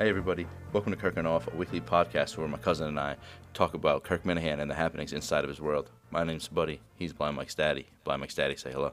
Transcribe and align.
Hey, 0.00 0.08
everybody. 0.08 0.46
Welcome 0.72 0.92
to 0.92 0.98
Kirk 0.98 1.18
and 1.18 1.28
Off, 1.28 1.46
a 1.52 1.54
weekly 1.54 1.82
podcast 1.82 2.38
where 2.38 2.48
my 2.48 2.56
cousin 2.56 2.88
and 2.88 2.98
I 2.98 3.16
talk 3.52 3.74
about 3.74 4.02
Kirk 4.02 4.24
Minihane 4.24 4.58
and 4.58 4.70
the 4.70 4.74
happenings 4.74 5.12
inside 5.12 5.44
of 5.44 5.50
his 5.50 5.60
world. 5.60 5.90
My 6.10 6.24
name's 6.24 6.48
Buddy. 6.48 6.80
He's 6.96 7.12
Blind 7.12 7.36
Mike's 7.36 7.54
daddy. 7.54 7.86
Blind 8.02 8.20
Mike's 8.22 8.34
daddy, 8.34 8.56
say 8.56 8.72
hello. 8.72 8.92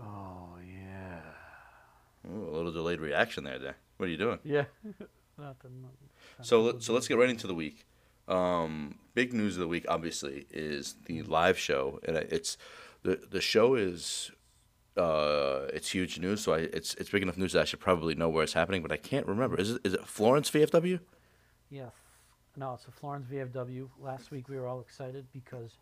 Oh 0.00 0.50
yeah. 0.64 2.30
Ooh, 2.30 2.48
a 2.48 2.52
little 2.52 2.70
delayed 2.70 3.00
reaction 3.00 3.42
there, 3.42 3.58
there. 3.58 3.74
What 3.96 4.06
are 4.06 4.12
you 4.12 4.16
doing? 4.16 4.38
Yeah. 4.44 4.66
nothing, 4.84 5.82
nothing. 5.82 6.08
So, 6.42 6.62
let, 6.62 6.82
so 6.84 6.92
let's 6.92 7.08
get 7.08 7.18
right 7.18 7.28
into 7.28 7.48
the 7.48 7.54
week. 7.54 7.86
Um, 8.28 9.00
big 9.14 9.32
news 9.32 9.56
of 9.56 9.62
the 9.62 9.68
week, 9.68 9.84
obviously, 9.88 10.46
is 10.52 10.94
the 11.06 11.22
live 11.22 11.58
show, 11.58 11.98
and 12.06 12.16
it's 12.16 12.56
the 13.02 13.20
the 13.28 13.40
show 13.40 13.74
is 13.74 14.30
uh, 14.96 15.66
it's 15.72 15.90
huge 15.90 16.18
news. 16.18 16.42
So 16.42 16.54
I, 16.54 16.58
it's 16.60 16.94
it's 16.94 17.10
big 17.10 17.22
enough 17.22 17.36
news 17.38 17.52
that 17.52 17.62
I 17.62 17.64
should 17.64 17.80
probably 17.80 18.14
know 18.14 18.28
where 18.28 18.42
it's 18.42 18.52
happening, 18.52 18.82
but 18.82 18.92
I 18.92 18.96
can't 18.96 19.26
remember. 19.26 19.58
Is 19.58 19.70
it 19.72 19.80
is 19.84 19.94
it 19.94 20.06
Florence 20.06 20.50
VFW? 20.50 21.00
Yes. 21.70 21.92
No, 22.56 22.74
it's 22.74 22.86
a 22.86 22.90
Florence 22.90 23.26
VFW. 23.30 23.88
Last 24.00 24.30
week 24.30 24.48
we 24.48 24.56
were 24.58 24.66
all 24.66 24.80
excited 24.80 25.26
because 25.32 25.78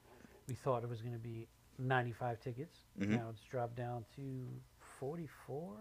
we 0.48 0.54
thought 0.54 0.82
it 0.84 0.88
was 0.90 1.00
going 1.00 1.14
to 1.14 1.18
be 1.18 1.48
95 1.78 2.40
tickets. 2.40 2.76
Mhm. 3.00 3.08
Now 3.10 3.28
it's 3.30 3.40
dropped 3.50 3.76
down 3.76 4.04
to 4.16 4.46
44. 5.00 5.76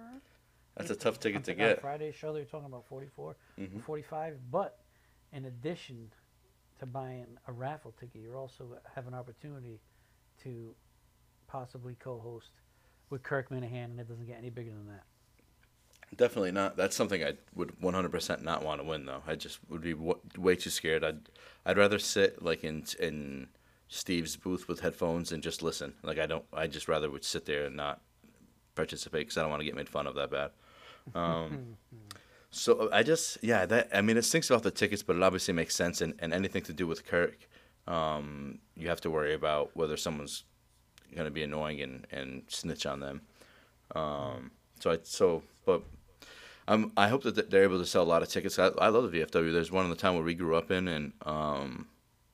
That's 0.78 0.92
a 0.92 0.95
tough 0.95 1.20
ticket 1.20 1.44
to 1.45 1.53
get. 1.55 1.81
Friday 1.81 2.11
show 2.11 2.31
they 2.33 2.39
were 2.39 2.45
talking 2.45 2.67
about 2.67 2.86
44, 2.88 3.36
Mhm. 3.59 3.81
45. 3.81 4.52
But 4.52 4.80
in 5.33 5.45
addition 5.45 6.11
to 6.80 6.86
buying 6.86 7.25
a 7.48 7.52
raffle 7.52 7.92
ticket, 8.00 8.22
you 8.22 8.33
also 8.36 8.80
have 8.95 9.08
an 9.08 9.14
opportunity 9.14 9.80
to 10.44 10.75
possibly 11.48 11.95
co-host 11.95 12.52
with 13.09 13.23
Kirk 13.23 13.50
Minihane, 13.50 13.86
and 13.86 14.00
it 14.00 14.08
doesn't 14.08 14.25
get 14.25 14.38
any 14.38 14.50
bigger 14.50 14.72
than 14.72 14.88
that. 14.88 15.03
Definitely 16.16 16.52
not. 16.52 16.77
That's 16.77 16.95
something 16.95 17.23
I 17.23 17.33
would 17.53 17.73
100% 17.81 18.41
not 18.41 18.64
want 18.64 18.80
to 18.80 18.88
win, 18.88 19.05
though. 19.05 19.23
I 19.27 19.36
just 19.36 19.59
would 19.69 19.81
be 19.81 19.94
w- 19.94 20.19
way 20.38 20.55
too 20.55 20.69
scared. 20.69 21.03
I'd 21.03 21.30
I'd 21.66 21.77
rather 21.77 21.99
sit 21.99 22.41
like 22.41 22.64
in 22.64 22.86
in 22.99 23.47
Steve's 23.89 24.38
booth 24.38 24.69
with 24.69 24.80
headphones 24.80 25.33
and 25.33 25.44
just 25.44 25.61
listen. 25.61 25.94
Like 26.03 26.17
I 26.17 26.25
don't. 26.25 26.45
I 26.53 26.67
just 26.67 26.88
rather 26.88 27.09
would 27.09 27.25
sit 27.25 27.45
there 27.45 27.66
and 27.66 27.75
not 27.75 28.02
participate 28.75 29.21
because 29.21 29.38
I 29.38 29.42
don't 29.42 29.49
want 29.49 29.59
to 29.59 29.66
get 29.66 29.75
made 29.75 29.89
fun 29.89 30.08
of 30.08 30.16
that 30.16 30.31
bad. 30.31 30.52
Um, 31.14 31.75
so 32.52 32.89
I 32.94 33.03
just 33.03 33.38
yeah 33.42 33.66
that 33.66 33.89
I 33.94 34.02
mean 34.02 34.16
it 34.16 34.23
stinks 34.23 34.49
about 34.49 34.64
the 34.64 34.71
tickets, 34.71 35.03
but 35.03 35.17
it 35.17 35.23
obviously 35.23 35.53
makes 35.53 35.75
sense. 35.75 35.99
And, 35.99 36.14
and 36.19 36.33
anything 36.33 36.64
to 36.64 36.73
do 36.73 36.88
with 36.88 37.05
Kirk, 37.05 37.49
um, 37.86 38.59
you 38.75 38.88
have 38.88 39.02
to 39.02 39.09
worry 39.09 39.33
about 39.33 39.71
whether 39.75 39.97
someone's 39.97 40.45
going 41.13 41.25
to 41.25 41.31
be 41.31 41.44
annoying 41.44 41.81
and, 41.81 42.08
and 42.11 42.44
snitch 42.47 42.86
on 42.86 43.00
them. 43.00 43.22
Um, 43.95 44.52
so 44.80 44.91
I 44.91 45.00
so 45.03 45.44
but 45.66 45.81
um, 46.67 46.91
I 46.97 47.08
hope 47.08 47.23
that 47.23 47.49
they're 47.49 47.64
able 47.64 47.80
to 47.80 47.86
sell 47.86 48.03
a 48.03 48.05
lot 48.05 48.22
of 48.22 48.30
tickets. 48.30 48.59
I, 48.59 48.67
I 48.80 48.89
love 48.89 49.09
the 49.09 49.19
VFW. 49.22 49.53
There's 49.53 49.72
one 49.72 49.86
in 49.86 49.89
the 49.89 49.95
town 49.95 50.16
where 50.16 50.23
we 50.23 50.33
grew 50.33 50.55
up 50.55 50.69
in, 50.69 50.88
and 50.88 51.14
um, 51.25 51.88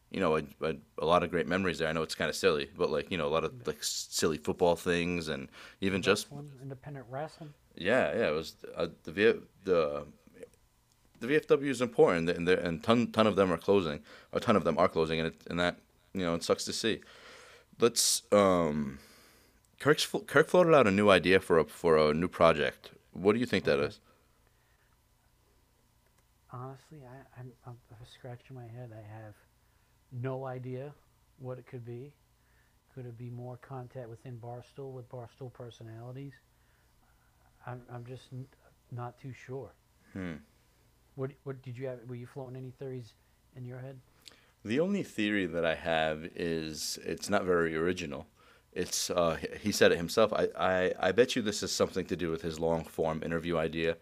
you 0.09 0.19
know, 0.19 0.38
a 0.38 1.05
lot 1.05 1.23
of 1.23 1.30
great 1.30 1.47
memories 1.47 1.80
there. 1.80 1.88
I 1.88 1.91
know 1.91 2.02
it's 2.02 2.15
kind 2.15 2.30
of 2.30 2.35
silly, 2.35 2.69
but 2.75 2.89
like 2.89 3.11
you 3.11 3.17
know, 3.17 3.27
a 3.27 3.30
lot 3.30 3.43
of 3.43 3.67
like 3.67 3.83
silly 3.83 4.38
football 4.38 4.75
things, 4.75 5.27
and 5.27 5.49
even 5.81 6.02
just 6.02 6.27
independent 6.61 7.05
wrestling. 7.09 7.53
yeah, 7.75 8.15
yeah. 8.15 8.30
It 8.30 8.33
was 8.33 8.55
uh, 8.75 8.87
the 9.03 9.11
v, 9.11 9.33
the 9.64 10.05
the 11.19 11.27
VFW 11.27 11.67
is 11.67 11.81
important, 11.81 12.30
and 12.30 12.48
there 12.48 12.59
and 12.59 12.83
ton 12.83 13.11
ton 13.11 13.27
of 13.27 13.36
them 13.36 13.52
are 13.52 13.58
closing. 13.58 14.02
A 14.33 14.39
ton 14.39 14.55
of 14.55 14.64
them 14.64 14.77
are 14.77 14.87
closing, 14.87 15.19
and 15.19 15.27
it, 15.27 15.42
and 15.49 15.59
that 15.59 15.77
you 16.14 16.23
know 16.23 16.36
it 16.36 16.43
sucks 16.43 16.65
to 16.65 16.73
see. 16.73 17.02
Let's 17.83 18.21
um, 18.32 18.99
Kirk's 19.77 20.08
Kirk 20.26 20.48
floated 20.48 20.73
out 20.73 20.88
a 20.88 20.92
new 20.92 21.10
idea 21.10 21.42
for 21.42 21.60
a 21.60 21.66
for 21.66 21.98
a 21.98 22.14
new 22.14 22.30
project. 22.30 22.92
What 23.11 23.33
do 23.33 23.39
you 23.39 23.45
think 23.45 23.66
that 23.66 23.77
is? 23.77 23.99
Honestly, 26.54 26.99
I, 27.04 27.39
I'm, 27.42 27.52
I'm 27.67 27.76
scratching 28.05 28.55
my 28.55 28.67
head. 28.67 28.92
I 28.93 29.04
have 29.23 29.33
no 30.14 30.45
idea 30.45 30.93
what 31.39 31.58
it 31.58 31.67
could 31.67 31.83
be. 31.83 32.14
Could 32.95 33.05
it 33.05 33.17
be 33.17 33.30
more 33.30 33.58
contact 33.58 34.08
within 34.08 34.38
Barstool 34.38 34.93
with 34.93 35.10
Barstool 35.10 35.52
personalities? 35.52 36.33
I'm, 37.67 37.82
I'm 37.92 38.05
just 38.05 38.27
n- 38.32 38.45
not 38.92 39.20
too 39.20 39.33
sure. 39.33 39.73
Hmm. 40.14 40.36
What, 41.16 41.32
what 41.43 41.61
did 41.61 41.77
you 41.77 41.88
have? 41.88 41.99
Were 42.08 42.16
you 42.16 42.27
floating 42.27 42.55
any 42.55 42.72
theories 42.80 43.14
in 43.58 43.66
your 43.66 43.80
head? 43.80 43.99
The 44.65 44.79
only 44.79 45.03
theory 45.03 45.45
that 45.45 45.65
I 45.65 45.75
have 45.75 46.25
is 46.35 46.97
it's 47.03 47.29
not 47.29 47.43
very 47.43 47.75
original. 47.75 48.27
It's 48.71 49.09
uh, 49.09 49.37
he- 49.61 49.71
said 49.71 49.91
it 49.91 49.97
himself. 49.97 50.33
I, 50.33 50.47
I, 50.57 50.93
I 50.99 51.11
bet 51.11 51.35
you 51.35 51.41
this 51.41 51.61
is 51.63 51.71
something 51.71 52.05
to 52.05 52.15
do 52.15 52.31
with 52.31 52.41
his 52.41 52.59
long 52.59 52.83
form 52.85 53.21
interview 53.23 53.57
idea, 53.57 53.97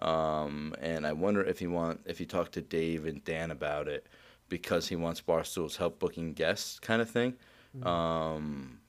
um, 0.00 0.74
and 0.80 1.06
I 1.06 1.12
wonder 1.12 1.44
if 1.44 1.58
he 1.58 1.66
want 1.66 2.00
if 2.06 2.18
he 2.18 2.26
talked 2.26 2.52
to 2.52 2.60
Dave 2.60 3.06
and 3.06 3.22
Dan 3.24 3.50
about 3.50 3.88
it 3.88 4.06
because 4.48 4.88
he 4.88 4.96
wants 4.96 5.20
Barstool's 5.20 5.76
help 5.76 5.98
booking 5.98 6.32
guests, 6.32 6.78
kind 6.80 7.00
of 7.02 7.10
thing. 7.10 7.34
Um, 7.82 8.80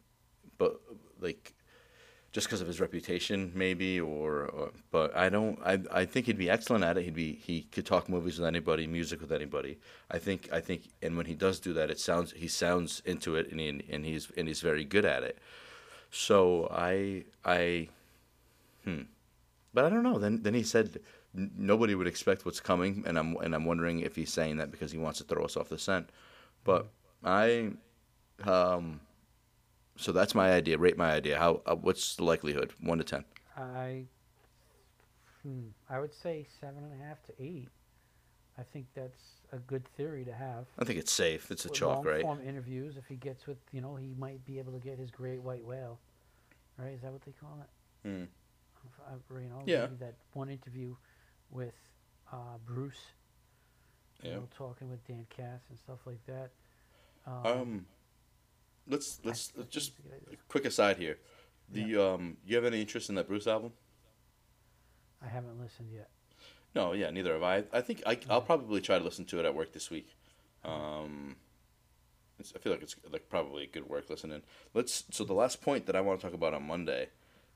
but 0.58 0.80
like 1.20 1.54
just 2.38 2.46
because 2.46 2.62
of 2.62 2.68
his 2.68 2.80
reputation, 2.80 3.52
maybe, 3.56 4.00
or, 4.00 4.46
or 4.46 4.72
but 4.92 5.18
I 5.18 5.28
don't. 5.28 5.58
I 5.66 5.80
I 5.92 6.06
think 6.06 6.28
he'd 6.28 6.38
be 6.38 6.52
excellent 6.52 6.84
at 6.84 6.96
it. 6.96 7.04
He'd 7.04 7.16
be 7.16 7.34
he 7.34 7.64
could 7.64 7.84
talk 7.84 8.08
movies 8.08 8.38
with 8.38 8.48
anybody, 8.48 8.86
music 8.86 9.22
with 9.22 9.32
anybody. 9.32 9.80
I 10.12 10.20
think 10.20 10.48
I 10.54 10.60
think, 10.62 10.84
and 11.02 11.18
when 11.18 11.26
he 11.26 11.34
does 11.34 11.60
do 11.60 11.74
that, 11.74 11.90
it 11.90 12.00
sounds 12.00 12.34
he 12.34 12.48
sounds 12.48 13.02
into 13.06 13.36
it, 13.38 13.50
and 13.50 13.60
he, 13.60 13.84
and 13.90 14.06
he's 14.06 14.30
and 14.38 14.48
he's 14.48 14.62
very 14.62 14.86
good 14.86 15.04
at 15.04 15.24
it. 15.24 15.40
So 16.12 16.68
I 16.72 17.24
I, 17.44 17.90
hmm, 18.84 19.02
but 19.74 19.86
I 19.86 19.90
don't 19.90 20.04
know. 20.04 20.20
Then 20.20 20.44
then 20.44 20.54
he 20.54 20.62
said 20.62 21.00
nobody 21.34 21.96
would 21.96 22.06
expect 22.06 22.46
what's 22.46 22.60
coming, 22.60 23.04
and 23.08 23.18
I'm 23.18 23.36
and 23.38 23.56
I'm 23.56 23.66
wondering 23.66 24.02
if 24.02 24.16
he's 24.16 24.32
saying 24.32 24.58
that 24.58 24.70
because 24.70 24.92
he 24.92 25.00
wants 25.00 25.18
to 25.18 25.24
throw 25.24 25.44
us 25.44 25.58
off 25.58 25.70
the 25.70 25.80
scent. 25.80 26.12
But 26.64 26.86
I, 27.24 27.72
um, 28.44 29.00
so 29.98 30.12
that's 30.12 30.34
my 30.36 30.52
idea. 30.54 30.78
Rate 30.78 30.98
my 30.98 31.12
idea. 31.12 31.38
How 31.38 31.62
uh, 31.66 31.76
what's 31.76 32.16
the 32.16 32.24
likelihood? 32.24 32.74
One 32.82 32.98
to 33.00 33.04
ten. 33.04 33.26
I, 33.58 34.06
hmm, 35.44 35.68
I 35.90 36.00
would 36.00 36.14
say 36.14 36.46
seven 36.62 36.84
and 36.84 37.02
a 37.02 37.06
half 37.06 37.22
to 37.24 37.34
eight. 37.40 37.70
I 38.60 38.64
think 38.64 38.88
that's 38.96 39.22
a 39.52 39.58
good 39.58 39.88
theory 39.96 40.26
to 40.26 40.34
have. 40.34 40.66
I 40.80 40.84
think 40.86 40.98
it's 41.00 41.12
safe. 41.12 41.52
It's 41.52 41.66
a 41.66 41.70
with 41.70 41.78
chalk, 41.78 42.06
right? 42.06 42.24
long-form 42.24 42.48
interviews. 42.48 42.98
If 42.98 43.06
he 43.06 43.16
gets 43.16 43.46
with, 43.46 43.58
you 43.72 43.82
know, 43.82 43.96
he 43.96 44.16
might 44.18 44.44
be 44.46 44.58
able 44.58 44.72
to 44.74 44.80
get 44.80 44.98
his 44.98 45.12
great 45.12 45.42
white 45.42 45.64
whale, 45.64 46.00
right? 46.78 46.94
Is 46.94 47.02
that 47.02 47.12
what 47.12 47.22
they 47.24 47.34
call 47.34 47.60
it? 47.62 48.08
Hmm. 48.08 48.24
Uh, 49.08 49.40
you 49.40 49.50
know, 49.50 49.62
Yeah. 49.66 49.82
maybe 49.82 49.96
that 49.98 50.16
one 50.34 50.50
interview 50.50 50.96
with 51.52 51.76
uh, 52.32 52.58
Bruce. 52.66 53.14
You 54.24 54.30
Yeah. 54.32 54.36
know, 54.38 54.48
talking 54.58 54.90
with 54.90 55.06
Dan 55.08 55.28
Cass 55.30 55.62
and 55.70 55.78
stuff 55.78 56.00
like 56.08 56.26
that. 56.26 56.50
Um, 57.28 57.86
let's 58.90 59.20
let's 59.24 59.48
think 59.48 59.70
just 59.70 59.92
it's 59.92 60.00
a 60.00 60.02
good 60.02 60.14
idea. 60.28 60.38
quick 60.48 60.66
aside 60.66 60.98
here. 60.98 61.18
The 61.70 61.98
um, 61.98 62.38
you 62.46 62.56
have 62.56 62.66
any 62.66 62.82
interest 62.82 63.10
in 63.10 63.16
that 63.16 63.28
Bruce 63.28 63.48
album? 63.48 63.74
I 65.24 65.28
haven't 65.28 65.60
listened 65.60 65.90
yet. 65.94 66.10
No, 66.76 66.94
yeah, 66.94 67.10
neither 67.10 67.34
have 67.34 67.44
I. 67.44 67.64
I 67.74 67.82
think 67.82 68.04
I, 68.06 68.20
I'll 68.30 68.42
probably 68.42 68.82
try 68.82 69.00
to 69.00 69.04
listen 69.04 69.26
to 69.26 69.40
it 69.40 69.46
at 69.46 69.56
work 69.56 69.74
this 69.74 69.90
week. 69.90 70.16
Um, 70.64 71.36
it's, 72.40 72.54
I 72.56 72.60
feel 72.60 72.72
like 72.72 72.84
it's 72.84 72.96
like 73.12 73.30
probably 73.30 73.68
good 73.68 73.90
work 73.90 74.10
listening. 74.10 74.44
Let's. 74.74 75.04
So 75.12 75.24
the 75.24 75.34
last 75.34 75.62
point 75.62 75.86
that 75.88 75.96
I 75.96 76.02
want 76.02 76.20
to 76.20 76.26
talk 76.26 76.34
about 76.34 76.54
on 76.54 76.64
Monday, 76.64 77.10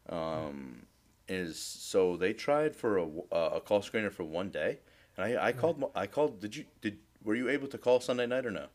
um, 0.09 0.87
is 1.27 1.59
so 1.59 2.17
they 2.17 2.33
tried 2.33 2.75
for 2.75 2.97
a, 2.97 3.07
a 3.31 3.61
call 3.61 3.81
screener 3.81 4.11
for 4.11 4.23
one 4.23 4.49
day, 4.49 4.79
and 5.15 5.25
I 5.25 5.47
I 5.47 5.51
called 5.51 5.83
I 5.95 6.07
called. 6.07 6.39
Did 6.41 6.55
you 6.55 6.65
did 6.81 6.97
were 7.23 7.35
you 7.35 7.47
able 7.47 7.67
to 7.67 7.77
call 7.77 7.99
Sunday 7.99 8.25
night 8.25 8.45
or 8.45 8.51
no? 8.51 8.67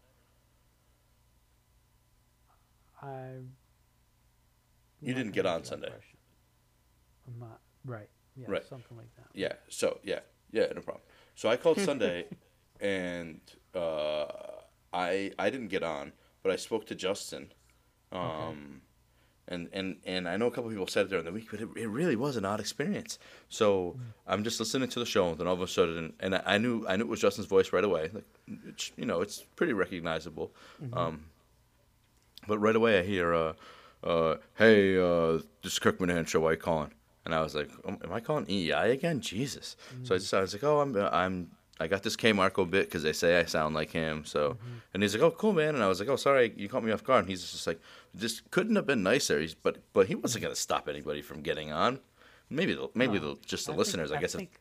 I. 3.02 3.28
You 5.00 5.14
didn't 5.14 5.32
get 5.32 5.46
on 5.46 5.64
Sunday. 5.64 5.88
question. 5.88 6.18
I'm 7.28 7.38
not 7.38 7.60
right. 7.84 8.08
Yeah, 8.36 8.46
Right. 8.48 8.64
something 8.66 8.96
like 8.96 9.14
that. 9.16 9.26
Yeah. 9.34 9.52
So 9.68 9.98
yeah, 10.02 10.20
yeah, 10.52 10.66
no 10.74 10.80
problem. 10.82 11.02
So 11.34 11.48
I 11.48 11.56
called 11.56 11.80
Sunday, 11.80 12.26
and 12.80 13.40
uh, 13.74 14.26
I 14.92 15.32
I 15.38 15.50
didn't 15.50 15.68
get 15.68 15.82
on, 15.82 16.12
but 16.42 16.52
I 16.52 16.56
spoke 16.56 16.86
to 16.86 16.94
Justin, 16.94 17.52
um, 18.12 18.80
and 19.48 19.68
and 19.72 19.96
and 20.04 20.28
I 20.28 20.36
know 20.36 20.46
a 20.46 20.50
couple 20.50 20.70
people 20.70 20.86
said 20.86 21.06
it 21.06 21.08
during 21.10 21.24
the 21.24 21.32
week, 21.32 21.48
but 21.50 21.60
it, 21.60 21.68
it 21.76 21.86
really 21.88 22.16
was 22.16 22.36
an 22.36 22.44
odd 22.44 22.60
experience. 22.60 23.18
So 23.48 23.98
I'm 24.26 24.44
just 24.44 24.58
listening 24.60 24.88
to 24.88 24.98
the 24.98 25.06
show, 25.06 25.28
and 25.30 25.38
then 25.38 25.46
all 25.46 25.54
of 25.54 25.60
a 25.62 25.68
sudden, 25.68 26.14
and 26.20 26.34
I, 26.36 26.42
I 26.46 26.58
knew 26.58 26.86
I 26.88 26.96
knew 26.96 27.04
it 27.04 27.08
was 27.08 27.20
Justin's 27.20 27.46
voice 27.48 27.72
right 27.72 27.84
away. 27.84 28.10
Like, 28.12 28.24
you 28.96 29.04
know, 29.06 29.20
it's 29.20 29.42
pretty 29.56 29.72
recognizable. 29.72 30.52
Um, 30.92 31.24
but 32.48 32.58
right 32.58 32.76
away, 32.76 32.98
I 32.98 33.02
hear, 33.02 33.34
uh, 33.34 33.52
uh, 34.04 34.36
"Hey, 34.54 34.96
uh, 34.98 35.38
this 35.62 35.72
is 35.74 35.78
Kirk 35.78 35.98
Minihane 35.98 36.26
show. 36.28 36.40
Why 36.40 36.52
you 36.52 36.56
calling?" 36.56 36.92
And 37.24 37.34
I 37.34 37.40
was 37.40 37.54
like, 37.54 37.70
um, 37.84 37.98
"Am 38.04 38.12
I 38.12 38.20
calling 38.20 38.46
EI 38.50 38.88
again? 38.90 39.20
Jesus!" 39.20 39.76
So 40.04 40.14
I 40.14 40.18
just 40.18 40.32
I 40.34 40.40
was 40.40 40.52
like, 40.52 40.64
"Oh, 40.64 40.80
I'm 40.80 40.96
I'm 40.96 41.50
I 41.80 41.88
got 41.88 42.02
this 42.02 42.16
K 42.16 42.32
Marco 42.32 42.64
bit 42.64 42.86
because 42.86 43.02
they 43.02 43.12
say 43.12 43.38
I 43.38 43.44
sound 43.44 43.74
like 43.74 43.90
him." 43.90 44.24
So, 44.24 44.56
and 44.94 45.02
he's 45.02 45.14
like, 45.14 45.22
"Oh, 45.22 45.30
cool, 45.32 45.52
man." 45.52 45.74
And 45.74 45.82
I 45.82 45.88
was 45.88 45.98
like, 46.00 46.08
"Oh, 46.08 46.16
sorry, 46.16 46.52
you 46.56 46.68
caught 46.68 46.84
me 46.84 46.92
off 46.92 47.02
guard." 47.04 47.20
And 47.24 47.28
he's 47.30 47.42
just 47.50 47.66
like, 47.66 47.80
"This 48.14 48.40
couldn't 48.50 48.76
have 48.76 48.86
been 48.86 49.02
nicer." 49.02 49.40
He's 49.40 49.54
but 49.54 49.78
but 49.92 50.06
he 50.06 50.14
wasn't 50.14 50.42
gonna 50.42 50.54
stop 50.56 50.88
anybody 50.88 51.22
from 51.22 51.42
getting 51.42 51.72
on. 51.72 52.00
Maybe 52.48 52.74
the 52.74 52.88
maybe 52.94 53.18
No. 53.18 53.34
the 53.34 53.40
just 53.44 53.66
the 53.66 53.72
I 53.72 53.76
listeners. 53.76 54.12
I, 54.12 54.16
I 54.18 54.20
guess. 54.20 54.34
it- 54.34 54.38
think, 54.38 54.60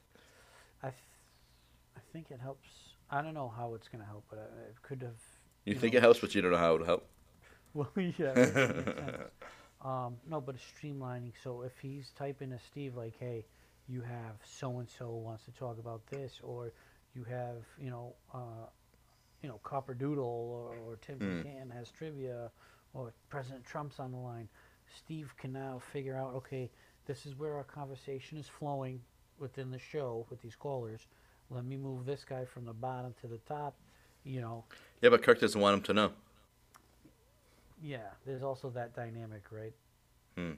I 0.84 0.92
think 2.14 2.32
it 2.32 2.40
helps. 2.40 2.70
I 3.12 3.22
don't 3.22 3.34
know 3.34 3.50
how 3.56 3.74
it's 3.76 3.88
gonna 3.88 4.06
help, 4.06 4.24
but 4.30 4.40
uh, 4.40 4.70
it 4.70 4.82
could 4.82 5.02
have. 5.02 5.20
You, 5.66 5.74
you 5.74 5.80
think 5.80 5.94
know- 5.94 5.98
it 6.00 6.02
helps, 6.02 6.20
but 6.20 6.34
you 6.34 6.42
don't 6.42 6.52
know 6.52 6.58
how 6.58 6.74
it 6.76 6.80
would 6.80 6.88
help. 6.88 7.06
Well, 7.76 7.90
yeah. 7.96 8.34
that. 8.34 9.32
Um, 9.84 10.16
no, 10.28 10.42
but 10.42 10.56
it's 10.56 10.64
streamlining. 10.64 11.34
So 11.44 11.62
if 11.62 11.74
he's 11.80 12.10
typing 12.18 12.50
to 12.50 12.58
Steve 12.72 12.96
like, 12.96 13.14
"Hey, 13.20 13.46
you 13.88 14.02
have 14.02 14.38
so 14.44 14.80
and 14.80 14.90
so 14.90 15.12
wants 15.12 15.44
to 15.46 15.52
talk 15.52 15.78
about 15.78 16.08
this," 16.08 16.40
or 16.42 16.72
you 17.14 17.24
have, 17.26 17.58
you 17.80 17.92
know, 17.92 18.16
uh, 18.34 18.66
you 19.44 19.50
know, 19.50 19.60
Copper 19.64 19.94
Doodle 19.94 20.24
or, 20.24 20.74
or 20.88 20.96
Tim 21.02 21.20
Mm. 21.20 21.72
Has 21.72 21.92
trivia, 21.92 22.50
or 22.96 23.14
President 23.30 23.64
Trump's 23.64 24.00
on 24.00 24.12
the 24.12 24.18
line. 24.18 24.50
Steve 24.98 25.34
can 25.38 25.54
now 25.54 25.80
figure 25.94 26.16
out, 26.18 26.34
okay, 26.34 26.72
this 27.06 27.28
is 27.28 27.38
where 27.38 27.54
our 27.54 27.64
conversation 27.64 28.40
is 28.40 28.48
flowing 28.48 29.02
within 29.38 29.70
the 29.70 29.78
show 29.78 30.26
with 30.32 30.42
these 30.42 30.56
callers. 30.56 31.06
Let 31.52 31.66
me 31.66 31.78
move 31.78 32.06
this 32.06 32.24
guy 32.24 32.46
from 32.46 32.66
the 32.66 32.74
bottom 32.74 33.14
to 33.22 33.28
the 33.28 33.38
top. 33.40 33.76
You 34.24 34.42
know, 34.42 34.64
Yeah, 35.02 35.10
but 35.10 35.22
Kirk 35.22 35.40
doesn't 35.40 35.62
want 35.62 35.76
him 35.76 35.84
to 35.84 35.94
know. 35.94 36.12
Yeah, 37.82 38.10
there's 38.26 38.44
also 38.44 38.70
that 38.72 38.96
dynamic, 38.96 39.44
right? 39.52 39.74
Hmm. 40.38 40.54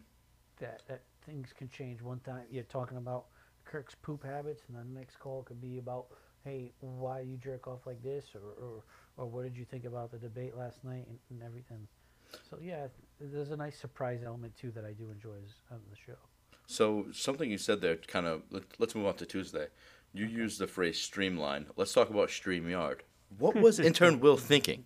That 0.59 0.81
that 0.87 1.03
things 1.25 1.53
can 1.57 1.69
change. 1.69 2.01
One 2.01 2.19
time 2.19 2.43
you're 2.49 2.63
talking 2.63 2.97
about 2.97 3.25
Kirk's 3.65 3.95
poop 3.95 4.23
habits, 4.23 4.63
and 4.67 4.77
the 4.77 4.99
next 4.99 5.19
call 5.19 5.43
could 5.43 5.61
be 5.61 5.77
about, 5.77 6.07
hey, 6.43 6.71
why 6.79 7.21
you 7.21 7.37
jerk 7.37 7.67
off 7.67 7.85
like 7.85 8.01
this, 8.01 8.25
or 8.35 8.41
or, 8.63 8.83
or 9.17 9.25
what 9.25 9.43
did 9.43 9.55
you 9.55 9.65
think 9.65 9.85
about 9.85 10.11
the 10.11 10.17
debate 10.17 10.55
last 10.55 10.83
night, 10.83 11.05
and, 11.07 11.19
and 11.29 11.43
everything. 11.43 11.87
So 12.49 12.57
yeah, 12.61 12.87
there's 13.19 13.51
a 13.51 13.57
nice 13.57 13.77
surprise 13.77 14.21
element 14.25 14.55
too 14.57 14.71
that 14.71 14.85
I 14.85 14.91
do 14.91 15.09
enjoy 15.09 15.37
on 15.71 15.79
the 15.89 15.95
show. 15.95 16.17
So 16.65 17.05
something 17.13 17.49
you 17.49 17.57
said 17.57 17.81
there 17.81 17.95
kind 17.95 18.25
of 18.25 18.41
let, 18.51 18.63
let's 18.77 18.93
move 18.93 19.05
on 19.05 19.15
to 19.15 19.25
Tuesday. 19.25 19.67
You 20.13 20.25
used 20.25 20.59
the 20.59 20.67
phrase 20.67 20.99
streamline. 20.99 21.67
Let's 21.77 21.93
talk 21.93 22.09
about 22.09 22.29
StreamYard. 22.29 22.99
What 23.37 23.55
was 23.61 23.79
intern 23.79 24.19
Will 24.19 24.37
thinking? 24.37 24.85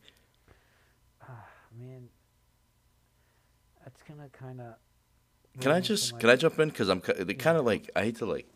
Ah, 1.23 1.47
man, 1.77 2.09
that's 3.83 4.01
gonna 4.03 4.29
kind 4.29 4.61
of. 4.61 4.75
Can 5.59 5.71
I 5.71 5.81
just 5.81 6.19
can 6.19 6.29
I 6.29 6.35
jump 6.35 6.59
in 6.59 6.69
because 6.69 6.89
I'm 6.89 7.01
kind 7.01 7.57
of 7.57 7.65
like 7.65 7.89
I 7.95 8.03
hate 8.03 8.17
to 8.17 8.25
like 8.25 8.47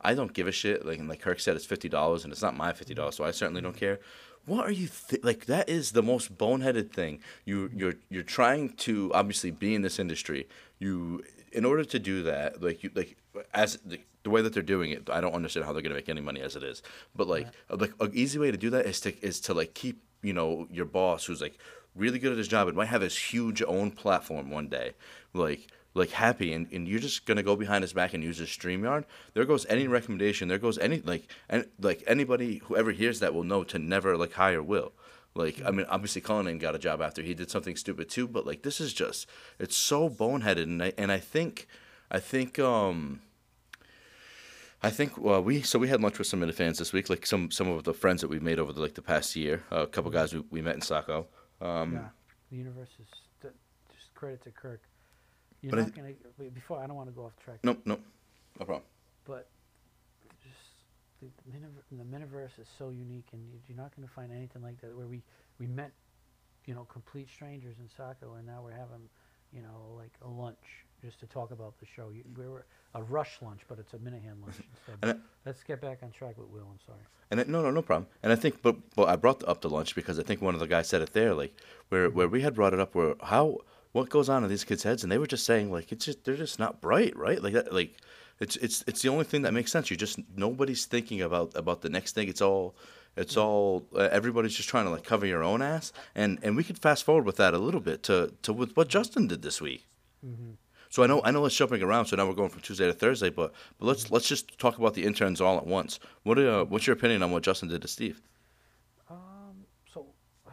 I 0.00 0.14
don't 0.14 0.32
give 0.32 0.46
a 0.46 0.52
shit 0.52 0.86
like 0.86 0.98
and 0.98 1.08
like 1.08 1.20
Kirk 1.20 1.40
said 1.40 1.56
it's 1.56 1.66
fifty 1.66 1.88
dollars 1.88 2.24
and 2.24 2.32
it's 2.32 2.42
not 2.42 2.56
my 2.56 2.72
fifty 2.72 2.94
dollars 2.94 3.16
so 3.16 3.24
I 3.24 3.30
certainly 3.30 3.60
don't 3.60 3.72
mm-hmm. 3.72 3.78
care. 3.78 4.00
What 4.46 4.66
are 4.66 4.72
you 4.72 4.88
th- 5.08 5.22
like? 5.22 5.46
That 5.46 5.68
is 5.68 5.92
the 5.92 6.02
most 6.02 6.38
boneheaded 6.38 6.92
thing. 6.92 7.20
You 7.44 7.70
you're 7.74 7.94
you're 8.08 8.22
trying 8.22 8.70
to 8.78 9.12
obviously 9.12 9.50
be 9.50 9.74
in 9.74 9.82
this 9.82 9.98
industry. 9.98 10.48
You 10.78 11.22
in 11.52 11.64
order 11.64 11.84
to 11.84 11.98
do 11.98 12.22
that 12.22 12.62
like 12.62 12.82
you 12.82 12.90
like 12.94 13.16
as 13.52 13.78
the, 13.84 14.00
the 14.22 14.30
way 14.30 14.40
that 14.40 14.54
they're 14.54 14.62
doing 14.62 14.92
it. 14.92 15.10
I 15.10 15.20
don't 15.20 15.34
understand 15.34 15.66
how 15.66 15.72
they're 15.72 15.82
gonna 15.82 15.94
make 15.94 16.08
any 16.08 16.22
money 16.22 16.40
as 16.40 16.56
it 16.56 16.62
is. 16.62 16.82
But 17.14 17.28
like 17.28 17.48
like 17.68 17.92
an 18.00 18.12
easy 18.14 18.38
way 18.38 18.50
to 18.50 18.56
do 18.56 18.70
that 18.70 18.86
is 18.86 19.00
to 19.00 19.14
is 19.24 19.40
to 19.42 19.54
like 19.54 19.74
keep 19.74 20.02
you 20.22 20.32
know 20.32 20.66
your 20.70 20.86
boss 20.86 21.26
who's 21.26 21.42
like 21.42 21.58
really 21.94 22.18
good 22.18 22.32
at 22.32 22.38
his 22.38 22.48
job 22.48 22.68
and 22.68 22.76
might 22.76 22.86
have 22.86 23.02
his 23.02 23.16
huge 23.16 23.62
own 23.62 23.90
platform 23.90 24.50
one 24.50 24.68
day 24.68 24.92
like 25.32 25.68
like 25.94 26.10
happy 26.10 26.52
and, 26.52 26.70
and 26.72 26.86
you're 26.86 27.00
just 27.00 27.26
gonna 27.26 27.42
go 27.42 27.56
behind 27.56 27.82
his 27.82 27.92
back 27.92 28.14
and 28.14 28.22
use 28.22 28.38
his 28.38 28.48
StreamYard, 28.48 29.04
there 29.34 29.44
goes 29.44 29.66
any 29.66 29.86
recommendation, 29.86 30.48
there 30.48 30.58
goes 30.58 30.78
any 30.78 31.00
like 31.00 31.28
and 31.48 31.66
like 31.80 32.02
anybody 32.06 32.58
whoever 32.64 32.92
hears 32.92 33.20
that 33.20 33.34
will 33.34 33.44
know 33.44 33.64
to 33.64 33.78
never 33.78 34.16
like 34.16 34.32
hire 34.34 34.62
Will. 34.62 34.92
Like 35.34 35.60
I 35.64 35.70
mean 35.70 35.86
obviously 35.88 36.20
Cullinan 36.20 36.58
got 36.58 36.74
a 36.74 36.78
job 36.78 37.02
after 37.02 37.22
he 37.22 37.34
did 37.34 37.50
something 37.50 37.76
stupid 37.76 38.08
too, 38.08 38.28
but 38.28 38.46
like 38.46 38.62
this 38.62 38.80
is 38.80 38.92
just 38.92 39.26
it's 39.58 39.76
so 39.76 40.08
boneheaded 40.08 40.64
and 40.64 40.82
I 40.82 40.92
and 40.96 41.10
I 41.10 41.18
think 41.18 41.66
I 42.10 42.20
think 42.20 42.58
um 42.58 43.20
I 44.82 44.90
think 44.90 45.18
well, 45.18 45.42
we 45.42 45.60
so 45.62 45.78
we 45.78 45.88
had 45.88 46.00
lunch 46.00 46.18
with 46.18 46.26
some 46.26 46.48
fans 46.52 46.78
this 46.78 46.92
week, 46.92 47.10
like 47.10 47.26
some 47.26 47.50
some 47.50 47.68
of 47.68 47.84
the 47.84 47.92
friends 47.92 48.20
that 48.20 48.28
we've 48.28 48.42
made 48.42 48.58
over 48.58 48.72
the, 48.72 48.80
like 48.80 48.94
the 48.94 49.02
past 49.02 49.36
year. 49.36 49.64
Uh, 49.70 49.80
a 49.80 49.86
couple 49.86 50.10
guys 50.10 50.32
we, 50.32 50.42
we 50.50 50.62
met 50.62 50.76
in 50.76 50.80
Saco. 50.80 51.26
Um, 51.60 51.92
yeah, 51.94 52.08
the 52.50 52.56
universe 52.56 52.88
is 53.00 53.06
st- 53.40 53.54
just 53.94 54.14
credit 54.14 54.42
to 54.44 54.50
Kirk. 54.50 54.82
You're 55.62 55.74
I 55.76 55.82
not 55.82 55.94
gonna 55.94 56.14
wait, 56.38 56.54
before. 56.54 56.78
I 56.82 56.86
don't 56.86 56.96
want 56.96 57.08
to 57.08 57.14
go 57.14 57.24
off 57.26 57.36
track. 57.44 57.58
Nope, 57.62 57.80
nope, 57.84 58.00
no 58.58 58.64
problem. 58.64 58.84
but 59.26 59.48
just 60.42 60.56
the, 61.20 61.28
miniver- 61.52 61.84
the 61.92 62.04
miniverse 62.04 62.58
is 62.58 62.66
so 62.78 62.90
unique, 62.90 63.26
and 63.32 63.42
you, 63.52 63.58
you're 63.68 63.76
not 63.76 63.94
going 63.94 64.06
to 64.08 64.14
find 64.14 64.32
anything 64.32 64.62
like 64.62 64.80
that. 64.80 64.96
Where 64.96 65.06
we 65.06 65.22
we 65.58 65.66
met, 65.66 65.92
you 66.66 66.74
know, 66.74 66.84
complete 66.84 67.28
strangers 67.28 67.76
in 67.78 67.88
Saco, 67.96 68.34
and 68.34 68.46
now 68.46 68.62
we're 68.64 68.72
having, 68.72 69.08
you 69.52 69.60
know, 69.60 69.94
like 69.98 70.12
a 70.22 70.28
lunch 70.28 70.86
just 71.00 71.20
to 71.20 71.26
talk 71.26 71.50
about 71.50 71.78
the 71.78 71.86
show. 71.86 72.10
You, 72.12 72.22
we 72.36 72.46
were 72.46 72.64
a 72.94 73.02
rush 73.02 73.38
lunch, 73.42 73.60
but 73.68 73.78
it's 73.78 73.94
a 73.94 73.98
Minihane 73.98 74.40
lunch 74.42 74.56
instead. 74.88 75.00
But 75.00 75.20
let's 75.46 75.62
get 75.62 75.80
back 75.80 76.00
on 76.02 76.10
track 76.10 76.36
with 76.38 76.48
Will. 76.48 76.66
I'm 76.70 76.78
sorry. 76.86 77.00
And 77.30 77.40
it, 77.40 77.48
no, 77.48 77.62
no, 77.62 77.70
no 77.70 77.82
problem. 77.82 78.08
And 78.22 78.32
I 78.32 78.36
think, 78.36 78.62
but 78.62 78.76
but 78.94 79.08
I 79.08 79.16
brought 79.16 79.46
up 79.48 79.60
the 79.60 79.70
lunch 79.70 79.94
because 79.94 80.18
I 80.18 80.22
think 80.22 80.42
one 80.42 80.54
of 80.54 80.60
the 80.60 80.66
guys 80.66 80.88
said 80.88 81.02
it 81.02 81.12
there, 81.12 81.34
like 81.34 81.54
where 81.88 82.10
where 82.10 82.28
we 82.28 82.42
had 82.42 82.54
brought 82.54 82.74
it 82.74 82.80
up, 82.80 82.94
where 82.94 83.14
how 83.22 83.58
what 83.92 84.08
goes 84.08 84.28
on 84.28 84.44
in 84.44 84.50
these 84.50 84.64
kids' 84.64 84.82
heads, 84.82 85.02
and 85.02 85.10
they 85.10 85.18
were 85.18 85.26
just 85.26 85.44
saying 85.44 85.70
like 85.70 85.92
it's 85.92 86.04
just 86.04 86.24
they're 86.24 86.36
just 86.36 86.58
not 86.58 86.80
bright, 86.80 87.16
right? 87.16 87.42
Like 87.42 87.54
that, 87.54 87.72
like 87.72 87.96
it's 88.40 88.56
it's 88.56 88.82
it's 88.86 89.02
the 89.02 89.08
only 89.08 89.24
thing 89.24 89.42
that 89.42 89.52
makes 89.52 89.70
sense. 89.70 89.90
You 89.90 89.96
just 89.96 90.18
nobody's 90.36 90.86
thinking 90.86 91.22
about 91.22 91.52
about 91.54 91.82
the 91.82 91.88
next 91.88 92.14
thing. 92.14 92.28
It's 92.28 92.42
all 92.42 92.74
it's 93.16 93.36
all 93.36 93.86
uh, 93.94 94.08
everybody's 94.10 94.54
just 94.54 94.68
trying 94.68 94.84
to 94.84 94.90
like 94.90 95.04
cover 95.04 95.26
your 95.26 95.42
own 95.42 95.62
ass, 95.62 95.92
and 96.14 96.38
and 96.42 96.56
we 96.56 96.64
could 96.64 96.78
fast 96.78 97.04
forward 97.04 97.26
with 97.26 97.36
that 97.36 97.54
a 97.54 97.58
little 97.58 97.80
bit 97.80 98.02
to 98.04 98.32
to 98.42 98.52
with 98.52 98.76
what 98.76 98.88
Justin 98.88 99.26
did 99.26 99.42
this 99.42 99.60
week. 99.60 99.86
So 100.90 101.02
I 101.04 101.06
know 101.06 101.22
I 101.24 101.30
know 101.30 101.44
it's 101.46 101.56
jumping 101.56 101.82
around. 101.82 102.06
So 102.06 102.16
now 102.16 102.26
we're 102.26 102.34
going 102.34 102.50
from 102.50 102.60
Tuesday 102.62 102.86
to 102.86 102.92
Thursday, 102.92 103.30
but 103.30 103.52
but 103.78 103.86
let's 103.86 104.10
let's 104.10 104.28
just 104.28 104.58
talk 104.58 104.76
about 104.78 104.94
the 104.94 105.04
interns 105.04 105.40
all 105.40 105.56
at 105.56 105.66
once. 105.66 106.00
What 106.24 106.38
uh, 106.38 106.64
what's 106.64 106.86
your 106.86 106.94
opinion 106.94 107.22
on 107.22 107.30
what 107.30 107.42
Justin 107.44 107.68
did 107.68 107.82
to 107.82 107.88
Steve? 107.88 108.20
Um. 109.08 109.64
So, 109.92 110.06
I 110.48 110.50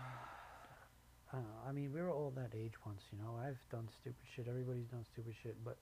don't 1.33 1.41
know. 1.43 1.49
I 1.67 1.71
mean, 1.71 1.91
we 1.91 1.99
were 2.01 2.11
all 2.11 2.31
that 2.35 2.53
age 2.55 2.73
once, 2.85 3.01
you 3.11 3.17
know. 3.17 3.35
I've 3.43 3.57
done 3.71 3.87
stupid 3.99 4.23
shit. 4.35 4.47
Everybody's 4.47 4.85
done 4.87 5.03
stupid 5.11 5.33
shit, 5.41 5.57
but 5.65 5.77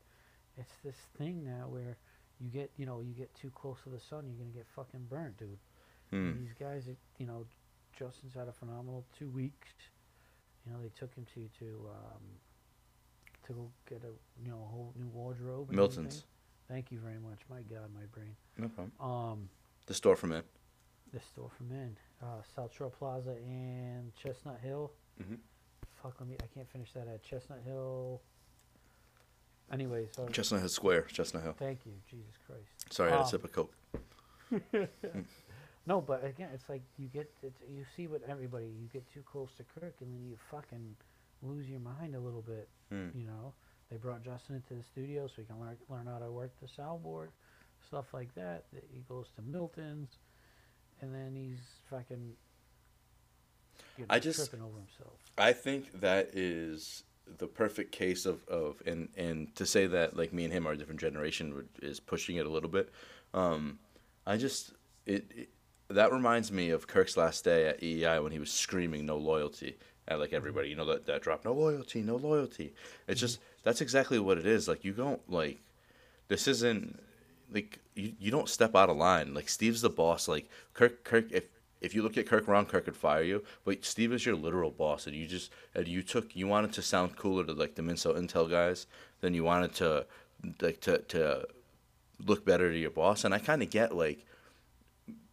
it's 0.58 0.72
this 0.84 0.96
thing 1.18 1.44
now 1.44 1.68
where 1.68 1.98
you 2.40 2.50
get, 2.50 2.72
you 2.78 2.86
know, 2.86 3.02
you 3.02 3.14
get 3.14 3.34
too 3.36 3.52
close 3.56 3.78
to 3.84 3.90
the 3.90 4.00
sun, 4.00 4.26
you're 4.28 4.38
gonna 4.38 4.56
get 4.56 4.66
fucking 4.76 5.06
burnt, 5.10 5.38
dude. 5.38 5.58
Hmm. 6.12 6.40
These 6.40 6.54
guys, 6.60 6.88
it- 6.88 6.98
you 7.18 7.26
know, 7.26 7.46
Justin's 8.00 8.34
had 8.34 8.48
a 8.48 8.52
phenomenal 8.54 9.06
two 9.18 9.30
weeks. 9.30 9.68
You 10.66 10.72
know, 10.74 10.82
they 10.82 10.90
took 10.98 11.14
him 11.14 11.26
to 11.34 11.50
to 11.60 11.90
um, 11.92 12.24
to 13.46 13.54
go 13.54 13.70
get 13.90 14.02
a 14.04 14.12
you 14.44 14.50
know 14.52 14.58
a 14.64 14.68
whole 14.72 14.94
new 14.98 15.08
wardrobe. 15.08 15.68
And 15.70 15.76
Milton's. 15.78 15.98
everything. 15.98 16.24
Thank 16.68 16.92
you 16.92 17.00
very 17.00 17.20
much. 17.20 17.40
My 17.50 17.62
God, 17.62 17.90
my 17.94 18.06
brain. 18.12 18.36
No 18.58 18.68
problem. 18.70 18.92
Um, 19.00 19.50
The 19.86 19.94
store 19.94 20.16
from 20.16 20.32
it. 20.32 20.46
the 21.14 21.20
store 21.20 21.50
from 21.58 21.72
in 21.72 21.96
uh, 22.22 22.42
South 22.56 22.74
Shore 22.76 22.90
Plaza 22.90 23.36
and 23.46 24.14
Chestnut 24.16 24.60
Hill. 24.62 24.92
Mhm. 25.22 25.38
Fuck, 26.02 26.16
let 26.20 26.28
me. 26.30 26.36
I 26.44 26.48
can't 26.48 26.68
finish 26.70 26.92
that 26.94 27.08
at 27.08 27.22
Chestnut 27.24 27.62
Hill. 27.66 28.22
Anyways, 29.72 30.10
so 30.16 30.28
Chestnut 30.28 30.60
Hill 30.62 30.70
Square, 30.70 31.04
Chestnut 31.04 31.44
Hill. 31.44 31.56
thank 31.58 31.86
you, 31.86 31.94
Jesus 32.10 32.38
Christ. 32.46 32.94
Sorry, 32.94 33.10
I 33.10 33.14
had 33.14 33.20
a 33.22 33.24
Um, 33.24 33.30
sip 33.30 33.44
of 33.44 33.52
Coke. 33.52 33.74
No, 35.88 36.02
but 36.02 36.24
again, 36.26 36.50
it's 36.52 36.68
like 36.68 36.82
you 36.98 37.08
get 37.08 37.32
it's, 37.44 37.62
you 37.70 37.86
see 37.96 38.08
what 38.08 38.22
everybody 38.28 38.66
you 38.66 38.88
get 38.92 39.08
too 39.14 39.22
close 39.22 39.50
to 39.58 39.64
Kirk 39.64 39.94
and 40.02 40.12
then 40.12 40.26
you 40.28 40.36
fucking 40.50 40.96
lose 41.46 41.68
your 41.70 41.80
mind 41.80 42.16
a 42.16 42.20
little 42.20 42.42
bit. 42.42 42.70
Hmm. 42.90 43.10
You 43.14 43.26
know, 43.26 43.54
they 43.90 43.98
brought 43.98 44.24
Justin 44.24 44.56
into 44.56 44.74
the 44.74 44.84
studio 44.84 45.28
so 45.28 45.34
he 45.38 45.44
can 45.44 45.60
learn 45.60 45.78
learn 45.90 46.08
how 46.08 46.20
to 46.20 46.32
work 46.32 46.52
the 46.62 46.68
soundboard, 46.68 47.28
stuff 47.88 48.14
like 48.14 48.34
that. 48.36 48.66
He 48.94 49.02
goes 49.08 49.28
to 49.36 49.42
Milton's, 49.42 50.18
and 51.02 51.14
then 51.14 51.36
he's 51.36 51.60
fucking. 51.90 52.34
You 53.98 54.04
know, 54.04 54.08
I 54.10 54.20
just- 54.20 54.40
tripping 54.40 54.66
over 54.66 54.78
himself. 54.78 55.14
I 55.38 55.54
think 55.54 56.00
that 56.02 56.30
is 56.34 57.04
the 57.40 57.48
perfect 57.48 57.92
case 57.92 58.26
of, 58.26 58.48
of 58.48 58.82
and 58.86 59.10
and 59.18 59.54
to 59.56 59.66
say 59.66 59.88
that 59.88 60.16
like 60.16 60.32
me 60.34 60.44
and 60.44 60.54
him 60.54 60.68
are 60.68 60.74
a 60.74 60.78
different 60.78 61.00
generation 61.00 61.56
would, 61.56 61.70
is 61.82 62.00
pushing 62.00 62.38
it 62.38 62.46
a 62.46 62.50
little 62.50 62.70
bit. 62.70 62.92
Um, 63.34 63.80
I 64.26 64.38
just 64.38 64.74
it, 65.06 65.26
it 65.36 65.50
that 65.90 66.12
reminds 66.12 66.52
me 66.52 66.72
of 66.72 66.88
Kirk's 66.88 67.16
last 67.18 67.44
day 67.44 67.68
at 67.68 67.82
EEI 67.82 68.22
when 68.24 68.32
he 68.32 68.40
was 68.40 68.52
screaming 68.52 69.06
no 69.06 69.18
loyalty 69.18 69.78
at 70.08 70.20
like 70.20 70.34
everybody. 70.34 70.70
You 70.70 70.76
know 70.76 70.86
that 70.86 71.06
that 71.06 71.22
drop 71.22 71.46
no 71.46 71.54
loyalty, 71.54 72.02
no 72.02 72.16
loyalty. 72.16 72.74
It's 73.08 73.20
just 73.20 73.40
that's 73.64 73.82
exactly 73.82 74.20
what 74.20 74.38
it 74.38 74.46
is. 74.46 74.68
Like 74.68 74.84
you 74.84 74.94
don't 74.94 75.22
like 75.30 75.60
this 76.28 76.48
isn't 76.48 77.00
like 77.52 77.80
you, 77.96 78.14
you 78.20 78.32
don't 78.32 78.50
step 78.50 78.76
out 78.76 78.90
of 78.90 78.98
line. 78.98 79.34
Like 79.34 79.50
Steve's 79.50 79.82
the 79.82 79.90
boss. 79.90 80.28
Like 80.28 80.50
Kirk 80.74 81.04
Kirk 81.04 81.32
if 81.32 81.46
if 81.82 81.94
you 81.94 82.02
look 82.02 82.18
at 82.18 82.28
Kirk 82.28 82.48
wrong, 82.48 82.66
Kirk 82.66 82.86
could 82.86 82.96
fire 82.96 83.24
you. 83.24 83.44
But 83.64 83.86
Steve 83.86 84.14
is 84.14 84.26
your 84.26 84.36
literal 84.36 84.72
boss, 84.72 85.08
and 85.08 85.16
you 85.16 85.28
just 85.28 85.52
and 85.74 85.88
you 85.88 86.02
took 86.02 86.36
you 86.36 86.48
wanted 86.48 86.74
to 86.74 86.82
sound 86.82 87.16
cooler 87.16 87.44
to 87.44 87.54
like 87.54 87.76
the 87.76 87.82
Minso 87.82 88.18
Intel 88.18 88.50
guys 88.50 88.88
than 89.22 89.34
you 89.34 89.44
wanted 89.44 89.74
to 89.76 90.06
like 90.62 90.82
to 90.82 91.00
to 91.00 91.48
look 92.26 92.46
better 92.46 92.72
to 92.72 92.78
your 92.78 92.92
boss. 92.92 93.24
And 93.24 93.34
I 93.34 93.40
kind 93.40 93.62
of 93.62 93.70
get 93.70 93.96
like 93.96 94.26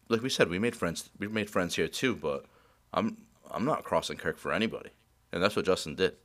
like 0.09 0.21
we 0.21 0.29
said, 0.29 0.49
we 0.49 0.59
made 0.59 0.75
friends. 0.75 1.09
We 1.17 1.27
made 1.27 1.49
friends 1.49 1.75
here 1.75 1.87
too, 1.87 2.15
but 2.15 2.45
I'm 2.93 3.17
I'm 3.53 3.65
not 3.65 3.83
crossing 3.83 4.17
Kirk 4.17 4.37
for 4.37 4.51
anybody, 4.51 4.89
and 5.31 5.41
that's 5.43 5.55
what 5.55 5.65
Justin 5.65 5.95
did. 5.95 6.15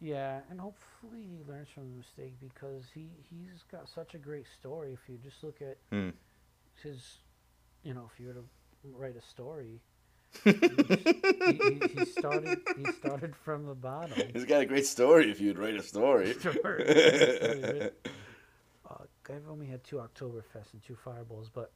Yeah, 0.00 0.40
and 0.50 0.60
hopefully 0.60 1.20
he 1.22 1.50
learns 1.52 1.68
from 1.68 1.90
the 1.90 1.96
mistake 1.98 2.34
because 2.40 2.84
he 2.94 3.06
he's 3.28 3.64
got 3.70 3.88
such 3.88 4.14
a 4.14 4.18
great 4.18 4.46
story. 4.60 4.92
If 4.92 5.00
you 5.08 5.18
just 5.22 5.42
look 5.42 5.60
at 5.60 5.76
Hmm. 5.90 6.10
his 6.82 7.18
you 7.82 7.94
know, 7.94 8.08
if 8.12 8.20
you 8.20 8.28
were 8.28 8.34
to 8.34 8.44
write 8.96 9.16
a 9.16 9.22
story, 9.22 9.80
he, 10.44 10.50
he, 10.52 11.80
he 11.98 12.04
started 12.04 12.60
he 12.76 12.86
started 12.92 13.34
from 13.44 13.66
the 13.66 13.74
bottom. 13.74 14.12
He's 14.32 14.44
got 14.44 14.60
a 14.62 14.66
great 14.66 14.86
story 14.86 15.30
if 15.30 15.40
you'd 15.40 15.58
write 15.58 15.74
a 15.74 15.82
story. 15.82 16.32
Story. 16.40 17.90
Uh, 18.90 19.04
I've 19.28 19.46
only 19.50 19.66
had 19.66 19.84
two 19.84 19.96
Oktoberfests 19.96 20.72
and 20.72 20.82
two 20.82 20.96
Fireballs, 21.04 21.50
but 21.52 21.72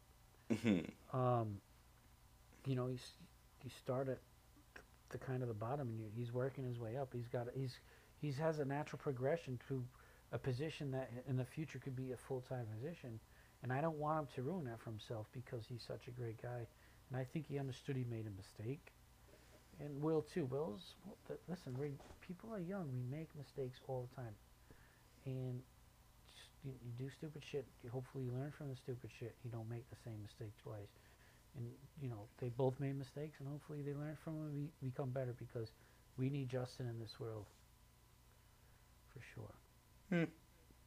Mhm. 0.51 0.89
um, 1.13 1.61
you 2.65 2.75
know, 2.75 2.87
he's 2.87 3.07
you 3.65 3.71
start 3.83 4.09
at 4.09 4.19
the 5.11 5.19
kind 5.19 5.43
of 5.43 5.49
the 5.49 5.55
bottom, 5.55 5.89
and 5.89 6.01
you, 6.01 6.07
he's 6.17 6.33
working 6.33 6.65
his 6.65 6.79
way 6.79 6.97
up. 6.97 7.11
He's 7.13 7.29
got 7.29 7.47
he's 7.55 7.79
he's 8.21 8.37
has 8.39 8.59
a 8.59 8.65
natural 8.65 8.99
progression 9.03 9.59
to 9.69 9.83
a 10.33 10.39
position 10.39 10.91
that 10.93 11.11
in 11.29 11.37
the 11.37 11.45
future 11.45 11.79
could 11.79 11.95
be 11.95 12.13
a 12.13 12.17
full 12.17 12.43
time 12.49 12.67
position. 12.75 13.21
And 13.63 13.73
I 13.73 13.81
don't 13.81 13.99
want 13.99 14.19
him 14.19 14.29
to 14.35 14.43
ruin 14.43 14.65
that 14.65 14.81
for 14.81 14.91
himself 14.91 15.27
because 15.33 15.63
he's 15.69 15.85
such 15.87 16.09
a 16.09 16.11
great 16.11 16.43
guy, 16.43 16.67
and 17.11 17.21
I 17.21 17.25
think 17.25 17.47
he 17.47 17.59
understood 17.59 17.97
he 17.97 18.05
made 18.05 18.27
a 18.27 18.35
mistake. 18.35 18.91
And 19.79 20.03
Will 20.03 20.23
too. 20.35 20.47
Will's 20.47 20.95
listen. 21.49 21.77
We 21.79 21.93
people 22.27 22.53
are 22.53 22.61
young. 22.61 22.91
We 22.93 23.17
make 23.17 23.29
mistakes 23.37 23.79
all 23.87 24.09
the 24.11 24.23
time, 24.23 24.35
and 25.27 25.61
you, 26.65 26.73
you 26.83 26.93
do 26.99 27.11
stupid 27.11 27.43
shit. 27.51 27.67
Hopefully, 27.91 28.25
you 28.25 28.33
learn 28.33 28.53
from 28.57 28.69
the 28.69 28.77
stupid 28.77 29.11
shit. 29.19 29.35
You 29.45 29.51
don't 29.51 29.69
make 29.69 29.89
the 29.91 29.97
same 30.05 30.23
mistake 30.23 30.53
twice. 30.63 30.91
And 31.57 31.67
you 32.01 32.09
know 32.09 32.27
they 32.39 32.49
both 32.49 32.79
made 32.81 32.99
mistakes, 32.99 33.41
and 33.41 33.49
hopefully 33.49 33.83
they 33.83 33.95
learn 33.95 34.17
from 34.23 34.35
them 34.35 34.47
and 34.47 34.55
be, 34.81 34.89
become 34.89 35.11
better 35.11 35.35
because 35.39 35.71
we 36.17 36.29
need 36.29 36.49
Justin 36.49 36.89
in 36.89 36.99
this 36.99 37.19
world 37.19 37.47
for 39.13 39.21
sure. 39.35 39.55
Hmm. 40.11 40.31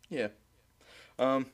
Yeah. 0.09 0.27
Um, 1.17 1.47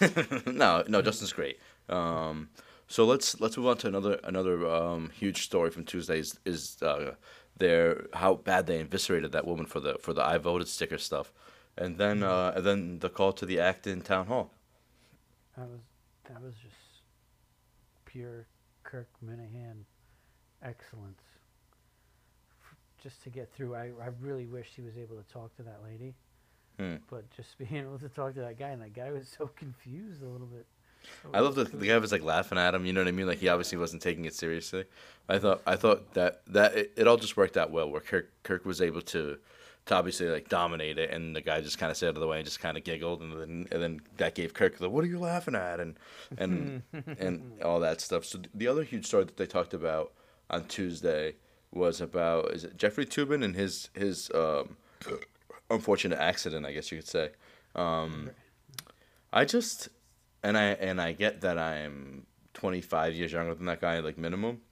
no, 0.46 0.84
no, 0.88 1.02
Justin's 1.02 1.32
great. 1.32 1.58
Um, 1.88 2.48
so 2.88 3.04
let's 3.04 3.40
let's 3.40 3.56
move 3.56 3.66
on 3.66 3.76
to 3.78 3.88
another 3.88 4.20
another 4.24 4.66
um, 4.66 5.10
huge 5.10 5.44
story 5.44 5.70
from 5.70 5.84
Tuesday 5.84 6.18
is, 6.18 6.38
is 6.44 6.76
uh, 6.82 7.14
their 7.56 8.06
how 8.14 8.34
bad 8.34 8.66
they 8.66 8.80
eviscerated 8.80 9.32
that 9.32 9.46
woman 9.46 9.66
for 9.66 9.80
the 9.80 9.96
for 10.00 10.12
the 10.12 10.22
I 10.22 10.38
voted 10.38 10.68
sticker 10.68 10.98
stuff, 10.98 11.32
and 11.76 11.98
then 11.98 12.22
uh, 12.22 12.52
and 12.54 12.64
then 12.64 12.98
the 13.00 13.08
call 13.08 13.32
to 13.34 13.46
the 13.46 13.60
Acton 13.60 14.02
town 14.02 14.26
hall. 14.26 14.52
That 15.56 15.68
was 15.68 15.80
that 16.28 16.42
was 16.42 16.54
just 16.54 16.85
pure 18.16 18.46
Kirk 18.84 19.08
Minihane 19.24 19.82
excellence. 20.62 21.20
F- 22.64 22.76
Just 23.02 23.22
to 23.24 23.30
get 23.30 23.52
through, 23.54 23.74
I, 23.74 23.90
I 24.02 24.08
really 24.20 24.46
wish 24.46 24.68
he 24.74 24.82
was 24.82 24.96
able 24.96 25.16
to 25.16 25.32
talk 25.32 25.54
to 25.56 25.62
that 25.64 25.80
lady, 25.84 26.14
Hmm. 26.78 26.96
but 27.10 27.28
just 27.36 27.56
being 27.58 27.76
able 27.76 27.98
to 27.98 28.08
talk 28.08 28.34
to 28.34 28.40
that 28.40 28.58
guy, 28.58 28.68
and 28.70 28.80
that 28.82 28.94
guy 28.94 29.10
was 29.10 29.28
so 29.28 29.50
confused 29.56 30.22
a 30.22 30.26
little 30.26 30.46
bit. 30.46 30.66
I 31.32 31.38
love 31.40 31.54
the 31.54 31.62
the 31.64 31.86
guy 31.86 31.98
was 31.98 32.10
like 32.10 32.22
laughing 32.24 32.58
at 32.58 32.74
him. 32.74 32.84
You 32.84 32.92
know 32.92 33.00
what 33.00 33.06
I 33.06 33.12
mean? 33.12 33.28
Like 33.28 33.38
he 33.38 33.48
obviously 33.48 33.78
wasn't 33.78 34.02
taking 34.02 34.24
it 34.24 34.34
seriously. 34.34 34.86
I 35.28 35.38
thought 35.38 35.62
I 35.64 35.76
thought 35.76 36.14
that 36.14 36.40
that 36.48 36.74
it, 36.74 36.92
it 36.96 37.06
all 37.06 37.16
just 37.16 37.36
worked 37.36 37.56
out 37.56 37.70
well. 37.70 37.88
Where 37.88 38.00
Kirk 38.00 38.30
Kirk 38.42 38.64
was 38.64 38.80
able 38.80 39.02
to 39.02 39.38
to 39.86 39.94
obviously 39.94 40.28
like 40.28 40.48
dominate 40.48 40.98
it, 40.98 41.10
and 41.10 41.34
the 41.34 41.40
guy 41.40 41.60
just 41.60 41.78
kind 41.78 41.90
of 41.90 41.96
stayed 41.96 42.08
out 42.08 42.16
of 42.16 42.20
the 42.20 42.26
way 42.26 42.38
and 42.38 42.44
just 42.44 42.60
kind 42.60 42.76
of 42.76 42.84
giggled, 42.84 43.20
and 43.22 43.32
then 43.32 43.68
and 43.70 43.82
then 43.82 44.00
that 44.16 44.34
gave 44.34 44.54
Kirk 44.54 44.78
the 44.78 44.90
"What 44.90 45.04
are 45.04 45.08
you 45.08 45.18
laughing 45.18 45.54
at?" 45.54 45.80
and 45.80 45.98
and 46.38 46.82
and 47.18 47.62
all 47.62 47.80
that 47.80 48.00
stuff. 48.00 48.24
So 48.24 48.40
the 48.54 48.68
other 48.68 48.82
huge 48.82 49.06
story 49.06 49.24
that 49.24 49.36
they 49.36 49.46
talked 49.46 49.74
about 49.74 50.12
on 50.50 50.64
Tuesday 50.64 51.34
was 51.72 52.00
about 52.00 52.52
is 52.52 52.64
it 52.64 52.76
Jeffrey 52.76 53.06
Toobin 53.06 53.44
and 53.44 53.54
his 53.54 53.90
his 53.94 54.30
um, 54.34 54.76
unfortunate 55.70 56.18
accident, 56.18 56.66
I 56.66 56.72
guess 56.72 56.90
you 56.90 56.98
could 56.98 57.08
say. 57.08 57.30
Um, 57.74 58.30
I 59.32 59.44
just 59.44 59.88
and 60.42 60.56
I 60.56 60.64
and 60.64 61.00
I 61.00 61.12
get 61.12 61.42
that 61.42 61.58
I'm 61.58 62.26
25 62.54 63.14
years 63.14 63.32
younger 63.32 63.54
than 63.54 63.66
that 63.66 63.80
guy, 63.80 63.98
like 64.00 64.18
minimum. 64.18 64.62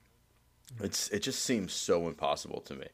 It's 0.81 1.09
it 1.11 1.21
just 1.21 1.43
seems 1.43 1.73
so 1.73 2.09
impossible 2.09 2.61
to 2.63 2.75
me, 2.75 2.87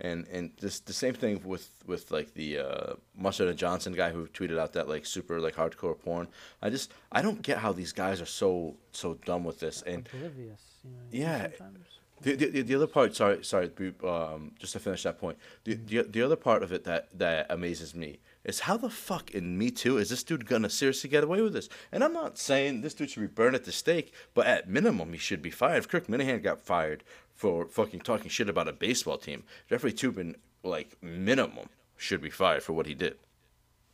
and 0.00 0.26
and 0.28 0.50
this 0.60 0.80
the 0.80 0.92
same 0.92 1.14
thing 1.14 1.40
with 1.44 1.70
with 1.86 2.10
like 2.10 2.34
the 2.34 2.58
uh, 2.58 2.92
Mustard 3.16 3.48
and 3.48 3.58
Johnson 3.58 3.92
guy 3.92 4.10
who 4.10 4.26
tweeted 4.26 4.58
out 4.58 4.72
that 4.72 4.88
like 4.88 5.06
super 5.06 5.40
like 5.40 5.54
hardcore 5.54 5.98
porn. 5.98 6.28
I 6.62 6.70
just 6.70 6.92
I 7.12 7.22
don't 7.22 7.42
get 7.42 7.58
how 7.58 7.72
these 7.72 7.92
guys 7.92 8.20
are 8.20 8.26
so 8.26 8.76
so 8.92 9.14
dumb 9.24 9.44
with 9.44 9.60
this 9.60 9.82
and. 9.82 10.08
oblivious. 10.12 10.60
You 10.84 10.90
know, 10.90 10.96
Yeah, 11.10 11.48
Sometimes. 11.56 11.93
The, 12.24 12.36
the, 12.36 12.62
the 12.62 12.74
other 12.74 12.86
part, 12.86 13.14
sorry, 13.14 13.44
sorry, 13.44 13.70
um, 14.02 14.52
just 14.58 14.72
to 14.72 14.78
finish 14.78 15.02
that 15.02 15.18
point. 15.18 15.36
The, 15.64 15.74
the 15.74 16.02
the 16.02 16.22
other 16.22 16.36
part 16.36 16.62
of 16.62 16.72
it 16.72 16.84
that 16.84 17.18
that 17.18 17.46
amazes 17.50 17.94
me 17.94 18.18
is 18.44 18.60
how 18.60 18.78
the 18.78 18.88
fuck 18.88 19.30
in 19.32 19.58
Me 19.58 19.70
Too 19.70 19.98
is 19.98 20.08
this 20.08 20.22
dude 20.22 20.46
gonna 20.46 20.70
seriously 20.70 21.10
get 21.10 21.22
away 21.22 21.42
with 21.42 21.52
this? 21.52 21.68
And 21.92 22.02
I'm 22.02 22.14
not 22.14 22.38
saying 22.38 22.80
this 22.80 22.94
dude 22.94 23.10
should 23.10 23.20
be 23.20 23.26
burned 23.26 23.54
at 23.54 23.64
the 23.64 23.72
stake, 23.72 24.12
but 24.32 24.46
at 24.46 24.70
minimum 24.70 25.12
he 25.12 25.18
should 25.18 25.42
be 25.42 25.50
fired. 25.50 25.78
If 25.78 25.88
Kirk 25.88 26.06
Minihane 26.06 26.42
got 26.42 26.60
fired 26.60 27.04
for 27.34 27.66
fucking 27.66 28.00
talking 28.00 28.30
shit 28.30 28.48
about 28.48 28.68
a 28.68 28.72
baseball 28.72 29.18
team, 29.18 29.44
Jeffrey 29.68 29.92
Toobin, 29.92 30.36
like 30.62 30.96
minimum, 31.02 31.68
should 31.96 32.22
be 32.22 32.30
fired 32.30 32.62
for 32.62 32.72
what 32.72 32.86
he 32.86 32.94
did. 32.94 33.16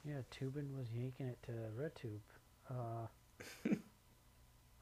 Yeah, 0.05 0.23
Toobin 0.31 0.77
was 0.77 0.87
yanking 0.95 1.27
it 1.27 1.43
to 1.43 1.53
RedTube. 1.77 2.21
Uh, 2.71 3.75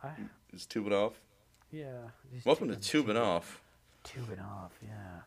I 0.02 0.10
Is 0.52 0.66
Toobin 0.66 0.92
off? 0.92 1.14
Yeah. 1.70 2.10
Welcome 2.44 2.68
to 2.68 2.76
tubing- 2.76 3.14
Tubin 3.14 3.16
off. 3.16 3.62
Tubing 4.04 4.40
off, 4.40 4.72
yeah. 4.82 5.20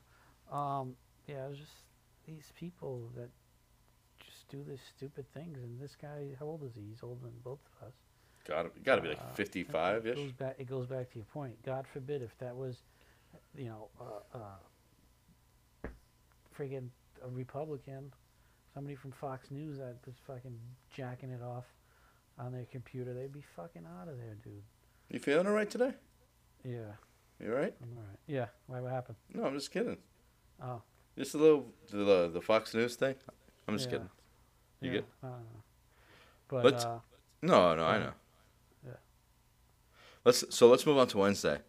Um, 0.51 0.95
yeah, 1.27 1.45
it 1.45 1.50
was 1.50 1.57
just 1.60 1.71
these 2.25 2.51
people 2.57 3.10
that 3.15 3.29
just 4.19 4.48
do 4.50 4.63
these 4.67 4.79
stupid 4.95 5.25
things. 5.33 5.57
And 5.60 5.79
this 5.79 5.95
guy, 6.01 6.29
how 6.39 6.45
old 6.45 6.63
is 6.63 6.74
he? 6.75 6.81
He's 6.89 7.03
older 7.03 7.21
than 7.21 7.33
both 7.43 7.60
of 7.81 7.88
us. 7.88 7.93
Gotta 8.48 8.71
gotta 8.83 9.01
be 9.01 9.10
Uh, 9.10 9.12
like 9.12 9.36
55 9.36 10.05
It 10.07 10.12
ish. 10.12 10.15
goes 10.17 10.31
back. 10.33 10.55
It 10.60 10.65
goes 10.65 10.88
back 10.88 11.10
to 11.12 11.15
your 11.19 11.25
point. 11.25 11.62
God 11.63 11.86
forbid 11.93 12.21
if 12.24 12.36
that 12.39 12.55
was, 12.55 12.81
you 13.55 13.65
know, 13.65 13.89
uh, 14.00 14.38
uh, 14.38 15.88
friggin' 16.57 16.89
a 17.24 17.29
Republican, 17.29 18.12
somebody 18.74 18.95
from 18.95 19.12
Fox 19.12 19.51
News 19.51 19.77
that 19.77 19.98
was 20.05 20.15
fucking 20.25 20.57
jacking 20.95 21.29
it 21.29 21.41
off 21.43 21.65
on 22.39 22.51
their 22.51 22.65
computer, 22.65 23.13
they'd 23.13 23.31
be 23.31 23.43
fucking 23.55 23.86
out 24.00 24.07
of 24.07 24.17
there, 24.17 24.36
dude. 24.43 24.63
You 25.10 25.19
feeling 25.19 25.45
alright 25.48 25.69
today? 25.69 25.93
Yeah, 26.63 26.94
You 27.39 27.51
alright? 27.53 27.74
I'm 27.82 27.98
alright. 27.98 28.20
Yeah, 28.27 28.46
why? 28.68 28.80
What 28.82 28.91
happened? 28.91 29.18
No, 29.34 29.46
I'm 29.46 29.53
just 29.56 29.72
kidding. 29.72 29.98
Oh, 30.63 30.82
Just 31.18 31.34
a 31.34 31.38
little 31.38 31.65
the 31.91 32.30
the 32.32 32.41
Fox 32.41 32.74
News 32.74 32.96
thing. 32.96 33.15
I'm 33.68 33.75
just 33.77 33.88
Yeah. 33.89 33.91
kidding. 33.98 34.10
You 34.82 34.91
yeah, 34.91 34.98
good? 35.00 35.06
I 35.24 35.27
don't 35.27 35.39
know. 35.39 35.63
But 36.48 36.65
Let's- 36.65 36.86
uh, 36.86 37.00
No, 37.41 37.75
no, 37.75 37.84
I 37.86 37.96
Oh. 37.96 38.00
know. 38.00 38.13
Yeah. 38.86 38.91
Let's 40.25 40.56
so 40.56 40.70
let's 40.70 40.86
move 40.86 40.98
on 40.98 41.08
to 41.08 41.18
Wednesday. 41.18 41.62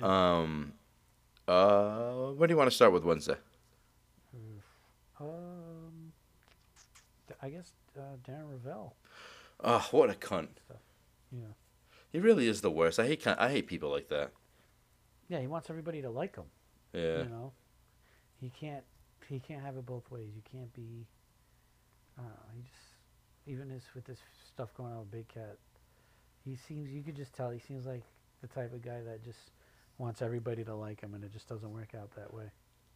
Um, 0.00 0.74
uh, 1.48 2.30
where 2.32 2.46
do 2.46 2.52
you 2.52 2.58
want 2.58 2.70
to 2.70 2.74
start 2.76 2.92
with 2.92 3.04
Wednesday? 3.04 3.36
um, 5.20 6.12
I 7.42 7.48
guess 7.50 7.72
uh, 7.96 8.16
Darren 8.24 8.46
Rovell. 8.52 8.92
Oh, 9.64 9.88
what 9.90 10.10
a 10.10 10.14
cunt! 10.14 10.48
Yeah, 11.32 11.40
He 12.12 12.20
really 12.20 12.48
is 12.48 12.60
the 12.60 12.70
worst. 12.70 12.98
I 12.98 13.06
hate 13.06 13.26
I 13.26 13.50
hate 13.50 13.66
people 13.66 13.90
like 13.90 14.08
that. 14.08 14.32
yeah, 15.28 15.40
he 15.40 15.46
wants 15.46 15.68
everybody 15.70 16.00
to 16.02 16.10
like 16.10 16.36
him. 16.36 16.46
Yeah, 16.92 17.18
You 17.18 17.28
know, 17.28 17.52
he 18.40 18.50
can't 18.50 18.84
he 19.28 19.40
can't 19.40 19.62
have 19.62 19.76
it 19.76 19.84
both 19.84 20.10
ways. 20.10 20.28
You 20.34 20.42
can't 20.50 20.72
be. 20.72 21.06
I 22.18 22.22
don't 22.22 22.30
know. 22.30 22.54
He 22.56 22.62
just 22.62 22.74
even 23.46 23.68
this 23.68 23.84
with 23.94 24.04
this 24.04 24.18
stuff 24.48 24.72
going 24.74 24.92
on 24.92 25.00
with 25.00 25.10
Big 25.10 25.28
Cat, 25.28 25.58
he 26.44 26.56
seems 26.56 26.90
you 26.90 27.02
could 27.02 27.16
just 27.16 27.34
tell 27.34 27.50
he 27.50 27.58
seems 27.60 27.86
like 27.86 28.02
the 28.40 28.46
type 28.48 28.72
of 28.72 28.82
guy 28.82 29.00
that 29.02 29.22
just 29.24 29.52
wants 29.98 30.22
everybody 30.22 30.64
to 30.64 30.74
like 30.74 31.00
him, 31.00 31.14
and 31.14 31.24
it 31.24 31.32
just 31.32 31.48
doesn't 31.48 31.72
work 31.72 31.94
out 31.94 32.14
that 32.16 32.32
way. 32.32 32.44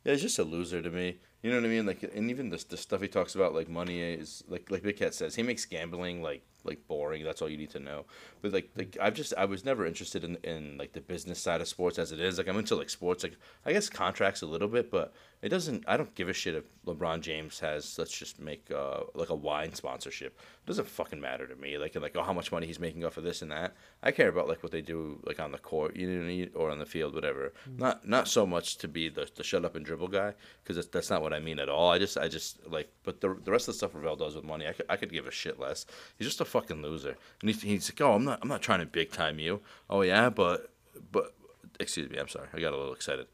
yeah, 0.05 0.13
he's 0.13 0.23
just 0.23 0.39
a 0.39 0.45
loser 0.45 0.81
to 0.81 0.91
me. 0.91 1.19
You 1.43 1.51
know 1.51 1.57
what 1.57 1.65
I 1.67 1.69
mean? 1.69 1.85
Like, 1.87 2.03
and 2.03 2.31
even 2.31 2.49
the 2.49 2.65
the 2.69 2.77
stuff 2.77 3.03
he 3.03 3.09
talks 3.09 3.35
about, 3.35 3.55
like 3.55 3.69
money 3.69 4.01
is 4.01 4.43
like 4.49 4.71
like 4.71 4.83
Big 4.83 4.97
Cat 4.97 5.13
says, 5.15 5.35
he 5.35 5.43
makes 5.43 5.65
gambling 5.67 6.23
like 6.23 6.47
like 6.65 6.87
boring. 6.87 7.25
That's 7.25 7.43
all 7.43 7.49
you 7.49 7.57
need 7.57 7.71
to 7.71 7.81
know. 7.81 8.05
But 8.41 8.53
like 8.53 8.71
like 8.77 8.97
I've 9.01 9.15
just 9.15 9.35
I 9.37 9.45
was 9.45 9.65
never 9.65 9.87
interested 9.87 10.25
in 10.25 10.37
in 10.45 10.79
like 10.79 10.93
the 10.93 11.01
business 11.01 11.41
side 11.41 11.61
of 11.61 11.69
sports 11.69 11.99
as 11.99 12.13
it 12.13 12.21
is. 12.21 12.39
Like 12.39 12.49
I'm 12.49 12.59
into 12.59 12.77
like 12.77 12.91
sports, 12.91 13.23
like 13.23 13.37
I 13.65 13.73
guess 13.73 13.89
contracts 13.89 14.43
a 14.43 14.47
little 14.47 14.69
bit, 14.69 14.91
but 14.91 15.13
it 15.43 15.49
doesn't. 15.49 15.85
I 15.89 15.97
don't 15.97 16.15
give 16.15 16.29
a 16.29 16.33
shit 16.33 16.55
if 16.55 16.65
LeBron 16.87 17.21
James 17.21 17.59
has 17.61 17.99
let's 17.99 18.17
just 18.17 18.41
make 18.41 18.71
uh 18.71 19.01
like 19.15 19.31
a 19.31 19.35
wine 19.35 19.75
sponsorship. 19.75 20.39
It 20.39 20.67
doesn't 20.67 20.87
fucking 20.89 21.21
matter 21.21 21.47
to 21.47 21.57
me. 21.57 21.79
Like 21.79 21.95
like 21.97 22.17
oh 22.17 22.23
how 22.23 22.33
much 22.33 22.53
money 22.53 22.67
he's 22.67 22.79
making 22.81 23.05
off 23.05 23.17
of 23.17 23.25
this 23.25 23.43
and 23.43 23.51
that. 23.51 23.75
I 24.03 24.13
care 24.13 24.29
about 24.29 24.49
like 24.49 24.63
what 24.63 24.73
they 24.73 24.83
do 24.83 25.21
like 25.25 25.41
on 25.41 25.53
the 25.53 25.59
court, 25.59 25.97
you 25.97 26.07
know, 26.07 26.19
what 26.19 26.25
I 26.25 26.29
mean? 26.29 26.51
or 26.55 26.71
on 26.71 26.79
the 26.79 26.87
field, 26.87 27.15
whatever. 27.15 27.53
Not 27.77 28.07
not 28.09 28.29
so 28.29 28.47
much 28.47 28.79
to 28.79 28.89
be 28.89 29.09
the, 29.09 29.29
the 29.35 29.43
shut 29.43 29.65
up 29.65 29.75
and 29.75 29.85
dribble 29.85 30.09
guy 30.09 30.35
because 30.63 30.77
that's, 30.77 30.89
that's 30.89 31.11
not 31.11 31.23
what 31.23 31.33
I 31.33 31.41
mean 31.41 31.59
at 31.59 31.69
all. 31.69 31.91
I 31.91 31.99
just 31.99 32.17
I 32.17 32.29
just 32.29 32.65
like 32.69 32.93
but 33.03 33.21
the 33.21 33.37
the 33.43 33.51
rest 33.51 33.69
of 33.69 33.75
the 33.75 33.79
stuff 33.79 33.95
Rovell 33.95 34.17
does 34.17 34.37
with 34.37 34.45
money, 34.45 34.67
I 34.69 34.73
could, 34.73 34.87
I 34.89 34.97
could 34.97 35.13
give 35.13 35.27
a 35.27 35.31
shit 35.31 35.59
less. 35.59 35.87
He's 36.19 36.29
just 36.29 36.41
a 36.41 36.45
fucking 36.53 36.83
loser. 36.83 37.17
And 37.41 37.51
he's, 37.51 37.63
he's 37.63 37.91
like, 37.91 38.01
oh, 38.01 38.13
I'm 38.15 38.25
not 38.25 38.39
I'm 38.43 38.49
not 38.49 38.63
trying 38.63 38.81
to 38.81 38.87
big 38.87 39.11
time 39.11 39.39
you. 39.39 39.61
Oh 39.89 40.03
yeah, 40.03 40.29
but 40.31 40.71
but 41.11 41.35
excuse 41.81 42.09
me, 42.11 42.19
I'm 42.19 42.29
sorry, 42.29 42.49
I 42.55 42.61
got 42.61 42.73
a 42.73 42.77
little 42.77 42.95
excited. 42.95 43.27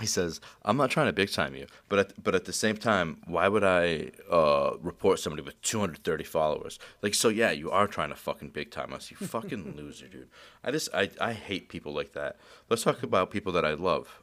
he 0.00 0.06
says, 0.06 0.40
"I'm 0.66 0.76
not 0.76 0.90
trying 0.90 1.06
to 1.06 1.12
big 1.22 1.30
time 1.30 1.54
you, 1.54 1.66
but 1.88 1.98
at, 2.02 2.08
but 2.24 2.34
at 2.34 2.44
the 2.44 2.52
same 2.52 2.76
time, 2.76 3.08
why 3.26 3.46
would 3.48 3.64
I 3.64 4.10
uh, 4.30 4.72
report 4.82 5.20
somebody 5.20 5.42
with 5.42 5.60
230 5.62 6.24
followers? 6.24 6.78
Like, 7.02 7.14
so 7.14 7.28
yeah, 7.30 7.50
you 7.62 7.70
are 7.70 7.86
trying 7.86 8.10
to 8.10 8.16
fucking 8.16 8.50
big 8.50 8.70
time 8.70 8.92
us, 8.92 9.10
you 9.10 9.16
fucking 9.16 9.74
loser, 9.80 10.08
dude. 10.08 10.28
I 10.64 10.70
just 10.70 10.88
I 10.94 11.10
I 11.20 11.32
hate 11.32 11.68
people 11.68 11.92
like 11.94 12.12
that. 12.12 12.36
Let's 12.68 12.82
talk 12.84 13.02
about 13.02 13.30
people 13.30 13.52
that 13.52 13.64
I 13.64 13.74
love. 13.74 14.20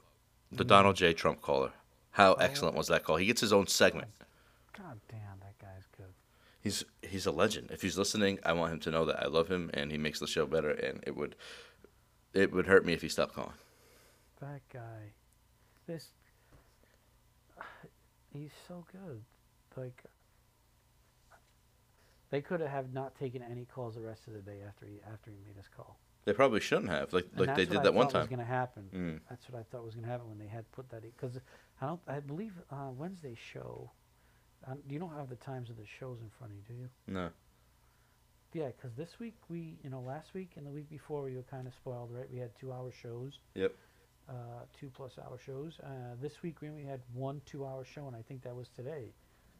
The 0.51 0.63
Donald 0.63 0.95
J. 0.97 1.13
Trump 1.13 1.41
caller. 1.41 1.71
How 2.11 2.33
excellent 2.33 2.75
was 2.75 2.87
that 2.89 3.03
call? 3.03 3.15
He 3.15 3.25
gets 3.25 3.41
his 3.41 3.51
own 3.51 3.65
segment. 3.65 4.09
God 4.77 4.99
damn, 5.09 5.19
that 5.19 5.21
guy's 5.21 5.31
good. 5.31 5.32
He's 6.63 6.85
he's 7.01 7.25
a 7.25 7.31
legend. 7.31 7.71
If 7.71 7.81
he's 7.81 7.97
listening, 7.97 8.39
I 8.45 8.53
want 8.53 8.71
him 8.71 8.79
to 8.81 8.91
know 8.91 9.03
that 9.03 9.21
I 9.21 9.27
love 9.27 9.49
him 9.49 9.69
and 9.73 9.91
he 9.91 9.97
makes 9.97 10.19
the 10.19 10.27
show 10.27 10.45
better. 10.45 10.71
And 10.71 11.03
it 11.05 11.13
would 11.13 11.35
it 12.33 12.53
would 12.53 12.67
hurt 12.67 12.85
me 12.85 12.93
if 12.93 13.01
he 13.01 13.09
stopped 13.09 13.33
calling. 13.35 13.51
That 14.39 14.61
guy, 14.71 15.11
this, 15.87 16.09
he's 18.31 18.51
so 18.67 18.85
good. 18.91 19.21
Like, 19.75 20.03
they 22.29 22.41
could 22.41 22.61
have 22.61 22.93
not 22.93 23.15
taken 23.15 23.41
any 23.41 23.65
calls 23.65 23.95
the 23.95 24.01
rest 24.01 24.27
of 24.27 24.33
the 24.33 24.41
day 24.41 24.61
after 24.65 24.85
he 24.85 24.99
after 25.11 25.31
he 25.31 25.37
made 25.45 25.57
his 25.57 25.67
call. 25.67 25.99
They 26.23 26.31
probably 26.31 26.61
shouldn't 26.61 26.89
have. 26.89 27.11
Like 27.11 27.27
And 27.35 27.45
like 27.47 27.57
they 27.57 27.65
did 27.65 27.79
I 27.79 27.83
that 27.83 27.93
one 27.93 28.07
time. 28.07 28.13
That's 28.13 28.13
thought 28.13 28.19
Was 28.19 28.29
going 28.29 28.39
to 28.39 28.45
happen. 28.45 28.83
Mm. 28.95 29.19
That's 29.29 29.49
what 29.49 29.59
I 29.59 29.63
thought 29.63 29.83
was 29.83 29.95
going 29.95 30.05
to 30.05 30.11
happen 30.11 30.29
when 30.29 30.39
they 30.39 30.47
had 30.47 30.71
put 30.71 30.89
that 30.91 31.03
in 31.03 31.09
because 31.09 31.37
I 31.81 31.87
don't. 31.87 31.99
I 32.07 32.21
believe 32.21 32.53
uh, 32.71 32.89
Wednesday 32.95 33.35
show. 33.51 33.91
Um, 34.67 34.79
you 34.89 34.99
don't 34.99 35.13
have 35.15 35.29
the 35.29 35.35
times 35.35 35.69
of 35.69 35.77
the 35.77 35.85
shows 35.99 36.19
in 36.21 36.29
front 36.37 36.53
of 36.53 36.57
you, 36.57 36.63
do 36.67 36.81
you? 36.81 36.89
No. 37.07 37.29
Yeah, 38.53 38.67
because 38.67 38.95
this 38.95 39.19
week 39.19 39.35
we, 39.49 39.77
you 39.83 39.89
know, 39.89 39.99
last 39.99 40.33
week 40.33 40.51
and 40.55 40.65
the 40.65 40.71
week 40.71 40.89
before 40.89 41.23
we 41.23 41.35
were 41.35 41.41
kind 41.43 41.67
of 41.67 41.73
spoiled, 41.73 42.11
right? 42.13 42.29
We 42.31 42.37
had 42.39 42.51
two-hour 42.59 42.91
shows. 43.01 43.39
Yep. 43.55 43.73
Uh, 44.29 44.33
two 44.79 44.89
plus 44.95 45.17
hour 45.17 45.37
shows. 45.43 45.79
Uh, 45.83 46.15
this 46.21 46.41
week 46.43 46.61
we 46.61 46.69
only 46.69 46.83
had 46.83 47.01
one 47.13 47.41
two-hour 47.45 47.83
show, 47.83 48.07
and 48.07 48.15
I 48.15 48.21
think 48.21 48.43
that 48.43 48.55
was 48.55 48.69
today. 48.69 49.11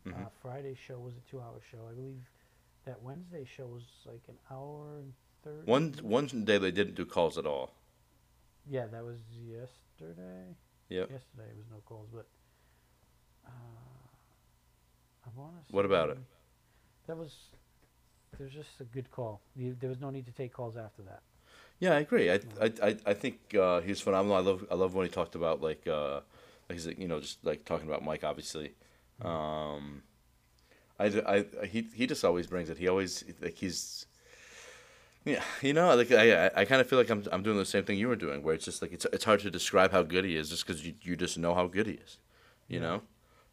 Mhm. 0.06 0.26
Uh, 0.26 0.30
Friday's 0.42 0.78
show 0.78 1.00
was 1.00 1.16
a 1.18 1.30
two-hour 1.30 1.60
show. 1.72 1.80
I 1.90 1.94
believe 1.94 2.22
that 2.86 3.02
Wednesday 3.02 3.46
show 3.46 3.66
was 3.68 3.84
like 4.06 4.22
an 4.30 4.38
hour 4.52 5.00
and 5.00 5.14
thirty. 5.44 5.70
One 5.70 5.94
one 6.02 6.28
day 6.46 6.58
they 6.60 6.72
didn't 6.72 6.96
do 6.96 7.06
calls 7.06 7.38
at 7.38 7.46
all. 7.46 7.74
Yeah, 8.70 8.86
that 8.88 9.04
was 9.04 9.20
yesterday. 9.32 10.56
Yep. 10.90 11.10
Yesterday 11.12 11.52
was 11.58 11.66
no 11.72 11.82
calls, 11.86 12.10
but 12.14 12.28
uh, 13.46 13.50
I 13.50 13.52
want 13.52 13.88
to. 13.88 13.93
What 15.72 15.86
about 15.86 16.10
it? 16.10 16.18
That 17.08 17.18
was. 17.18 17.34
There 18.38 18.46
was 18.46 18.54
just 18.54 18.82
a 18.82 18.84
good 18.86 19.12
call. 19.12 19.42
There 19.56 19.90
was 19.90 20.00
no 20.00 20.10
need 20.10 20.26
to 20.26 20.32
take 20.32 20.54
calls 20.54 20.76
after 20.76 21.04
that. 21.04 21.22
Yeah, 21.80 21.94
I 21.96 22.00
agree. 22.00 22.32
I 22.32 22.40
I 22.62 22.72
I, 22.82 22.98
I 23.06 23.14
think 23.14 23.56
uh, 23.56 23.82
he's 23.82 24.02
phenomenal. 24.02 24.38
I 24.38 24.40
love 24.40 24.66
I 24.72 24.76
love 24.76 24.96
when 24.96 25.06
he 25.06 25.12
talked 25.12 25.36
about 25.36 25.62
like 25.62 25.86
uh, 25.88 26.22
like 26.70 26.80
he's 26.80 26.88
you 26.88 27.08
know 27.08 27.20
just 27.20 27.44
like 27.46 27.64
talking 27.66 27.88
about 27.88 28.04
Mike 28.04 28.24
obviously. 28.24 28.74
Um, 29.22 30.02
I, 31.00 31.06
I- 31.06 31.66
he 31.66 31.88
he 31.94 32.08
just 32.08 32.24
always 32.26 32.48
brings 32.48 32.70
it. 32.70 32.78
He 32.78 32.88
always 32.88 33.24
like 33.42 33.56
he's. 33.56 34.08
Yeah, 35.26 35.42
you 35.62 35.72
know, 35.74 35.96
like 35.96 36.12
I, 36.12 36.48
I, 36.48 36.52
I 36.62 36.66
kind 36.66 36.82
of 36.82 36.88
feel 36.88 37.00
like 37.00 37.10
I'm, 37.10 37.24
I'm 37.32 37.44
doing 37.44 37.58
the 37.58 37.64
same 37.66 37.86
thing 37.86 37.98
you 37.98 38.10
were 38.10 38.18
doing, 38.18 38.44
where 38.44 38.54
it's 38.56 38.66
just 38.66 38.82
like 38.82 38.92
it's, 38.92 39.06
it's 39.14 39.24
hard 39.24 39.40
to 39.42 39.50
describe 39.50 39.92
how 39.94 40.04
good 40.04 40.26
he 40.26 40.36
is, 40.36 40.50
just 40.50 40.68
because 40.68 40.86
you, 40.86 40.96
you 41.02 41.16
just 41.16 41.38
know 41.38 41.56
how 41.56 41.66
good 41.68 41.88
he 41.88 41.94
is, 41.94 42.18
you 42.68 42.80
Yeah. 42.80 42.86
know. 42.86 43.02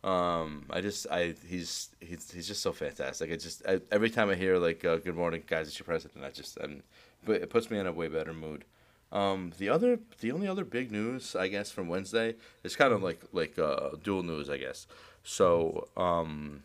Um, 0.02 0.64
I 0.70 0.80
just 0.80 1.06
I 1.10 1.34
he's 1.46 1.90
he's 2.00 2.30
he's 2.30 2.48
just 2.48 2.62
so 2.62 2.72
fantastic. 2.72 3.30
I 3.30 3.36
just 3.36 3.62
I, 3.66 3.80
every 3.90 4.08
time 4.10 4.30
I 4.30 4.34
hear 4.34 4.56
like 4.56 4.84
uh, 4.84 4.96
"Good 4.96 5.16
morning, 5.16 5.42
guys, 5.46 5.68
it's 5.68 5.78
your 5.78 5.84
president," 5.84 6.24
I 6.24 6.30
just 6.30 6.58
I'm, 6.60 6.82
but 7.24 7.42
it 7.42 7.50
puts 7.50 7.70
me 7.70 7.78
in 7.78 7.86
a 7.86 7.92
way 7.92 8.08
better 8.08 8.32
mood. 8.32 8.64
Um, 9.12 9.52
the 9.58 9.68
other 9.68 9.98
the 10.20 10.32
only 10.32 10.48
other 10.48 10.64
big 10.64 10.90
news 10.90 11.36
I 11.36 11.48
guess 11.48 11.70
from 11.70 11.88
Wednesday 11.88 12.36
is 12.64 12.76
kind 12.76 12.92
of 12.92 13.02
like 13.02 13.20
like 13.32 13.58
uh, 13.58 13.90
dual 14.02 14.22
news 14.22 14.48
I 14.48 14.56
guess. 14.56 14.86
So 15.22 15.88
um, 15.98 16.62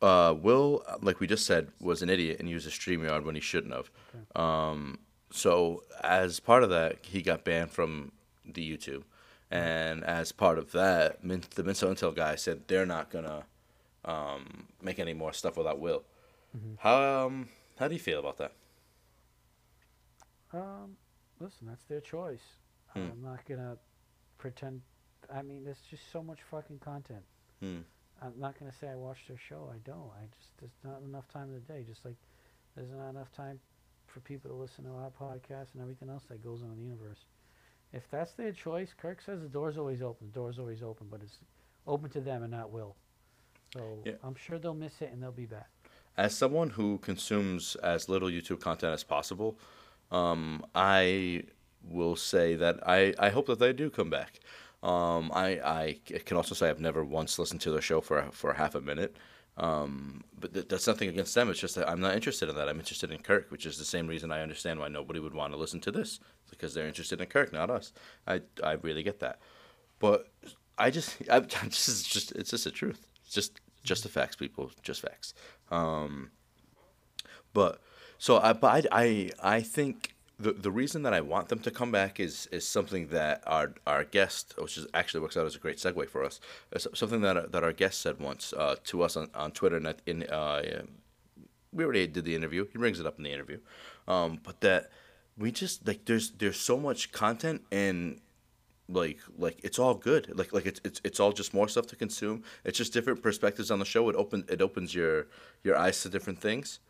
uh, 0.00 0.34
Will, 0.36 0.82
like 1.00 1.20
we 1.20 1.28
just 1.28 1.46
said, 1.46 1.68
was 1.80 2.02
an 2.02 2.10
idiot 2.10 2.38
and 2.40 2.48
used 2.48 2.66
a 2.66 2.70
StreamYard 2.70 3.24
when 3.24 3.36
he 3.36 3.40
shouldn't 3.40 3.72
have. 3.72 3.90
Um, 4.34 4.98
so 5.30 5.84
as 6.02 6.40
part 6.40 6.64
of 6.64 6.70
that, 6.70 6.98
he 7.02 7.22
got 7.22 7.44
banned 7.44 7.70
from 7.70 8.10
the 8.44 8.68
YouTube, 8.68 9.04
and 9.52 10.02
as 10.04 10.32
part 10.32 10.58
of 10.58 10.72
that, 10.72 11.20
the 11.20 11.62
Minso 11.62 11.90
Intel 11.92 12.14
guy 12.16 12.36
said 12.36 12.62
they're 12.68 12.86
not 12.86 13.10
gonna 13.10 13.44
um, 14.06 14.68
make 14.80 14.98
any 14.98 15.12
more 15.12 15.34
stuff 15.34 15.58
without 15.58 15.78
Will. 15.78 16.02
How 16.78 17.26
um, 17.26 17.48
how 17.78 17.86
do 17.86 17.94
you 17.94 18.00
feel 18.00 18.18
about 18.18 18.38
that? 18.38 18.52
Um, 20.54 20.96
listen, 21.38 21.66
that's 21.66 21.84
their 21.84 22.00
choice. 22.00 22.42
Hmm. 22.94 23.00
I'm 23.00 23.22
not 23.22 23.44
gonna 23.46 23.76
pretend. 24.38 24.80
I 25.32 25.42
mean, 25.42 25.64
there's 25.64 25.82
just 25.90 26.10
so 26.10 26.22
much 26.22 26.38
fucking 26.50 26.78
content. 26.78 27.22
Hmm. 27.60 27.80
I'm 28.22 28.32
not 28.38 28.58
gonna 28.58 28.72
say 28.72 28.88
I 28.88 28.94
watch 28.94 29.18
their 29.28 29.38
show. 29.38 29.70
I 29.70 29.76
don't. 29.84 30.10
I 30.18 30.24
just 30.38 30.48
there's 30.60 30.78
not 30.82 31.02
enough 31.06 31.28
time 31.28 31.48
in 31.48 31.54
the 31.54 31.60
day. 31.60 31.84
Just 31.86 32.06
like 32.06 32.16
there's 32.74 32.90
not 32.90 33.10
enough 33.10 33.30
time 33.32 33.60
for 34.06 34.20
people 34.20 34.50
to 34.50 34.56
listen 34.56 34.84
to 34.84 34.90
our 34.92 35.10
podcast 35.10 35.74
and 35.74 35.82
everything 35.82 36.08
else 36.08 36.24
that 36.30 36.42
goes 36.42 36.62
on 36.62 36.70
in 36.70 36.76
the 36.76 36.84
universe. 36.84 37.26
If 37.92 38.10
that's 38.10 38.32
their 38.32 38.52
choice, 38.52 38.94
Kirk 38.96 39.20
says 39.20 39.42
the 39.42 39.48
door's 39.48 39.76
always 39.76 40.02
open. 40.02 40.28
The 40.28 40.40
door's 40.40 40.58
always 40.58 40.82
open, 40.82 41.08
but 41.10 41.20
it's 41.22 41.38
open 41.86 42.10
to 42.10 42.20
them 42.20 42.42
and 42.42 42.50
not 42.50 42.70
Will. 42.70 42.96
So 43.74 44.02
Yeah. 44.04 44.12
I'm 44.22 44.34
sure 44.34 44.58
they'll 44.58 44.74
miss 44.74 45.00
it 45.02 45.10
and 45.12 45.22
they'll 45.22 45.32
be 45.32 45.46
back. 45.46 45.68
As 46.16 46.36
someone 46.36 46.70
who 46.70 46.98
consumes 46.98 47.74
as 47.76 48.08
little 48.08 48.28
YouTube 48.28 48.60
content 48.60 48.92
as 48.92 49.02
possible, 49.04 49.58
um, 50.10 50.64
I 50.74 51.44
will 51.82 52.16
say 52.16 52.54
that 52.56 52.86
I, 52.86 53.14
I 53.18 53.30
hope 53.30 53.46
that 53.46 53.58
they 53.58 53.72
do 53.72 53.90
come 53.90 54.10
back. 54.10 54.40
Um, 54.82 55.30
I, 55.34 55.48
I 55.64 56.00
can 56.24 56.36
also 56.36 56.54
say 56.54 56.68
I've 56.68 56.80
never 56.80 57.04
once 57.04 57.38
listened 57.38 57.60
to 57.62 57.70
their 57.70 57.80
show 57.80 58.00
for 58.00 58.22
for 58.32 58.54
half 58.54 58.74
a 58.74 58.80
minute. 58.80 59.16
Um, 59.56 60.24
but 60.38 60.54
th- 60.54 60.68
that's 60.68 60.86
nothing 60.86 61.08
against 61.08 61.34
them. 61.34 61.50
It's 61.50 61.60
just 61.60 61.74
that 61.74 61.88
I'm 61.88 62.00
not 62.00 62.14
interested 62.14 62.48
in 62.48 62.56
that. 62.56 62.68
I'm 62.68 62.78
interested 62.78 63.10
in 63.10 63.18
Kirk, 63.18 63.50
which 63.50 63.66
is 63.66 63.78
the 63.78 63.84
same 63.84 64.06
reason 64.06 64.32
I 64.32 64.42
understand 64.42 64.80
why 64.80 64.88
nobody 64.88 65.20
would 65.20 65.34
want 65.34 65.52
to 65.52 65.58
listen 65.58 65.80
to 65.80 65.90
this 65.90 66.20
because 66.50 66.74
they're 66.74 66.86
interested 66.86 67.20
in 67.20 67.26
Kirk, 67.26 67.52
not 67.52 67.70
us. 67.70 67.92
I, 68.26 68.40
I 68.62 68.72
really 68.72 69.02
get 69.02 69.20
that. 69.20 69.40
But 69.98 70.28
I 70.78 70.90
just, 70.90 71.16
I, 71.30 71.40
this 71.64 71.88
is 71.88 72.02
just, 72.02 72.32
it's 72.32 72.50
just 72.50 72.64
the 72.64 72.70
truth. 72.70 73.06
It's 73.24 73.34
just, 73.34 73.60
just 73.82 74.02
the 74.02 74.08
facts, 74.08 74.36
people. 74.36 74.70
Just 74.82 75.02
facts. 75.02 75.34
Um, 75.70 76.30
but 77.52 77.80
so 78.18 78.38
I, 78.38 78.52
but 78.52 78.86
I, 78.90 79.02
I, 79.02 79.30
I 79.56 79.60
think 79.60 80.11
the 80.42 80.52
the 80.52 80.70
reason 80.70 81.02
that 81.04 81.14
I 81.14 81.20
want 81.20 81.48
them 81.48 81.60
to 81.60 81.70
come 81.70 81.92
back 81.92 82.18
is 82.18 82.48
is 82.50 82.66
something 82.66 83.08
that 83.08 83.42
our 83.46 83.74
our 83.86 84.04
guest, 84.04 84.54
which 84.58 84.76
is 84.76 84.86
actually 84.92 85.20
works 85.20 85.36
out 85.36 85.46
as 85.46 85.54
a 85.54 85.58
great 85.58 85.78
segue 85.78 86.08
for 86.08 86.24
us, 86.24 86.40
is 86.72 86.86
something 86.94 87.20
that 87.22 87.52
that 87.52 87.62
our 87.62 87.72
guest 87.72 88.00
said 88.00 88.18
once 88.18 88.52
uh, 88.52 88.76
to 88.84 89.02
us 89.02 89.16
on, 89.16 89.30
on 89.34 89.52
Twitter 89.52 89.76
and 89.76 89.94
in 90.06 90.24
uh, 90.24 90.82
we 91.72 91.84
already 91.84 92.06
did 92.06 92.24
the 92.24 92.34
interview. 92.34 92.66
He 92.72 92.78
brings 92.78 92.98
it 93.00 93.06
up 93.06 93.18
in 93.18 93.24
the 93.24 93.32
interview, 93.32 93.58
um, 94.08 94.40
but 94.42 94.60
that 94.60 94.90
we 95.38 95.52
just 95.52 95.86
like 95.86 96.04
there's 96.06 96.32
there's 96.32 96.58
so 96.58 96.76
much 96.76 97.12
content 97.12 97.62
and 97.70 98.20
like 98.88 99.20
like 99.38 99.60
it's 99.62 99.78
all 99.78 99.94
good. 99.94 100.36
Like 100.36 100.52
like 100.52 100.66
it's 100.66 100.80
it's 100.84 101.00
it's 101.04 101.20
all 101.20 101.32
just 101.32 101.54
more 101.54 101.68
stuff 101.68 101.86
to 101.88 101.96
consume. 101.96 102.42
It's 102.64 102.78
just 102.78 102.92
different 102.92 103.22
perspectives 103.22 103.70
on 103.70 103.78
the 103.78 103.84
show. 103.84 104.08
It 104.08 104.16
open 104.16 104.44
it 104.48 104.60
opens 104.60 104.94
your 104.94 105.28
your 105.62 105.76
eyes 105.76 106.02
to 106.02 106.08
different 106.08 106.40
things 106.40 106.80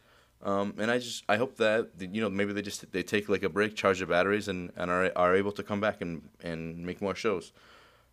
um, 0.42 0.74
and 0.78 0.90
I 0.90 0.98
just 0.98 1.24
I 1.28 1.36
hope 1.36 1.56
that 1.56 1.90
you 1.98 2.20
know 2.20 2.28
maybe 2.30 2.52
they 2.52 2.62
just 2.62 2.90
they 2.92 3.02
take 3.02 3.28
like 3.28 3.42
a 3.42 3.48
break 3.48 3.74
charge 3.76 3.98
their 3.98 4.06
batteries 4.06 4.48
and, 4.48 4.70
and 4.76 4.90
are, 4.90 5.10
are 5.16 5.34
able 5.36 5.52
to 5.52 5.62
come 5.62 5.80
back 5.80 6.00
and, 6.00 6.22
and 6.42 6.84
make 6.84 7.00
more 7.00 7.14
shows 7.14 7.52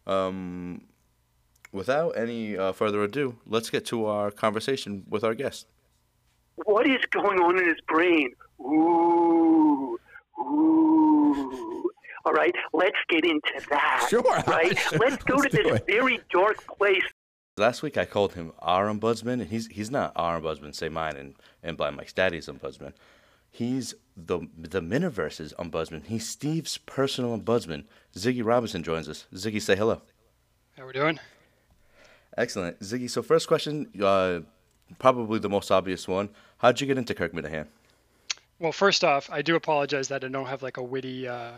um, 0.08 0.82
without 1.72 2.12
any 2.18 2.58
uh, 2.58 2.72
further 2.72 3.02
ado 3.04 3.36
let's 3.46 3.70
get 3.70 3.86
to 3.88 4.06
our 4.06 4.32
conversation 4.32 5.04
with 5.10 5.24
our 5.24 5.36
guest 5.36 5.68
What 6.66 6.88
is 6.88 7.04
going 7.12 7.40
on 7.40 7.58
in 7.58 7.66
his 7.68 7.82
brain? 7.88 8.34
Ooh, 8.60 9.98
ooh. 10.40 11.90
All 12.26 12.34
right, 12.34 12.54
let's 12.74 12.98
get 13.08 13.24
into 13.24 13.54
that. 13.70 14.08
Sure, 14.10 14.22
Right? 14.46 14.78
sure, 14.78 15.00
Let's 15.04 15.24
go 15.24 15.36
to 15.38 15.42
let's 15.44 15.56
do 15.56 15.64
this 15.64 15.80
it. 15.80 15.86
very 15.88 16.20
dark 16.32 16.58
place. 16.78 17.02
Last 17.60 17.84
week 17.84 17.98
I 17.98 18.06
called 18.06 18.36
him 18.36 18.54
our 18.60 18.88
ombudsman, 18.88 19.34
and 19.34 19.48
he's 19.48 19.68
he's 19.68 19.92
not 19.92 20.14
our 20.16 20.40
ombudsman. 20.40 20.74
Say 20.74 20.88
mine 20.88 21.18
and 21.18 21.36
and 21.62 21.76
Blind 21.76 21.98
Mike's 21.98 22.14
daddy's 22.14 22.48
ombudsman. 22.48 22.94
He's 23.52 23.96
the 24.16 24.48
the 24.58 24.82
Miniverse's 24.82 25.54
ombudsman. 25.60 26.06
He's 26.06 26.28
Steve's 26.28 26.78
personal 26.78 27.38
ombudsman. 27.38 27.84
Ziggy 28.16 28.46
Robinson 28.46 28.82
joins 28.82 29.10
us. 29.10 29.26
Ziggy, 29.34 29.62
say 29.62 29.76
hello. 29.76 30.02
How 30.78 30.88
we 30.88 30.94
doing? 30.94 31.20
Excellent, 32.38 32.80
Ziggy. 32.80 33.10
So 33.10 33.22
first 33.22 33.50
question, 33.50 33.90
uh, 34.02 34.40
probably 34.98 35.40
the 35.40 35.50
most 35.50 35.70
obvious 35.70 36.08
one. 36.08 36.30
How'd 36.60 36.80
you 36.80 36.88
get 36.88 36.98
into 36.98 37.14
Kirk 37.14 37.34
Minihane? 37.34 37.68
Well, 38.60 38.72
first 38.72 39.04
off, 39.04 39.30
I 39.30 39.42
do 39.42 39.56
apologize 39.56 40.08
that 40.08 40.24
I 40.24 40.30
don't 40.30 40.46
have 40.46 40.64
like 40.64 40.78
a 40.78 40.84
witty 40.84 41.28
uh, 41.28 41.52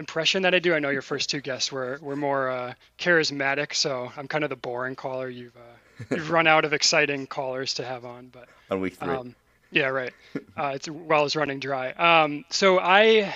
impression 0.00 0.42
that 0.42 0.54
I 0.54 0.58
do. 0.58 0.74
I 0.74 0.80
know 0.80 0.88
your 0.90 1.02
first 1.02 1.30
two 1.30 1.40
guests 1.40 1.70
were 1.70 1.98
were 2.02 2.16
more 2.16 2.50
uh, 2.50 2.74
charismatic, 2.98 3.74
so 3.74 4.10
I'm 4.16 4.26
kind 4.26 4.42
of 4.42 4.50
the 4.50 4.56
boring 4.56 4.96
caller. 4.96 5.28
You've 5.28 5.56
uh, 5.56 6.04
you've 6.10 6.30
run 6.30 6.48
out 6.48 6.64
of 6.64 6.72
exciting 6.72 7.28
callers 7.28 7.74
to 7.74 7.84
have 7.84 8.04
on, 8.04 8.28
but 8.28 8.48
On 8.70 8.80
week 8.80 8.94
three. 8.94 9.14
um, 9.14 9.34
yeah, 9.70 9.86
right. 9.86 10.12
Uh, 10.56 10.72
it's 10.74 10.88
well 10.88 11.24
as 11.24 11.36
running 11.36 11.60
dry. 11.60 11.92
Um, 11.92 12.44
so 12.50 12.80
I 12.80 13.32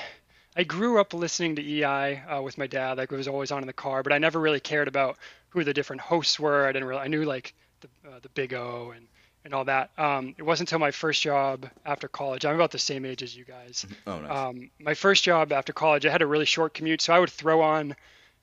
I 0.56 0.64
grew 0.64 0.98
up 0.98 1.14
listening 1.14 1.56
to 1.56 1.62
EI 1.62 2.22
uh, 2.28 2.42
with 2.42 2.58
my 2.58 2.66
dad. 2.66 2.98
Like 2.98 3.12
it 3.12 3.16
was 3.16 3.28
always 3.28 3.52
on 3.52 3.62
in 3.62 3.66
the 3.68 3.72
car, 3.72 4.02
but 4.02 4.12
I 4.12 4.18
never 4.18 4.40
really 4.40 4.60
cared 4.60 4.88
about 4.88 5.16
who 5.50 5.62
the 5.62 5.74
different 5.74 6.02
hosts 6.02 6.40
were. 6.40 6.66
I 6.66 6.72
didn't 6.72 6.88
really. 6.88 7.02
I 7.02 7.08
knew 7.08 7.24
like 7.24 7.54
the 7.80 7.88
uh, 8.08 8.18
the 8.22 8.28
Big 8.30 8.54
O 8.54 8.92
and 8.96 9.06
and 9.44 9.52
all 9.52 9.64
that. 9.66 9.90
Um, 9.98 10.34
it 10.38 10.42
wasn't 10.42 10.68
until 10.68 10.78
my 10.78 10.90
first 10.90 11.22
job 11.22 11.68
after 11.84 12.08
college. 12.08 12.44
I'm 12.44 12.54
about 12.54 12.70
the 12.70 12.78
same 12.78 13.04
age 13.04 13.22
as 13.22 13.36
you 13.36 13.44
guys. 13.44 13.86
Oh, 14.06 14.18
nice. 14.18 14.30
Um, 14.30 14.70
my 14.80 14.94
first 14.94 15.24
job 15.24 15.52
after 15.52 15.72
college, 15.72 16.06
I 16.06 16.10
had 16.10 16.22
a 16.22 16.26
really 16.26 16.46
short 16.46 16.74
commute, 16.74 17.02
so 17.02 17.12
I 17.12 17.18
would 17.18 17.30
throw 17.30 17.62
on. 17.62 17.94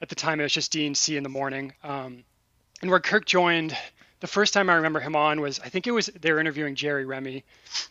At 0.01 0.09
the 0.09 0.15
time, 0.15 0.39
it 0.39 0.43
was 0.43 0.53
just 0.53 0.73
DNC 0.73 1.15
in 1.17 1.23
the 1.23 1.29
morning. 1.29 1.73
Um, 1.83 2.23
and 2.81 2.89
where 2.89 2.99
Kirk 2.99 3.25
joined, 3.25 3.77
the 4.19 4.27
first 4.27 4.53
time 4.53 4.69
I 4.69 4.75
remember 4.75 4.99
him 4.99 5.15
on 5.15 5.41
was 5.41 5.59
I 5.59 5.69
think 5.69 5.87
it 5.87 5.91
was 5.91 6.07
they 6.07 6.31
were 6.31 6.39
interviewing 6.39 6.75
Jerry 6.75 7.05
Remy, 7.05 7.43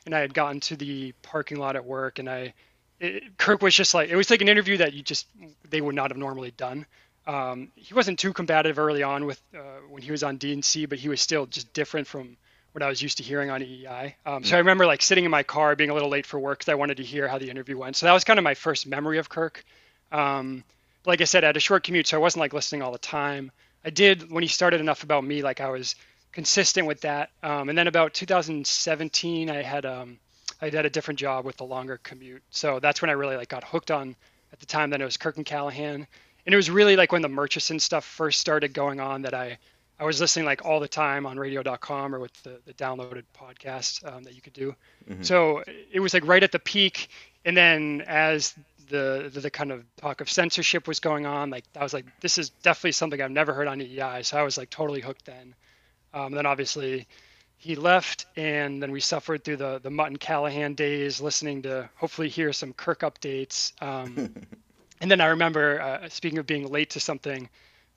and 0.07 0.15
I 0.15 0.21
had 0.21 0.35
gotten 0.35 0.61
to 0.61 0.77
the 0.77 1.13
parking 1.23 1.59
lot 1.59 1.77
at 1.77 1.85
work, 1.85 2.19
and 2.19 2.29
I 2.29 2.55
it, 2.99 3.37
Kirk 3.39 3.63
was 3.63 3.75
just 3.75 3.95
like 3.95 4.11
it 4.11 4.17
was 4.17 4.31
like 4.31 4.41
an 4.41 4.49
interview 4.49 4.79
that 4.79 4.93
you 4.93 5.03
just 5.03 5.27
they 5.69 5.81
would 5.81 5.95
not 5.95 6.11
have 6.11 6.19
normally 6.19 6.53
done. 6.53 6.87
Um, 7.27 7.71
he 7.77 7.95
wasn't 7.95 8.19
too 8.19 8.33
combative 8.33 8.79
early 8.79 9.03
on 9.03 9.27
with 9.27 9.41
uh, 9.55 9.81
when 9.89 10.03
he 10.03 10.11
was 10.11 10.23
on 10.23 10.39
DNC, 10.39 10.89
but 10.89 10.99
he 10.99 11.09
was 11.09 11.21
still 11.21 11.47
just 11.47 11.73
different 11.73 12.07
from 12.07 12.37
what 12.73 12.83
I 12.83 12.89
was 12.89 13.03
used 13.03 13.19
to 13.19 13.25
hearing 13.25 13.51
on 13.51 13.61
EEI. 13.61 14.15
Um, 14.25 14.45
so 14.45 14.57
I 14.57 14.59
remember 14.61 14.87
like 14.87 15.03
sitting 15.03 15.25
in 15.25 15.31
my 15.31 15.43
car, 15.43 15.75
being 15.75 15.91
a 15.91 15.95
little 15.95 16.09
late 16.09 16.27
for 16.27 16.39
work 16.39 16.61
because 16.61 16.71
I 16.71 16.77
wanted 16.77 16.99
to 16.99 17.03
hear 17.03 17.27
how 17.27 17.39
the 17.39 17.51
interview 17.51 17.77
went. 17.77 17.97
So 17.97 18.07
that 18.07 18.13
was 18.13 18.25
kind 18.25 18.39
of 18.39 18.45
my 18.45 18.55
first 18.55 18.87
memory 18.87 19.19
of 19.19 19.29
Kirk. 19.29 19.65
Um, 20.13 20.65
like 21.05 21.21
I 21.21 21.25
said, 21.25 21.45
I 21.45 21.49
had 21.49 21.57
a 21.57 21.61
short 21.61 21.83
commute, 21.83 22.07
so 22.07 22.17
I 22.17 22.21
wasn't 22.21 22.41
like 22.41 22.53
listening 22.53 22.83
all 22.83 22.93
the 22.93 22.99
time. 22.99 23.51
I 23.85 23.91
did 23.91 24.31
when 24.31 24.43
he 24.43 24.49
started 24.49 24.81
enough 24.81 25.03
about 25.03 25.25
me, 25.25 25.43
like 25.43 25.61
I 25.61 25.71
was 25.71 25.97
consistent 26.33 26.87
with 26.87 27.01
that. 27.01 27.31
Um, 27.43 27.69
and 27.69 27.77
then 27.77 27.87
about 27.87 28.15
2017, 28.15 29.51
I 29.51 29.63
had 29.63 29.87
um, 29.87 30.19
I 30.61 30.67
had 30.67 30.87
a 30.87 30.91
different 30.91 31.19
job 31.19 31.45
with 31.45 31.61
a 31.61 31.65
longer 31.65 31.99
commute, 32.03 32.43
so 32.51 32.79
that's 32.79 33.01
when 33.01 33.11
I 33.11 33.15
really 33.15 33.37
like 33.37 33.49
got 33.49 33.65
hooked 33.65 33.91
on. 33.91 34.17
At 34.53 34.59
the 34.59 34.67
time, 34.67 34.91
then 34.91 35.01
it 35.01 35.05
was 35.05 35.17
Kirk 35.17 35.37
and 35.37 35.47
Callahan, 35.47 36.07
and 36.45 36.55
it 36.55 36.57
was 36.57 36.71
really 36.71 36.97
like 36.97 37.13
when 37.13 37.23
the 37.23 37.29
Murchison 37.29 37.79
stuff 37.79 38.05
first 38.05 38.41
started 38.41 38.75
going 38.75 38.99
on 38.99 39.23
that 39.23 39.33
I 39.33 39.59
I 40.01 40.05
was 40.05 40.19
listening 40.19 40.47
like 40.47 40.65
all 40.65 40.81
the 40.81 40.89
time 40.89 41.27
on 41.27 41.39
radio.com 41.39 42.15
or 42.15 42.21
with 42.21 42.33
the, 42.43 42.59
the 42.65 42.73
downloaded 42.73 43.25
podcast 43.39 44.11
um, 44.11 44.23
that 44.23 44.35
you 44.35 44.41
could 44.41 44.55
do. 44.55 44.75
Mm-hmm. 45.09 45.23
So 45.23 45.63
it 45.93 46.01
was 46.01 46.15
like 46.15 46.27
right 46.27 46.43
at 46.43 46.53
the 46.53 46.59
peak. 46.59 47.11
And 47.45 47.55
then 47.55 48.03
as 48.07 48.55
the, 48.89 49.31
the, 49.33 49.41
the 49.41 49.51
kind 49.51 49.71
of 49.71 49.85
talk 49.97 50.23
of 50.23 50.31
censorship 50.31 50.89
was 50.89 51.01
going 51.01 51.27
on, 51.27 51.51
like 51.51 51.65
I 51.77 51.83
was 51.83 51.93
like, 51.93 52.07
this 52.21 52.39
is 52.39 52.49
definitely 52.49 52.93
something 52.93 53.21
I've 53.21 53.31
never 53.31 53.53
heard 53.53 53.69
on 53.69 53.79
EEI. 53.79 54.25
So 54.25 54.39
I 54.39 54.43
was 54.43 54.57
like 54.57 54.71
totally 54.71 55.03
hooked 55.03 55.27
then. 55.27 55.55
Um, 56.15 56.33
then 56.33 56.47
obviously 56.47 57.07
he 57.59 57.77
left, 57.77 58.25
and 58.37 58.83
then 58.83 58.91
we 58.93 59.01
suffered 59.01 59.45
through 59.45 59.59
the 59.59 59.81
the 59.81 59.91
Mutton 59.91 60.17
Callahan 60.17 60.75
days, 60.75 61.21
listening 61.21 61.63
to 61.63 61.89
hopefully 61.95 62.31
hear 62.31 62.53
some 62.55 62.73
Kirk 62.73 63.01
updates. 63.01 63.73
Um, 63.83 64.35
and 65.01 65.11
then 65.11 65.21
I 65.21 65.27
remember 65.27 65.81
uh, 65.81 66.09
speaking 66.09 66.39
of 66.39 66.47
being 66.47 66.69
late 66.69 66.91
to 66.91 67.01
something. 67.01 67.49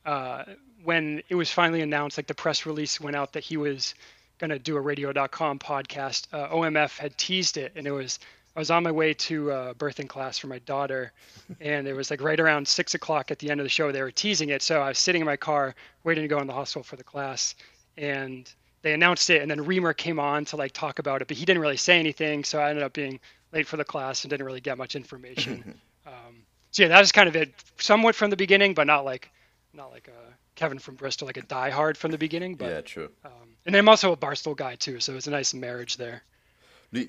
Uh, 0.06 0.44
when 0.84 1.24
it 1.30 1.36
was 1.36 1.52
finally 1.52 1.82
announced, 1.82 2.18
like 2.18 2.28
the 2.28 2.34
press 2.34 2.66
release 2.66 3.00
went 3.00 3.16
out 3.16 3.34
that 3.34 3.44
he 3.44 3.58
was 3.58 3.96
going 4.38 4.50
to 4.50 4.60
do 4.60 4.76
a 4.76 4.82
radio.com 4.82 5.60
podcast, 5.60 6.28
uh, 6.34 6.50
OMF 6.50 6.98
had 6.98 7.18
teased 7.18 7.58
it. 7.58 7.72
And 7.76 7.88
it 7.88 7.92
was, 7.92 8.20
I 8.56 8.60
was 8.60 8.70
on 8.70 8.84
my 8.84 8.92
way 8.92 9.14
to 9.14 9.52
uh, 9.52 9.74
birthing 9.76 10.10
class 10.10 10.38
for 10.38 10.48
my 10.48 10.60
daughter. 10.60 11.12
And 11.60 11.88
it 11.88 11.94
was 11.94 12.10
like 12.10 12.22
right 12.22 12.40
around 12.40 12.68
six 12.68 12.96
o'clock 12.96 13.30
at 13.30 13.38
the 13.38 13.52
end 13.52 13.60
of 13.60 13.66
the 13.66 13.70
show, 13.70 13.92
they 13.92 14.02
were 14.02 14.12
teasing 14.12 14.50
it. 14.50 14.62
So 14.62 14.82
I 14.82 14.88
was 14.90 14.98
sitting 14.98 15.22
in 15.22 15.26
my 15.26 15.38
car 15.38 15.76
waiting 16.04 16.24
to 16.24 16.28
go 16.28 16.40
in 16.40 16.48
the 16.48 16.54
hospital 16.54 16.84
for 16.84 16.96
the 16.96 17.04
class. 17.04 17.54
And 17.98 18.52
they 18.82 18.94
announced 18.94 19.30
it. 19.30 19.42
And 19.42 19.52
then 19.52 19.60
Reimer 19.60 19.96
came 19.96 20.20
on 20.20 20.46
to 20.46 20.56
like 20.56 20.72
talk 20.72 21.00
about 21.00 21.22
it, 21.22 21.28
but 21.28 21.38
he 21.38 21.46
didn't 21.46 21.62
really 21.62 21.78
say 21.78 22.00
anything. 22.00 22.44
So 22.44 22.60
I 22.60 22.70
ended 22.70 22.84
up 22.84 22.94
being 22.94 23.20
late 23.52 23.68
for 23.68 23.78
the 23.78 23.86
class 23.86 24.24
and 24.24 24.30
didn't 24.30 24.46
really 24.46 24.62
get 24.62 24.78
much 24.78 24.96
information. 24.96 25.80
um, 26.08 26.44
so 26.72 26.84
yeah, 26.84 26.90
that 26.90 27.00
was 27.00 27.12
kind 27.12 27.30
of 27.30 27.36
it 27.36 27.54
somewhat 27.78 28.16
from 28.16 28.30
the 28.30 28.38
beginning, 28.38 28.74
but 28.74 28.88
not 28.88 29.06
like, 29.06 29.30
not 29.74 29.92
like 29.92 30.08
a, 30.08 30.34
Kevin 30.56 30.80
from 30.80 30.96
Bristol 30.96 31.28
like 31.28 31.38
a 31.38 31.42
diehard 31.42 31.98
from 31.98 32.12
the 32.12 32.18
beginning. 32.18 32.56
But, 32.56 32.70
yeah, 32.70 32.82
true. 32.82 33.10
Um, 33.26 33.32
and 33.66 33.76
I'm 33.76 33.90
also 33.90 34.12
a 34.12 34.18
Barstool 34.18 34.56
guy 34.56 34.76
too, 34.76 35.00
so 35.00 35.16
it's 35.16 35.28
a 35.28 35.32
nice 35.32 35.54
marriage 35.54 35.98
there. 35.98 36.24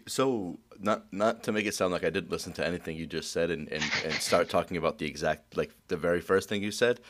So 0.07 0.59
not 0.80 1.12
not 1.12 1.42
to 1.42 1.52
make 1.52 1.66
it 1.66 1.74
sound 1.74 1.92
like 1.92 2.04
I 2.04 2.11
didn't 2.11 2.30
listen 2.30 2.54
to 2.54 2.66
anything 2.66 2.96
you 2.96 3.07
just 3.07 3.33
said 3.33 3.50
and, 3.50 3.70
and, 3.70 3.85
and 4.04 4.14
start 4.14 4.48
talking 4.48 4.78
about 4.78 4.98
the 4.98 5.07
exact 5.07 5.59
like 5.59 5.72
the 5.88 5.96
very 5.96 6.22
first 6.22 6.48
thing 6.48 6.62
you 6.62 6.70
said, 6.70 7.00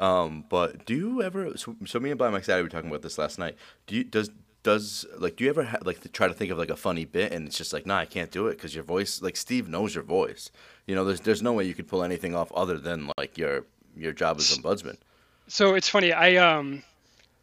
um, 0.00 0.44
but 0.48 0.84
do 0.84 0.96
you 0.96 1.22
ever 1.22 1.56
so, 1.56 1.76
so 1.86 2.00
me 2.00 2.10
and 2.10 2.18
Blind 2.18 2.34
Mike's 2.34 2.48
daddy 2.48 2.62
were 2.62 2.68
talking 2.68 2.90
about 2.90 3.02
this 3.02 3.18
last 3.18 3.38
night. 3.38 3.56
Do 3.86 3.94
you 3.94 4.02
does 4.02 4.30
does 4.64 5.06
like 5.16 5.36
do 5.36 5.44
you 5.44 5.50
ever 5.50 5.62
ha- 5.62 5.78
like 5.84 6.00
to 6.00 6.08
try 6.08 6.26
to 6.26 6.34
think 6.34 6.50
of 6.50 6.58
like 6.58 6.70
a 6.70 6.76
funny 6.76 7.04
bit 7.04 7.32
and 7.32 7.46
it's 7.46 7.56
just 7.56 7.72
like 7.72 7.86
nah 7.86 7.98
I 7.98 8.06
can't 8.06 8.32
do 8.32 8.48
it 8.48 8.56
because 8.56 8.74
your 8.74 8.82
voice 8.82 9.22
like 9.22 9.36
Steve 9.36 9.68
knows 9.68 9.94
your 9.94 10.04
voice. 10.04 10.50
You 10.86 10.96
know 10.96 11.04
there's 11.04 11.20
there's 11.20 11.42
no 11.42 11.52
way 11.52 11.64
you 11.64 11.74
could 11.74 11.86
pull 11.86 12.02
anything 12.02 12.34
off 12.34 12.50
other 12.52 12.78
than 12.78 13.12
like 13.16 13.38
your 13.38 13.64
your 13.96 14.12
job 14.12 14.38
as 14.38 14.58
ombudsman 14.58 14.96
so 15.48 15.74
it's 15.74 15.88
funny. 15.88 16.12
I 16.12 16.36
um, 16.36 16.82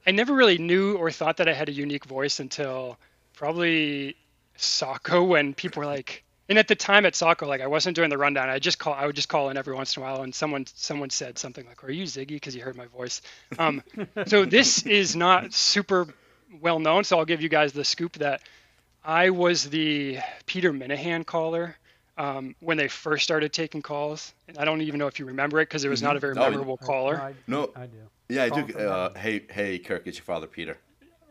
I 0.05 0.11
never 0.11 0.33
really 0.33 0.57
knew 0.57 0.97
or 0.97 1.11
thought 1.11 1.37
that 1.37 1.47
I 1.47 1.53
had 1.53 1.69
a 1.69 1.71
unique 1.71 2.05
voice 2.05 2.39
until 2.39 2.97
probably 3.33 4.15
Saco 4.55 5.23
when 5.23 5.53
people 5.53 5.81
were 5.81 5.85
like, 5.85 6.23
and 6.49 6.57
at 6.59 6.67
the 6.67 6.75
time 6.75 7.05
at 7.05 7.15
Saco, 7.15 7.47
like 7.47 7.61
I 7.61 7.67
wasn't 7.67 7.95
doing 7.95 8.09
the 8.09 8.17
rundown. 8.17 8.49
I 8.49 8.59
just 8.59 8.79
call, 8.79 8.93
I 8.93 9.05
would 9.05 9.15
just 9.15 9.29
call 9.29 9.49
in 9.49 9.57
every 9.57 9.75
once 9.75 9.95
in 9.95 10.03
a 10.03 10.05
while, 10.05 10.23
and 10.23 10.33
someone 10.33 10.65
someone 10.73 11.09
said 11.09 11.37
something 11.37 11.65
like, 11.65 11.83
"Are 11.83 11.91
you 11.91 12.05
Ziggy?" 12.05 12.27
Because 12.27 12.55
you 12.55 12.61
heard 12.61 12.75
my 12.75 12.87
voice. 12.87 13.21
Um, 13.57 13.83
so 14.27 14.45
this 14.45 14.85
is 14.85 15.15
not 15.15 15.53
super 15.53 16.07
well 16.59 16.79
known. 16.79 17.03
So 17.03 17.17
I'll 17.17 17.25
give 17.25 17.41
you 17.41 17.49
guys 17.49 17.73
the 17.73 17.85
scoop 17.85 18.13
that 18.13 18.41
I 19.03 19.29
was 19.29 19.69
the 19.69 20.19
Peter 20.45 20.73
Minihane 20.73 21.25
caller 21.25 21.77
um, 22.17 22.55
when 22.59 22.77
they 22.77 22.87
first 22.87 23.23
started 23.23 23.53
taking 23.53 23.81
calls. 23.81 24.33
And 24.47 24.57
I 24.57 24.65
don't 24.65 24.81
even 24.81 24.99
know 24.99 25.07
if 25.07 25.19
you 25.19 25.25
remember 25.25 25.59
it 25.59 25.65
because 25.65 25.83
it 25.83 25.89
was 25.89 25.99
mm-hmm. 25.99 26.07
not 26.07 26.15
a 26.15 26.19
very 26.19 26.35
mm-hmm. 26.35 26.51
memorable 26.51 26.79
oh, 26.81 26.85
caller. 26.85 27.35
No, 27.47 27.71
I, 27.75 27.83
I 27.83 27.85
do. 27.87 27.97
Yeah, 28.29 28.43
I 28.43 28.49
do. 28.49 28.77
Uh, 28.77 29.17
hey, 29.17 29.43
hey, 29.49 29.79
Kirk, 29.79 30.03
it's 30.05 30.17
your 30.17 30.25
father, 30.25 30.47
Peter. 30.47 30.77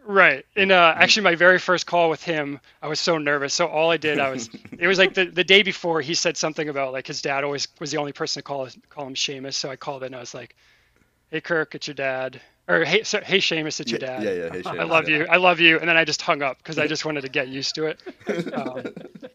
Right. 0.04 0.44
And 0.56 0.72
uh, 0.72 0.94
actually, 0.96 1.24
my 1.24 1.34
very 1.34 1.58
first 1.58 1.86
call 1.86 2.10
with 2.10 2.22
him, 2.22 2.58
I 2.82 2.88
was 2.88 3.00
so 3.00 3.18
nervous. 3.18 3.54
So 3.54 3.66
all 3.66 3.90
I 3.90 3.96
did, 3.96 4.18
I 4.18 4.30
was, 4.30 4.48
it 4.78 4.86
was 4.86 4.98
like 4.98 5.14
the, 5.14 5.26
the 5.26 5.44
day 5.44 5.62
before 5.62 6.00
he 6.00 6.14
said 6.14 6.36
something 6.36 6.68
about 6.68 6.92
like 6.92 7.06
his 7.06 7.22
dad 7.22 7.44
always 7.44 7.68
was 7.78 7.90
the 7.90 7.98
only 7.98 8.12
person 8.12 8.40
to 8.40 8.44
call 8.44 8.68
call 8.88 9.06
him 9.06 9.14
Seamus. 9.14 9.54
So 9.54 9.70
I 9.70 9.76
called 9.76 10.02
in 10.02 10.06
and 10.06 10.16
I 10.16 10.20
was 10.20 10.34
like, 10.34 10.56
"Hey 11.30 11.40
Kirk, 11.40 11.74
it's 11.74 11.86
your 11.86 11.94
dad." 11.94 12.40
Or 12.70 12.84
hey, 12.84 13.02
so, 13.02 13.20
hey 13.20 13.38
Seamus, 13.38 13.80
it's 13.80 13.90
your 13.90 13.98
dad. 13.98 14.22
Yeah, 14.22 14.30
yeah. 14.30 14.50
Hey, 14.50 14.62
Seamus, 14.62 14.78
I 14.78 14.84
love 14.84 15.08
yeah. 15.08 15.18
you. 15.18 15.26
I 15.28 15.36
love 15.38 15.58
you. 15.58 15.78
And 15.80 15.88
then 15.88 15.96
I 15.96 16.04
just 16.04 16.22
hung 16.22 16.40
up 16.40 16.58
because 16.58 16.78
I 16.78 16.86
just 16.86 17.04
wanted 17.04 17.22
to 17.22 17.28
get 17.28 17.48
used 17.48 17.74
to 17.74 17.86
it. 17.86 18.00
Um, 18.54 18.82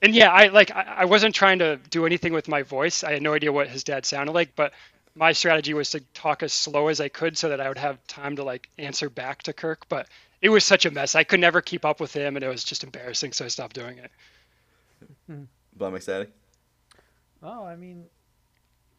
and 0.01 0.13
yeah, 0.15 0.31
I 0.31 0.47
like 0.47 0.71
I, 0.71 0.83
I 0.99 1.05
wasn't 1.05 1.35
trying 1.35 1.59
to 1.59 1.77
do 1.89 2.05
anything 2.05 2.31
with 2.33 2.47
my 2.47 2.63
voice. 2.63 3.03
I 3.03 3.13
had 3.13 3.21
no 3.21 3.33
idea 3.33 3.51
what 3.51 3.67
his 3.67 3.83
dad 3.83 4.05
sounded 4.05 4.31
like, 4.33 4.55
but 4.55 4.73
my 5.15 5.31
strategy 5.31 5.73
was 5.73 5.89
to 5.91 6.01
talk 6.13 6.43
as 6.43 6.53
slow 6.53 6.87
as 6.87 7.01
I 7.01 7.09
could 7.09 7.37
so 7.37 7.49
that 7.49 7.59
I 7.59 7.67
would 7.67 7.77
have 7.77 8.05
time 8.07 8.35
to 8.37 8.43
like 8.43 8.69
answer 8.77 9.09
back 9.09 9.43
to 9.43 9.53
Kirk. 9.53 9.87
But 9.89 10.07
it 10.41 10.49
was 10.49 10.63
such 10.63 10.85
a 10.85 10.91
mess. 10.91 11.15
I 11.15 11.23
could 11.23 11.39
never 11.39 11.61
keep 11.61 11.85
up 11.85 11.99
with 11.99 12.13
him, 12.13 12.35
and 12.35 12.43
it 12.43 12.47
was 12.47 12.63
just 12.63 12.83
embarrassing. 12.83 13.33
So 13.33 13.45
I 13.45 13.47
stopped 13.47 13.75
doing 13.75 13.97
it. 13.97 14.11
Bob 15.75 15.93
McStaddy? 15.93 16.27
Oh, 17.43 17.65
I 17.65 17.75
mean, 17.75 18.05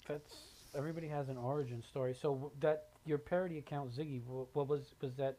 that's 0.07 0.35
everybody 0.77 1.09
has 1.09 1.29
an 1.29 1.37
origin 1.37 1.83
story. 1.91 2.15
So 2.21 2.53
that 2.61 2.89
your 3.07 3.19
parody 3.19 3.59
account 3.59 3.95
Ziggy, 3.95 4.21
what 4.53 4.69
was 4.69 4.83
was 5.01 5.13
that 5.17 5.39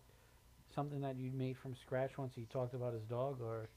something 0.74 1.02
that 1.02 1.18
you 1.18 1.32
made 1.32 1.58
from 1.58 1.76
scratch 1.76 2.18
once 2.18 2.34
he 2.36 2.46
talked 2.46 2.74
about 2.74 2.94
his 2.94 3.04
dog, 3.04 3.42
or? 3.42 3.68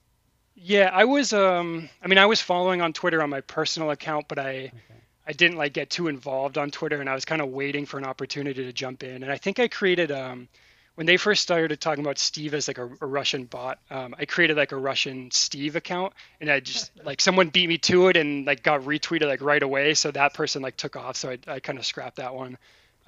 Yeah, 0.54 0.90
I 0.92 1.04
was. 1.04 1.32
Um, 1.32 1.88
I 2.02 2.08
mean, 2.08 2.18
I 2.18 2.26
was 2.26 2.40
following 2.40 2.82
on 2.82 2.92
Twitter 2.92 3.22
on 3.22 3.30
my 3.30 3.40
personal 3.40 3.90
account, 3.90 4.26
but 4.28 4.38
I, 4.38 4.50
okay. 4.50 5.00
I 5.26 5.32
didn't 5.32 5.56
like 5.56 5.72
get 5.72 5.90
too 5.90 6.08
involved 6.08 6.58
on 6.58 6.70
Twitter, 6.70 7.00
and 7.00 7.08
I 7.08 7.14
was 7.14 7.24
kind 7.24 7.40
of 7.40 7.48
waiting 7.48 7.86
for 7.86 7.98
an 7.98 8.04
opportunity 8.04 8.64
to 8.64 8.72
jump 8.72 9.02
in. 9.02 9.22
And 9.22 9.32
I 9.32 9.36
think 9.36 9.58
I 9.58 9.68
created. 9.68 10.10
Um, 10.12 10.48
when 10.96 11.06
they 11.06 11.16
first 11.16 11.40
started 11.42 11.80
talking 11.80 12.04
about 12.04 12.18
Steve 12.18 12.52
as 12.52 12.68
like 12.68 12.76
a, 12.76 12.84
a 13.00 13.06
Russian 13.06 13.44
bot, 13.44 13.78
um, 13.90 14.14
I 14.18 14.26
created 14.26 14.58
like 14.58 14.72
a 14.72 14.76
Russian 14.76 15.30
Steve 15.30 15.74
account, 15.76 16.12
and 16.42 16.50
I 16.50 16.60
just 16.60 16.90
like 17.04 17.22
someone 17.22 17.48
beat 17.48 17.68
me 17.68 17.78
to 17.78 18.08
it 18.08 18.18
and 18.18 18.44
like 18.44 18.62
got 18.62 18.82
retweeted 18.82 19.26
like 19.26 19.40
right 19.40 19.62
away. 19.62 19.94
So 19.94 20.10
that 20.10 20.34
person 20.34 20.60
like 20.60 20.76
took 20.76 20.96
off. 20.96 21.16
So 21.16 21.30
I, 21.30 21.38
I 21.46 21.60
kind 21.60 21.78
of 21.78 21.86
scrapped 21.86 22.16
that 22.16 22.34
one. 22.34 22.58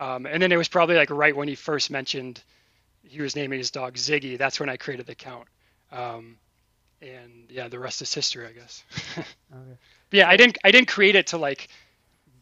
Um, 0.03 0.27
and 0.27 0.43
then 0.43 0.51
it 0.51 0.57
was 0.57 0.69
probably 0.69 0.97
like 0.97 1.11
right 1.11 1.37
when 1.37 1.47
he 1.47 1.55
first 1.55 1.89
mentioned 1.91 2.43
he 3.05 3.23
was 3.23 3.37
naming 3.37 3.59
his 3.59 3.71
dog 3.71 3.95
Ziggy. 3.95 4.37
That's 4.37 4.59
when 4.59 4.69
I 4.69 4.77
created 4.77 5.07
the 5.07 5.13
account. 5.13 5.47
Um, 5.93 6.39
and 7.01 7.47
yeah, 7.49 7.69
the 7.69 7.79
rest 7.79 8.03
is 8.03 8.13
history, 8.13 8.47
I 8.47 8.53
guess. 8.53 8.83
okay. 9.19 9.79
yeah, 10.11 10.29
I 10.29 10.37
didn't 10.37 10.59
I 10.65 10.73
didn't 10.73 10.89
create 10.89 11.15
it 11.15 11.29
to 11.29 11.39
like 11.39 11.69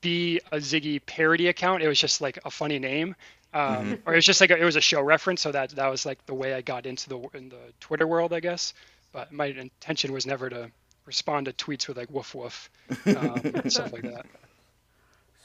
be 0.00 0.40
a 0.50 0.56
Ziggy 0.56 1.04
parody 1.04 1.48
account. 1.48 1.82
It 1.82 1.88
was 1.88 2.00
just 2.00 2.22
like 2.22 2.38
a 2.46 2.50
funny 2.50 2.78
name, 2.78 3.14
um, 3.52 3.62
mm-hmm. 3.62 3.94
or 4.06 4.14
it 4.14 4.16
was 4.16 4.24
just 4.24 4.40
like 4.40 4.50
a, 4.50 4.56
it 4.56 4.64
was 4.64 4.76
a 4.76 4.80
show 4.80 5.02
reference. 5.02 5.42
So 5.42 5.52
that 5.52 5.70
that 5.70 5.88
was 5.88 6.06
like 6.06 6.24
the 6.24 6.34
way 6.34 6.54
I 6.54 6.62
got 6.62 6.86
into 6.86 7.10
the 7.10 7.18
in 7.34 7.50
the 7.50 7.74
Twitter 7.78 8.06
world, 8.06 8.32
I 8.32 8.40
guess. 8.40 8.72
But 9.12 9.32
my 9.32 9.46
intention 9.46 10.12
was 10.12 10.24
never 10.24 10.48
to 10.48 10.70
respond 11.04 11.46
to 11.46 11.52
tweets 11.52 11.88
with 11.88 11.98
like 11.98 12.10
woof 12.10 12.34
woof 12.34 12.70
um, 13.06 13.40
and 13.44 13.70
stuff 13.70 13.92
like 13.92 14.02
that. 14.02 14.24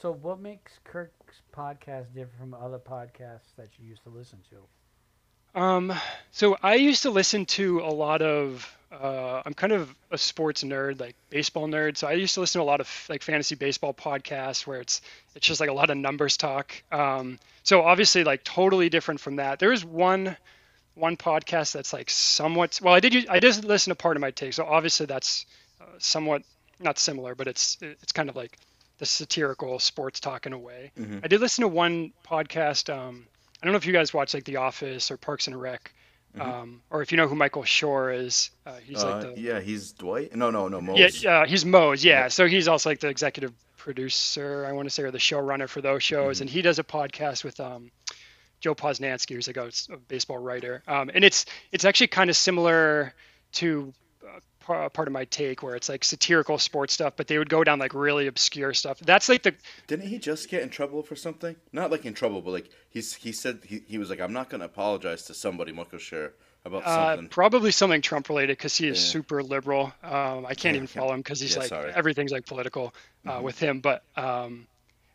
So, 0.06 0.12
what 0.12 0.38
makes 0.38 0.70
Kirk's 0.84 1.40
podcast 1.52 2.14
different 2.14 2.38
from 2.38 2.54
other 2.54 2.78
podcasts 2.78 3.56
that 3.56 3.70
you 3.76 3.88
used 3.88 4.04
to 4.04 4.08
listen 4.08 4.38
to? 4.50 5.60
Um, 5.60 5.92
so 6.30 6.56
I 6.62 6.76
used 6.76 7.02
to 7.02 7.10
listen 7.10 7.44
to 7.46 7.80
a 7.80 7.90
lot 7.90 8.22
of. 8.22 8.72
Uh, 8.92 9.42
I'm 9.44 9.52
kind 9.52 9.72
of 9.72 9.92
a 10.12 10.16
sports 10.16 10.62
nerd, 10.62 11.00
like 11.00 11.16
baseball 11.28 11.66
nerd. 11.66 11.96
So 11.96 12.06
I 12.06 12.12
used 12.12 12.34
to 12.34 12.40
listen 12.40 12.60
to 12.60 12.62
a 12.62 12.70
lot 12.70 12.80
of 12.80 13.06
like 13.08 13.24
fantasy 13.24 13.56
baseball 13.56 13.92
podcasts 13.92 14.64
where 14.64 14.80
it's 14.80 15.02
it's 15.34 15.44
just 15.44 15.58
like 15.58 15.70
a 15.70 15.72
lot 15.72 15.90
of 15.90 15.96
numbers 15.96 16.36
talk. 16.36 16.80
Um, 16.92 17.40
so 17.64 17.82
obviously, 17.82 18.22
like 18.22 18.44
totally 18.44 18.88
different 18.88 19.18
from 19.18 19.36
that. 19.36 19.58
There 19.58 19.72
is 19.72 19.84
one 19.84 20.36
one 20.94 21.16
podcast 21.16 21.72
that's 21.72 21.92
like 21.92 22.10
somewhat. 22.10 22.78
Well, 22.80 22.94
I 22.94 23.00
did 23.00 23.26
I 23.26 23.40
did 23.40 23.64
listen 23.64 23.90
to 23.90 23.96
Pardon 23.96 24.20
My 24.20 24.30
Take. 24.30 24.52
So 24.52 24.66
obviously 24.66 25.06
that's 25.06 25.46
uh, 25.80 25.86
somewhat 25.98 26.44
not 26.78 27.00
similar, 27.00 27.34
but 27.34 27.48
it's 27.48 27.76
it's 27.80 28.12
kind 28.12 28.28
of 28.28 28.36
like 28.36 28.56
the 28.98 29.06
satirical 29.06 29.78
sports 29.78 30.20
talk 30.20 30.46
in 30.46 30.52
a 30.52 30.58
way. 30.58 30.90
Mhm. 30.98 31.24
I 31.24 31.28
did 31.28 31.40
listen 31.40 31.62
to 31.62 31.68
one 31.68 32.12
podcast. 32.26 32.92
Um, 32.94 33.26
I 33.62 33.66
don't 33.66 33.72
know 33.72 33.76
if 33.78 33.86
you 33.86 33.92
guys 33.92 34.12
watch 34.14 34.34
like 34.34 34.44
The 34.44 34.56
Office 34.56 35.10
or 35.10 35.16
Parks 35.16 35.46
and 35.48 35.60
Rec, 35.60 35.92
um, 36.40 36.82
or 36.90 37.02
if 37.02 37.10
you 37.12 37.16
know 37.16 37.26
who 37.28 37.34
Michael 37.34 37.62
Schur 37.62 38.14
is. 38.18 38.50
Uh, 38.66 38.76
he's 38.84 39.02
Uh, 39.02 39.10
like 39.16 39.34
the 39.34 39.40
yeah, 39.40 39.60
he's 39.60 39.92
Dwight. 39.92 40.34
No, 40.34 40.50
no, 40.50 40.68
no. 40.68 40.80
Mose. 40.80 40.98
yeah, 41.22 41.40
yeah, 41.42 41.46
he's 41.46 41.64
Moe's. 41.64 42.04
Yeah. 42.04 42.22
Yeah. 42.22 42.28
so 42.28 42.46
he's 42.46 42.68
also 42.68 42.90
like 42.90 43.00
the 43.00 43.08
executive 43.08 43.52
producer, 43.76 44.66
I 44.68 44.72
want 44.72 44.86
to 44.88 44.94
say, 44.94 45.04
or 45.04 45.10
the 45.10 45.18
showrunner 45.18 45.68
for 45.68 45.80
those 45.80 46.02
shows, 46.02 46.38
Mhm. 46.38 46.42
and 46.42 46.50
he 46.50 46.60
does 46.62 46.78
a 46.78 46.84
podcast 46.84 47.44
with 47.44 47.58
um, 47.60 47.90
Joe 48.60 48.74
Posnanski, 48.74 49.34
who's 49.34 49.46
like 49.46 49.56
a, 49.56 49.70
a 49.92 49.96
baseball 49.96 50.38
writer, 50.38 50.82
um, 50.88 51.10
and 51.14 51.24
it's 51.24 51.46
it's 51.72 51.84
actually 51.84 52.08
kind 52.08 52.28
of 52.30 52.36
similar 52.36 53.14
to. 53.52 53.92
Pardon 54.66 55.12
My 55.12 55.24
Take 55.24 55.62
where 55.62 55.74
it's 55.76 55.88
like 55.88 56.04
satirical 56.04 56.58
sports 56.58 56.92
stuff 56.94 57.14
but 57.16 57.26
they 57.28 57.38
would 57.38 57.48
go 57.48 57.62
down 57.64 57.78
like 57.78 57.94
really 57.94 58.26
obscure 58.26 58.74
stuff 58.74 58.98
that's 59.00 59.28
like 59.28 59.42
the 59.42 59.54
Didn't 59.86 60.08
he 60.08 60.18
just 60.18 60.48
get 60.48 60.62
in 60.62 60.68
trouble 60.70 61.02
for 61.02 61.16
something? 61.16 61.56
Not 61.72 61.90
like 61.90 62.04
in 62.04 62.14
trouble, 62.14 62.42
but 62.42 62.50
like 62.50 62.68
he's 62.90 63.14
he 63.14 63.32
said 63.32 63.60
he, 63.64 63.82
he 63.86 63.98
was 63.98 64.10
like, 64.10 64.20
I'm 64.20 64.32
not 64.32 64.50
gonna 64.50 64.64
apologize 64.64 65.22
to 65.24 65.34
somebody, 65.34 65.72
Michael 65.72 65.98
about 66.64 66.82
Uh, 66.84 67.14
something. 67.14 67.28
probably 67.28 67.70
something 67.70 68.02
Trump 68.02 68.28
related 68.28 68.56
because 68.58 68.76
he 68.76 68.88
is 68.88 68.98
Yeah. 68.98 69.12
super 69.12 69.42
liberal. 69.42 69.92
Um, 70.02 70.44
I 70.46 70.54
can't 70.54 70.74
Yeah, 70.74 70.82
even 70.82 70.86
follow 70.88 71.12
him 71.14 71.20
because 71.20 71.38
he's 71.40 71.52
yeah, 71.54 71.60
like 71.60 71.68
sorry. 71.68 71.92
everything's 71.92 72.32
like 72.32 72.44
political 72.46 72.92
uh, 73.24 73.38
Mhm. 73.38 73.42
with 73.42 73.58
him. 73.58 73.80
But 73.80 74.02
um, 74.16 74.66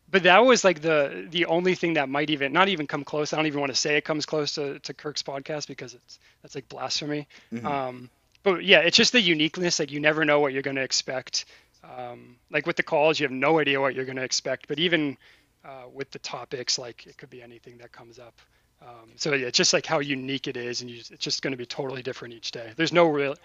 but 0.10 0.24
that 0.24 0.46
was 0.46 0.64
like 0.64 0.82
the 0.82 1.28
the 1.30 1.46
only 1.46 1.76
thing 1.76 1.94
that 1.96 2.08
might 2.10 2.30
even 2.30 2.54
not 2.54 2.70
even 2.70 2.88
come 2.88 3.04
close. 3.04 3.34
I 3.34 3.38
don't 3.38 3.48
even 3.48 3.60
want 3.60 3.72
to 3.72 3.80
say 3.80 3.98
it 3.98 4.06
comes 4.06 4.26
close 4.26 4.56
to, 4.56 4.80
to 4.80 4.94
Kirk's 4.94 5.24
podcast 5.24 5.68
because 5.68 5.94
it's 5.94 6.20
that's 6.42 6.56
like 6.56 6.70
blasphemy. 6.70 7.28
Mhm. 7.54 7.66
Um, 7.66 8.10
but 8.44 8.64
yeah, 8.64 8.80
it's 8.80 8.98
just 8.98 9.12
the 9.12 9.22
uniqueness. 9.22 9.80
Like 9.80 9.92
you 9.92 10.00
never 10.00 10.26
know 10.26 10.40
what 10.40 10.54
you're 10.54 10.62
going 10.62 10.76
to 10.78 10.82
expect. 10.84 11.46
Um, 11.84 12.38
like 12.52 12.68
with 12.68 12.76
the 12.76 12.84
calls, 12.84 13.20
you 13.20 13.24
have 13.26 13.32
no 13.32 13.60
idea 13.60 13.82
what 13.82 13.96
you're 13.96 14.06
going 14.06 14.18
to 14.18 14.24
expect. 14.24 14.68
But 14.68 14.80
even 14.80 15.18
uh, 15.66 15.84
with 15.94 16.12
the 16.12 16.20
topics, 16.20 16.78
like 16.78 17.06
it 17.08 17.18
could 17.18 17.30
be 17.30 17.42
anything 17.42 17.78
that 17.80 17.92
comes 17.92 18.20
up. 18.20 18.40
Um, 18.82 19.12
so 19.16 19.34
yeah, 19.34 19.48
it's 19.48 19.58
just 19.58 19.74
like 19.74 19.86
how 19.86 20.00
unique 20.00 20.48
it 20.48 20.58
is, 20.58 20.82
and 20.82 20.90
you, 20.90 20.98
it's 20.98 21.10
just 21.20 21.42
going 21.44 21.52
to 21.52 21.58
be 21.58 21.66
totally 21.68 22.02
different 22.02 22.34
each 22.34 22.52
day. 22.52 22.72
There's 22.76 22.92
no 22.94 23.06
real, 23.06 23.36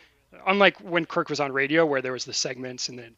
unlike 0.47 0.79
when 0.79 1.05
Kirk 1.05 1.29
was 1.29 1.41
on 1.41 1.53
radio, 1.53 1.85
where 1.85 2.01
there 2.01 2.13
was 2.13 2.25
the 2.25 2.33
segments 2.33 2.89
and 2.89 2.99
then 2.99 3.15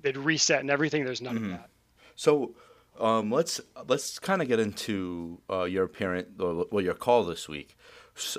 they'd 0.00 0.16
reset 0.18 0.60
and 0.60 0.70
everything. 0.70 1.04
There's 1.04 1.22
none 1.22 1.38
Mhm. 1.38 1.44
of 1.44 1.50
that. 1.52 1.70
So 2.14 2.54
um, 3.00 3.30
let's 3.30 3.58
let's 3.88 4.18
kind 4.18 4.42
of 4.42 4.48
get 4.48 4.60
into 4.60 5.40
uh, 5.48 5.64
your 5.64 5.84
appearance 5.84 6.28
or 6.38 6.66
well, 6.70 6.84
your 6.84 6.94
call 6.94 7.24
this 7.24 7.48
week. 7.48 7.74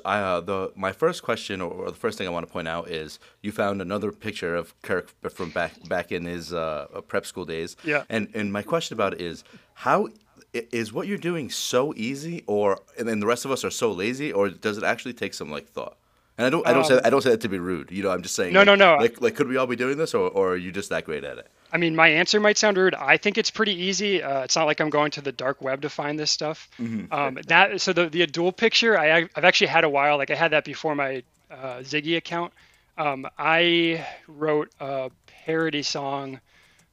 Uh, 0.06 0.40
the 0.40 0.72
my 0.76 0.92
first 0.92 1.24
question 1.24 1.60
or, 1.60 1.72
or 1.72 1.90
the 1.90 1.98
first 1.98 2.18
thing 2.18 2.28
I 2.28 2.30
want 2.32 2.46
to 2.48 2.52
point 2.52 2.68
out 2.68 2.90
is 2.90 3.20
you 3.42 3.52
found 3.52 3.82
another 3.82 4.12
picture 4.12 4.56
of 4.56 4.80
Kirk 4.84 5.12
from 5.32 5.50
back 5.50 5.88
back 5.90 6.12
in 6.12 6.26
his 6.26 6.54
uh, 6.54 7.02
prep 7.08 7.26
school 7.26 7.46
days. 7.46 7.76
Yeah. 7.84 8.04
And 8.10 8.30
and 8.36 8.54
my 8.54 8.62
question 8.62 8.94
about 8.94 9.14
it 9.14 9.22
is 9.22 9.44
how 9.74 10.10
is 10.54 10.94
what 10.94 11.08
you're 11.08 11.18
doing 11.18 11.50
so 11.50 11.94
easy 11.98 12.44
or 12.46 12.80
and 13.00 13.08
then 13.08 13.20
the 13.20 13.26
rest 13.26 13.46
of 13.46 13.52
us 13.52 13.66
are 13.66 13.72
so 13.72 13.92
lazy 13.92 14.32
or 14.32 14.50
does 14.50 14.78
it 14.78 14.84
actually 14.84 15.14
take 15.14 15.34
some 15.34 15.50
like 15.50 15.68
thought? 15.68 15.98
And 16.38 16.46
I 16.46 16.50
don't 16.52 16.66
I 16.68 16.74
don't 16.74 16.86
say 16.86 16.96
Um, 16.96 17.02
I 17.04 17.10
don't 17.10 17.22
say 17.22 17.32
that 17.32 17.42
to 17.42 17.50
be 17.50 17.58
rude. 17.58 17.92
You 17.92 18.04
know, 18.04 18.12
I'm 18.12 18.22
just 18.22 18.36
saying 18.36 18.54
No, 18.54 18.60
like, 18.60 18.68
no, 18.68 18.76
no. 18.76 18.96
Like 18.98 19.22
like 19.22 19.36
could 19.36 19.48
we 19.48 19.58
all 19.58 19.68
be 19.68 19.76
doing 19.76 19.98
this 19.98 20.14
or, 20.14 20.30
or 20.30 20.52
are 20.52 20.58
you 20.58 20.72
just 20.72 20.90
that 20.90 21.06
great 21.06 21.24
at 21.24 21.40
it? 21.40 21.48
I 21.74 21.78
mean, 21.78 21.96
my 21.96 22.08
answer 22.08 22.40
might 22.40 22.58
sound 22.60 22.78
rude. 22.78 22.94
I 22.94 23.18
think 23.18 23.40
it's 23.40 23.50
pretty 23.50 23.74
easy. 23.74 24.22
Uh, 24.22 24.44
it's 24.44 24.56
not 24.56 24.66
like 24.66 24.80
I'm 24.80 24.92
going 24.92 25.10
to 25.12 25.22
the 25.22 25.32
dark 25.32 25.60
web 25.60 25.82
to 25.82 25.90
find 25.90 26.20
this 26.20 26.30
stuff. 26.30 26.70
Um, 27.12 27.40
that 27.48 27.82
so 27.82 27.94
the 27.94 28.08
the 28.08 28.28
dual 28.28 28.52
picture 28.52 28.98
I 28.98 29.28
I've 29.36 29.44
actually 29.44 29.68
had 29.68 29.84
a 29.84 29.90
while. 29.90 30.18
Like 30.18 30.30
I 30.30 30.36
had 30.36 30.52
that 30.52 30.66
before 30.66 30.94
my 30.94 31.24
uh, 31.50 31.80
Ziggy 31.80 32.16
account. 32.16 32.54
Um, 32.96 33.28
I 33.40 34.06
wrote 34.28 34.70
a 34.80 35.10
parody 35.26 35.82
song 35.82 36.40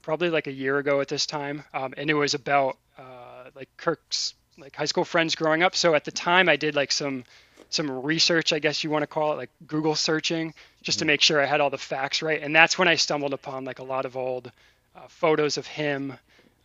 probably 0.00 0.30
like 0.30 0.46
a 0.46 0.52
year 0.52 0.78
ago 0.78 1.02
at 1.02 1.08
this 1.08 1.26
time, 1.26 1.62
um, 1.74 1.92
and 1.98 2.08
it 2.08 2.14
was 2.14 2.32
about 2.32 2.78
uh, 2.98 3.50
like 3.54 3.68
Kirk's 3.76 4.34
like 4.56 4.74
high 4.74 4.86
school 4.86 5.04
friends 5.04 5.34
growing 5.34 5.62
up. 5.62 5.76
So 5.76 5.94
at 5.94 6.04
the 6.04 6.10
time, 6.10 6.48
I 6.48 6.56
did 6.56 6.74
like 6.74 6.90
some 6.90 7.24
some 7.68 8.02
research, 8.02 8.52
I 8.52 8.58
guess 8.58 8.82
you 8.82 8.90
want 8.90 9.02
to 9.02 9.06
call 9.06 9.32
it, 9.32 9.36
like 9.36 9.50
Google 9.66 9.94
searching, 9.94 10.54
just 10.82 11.00
to 11.00 11.04
make 11.04 11.20
sure 11.20 11.40
I 11.40 11.46
had 11.46 11.60
all 11.60 11.70
the 11.70 11.78
facts 11.78 12.22
right. 12.22 12.42
And 12.42 12.54
that's 12.54 12.78
when 12.78 12.88
I 12.88 12.94
stumbled 12.94 13.34
upon 13.34 13.64
like 13.64 13.78
a 13.78 13.84
lot 13.84 14.04
of 14.04 14.16
old 14.16 14.50
uh, 14.96 15.00
photos 15.08 15.56
of 15.58 15.66
him 15.66 16.14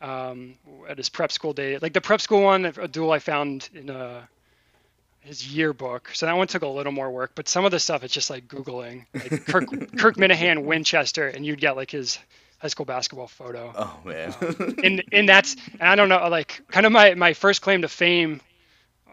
um, 0.01 0.55
at 0.87 0.97
his 0.97 1.09
prep 1.09 1.31
school 1.31 1.53
day. 1.53 1.77
Like 1.77 1.93
the 1.93 2.01
prep 2.01 2.21
school 2.21 2.41
one, 2.41 2.65
a 2.65 2.87
duel 2.87 3.11
I 3.11 3.19
found 3.19 3.69
in 3.73 3.89
uh, 3.89 4.21
his 5.21 5.53
yearbook. 5.53 6.11
So 6.13 6.25
that 6.25 6.37
one 6.37 6.47
took 6.47 6.61
a 6.61 6.67
little 6.67 6.91
more 6.91 7.11
work, 7.11 7.31
but 7.35 7.49
some 7.49 7.65
of 7.65 7.71
the 7.71 7.79
stuff 7.79 8.03
it's 8.03 8.13
just 8.13 8.29
like 8.29 8.47
Googling, 8.47 9.05
like 9.13 9.45
Kirk, 9.45 9.69
Kirk 9.97 10.15
Minihane 10.15 10.65
Winchester, 10.65 11.27
and 11.27 11.45
you'd 11.45 11.59
get 11.59 11.75
like 11.75 11.91
his 11.91 12.19
high 12.59 12.67
school 12.67 12.85
basketball 12.85 13.27
photo. 13.27 13.73
Oh 13.75 13.99
man. 14.05 14.33
And 14.83 15.03
and 15.11 15.27
that's 15.27 15.55
and 15.79 15.89
I 15.89 15.95
don't 15.95 16.09
know, 16.09 16.27
like 16.29 16.61
kind 16.69 16.85
of 16.85 16.91
my 16.91 17.15
my 17.15 17.33
first 17.33 17.61
claim 17.61 17.81
to 17.81 17.87
fame. 17.87 18.41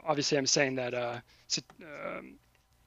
Obviously, 0.05 0.37
I'm 0.37 0.47
saying 0.47 0.77
that 0.77 0.95
uh, 0.95 1.21
um, 1.81 2.35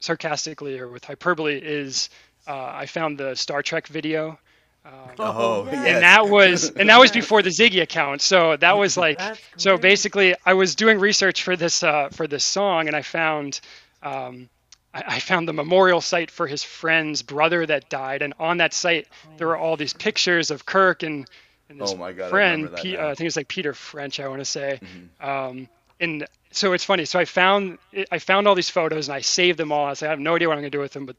sarcastically 0.06 0.80
or 0.80 0.88
with 0.88 1.04
hyperbole 1.04 1.58
is 1.58 2.10
uh, 2.48 2.72
I 2.74 2.86
found 2.86 3.18
the 3.18 3.36
Star 3.36 3.62
Trek 3.62 3.88
video. 3.88 4.40
Um, 4.86 4.94
oh, 5.18 5.66
yeah. 5.66 5.72
yes. 5.72 5.88
and 5.88 6.04
that 6.04 6.30
was 6.30 6.70
and 6.70 6.90
that 6.90 7.00
was 7.00 7.12
before 7.12 7.42
the 7.42 7.50
Ziggy 7.50 7.82
account. 7.82 8.22
So 8.22 8.56
that 8.58 8.78
was 8.78 8.96
like 8.96 9.20
so 9.58 9.78
basically 9.78 10.36
I 10.46 10.54
was 10.54 10.76
doing 10.76 11.00
research 11.00 11.42
for 11.42 11.56
this 11.56 11.82
uh, 11.82 12.10
for 12.10 12.28
this 12.28 12.44
song 12.44 12.88
and 12.88 12.96
I 12.96 13.02
found 13.02 13.60
um, 14.04 14.48
I, 14.94 15.04
I 15.08 15.20
found 15.20 15.48
the 15.48 15.54
memorial 15.54 16.02
site 16.02 16.30
for 16.30 16.46
his 16.46 16.64
friend's 16.64 17.24
brother 17.24 17.66
that 17.66 17.90
died 17.90 18.22
and 18.22 18.36
on 18.40 18.58
that 18.58 18.76
site 18.76 19.08
there 19.38 19.48
were 19.48 19.58
all 19.58 19.76
these 19.76 19.94
pictures 19.94 20.52
of 20.52 20.68
Kirk 20.68 21.02
and, 21.02 21.28
and 21.68 21.82
his 21.82 21.94
Oh 21.94 21.98
my 21.98 22.12
God, 22.14 22.30
friend 22.30 22.66
remember 22.66 22.76
that 22.78 22.84
Pe- 22.84 22.92
now. 22.92 22.98
Mm-hmm. 22.98 23.08
uh, 23.08 23.12
I 23.12 23.16
think 23.16 23.28
it's 23.28 23.38
like 23.38 23.48
Peter 23.48 23.74
French 23.74 24.20
I 24.20 24.28
want 24.28 24.42
to 24.42 24.46
say 24.46 24.80
um, 25.20 25.68
and 26.00 26.28
so 26.56 26.74
it's 26.74 26.84
funny 26.84 27.06
so 27.06 27.20
I 27.20 27.26
found 27.26 27.78
I 28.12 28.20
found 28.20 28.48
all 28.48 28.56
these 28.56 28.70
photos 28.70 29.08
and 29.08 29.16
I 29.16 29.22
saved 29.22 29.58
them 29.60 29.72
all 29.72 29.86
I 29.86 29.90
was 29.90 30.02
like 30.02 30.10
I 30.10 30.12
have 30.12 30.20
no 30.20 30.36
idea 30.36 30.48
what 30.48 30.56
I'm 30.56 30.62
gonna 30.62 30.70
do 30.70 30.80
with 30.80 30.94
them 30.94 31.06
but 31.06 31.16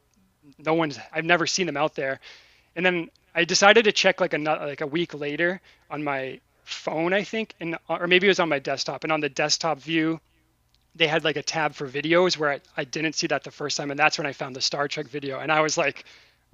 no 0.57 0.73
one's 0.73 0.99
I've 1.11 1.25
never 1.25 1.47
seen 1.47 1.65
them 1.65 1.77
out 1.77 1.95
there 1.95 2.19
and 2.75 2.85
then 2.85 3.09
I 3.37 3.43
decided 3.45 3.85
to 3.85 3.91
check 3.91 4.19
like 4.19 4.33
a 4.33 4.37
like 4.39 4.81
a 4.81 4.87
week 4.87 5.13
later 5.13 5.61
on 5.91 6.03
my 6.03 6.39
phone, 6.63 7.13
I 7.13 7.23
think, 7.23 7.53
and 7.59 7.77
or 7.87 8.07
maybe 8.07 8.27
it 8.27 8.29
was 8.29 8.39
on 8.39 8.49
my 8.49 8.59
desktop. 8.59 9.03
And 9.03 9.13
on 9.13 9.21
the 9.21 9.29
desktop 9.29 9.79
view, 9.79 10.19
they 10.95 11.07
had 11.07 11.23
like 11.23 11.37
a 11.37 11.43
tab 11.43 11.73
for 11.73 11.87
videos 11.87 12.37
where 12.37 12.51
I, 12.51 12.59
I 12.75 12.83
didn't 12.83 13.13
see 13.13 13.27
that 13.27 13.43
the 13.43 13.51
first 13.51 13.77
time, 13.77 13.91
and 13.91 13.99
that's 13.99 14.17
when 14.17 14.27
I 14.27 14.33
found 14.33 14.55
the 14.55 14.61
Star 14.61 14.87
Trek 14.87 15.07
video, 15.07 15.39
and 15.39 15.51
I 15.51 15.61
was 15.61 15.77
like, 15.77 16.05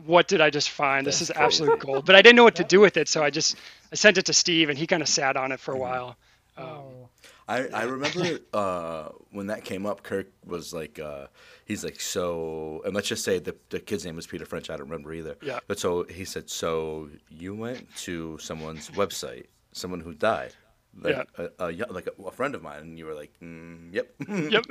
"What 0.06 0.28
did 0.28 0.41
I 0.41 0.50
just 0.50 0.69
find? 0.69 1.06
This 1.06 1.22
is 1.22 1.30
crazy. 1.30 1.43
absolute 1.43 1.80
gold." 1.80 2.06
But 2.06 2.15
I 2.15 2.22
didn't 2.22 2.36
know 2.36 2.43
what 2.43 2.56
to 2.56 2.63
do 2.63 2.80
with 2.80 2.98
it, 2.98 3.08
so 3.08 3.24
I 3.24 3.30
just 3.30 3.56
I 3.91 3.96
sent 3.96 4.17
it 4.17 4.26
to 4.26 4.34
Steve, 4.34 4.69
and 4.69 4.78
he 4.78 4.86
kind 4.86 5.02
of 5.02 5.10
sat 5.10 5.36
on 5.36 5.52
it 5.52 5.60
for 5.60 5.74
a 5.74 5.78
while. 5.78 6.15
Um, 6.58 6.65
Oh, 6.65 7.10
I, 7.47 7.67
I 7.67 7.84
remember 7.84 8.39
uh, 8.53 9.10
when 9.32 9.47
that 9.47 9.65
came 9.65 9.86
up, 9.86 10.03
Kirk 10.03 10.27
was 10.45 10.73
like, 10.73 10.99
uh, 10.99 11.27
he's 11.65 11.84
like, 11.84 11.99
so, 11.99 12.82
and 12.86 12.93
let's 12.93 13.08
just 13.08 13.23
say 13.23 13.39
the, 13.39 13.56
the 13.69 13.79
kid's 13.79 14.06
name 14.06 14.15
was 14.15 14.27
Peter 14.27 14.45
French. 14.45 14.69
I 14.69 14.77
don't 14.77 14.88
remember 14.88 15.13
either. 15.13 15.36
Yeah. 15.41 15.60
But 15.67 15.79
so 15.79 16.03
he 16.03 16.25
said, 16.25 16.49
so 16.49 17.10
you 17.29 17.56
went 17.56 17.93
to 17.97 18.38
someone's 18.39 18.89
website, 18.91 19.45
someone 19.71 19.99
who 19.99 20.13
died, 20.13 20.53
like, 21.01 21.27
a, 21.38 21.49
a, 21.60 21.71
like 21.89 22.08
a, 22.08 22.23
a 22.23 22.32
friend 22.32 22.56
of 22.56 22.62
mine, 22.62 22.79
and 22.79 22.99
you 22.99 23.06
were 23.06 23.15
like, 23.15 23.34
mm, 23.41 23.93
yep. 23.93 24.13
Yep. 24.29 24.65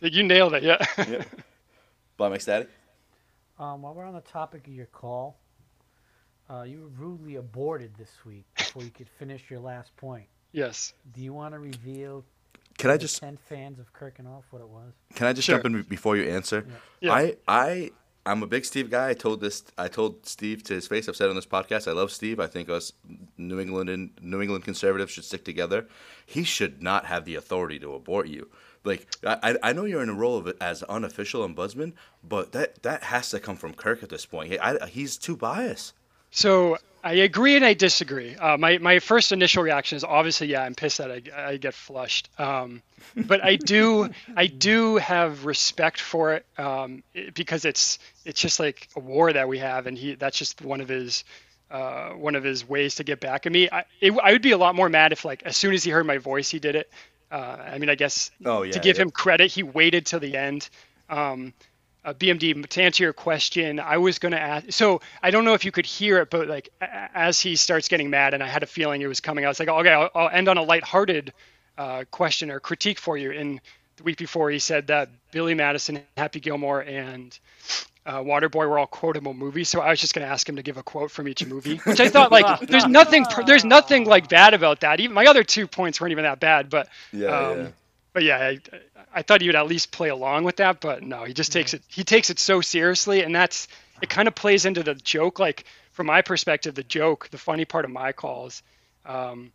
you 0.00 0.22
nailed 0.22 0.54
it. 0.54 0.62
Yeah. 0.62 0.84
yep. 0.96 1.28
Blind 2.16 2.32
Mike's 2.32 2.46
daddy? 2.46 2.66
Um, 3.58 3.82
while 3.82 3.94
we're 3.94 4.04
on 4.04 4.14
the 4.14 4.20
topic 4.20 4.66
of 4.68 4.72
your 4.72 4.86
call, 4.86 5.38
uh, 6.48 6.62
you 6.62 6.80
were 6.80 7.04
rudely 7.06 7.36
aborted 7.36 7.94
this 7.98 8.10
week 8.24 8.46
before 8.56 8.82
you 8.82 8.90
could 8.90 9.08
finish 9.18 9.50
your 9.50 9.60
last 9.60 9.94
point. 9.96 10.28
Yes. 10.52 10.94
Do 11.14 11.20
you 11.22 11.32
want 11.32 11.54
to 11.54 11.58
reveal 11.58 12.24
Can 12.78 12.90
I 12.90 12.96
just 12.96 13.18
ten 13.20 13.36
fans 13.36 13.78
of 13.78 13.92
Kirk 13.92 14.18
and 14.18 14.28
Off 14.28 14.44
what 14.50 14.60
it 14.62 14.68
was? 14.68 14.92
Can 15.14 15.26
I 15.26 15.32
just 15.32 15.46
Sure. 15.46 15.56
jump 15.60 15.66
in 15.74 15.82
before 15.82 16.16
you 16.16 16.24
answer? 16.30 16.64
Yeah. 16.68 16.74
yeah. 17.00 17.12
I 17.12 17.36
I 17.46 17.90
I'm 18.26 18.42
a 18.42 18.46
big 18.46 18.64
Steve 18.66 18.90
guy. 18.90 19.08
I 19.08 19.14
told 19.14 19.40
this. 19.40 19.64
I 19.78 19.88
told 19.88 20.26
Steve 20.26 20.62
to 20.64 20.74
his 20.74 20.86
face. 20.86 21.08
I've 21.08 21.16
said 21.16 21.30
on 21.30 21.36
this 21.36 21.46
podcast. 21.46 21.88
I 21.88 21.92
love 21.92 22.12
Steve. 22.12 22.38
I 22.40 22.46
think 22.46 22.68
us 22.68 22.92
New 23.38 23.58
England 23.58 23.88
and 23.88 24.10
New 24.20 24.42
England 24.42 24.64
conservatives 24.64 25.12
should 25.12 25.24
stick 25.24 25.44
together. 25.44 25.86
He 26.26 26.44
should 26.44 26.82
not 26.82 27.06
have 27.06 27.24
the 27.24 27.36
authority 27.36 27.78
to 27.78 27.94
abort 27.94 28.28
you. 28.28 28.50
Like 28.84 29.08
I, 29.26 29.56
I 29.62 29.72
know 29.72 29.84
you're 29.86 30.02
in 30.02 30.08
a 30.10 30.14
role 30.14 30.36
of 30.36 30.52
as 30.60 30.82
unofficial 30.84 31.46
ombudsman, 31.48 31.94
but 32.22 32.52
that 32.52 32.82
that 32.82 33.04
has 33.04 33.30
to 33.30 33.40
come 33.40 33.56
from 33.56 33.72
Kirk 33.74 34.02
at 34.02 34.08
this 34.10 34.26
point. 34.26 34.52
He, 34.52 34.58
I, 34.58 34.86
he's 34.86 35.16
too 35.16 35.36
biased. 35.36 35.94
So 36.30 36.78
I 37.02 37.14
agree 37.14 37.56
and 37.56 37.64
I 37.64 37.74
disagree. 37.74 38.34
Uh, 38.36 38.56
my 38.58 38.78
my 38.78 38.98
first 38.98 39.32
initial 39.32 39.62
reaction 39.62 39.96
is 39.96 40.04
obviously 40.04 40.48
yeah, 40.48 40.62
I'm 40.62 40.74
pissed 40.74 40.98
that 40.98 41.10
I, 41.10 41.50
I 41.52 41.56
get 41.56 41.74
flushed. 41.74 42.28
Um, 42.38 42.82
but 43.16 43.42
I 43.42 43.56
do 43.56 44.08
I 44.36 44.46
do 44.46 44.96
have 44.96 45.44
respect 45.44 46.00
for 46.00 46.34
it 46.34 46.46
um, 46.58 47.02
because 47.34 47.64
it's 47.64 47.98
it's 48.24 48.40
just 48.40 48.60
like 48.60 48.88
a 48.96 49.00
war 49.00 49.32
that 49.32 49.48
we 49.48 49.58
have, 49.58 49.86
and 49.86 49.96
he 49.96 50.14
that's 50.14 50.38
just 50.38 50.60
one 50.62 50.80
of 50.80 50.88
his 50.88 51.24
uh, 51.70 52.10
one 52.10 52.34
of 52.34 52.44
his 52.44 52.68
ways 52.68 52.96
to 52.96 53.04
get 53.04 53.20
back 53.20 53.46
at 53.46 53.52
me. 53.52 53.68
I 53.70 53.84
it, 54.00 54.12
I 54.22 54.32
would 54.32 54.42
be 54.42 54.52
a 54.52 54.58
lot 54.58 54.74
more 54.74 54.88
mad 54.88 55.12
if 55.12 55.24
like 55.24 55.42
as 55.44 55.56
soon 55.56 55.74
as 55.74 55.84
he 55.84 55.90
heard 55.90 56.06
my 56.06 56.18
voice, 56.18 56.50
he 56.50 56.58
did 56.58 56.74
it. 56.76 56.90
Uh, 57.30 57.56
I 57.72 57.78
mean, 57.78 57.90
I 57.90 57.94
guess 57.94 58.30
Oh, 58.44 58.62
yeah, 58.62 58.72
to 58.72 58.78
give 58.80 58.96
yeah. 58.96 59.02
him 59.02 59.10
credit, 59.10 59.50
he 59.50 59.62
waited 59.62 60.06
till 60.06 60.20
the 60.20 60.36
end. 60.36 60.68
Um, 61.10 61.52
uh, 62.08 62.14
BMD, 62.14 62.66
to 62.66 62.82
answer 62.82 63.04
your 63.04 63.12
question, 63.12 63.80
I 63.80 63.98
was 63.98 64.18
going 64.18 64.32
to 64.32 64.40
ask. 64.40 64.72
So 64.72 65.00
I 65.22 65.30
don't 65.30 65.44
know 65.44 65.54
if 65.54 65.64
you 65.64 65.72
could 65.72 65.86
hear 65.86 66.18
it, 66.18 66.30
but 66.30 66.48
like 66.48 66.70
as 66.80 67.40
he 67.40 67.56
starts 67.56 67.88
getting 67.88 68.08
mad, 68.10 68.34
and 68.34 68.42
I 68.42 68.48
had 68.48 68.62
a 68.62 68.66
feeling 68.66 69.02
it 69.02 69.06
was 69.06 69.20
coming, 69.20 69.44
I 69.44 69.48
was 69.48 69.60
like, 69.60 69.68
okay, 69.68 69.92
I'll, 69.92 70.10
I'll 70.14 70.28
end 70.30 70.48
on 70.48 70.56
a 70.56 70.62
lighthearted 70.62 71.32
uh, 71.76 72.04
question 72.10 72.50
or 72.50 72.60
critique 72.60 72.98
for 72.98 73.16
you. 73.18 73.32
And 73.32 73.60
the 73.96 74.02
week 74.04 74.16
before, 74.16 74.50
he 74.50 74.58
said 74.58 74.86
that 74.86 75.10
Billy 75.32 75.54
Madison, 75.54 76.00
Happy 76.16 76.40
Gilmore, 76.40 76.80
and 76.80 77.38
uh, 78.06 78.20
Waterboy 78.20 78.68
were 78.68 78.78
all 78.78 78.86
quotable 78.86 79.34
movies. 79.34 79.68
So 79.68 79.80
I 79.80 79.90
was 79.90 80.00
just 80.00 80.14
going 80.14 80.26
to 80.26 80.32
ask 80.32 80.48
him 80.48 80.56
to 80.56 80.62
give 80.62 80.78
a 80.78 80.82
quote 80.82 81.10
from 81.10 81.28
each 81.28 81.44
movie, 81.44 81.76
which 81.84 82.00
I 82.00 82.08
thought 82.08 82.32
like 82.32 82.60
there's 82.60 82.86
nothing 82.86 83.26
there's 83.46 83.66
nothing 83.66 84.06
like 84.06 84.30
bad 84.30 84.54
about 84.54 84.80
that. 84.80 85.00
Even 85.00 85.12
my 85.14 85.26
other 85.26 85.44
two 85.44 85.66
points 85.66 86.00
weren't 86.00 86.12
even 86.12 86.24
that 86.24 86.40
bad, 86.40 86.70
but 86.70 86.88
Yeah, 87.12 87.26
um, 87.26 87.58
yeah. 87.58 87.68
But 88.18 88.24
yeah, 88.24 88.38
I, 88.38 88.58
I 89.14 89.22
thought 89.22 89.42
he 89.42 89.46
would 89.46 89.54
at 89.54 89.68
least 89.68 89.92
play 89.92 90.08
along 90.08 90.42
with 90.42 90.56
that, 90.56 90.80
but 90.80 91.04
no, 91.04 91.22
he 91.22 91.32
just 91.32 91.52
takes 91.52 91.72
it. 91.72 91.82
He 91.86 92.02
takes 92.02 92.30
it 92.30 92.40
so 92.40 92.60
seriously, 92.60 93.22
and 93.22 93.32
that's 93.32 93.68
it. 94.02 94.08
Kind 94.08 94.26
of 94.26 94.34
plays 94.34 94.64
into 94.64 94.82
the 94.82 94.96
joke. 94.96 95.38
Like 95.38 95.62
from 95.92 96.06
my 96.08 96.22
perspective, 96.22 96.74
the 96.74 96.82
joke, 96.82 97.28
the 97.30 97.38
funny 97.38 97.64
part 97.64 97.84
of 97.84 97.92
my 97.92 98.10
calls, 98.10 98.64
um, 99.06 99.52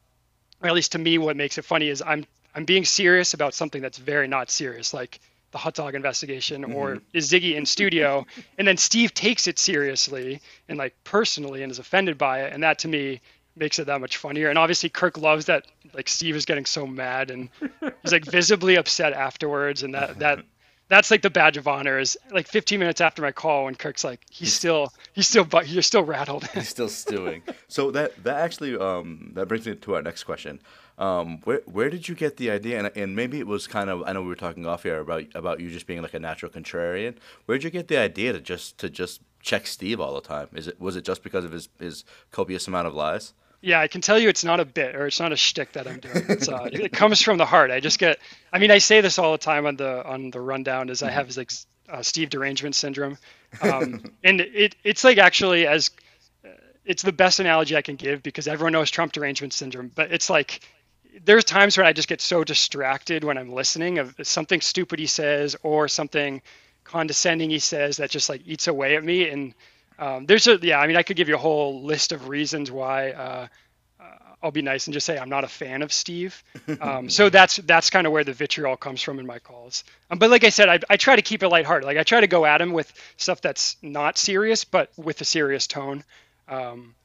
or 0.62 0.69
at 0.69 0.73
least 0.76 0.93
to 0.93 0.97
me, 0.97 1.17
what 1.17 1.36
makes 1.36 1.58
it 1.58 1.65
funny 1.65 1.89
is 1.89 2.02
I'm 2.02 2.26
I'm 2.56 2.63
being 2.63 2.86
serious 2.86 3.34
about 3.34 3.54
something 3.54 3.82
that's 3.82 3.97
very 3.97 4.30
not 4.30 4.49
serious, 4.49 4.93
like 4.93 5.19
the 5.52 5.58
hot 5.58 5.73
dog 5.73 5.93
investigation 5.93 6.63
or 6.63 6.99
is 7.12 7.30
Ziggy 7.30 7.56
in 7.56 7.65
studio, 7.65 8.26
and 8.58 8.65
then 8.65 8.78
Steve 8.78 9.13
takes 9.13 9.45
it 9.45 9.60
seriously 9.60 10.39
and 10.69 10.78
like 10.78 10.95
personally 11.04 11.63
and 11.63 11.69
is 11.69 11.80
offended 11.80 12.17
by 12.17 12.43
it, 12.43 12.54
and 12.54 12.63
that 12.63 12.80
to 12.80 12.88
me 12.88 13.19
makes 13.56 13.80
it 13.80 13.86
that 13.86 14.02
much 14.02 14.18
funnier. 14.18 14.50
And 14.50 14.58
obviously 14.58 14.89
Kirk 14.89 15.18
loves 15.18 15.46
that 15.46 15.68
like 15.94 16.10
Steve 16.10 16.36
is 16.36 16.46
getting 16.46 16.66
so 16.66 16.88
mad 16.88 17.32
and 17.32 17.50
he's 18.02 18.12
like 18.12 18.26
visibly 18.26 18.76
upset 18.76 19.13
afterwards, 19.13 19.84
and 19.84 19.94
that 19.94 20.20
that 20.20 20.39
that's 20.89 21.10
like 21.10 21.22
the 21.22 21.30
badge 21.30 21.58
of 21.58 21.68
honor 21.68 21.98
is 21.98 22.18
like 22.32 22.48
15 22.48 22.80
minutes 22.80 23.02
after 23.02 23.22
my 23.22 23.32
call 23.32 23.66
when 23.66 23.76
Kirk's 23.76 24.04
like 24.04 24.22
he's 24.30 24.54
still 24.54 24.94
he's 25.13 25.28
still 25.28 25.44
but 25.44 25.68
you're 25.68 25.82
still 25.82 26.04
rattled. 26.04 26.48
He's 26.54 26.70
still 26.70 26.89
stewing. 26.89 27.44
so 27.68 27.92
that 27.92 28.24
that 28.24 28.38
actually 28.38 28.78
um, 28.78 29.32
that 29.36 29.48
brings 29.48 29.66
me 29.66 29.76
to 29.76 29.96
our 29.96 30.02
next 30.02 30.24
question. 30.24 30.60
Um, 30.98 31.39
where 31.44 31.62
where 31.66 31.89
did 31.89 32.08
you 32.08 32.16
get 32.16 32.38
the 32.38 32.52
idea? 32.52 32.78
And, 32.80 32.92
and 32.96 33.16
maybe 33.16 33.39
it 33.39 33.48
was 33.48 33.66
kind 33.68 33.89
of 33.89 34.04
I 34.06 34.13
know 34.13 34.22
we 34.22 34.28
were 34.28 34.36
talking 34.36 34.66
off 34.66 34.84
here 34.84 35.00
about 35.00 35.24
about 35.34 35.60
you 35.60 35.70
just 35.70 35.88
being 35.88 36.02
like 36.02 36.13
a 36.13 36.20
natural 36.20 36.52
contrarian. 36.52 37.16
Where 37.46 37.58
did 37.58 37.63
you 37.63 37.70
get 37.72 37.88
the 37.88 37.98
idea 37.98 38.34
to 38.34 38.39
just 38.39 38.78
to 38.80 38.89
just 38.89 39.22
check 39.42 39.68
Steve 39.68 40.00
all 40.00 40.13
the 40.13 40.22
time? 40.22 40.50
Is 40.54 40.68
it 40.68 40.80
was 40.80 40.96
it 40.96 41.06
just 41.06 41.24
because 41.24 41.46
of 41.46 41.52
his 41.52 41.70
his 41.80 42.04
copious 42.32 42.68
amount 42.68 42.88
of 42.88 42.94
lies? 42.94 43.34
Yeah, 43.63 43.80
I 43.80 43.88
can 43.88 44.02
tell 44.02 44.19
you 44.19 44.28
it's 44.28 44.43
not 44.43 44.60
a 44.60 44.65
bit 44.65 44.93
or 44.93 45.08
it's 45.08 45.21
not 45.21 45.32
a 45.32 45.38
shtick 45.38 45.71
that 45.73 45.88
I'm 45.88 46.02
doing. 46.02 46.26
It's, 46.28 46.49
uh, 46.49 46.69
it 46.73 46.91
comes 46.91 47.21
from 47.21 47.38
the 47.38 47.45
heart. 47.45 47.71
I 47.71 47.80
just 47.80 47.97
get. 47.97 48.19
I 48.52 48.60
mean, 48.60 48.71
I 48.71 48.80
say 48.80 49.02
this 49.02 49.17
all 49.17 49.32
the 49.32 49.38
time 49.38 49.65
on 49.65 49.78
the 49.78 50.06
on 50.06 50.32
the 50.32 50.41
rundown. 50.41 50.89
Is 50.89 51.02
I 51.02 51.12
have 51.12 51.36
like 51.38 51.52
uh, 51.89 52.04
Steve 52.04 52.30
derangement 52.30 52.76
syndrome, 52.76 53.17
um, 53.62 54.04
and 54.23 54.41
it 54.41 54.76
it's 54.84 55.06
like 55.06 55.17
actually 55.17 55.65
as 55.65 55.91
uh, 56.45 56.49
it's 56.86 57.04
the 57.04 57.13
best 57.13 57.39
analogy 57.39 57.78
I 57.78 57.82
can 57.82 57.95
give 57.95 58.21
because 58.21 58.49
everyone 58.49 58.73
knows 58.73 58.91
Trump 58.91 59.13
derangement 59.13 59.54
syndrome, 59.54 59.91
but 59.95 60.12
it's 60.12 60.30
like 60.30 60.60
there's 61.23 61.45
times 61.45 61.78
when 61.78 61.88
I 61.88 61.93
just 61.93 62.10
get 62.10 62.21
so 62.21 62.43
distracted 62.43 63.23
when 63.23 63.38
I'm 63.38 63.54
listening 63.54 63.99
of 63.99 64.13
something 64.23 64.62
stupid 64.62 64.99
he 64.99 65.08
says 65.08 65.56
or 65.63 65.88
something 65.88 66.41
condescending 66.84 67.49
he 67.49 67.60
says 67.60 67.97
that 67.97 68.10
just 68.10 68.30
like 68.30 68.41
eats 68.45 68.67
away 68.67 68.97
at 68.97 69.06
me 69.06 69.30
and 69.30 69.54
um, 70.00 70.26
there's 70.26 70.48
a 70.48 70.58
yeah 70.62 70.80
i 70.80 70.88
mean 70.88 70.96
i 70.96 71.04
could 71.04 71.18
give 71.18 71.30
you 71.30 71.36
a 71.36 71.40
whole 71.40 71.84
list 71.84 72.12
of 72.12 72.28
reasons 72.28 72.72
why 72.72 73.12
uh, 73.12 73.48
uh, 74.00 74.04
i'll 74.42 74.52
be 74.52 74.62
nice 74.62 74.88
and 74.88 74.94
just 74.94 75.06
say 75.06 75.18
i'm 75.18 75.30
not 75.30 75.44
a 75.44 75.48
fan 75.48 75.82
of 75.82 75.92
steve. 75.92 76.44
Um, 76.82 77.10
so 77.10 77.30
that's 77.38 77.58
that's 77.58 77.90
kind 77.90 78.08
of 78.08 78.14
where 78.14 78.24
the 78.24 78.34
vitriol 78.34 78.78
comes 78.78 79.02
from 79.02 79.20
in 79.20 79.26
my 79.26 79.40
calls. 79.40 79.84
Um, 80.10 80.20
but 80.20 80.30
like 80.30 80.44
i 80.44 80.50
said 80.50 80.70
I, 80.70 80.80
I 80.90 80.98
try 80.98 81.16
to 81.16 81.22
keep 81.22 81.44
it 81.44 81.50
lighthearted. 81.50 81.86
Like 81.86 81.98
i 81.98 82.04
try 82.04 82.22
to 82.22 82.28
go 82.28 82.46
at 82.46 82.62
him 82.62 82.74
with 82.74 82.92
stuff 83.18 83.42
that's 83.42 83.78
not 83.82 84.18
serious 84.18 84.64
but 84.66 84.92
with 84.98 85.22
a 85.22 85.26
serious 85.26 85.68
tone. 85.68 86.04
Um, 86.48 86.96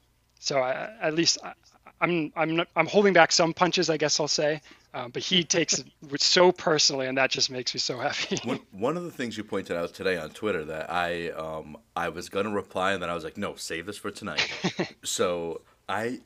so 0.41 0.59
I, 0.61 0.91
at 1.01 1.15
least 1.15 1.39
I, 1.43 1.53
i'm 2.01 2.33
i'm 2.37 2.57
not, 2.57 2.69
i'm 2.77 2.87
holding 2.87 3.13
back 3.13 3.33
some 3.33 3.53
punches 3.53 3.91
i 3.91 3.97
guess 3.97 4.19
i'll 4.21 4.29
say 4.29 4.61
um, 4.95 5.11
but 5.11 5.23
he 5.23 5.45
takes 5.45 5.79
it 5.79 5.87
so 6.21 6.51
personally 6.51 7.07
and 7.07 7.19
that 7.19 7.31
just 7.31 7.51
makes 7.51 7.75
me 7.75 7.81
so 7.81 7.99
happy 7.99 8.39
One, 8.45 8.61
one 8.73 8.97
of 8.97 9.05
the 9.05 9.11
things 9.11 9.37
you 9.37 9.45
pointed 9.45 9.77
out 9.77 9.93
today 9.95 10.17
on 10.17 10.31
Twitter 10.31 10.65
that 10.65 10.91
I 10.91 11.31
um, 11.31 11.77
I 11.95 12.09
was 12.09 12.29
gonna 12.29 12.51
reply 12.51 12.93
and 12.93 13.03
then 13.03 13.11
I 13.11 13.15
was 13.15 13.25
like, 13.25 13.37
no, 13.37 13.55
save 13.57 13.87
this 13.87 13.99
for 13.99 14.11
tonight. 14.11 14.51
so 15.05 15.61
I 15.89 16.21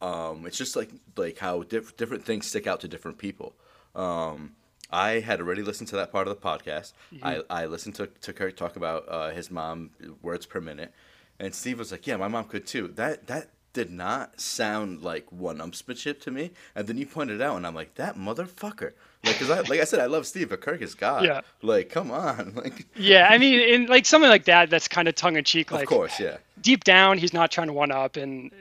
um, 0.00 0.46
it's 0.46 0.58
just 0.58 0.76
like 0.76 0.90
like 1.16 1.38
how 1.38 1.62
diff- 1.62 1.96
different 1.96 2.24
things 2.24 2.46
stick 2.46 2.66
out 2.66 2.80
to 2.80 2.88
different 2.88 3.18
people. 3.18 3.54
Um, 3.94 4.54
I 4.90 5.20
had 5.20 5.40
already 5.40 5.62
listened 5.62 5.88
to 5.88 5.96
that 5.96 6.12
part 6.12 6.28
of 6.28 6.40
the 6.40 6.40
podcast. 6.40 6.92
I, 7.22 7.42
I 7.50 7.66
listened 7.66 7.96
to, 7.96 8.06
to 8.06 8.32
Kirk 8.32 8.56
talk 8.56 8.76
about 8.76 9.08
uh, 9.08 9.30
his 9.30 9.50
mom 9.50 9.90
words 10.22 10.46
per 10.46 10.60
minute, 10.60 10.92
and 11.40 11.54
Steve 11.54 11.78
was 11.78 11.90
like, 11.90 12.06
"Yeah, 12.06 12.16
my 12.16 12.28
mom 12.28 12.44
could 12.44 12.66
too." 12.66 12.88
That 12.88 13.26
that 13.26 13.48
did 13.74 13.90
not 13.90 14.40
sound 14.40 15.02
like 15.02 15.30
one 15.30 15.58
upsmanship 15.58 16.20
to 16.22 16.30
me. 16.30 16.52
And 16.74 16.86
then 16.86 16.96
you 16.96 17.04
pointed 17.04 17.40
it 17.40 17.42
out, 17.42 17.56
and 17.56 17.66
I'm 17.66 17.74
like, 17.74 17.94
"That 17.96 18.16
motherfucker!" 18.16 18.92
Like, 19.24 19.38
cause 19.38 19.50
I 19.50 19.60
like 19.60 19.80
I 19.80 19.84
said, 19.84 20.00
I 20.00 20.06
love 20.06 20.26
Steve, 20.26 20.50
but 20.50 20.60
Kirk 20.60 20.80
is 20.82 20.94
God. 20.94 21.24
Yeah. 21.24 21.40
Like, 21.62 21.90
come 21.90 22.10
on. 22.10 22.54
Like, 22.64 22.86
yeah 22.96 23.28
i 23.30 23.36
mean 23.36 23.58
in 23.60 23.86
like 23.86 24.06
something 24.06 24.30
like 24.30 24.44
that 24.44 24.70
that's 24.70 24.86
kind 24.88 25.08
of 25.08 25.14
tongue-in-cheek 25.14 25.72
like 25.72 25.82
of 25.82 25.88
course, 25.88 26.20
yeah. 26.20 26.36
deep 26.60 26.84
down 26.84 27.18
he's 27.18 27.32
not 27.32 27.50
trying 27.50 27.66
to 27.66 27.72
one 27.72 27.90
up 27.90 28.16
and 28.16 28.52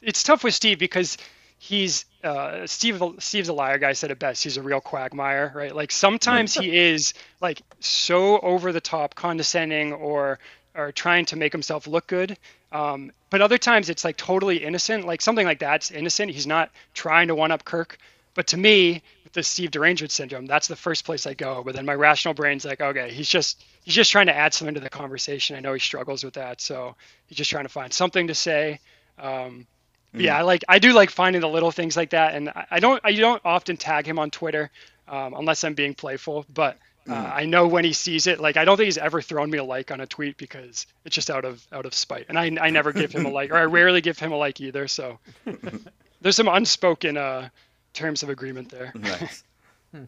it's 0.00 0.22
tough 0.22 0.42
with 0.42 0.54
steve 0.54 0.78
because 0.78 1.18
he's 1.58 2.06
uh, 2.24 2.66
steve 2.66 3.00
steve's 3.18 3.48
a 3.48 3.52
liar 3.52 3.78
guy 3.78 3.92
said 3.92 4.10
it 4.10 4.18
best 4.18 4.42
he's 4.42 4.56
a 4.56 4.62
real 4.62 4.80
quagmire 4.80 5.52
right 5.54 5.76
like 5.76 5.92
sometimes 5.92 6.54
he 6.54 6.76
is 6.90 7.14
like 7.40 7.62
so 7.80 8.40
over 8.40 8.72
the 8.72 8.80
top 8.80 9.14
condescending 9.14 9.92
or 9.92 10.38
or 10.74 10.90
trying 10.92 11.24
to 11.26 11.36
make 11.36 11.52
himself 11.52 11.86
look 11.86 12.06
good 12.06 12.36
um, 12.72 13.12
but 13.30 13.42
other 13.42 13.58
times 13.58 13.90
it's 13.90 14.04
like 14.04 14.16
totally 14.16 14.56
innocent 14.64 15.06
like 15.06 15.20
something 15.20 15.46
like 15.46 15.58
that's 15.58 15.90
innocent 15.90 16.30
he's 16.30 16.46
not 16.46 16.70
trying 16.94 17.28
to 17.28 17.34
one 17.34 17.52
up 17.52 17.64
kirk. 17.64 17.98
But 18.34 18.46
to 18.48 18.56
me 18.56 19.02
with 19.24 19.34
the 19.34 19.42
steve 19.42 19.70
derangement 19.70 20.10
syndrome 20.10 20.46
that's 20.46 20.66
the 20.66 20.76
first 20.76 21.04
place 21.04 21.26
i 21.26 21.34
go. 21.34 21.62
But 21.62 21.74
then 21.76 21.84
my 21.84 21.94
rational 21.94 22.34
brain's 22.34 22.64
like 22.64 22.80
okay 22.80 23.12
he's 23.12 23.28
just 23.28 23.62
he's 23.84 23.94
just 23.94 24.10
trying 24.10 24.26
to 24.26 24.34
add 24.34 24.54
something 24.54 24.74
to 24.74 24.80
the 24.80 24.90
conversation. 24.90 25.54
I 25.54 25.60
know 25.60 25.74
he 25.74 25.80
struggles 25.80 26.24
with 26.24 26.34
that 26.34 26.60
so 26.60 26.96
he's 27.26 27.38
just 27.38 27.50
trying 27.50 27.64
to 27.64 27.70
find 27.70 27.92
something 27.92 28.26
to 28.28 28.34
say. 28.34 28.80
Um, 29.18 29.66
but 30.12 30.22
yeah 30.22 30.38
i 30.38 30.42
like 30.42 30.64
i 30.68 30.78
do 30.78 30.92
like 30.92 31.10
finding 31.10 31.42
the 31.42 31.48
little 31.48 31.70
things 31.70 31.96
like 31.96 32.10
that. 32.10 32.34
And 32.34 32.48
i, 32.48 32.66
I 32.72 32.80
don't 32.80 33.00
i 33.04 33.12
don't 33.12 33.42
often 33.44 33.76
tag 33.76 34.06
him 34.06 34.18
on 34.18 34.30
twitter 34.30 34.70
um, 35.08 35.34
unless 35.34 35.62
i'm 35.62 35.74
being 35.74 35.94
playful. 35.94 36.46
But 36.52 36.78
uh, 37.08 37.14
I 37.14 37.46
know 37.46 37.66
when 37.68 37.84
he 37.84 37.92
sees 37.92 38.26
it. 38.26 38.40
Like 38.40 38.56
I 38.56 38.64
don't 38.64 38.76
think 38.76 38.86
he's 38.86 38.98
ever 38.98 39.20
thrown 39.22 39.50
me 39.50 39.58
a 39.58 39.64
like 39.64 39.90
on 39.90 40.00
a 40.00 40.06
tweet 40.06 40.36
because 40.36 40.86
it's 41.04 41.14
just 41.14 41.30
out 41.30 41.44
of 41.44 41.66
out 41.72 41.86
of 41.86 41.94
spite. 41.94 42.26
And 42.28 42.38
I 42.38 42.44
I 42.60 42.70
never 42.70 42.92
give 42.92 43.12
him 43.12 43.26
a 43.26 43.30
like, 43.30 43.50
or 43.50 43.56
I 43.56 43.64
rarely 43.64 44.00
give 44.00 44.18
him 44.18 44.32
a 44.32 44.36
like 44.36 44.60
either. 44.60 44.86
So 44.88 45.18
there's 46.20 46.36
some 46.36 46.48
unspoken 46.48 47.16
uh, 47.16 47.48
terms 47.92 48.22
of 48.22 48.28
agreement 48.28 48.70
there. 48.70 48.92
Nice. 48.94 49.44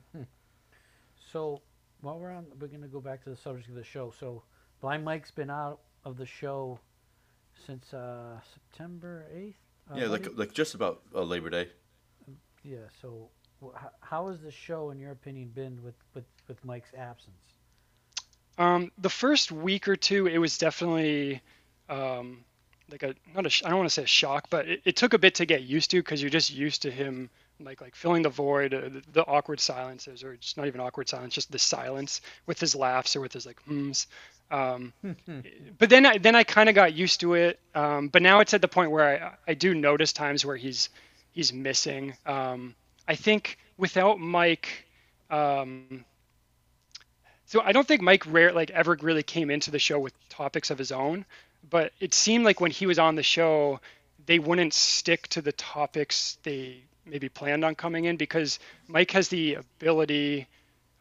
So 1.33 1.61
while 2.01 2.19
we're 2.19 2.31
on, 2.31 2.47
we're 2.61 2.69
gonna 2.69 2.87
go 2.87 3.01
back 3.01 3.25
to 3.25 3.31
the 3.31 3.37
subject 3.37 3.69
of 3.69 3.75
the 3.75 3.85
show. 3.85 4.13
So 4.21 4.43
Blind 4.81 5.05
Mike's 5.05 5.31
been 5.31 5.51
out 5.51 5.81
of 6.05 6.17
the 6.17 6.27
show 6.27 6.79
since 7.67 7.93
uh, 7.93 8.39
September 8.53 9.27
eighth. 9.35 9.57
Uh, 9.91 9.97
yeah, 9.97 10.07
buddy? 10.07 10.25
like 10.25 10.39
like 10.39 10.53
just 10.53 10.75
about 10.75 11.03
uh, 11.15 11.23
Labor 11.23 11.51
Day. 11.51 11.69
yeah. 12.63 12.79
So 13.03 13.09
wh- 13.09 13.44
h- 13.44 13.44
how 14.01 14.29
has 14.29 14.41
the 14.41 14.51
show, 14.51 14.91
in 14.91 14.99
your 14.99 15.13
opinion, 15.13 15.49
been 15.55 15.83
with 15.83 15.95
with 16.15 16.25
with 16.49 16.65
Mike's 16.65 16.93
absence? 16.97 17.37
Um, 18.59 18.93
the 18.99 19.11
first 19.11 19.51
week 19.51 19.89
or 19.89 19.97
two, 19.97 20.27
it 20.27 20.39
was 20.39 20.59
definitely 20.59 21.41
um, 21.89 22.45
like 22.91 23.03
a 23.03 23.15
not 23.35 23.47
a 23.47 23.67
I 23.67 23.71
don't 23.71 23.79
want 23.79 23.89
to 23.89 23.95
say 23.95 24.05
a 24.05 24.07
shock, 24.07 24.47
but 24.51 24.69
it, 24.69 24.83
it 24.85 24.97
took 24.97 25.15
a 25.15 25.19
bit 25.19 25.37
to 25.37 25.47
get 25.47 25.63
used 25.63 25.91
to 25.91 25.99
because 26.01 26.21
you're 26.21 26.31
just 26.31 26.53
used 26.53 26.83
to 26.83 26.91
him 26.91 27.31
like 27.61 27.81
like 27.81 27.95
filling 27.95 28.23
the 28.23 28.29
void, 28.29 28.75
uh, 28.75 28.81
the, 28.89 29.03
the 29.13 29.27
awkward 29.27 29.61
silences, 29.61 30.23
or 30.23 30.37
just 30.37 30.57
not 30.57 30.67
even 30.67 30.81
awkward 30.81 31.09
silence, 31.09 31.35
just 31.35 31.51
the 31.51 31.59
silence 31.59 32.21
with 32.47 32.61
his 32.61 32.75
laughs 32.75 33.17
or 33.17 33.21
with 33.21 33.33
his 33.33 33.47
like 33.47 33.61
hums. 33.67 34.07
Um, 34.51 34.93
but 35.79 35.91
then 35.91 36.07
I, 36.07 36.19
then 36.19 36.35
I 36.35 36.45
kind 36.45 36.69
of 36.69 36.75
got 36.75 36.95
used 36.95 37.21
to 37.21 37.35
it. 37.35 37.59
Um, 37.75 38.09
but 38.09 38.23
now 38.23 38.41
it's 38.41 38.55
at 38.55 38.61
the 38.61 38.69
point 38.69 38.91
where 38.91 39.37
I, 39.47 39.51
I 39.51 39.55
do 39.55 39.75
notice 39.75 40.13
times 40.13 40.45
where 40.45 40.57
he's 40.57 40.91
he's 41.33 41.53
missing. 41.53 42.17
Um, 42.27 42.75
I 43.07 43.15
think 43.17 43.59
without 43.77 44.19
Mike, 44.21 44.87
um, 45.31 46.05
so 47.47 47.61
I 47.61 47.73
don't 47.73 47.87
think 47.87 48.01
Mike 48.03 48.25
rare 48.27 48.53
like 48.53 48.71
ever 48.71 48.97
really 49.01 49.23
came 49.23 49.51
into 49.51 49.71
the 49.71 49.79
show 49.79 49.99
with 49.99 50.13
topics 50.29 50.71
of 50.71 50.79
his 50.79 50.93
own. 50.93 51.25
but 51.71 51.93
it 52.01 52.15
seemed 52.15 52.45
like 52.45 52.61
when 52.61 52.71
he 52.71 52.87
was 52.87 52.99
on 52.99 53.15
the 53.15 53.23
show, 53.23 53.81
they 54.27 54.39
wouldn't 54.39 54.75
stick 54.75 55.29
to 55.29 55.43
the 55.43 55.53
topics 55.53 56.39
they 56.43 56.83
maybe 57.07 57.29
planned 57.29 57.65
on 57.65 57.75
coming 57.75 58.05
in 58.07 58.17
because 58.17 58.59
Mike 58.89 59.11
has 59.11 59.29
the 59.29 59.55
ability 59.55 60.47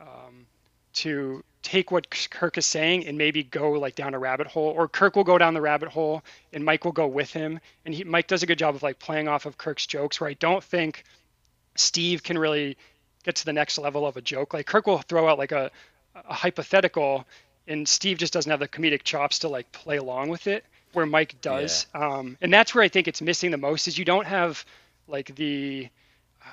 um, 0.02 0.46
to 0.94 1.44
take 1.62 1.92
what 1.92 2.10
Kirk 2.30 2.58
is 2.58 2.66
saying 2.66 3.08
and 3.08 3.18
maybe 3.18 3.44
go 3.44 3.72
like 3.72 3.96
down 3.96 4.14
a 4.14 4.20
rabbit 4.20 4.48
hole, 4.48 4.70
or 4.70 4.88
Kirk 4.90 5.16
will 5.16 5.24
go 5.24 5.38
down 5.38 5.54
the 5.54 5.62
rabbit 5.62 5.90
hole 5.90 6.22
and 6.52 6.64
Mike 6.66 6.84
will 6.84 6.92
go 6.92 7.08
with 7.08 7.32
him. 7.32 7.60
And 7.86 7.94
he, 7.96 8.04
Mike 8.04 8.28
does 8.28 8.44
a 8.44 8.46
good 8.46 8.58
job 8.58 8.76
of 8.76 8.84
like 8.84 9.00
playing 9.00 9.28
off 9.30 9.46
of 9.46 9.58
Kirk's 9.58 9.88
jokes, 9.88 10.20
where 10.20 10.30
I 10.30 10.34
don't 10.34 10.64
think 10.64 11.04
Steve 11.76 12.24
can 12.24 12.38
really 12.38 12.78
get 13.24 13.36
to 13.38 13.46
the 13.46 13.54
next 13.54 13.78
level 13.78 14.06
of 14.06 14.18
a 14.18 14.22
joke. 14.22 14.54
Like 14.54 14.66
Kirk 14.66 14.88
will 14.88 15.00
throw 15.00 15.28
out 15.28 15.38
like 15.38 15.52
a, 15.52 15.72
a 16.16 16.34
hypothetical, 16.34 17.26
and 17.68 17.88
Steve 17.88 18.18
just 18.18 18.34
doesn't 18.34 18.50
have 18.50 18.60
the 18.60 18.68
comedic 18.68 19.04
chops 19.04 19.40
to 19.40 19.50
like 19.50 19.72
play 19.72 19.98
along 19.98 20.30
with 20.30 20.48
it, 20.48 20.66
where 20.94 21.06
Mike 21.06 21.40
does. 21.42 21.88
Yeah. 21.96 22.08
Um, 22.08 22.38
and 22.42 22.54
that's 22.54 22.76
where 22.76 22.84
I 22.84 22.90
think 22.90 23.08
it's 23.08 23.22
missing 23.22 23.52
the 23.52 23.58
most 23.58 23.88
is 23.88 23.98
you 23.98 24.06
don't 24.06 24.28
have 24.28 24.66
like 25.08 25.36
the 25.36 25.90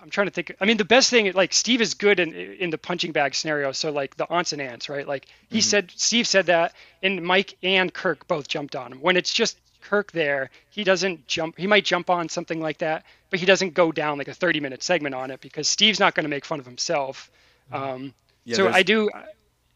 I'm 0.02 0.10
trying 0.10 0.28
to 0.28 0.32
think. 0.32 0.54
I 0.60 0.64
mean, 0.64 0.76
the 0.76 0.84
best 0.84 1.10
thing, 1.10 1.32
like 1.32 1.52
Steve 1.52 1.80
is 1.80 1.94
good 1.94 2.20
in 2.20 2.32
in 2.32 2.70
the 2.70 2.78
punching 2.78 3.12
bag 3.12 3.34
scenario. 3.34 3.72
So 3.72 3.90
like 3.90 4.16
the 4.16 4.28
aunts 4.30 4.52
and 4.52 4.62
ants, 4.62 4.88
right? 4.88 5.06
Like 5.06 5.26
he 5.48 5.58
mm-hmm. 5.58 5.62
said, 5.62 5.92
Steve 5.96 6.26
said 6.26 6.46
that, 6.46 6.74
and 7.02 7.22
Mike 7.22 7.56
and 7.62 7.92
Kirk 7.92 8.26
both 8.28 8.48
jumped 8.48 8.76
on 8.76 8.92
him. 8.92 9.00
When 9.00 9.16
it's 9.16 9.32
just 9.32 9.58
Kirk 9.80 10.12
there, 10.12 10.50
he 10.70 10.84
doesn't 10.84 11.26
jump. 11.26 11.58
He 11.58 11.66
might 11.66 11.84
jump 11.84 12.10
on 12.10 12.28
something 12.28 12.60
like 12.60 12.78
that, 12.78 13.04
but 13.30 13.40
he 13.40 13.46
doesn't 13.46 13.74
go 13.74 13.92
down 13.92 14.18
like 14.18 14.28
a 14.28 14.34
30 14.34 14.60
minute 14.60 14.82
segment 14.82 15.14
on 15.14 15.30
it 15.30 15.40
because 15.40 15.68
Steve's 15.68 16.00
not 16.00 16.14
going 16.14 16.24
to 16.24 16.30
make 16.30 16.44
fun 16.44 16.60
of 16.60 16.66
himself. 16.66 17.30
Mm-hmm. 17.72 17.82
Um, 17.82 18.14
yeah, 18.44 18.56
so 18.56 18.68
I 18.68 18.82
do. 18.82 19.10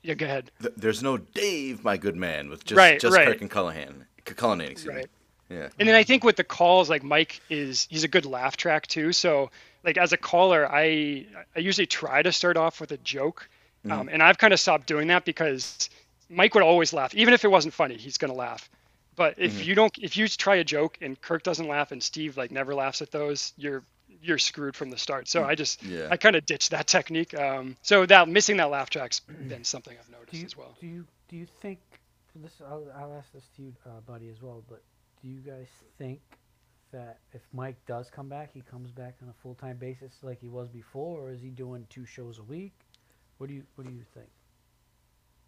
Yeah, 0.03 0.15
go 0.15 0.27
ahead. 0.27 0.51
Th- 0.61 0.75
there's 0.77 1.03
no 1.03 1.17
Dave, 1.17 1.83
my 1.83 1.97
good 1.97 2.17
man, 2.17 2.51
with 2.51 2.65
just 2.65 2.77
right, 2.77 3.01
just 3.01 3.17
right. 3.17 3.27
Kirk 3.27 3.41
and 3.41 3.51
Cullinane. 3.51 4.05
Cullinane, 4.25 4.71
excuse 4.71 4.95
right. 4.95 5.05
me. 5.05 5.57
Yeah. 5.57 5.69
And 5.79 5.89
then 5.89 5.95
I 5.95 6.05
think 6.05 6.25
with 6.25 6.37
the 6.37 6.45
calls, 6.45 6.89
like 6.89 7.03
Mike 7.03 7.41
is 7.51 7.87
he's 7.91 8.05
a 8.05 8.09
good 8.09 8.27
laugh 8.27 8.57
track 8.57 8.87
too. 8.87 9.13
So 9.13 9.51
like 9.85 9.99
as 9.99 10.13
a 10.13 10.17
caller, 10.17 10.71
I 10.71 11.27
I 11.55 11.61
usually 11.61 11.87
try 11.87 12.23
to 12.23 12.33
start 12.33 12.57
off 12.57 12.81
with 12.81 12.93
a 12.93 12.97
joke, 12.99 13.49
mm-hmm. 13.85 13.93
um, 13.93 14.09
and 14.09 14.23
I've 14.23 14.39
kind 14.39 14.53
of 14.53 14.61
stopped 14.61 14.87
doing 14.87 15.09
that 15.09 15.25
because 15.25 15.91
Mike 16.29 16.55
would 16.55 16.65
always 16.65 16.93
laugh, 16.93 17.15
even 17.15 17.35
if 17.35 17.45
it 17.45 17.49
wasn't 17.49 17.75
funny. 17.75 17.97
He's 17.97 18.19
gonna 18.19 18.35
laugh. 18.35 18.69
But 19.17 19.35
if 19.39 19.53
mm-hmm. 19.53 19.63
you 19.63 19.75
don't, 19.75 19.99
if 20.01 20.17
you 20.17 20.29
try 20.29 20.57
a 20.57 20.65
joke 20.65 20.99
and 21.01 21.21
Kirk 21.21 21.43
doesn't 21.43 21.69
laugh 21.69 21.93
and 21.93 22.03
Steve 22.03 22.37
like 22.37 22.51
never 22.51 22.75
laughs 22.75 23.03
at 23.03 23.11
those, 23.11 23.53
you're 23.57 23.83
you're 24.23 24.39
screwed 24.39 24.77
from 24.77 24.91
the 24.91 24.99
start. 24.99 25.29
So 25.29 25.43
mm, 25.43 25.47
I 25.47 25.55
just 25.55 25.83
yeah. 25.83 26.09
I 26.11 26.17
kind 26.17 26.37
of 26.37 26.47
ditched 26.47 26.71
that 26.71 26.87
technique. 26.97 27.39
Um, 27.39 27.77
so 27.83 28.07
that 28.07 28.29
missing 28.29 28.57
that 28.59 28.71
laugh 28.71 28.91
track's 28.91 29.21
been 29.49 29.65
something 29.65 29.97
I've 29.99 30.11
noticed 30.11 30.35
you, 30.35 30.45
as 30.47 30.57
well. 30.57 30.77
Do 30.81 30.87
you 30.87 31.07
do 31.29 31.37
you 31.37 31.47
think 31.61 31.79
this? 32.37 32.61
I'll, 32.69 32.87
I'll 32.97 33.15
ask 33.15 33.33
this 33.33 33.45
to 33.57 33.63
you, 33.63 33.75
uh, 33.87 34.01
buddy, 34.07 34.29
as 34.29 34.43
well. 34.43 34.63
But 34.69 34.83
do 35.23 35.29
you 35.29 35.41
guys 35.41 35.69
think 35.99 36.21
that 36.93 37.19
if 37.33 37.43
Mike 37.53 37.77
does 37.87 38.11
come 38.11 38.29
back, 38.29 38.51
he 38.53 38.63
comes 38.63 38.91
back 38.91 39.17
on 39.23 39.29
a 39.29 39.35
full 39.43 39.55
time 39.55 39.77
basis 39.77 40.13
like 40.23 40.41
he 40.41 40.49
was 40.49 40.69
before, 40.69 41.21
or 41.21 41.31
is 41.31 41.41
he 41.41 41.49
doing 41.49 41.87
two 41.91 42.07
shows 42.07 42.39
a 42.39 42.43
week? 42.43 42.73
What 43.39 43.49
do 43.49 43.55
you 43.55 43.65
What 43.75 43.87
do 43.87 43.93
you 43.93 44.05
think? 44.15 44.29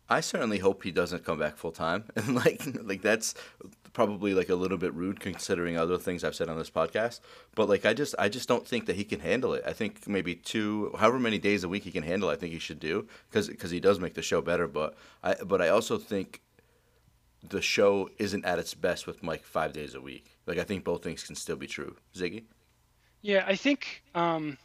I 0.08 0.20
certainly 0.20 0.58
hope 0.58 0.82
he 0.82 0.92
doesn't 0.92 1.24
come 1.24 1.38
back 1.38 1.56
full 1.56 1.72
time, 1.72 2.04
and 2.16 2.34
like 2.34 2.62
like 2.82 3.02
that's 3.02 3.34
probably 3.92 4.34
like 4.34 4.50
a 4.50 4.54
little 4.54 4.76
bit 4.76 4.92
rude 4.92 5.20
considering 5.20 5.78
other 5.78 5.96
things 5.96 6.22
I've 6.22 6.34
said 6.34 6.48
on 6.48 6.58
this 6.58 6.70
podcast. 6.70 7.20
But 7.54 7.68
like 7.68 7.86
I 7.86 7.94
just 7.94 8.14
I 8.18 8.28
just 8.28 8.46
don't 8.46 8.66
think 8.66 8.86
that 8.86 8.96
he 8.96 9.04
can 9.04 9.20
handle 9.20 9.54
it. 9.54 9.62
I 9.66 9.72
think 9.72 10.06
maybe 10.06 10.34
two, 10.34 10.94
however 10.98 11.18
many 11.18 11.38
days 11.38 11.64
a 11.64 11.68
week 11.68 11.84
he 11.84 11.90
can 11.90 12.02
handle, 12.02 12.28
I 12.28 12.36
think 12.36 12.52
he 12.52 12.58
should 12.58 12.78
do 12.78 13.08
because 13.30 13.48
because 13.48 13.70
he 13.70 13.80
does 13.80 13.98
make 13.98 14.14
the 14.14 14.22
show 14.22 14.40
better. 14.40 14.68
But 14.68 14.96
I 15.24 15.34
but 15.34 15.60
I 15.60 15.68
also 15.68 15.98
think 15.98 16.42
the 17.42 17.62
show 17.62 18.10
isn't 18.18 18.44
at 18.44 18.58
its 18.58 18.74
best 18.74 19.06
with 19.06 19.22
Mike 19.22 19.44
five 19.44 19.72
days 19.72 19.94
a 19.94 20.00
week. 20.00 20.36
Like 20.46 20.58
I 20.58 20.64
think 20.64 20.84
both 20.84 21.02
things 21.02 21.24
can 21.24 21.34
still 21.34 21.56
be 21.56 21.66
true. 21.66 21.96
Ziggy. 22.14 22.44
Yeah, 23.22 23.44
I 23.46 23.56
think. 23.56 24.02
Um, 24.14 24.58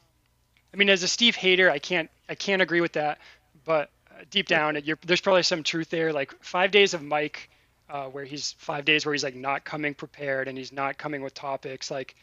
I 0.74 0.78
mean, 0.78 0.90
as 0.90 1.04
a 1.04 1.08
Steve 1.08 1.36
hater, 1.36 1.70
I 1.70 1.80
can't 1.80 2.10
I 2.30 2.36
can't 2.36 2.62
agree 2.62 2.82
with 2.82 2.94
that. 2.94 3.18
But 3.66 3.90
deep 4.30 4.48
down, 4.48 4.78
there's 5.06 5.22
probably 5.22 5.44
some 5.44 5.64
truth 5.64 5.90
there. 5.90 6.14
Like 6.14 6.44
five 6.44 6.72
days 6.72 6.94
of 6.94 7.02
Mike, 7.02 7.50
uh, 7.90 8.06
where 8.06 8.26
he's 8.26 8.54
five 8.54 8.86
days 8.86 9.06
where 9.06 9.14
he's 9.14 9.24
like 9.24 9.36
not 9.36 9.64
coming 9.66 9.94
prepared 9.94 10.48
and 10.48 10.58
he's 10.58 10.72
not 10.72 10.98
coming 10.98 11.22
with 11.22 11.34
topics. 11.34 11.92
Like 11.92 12.16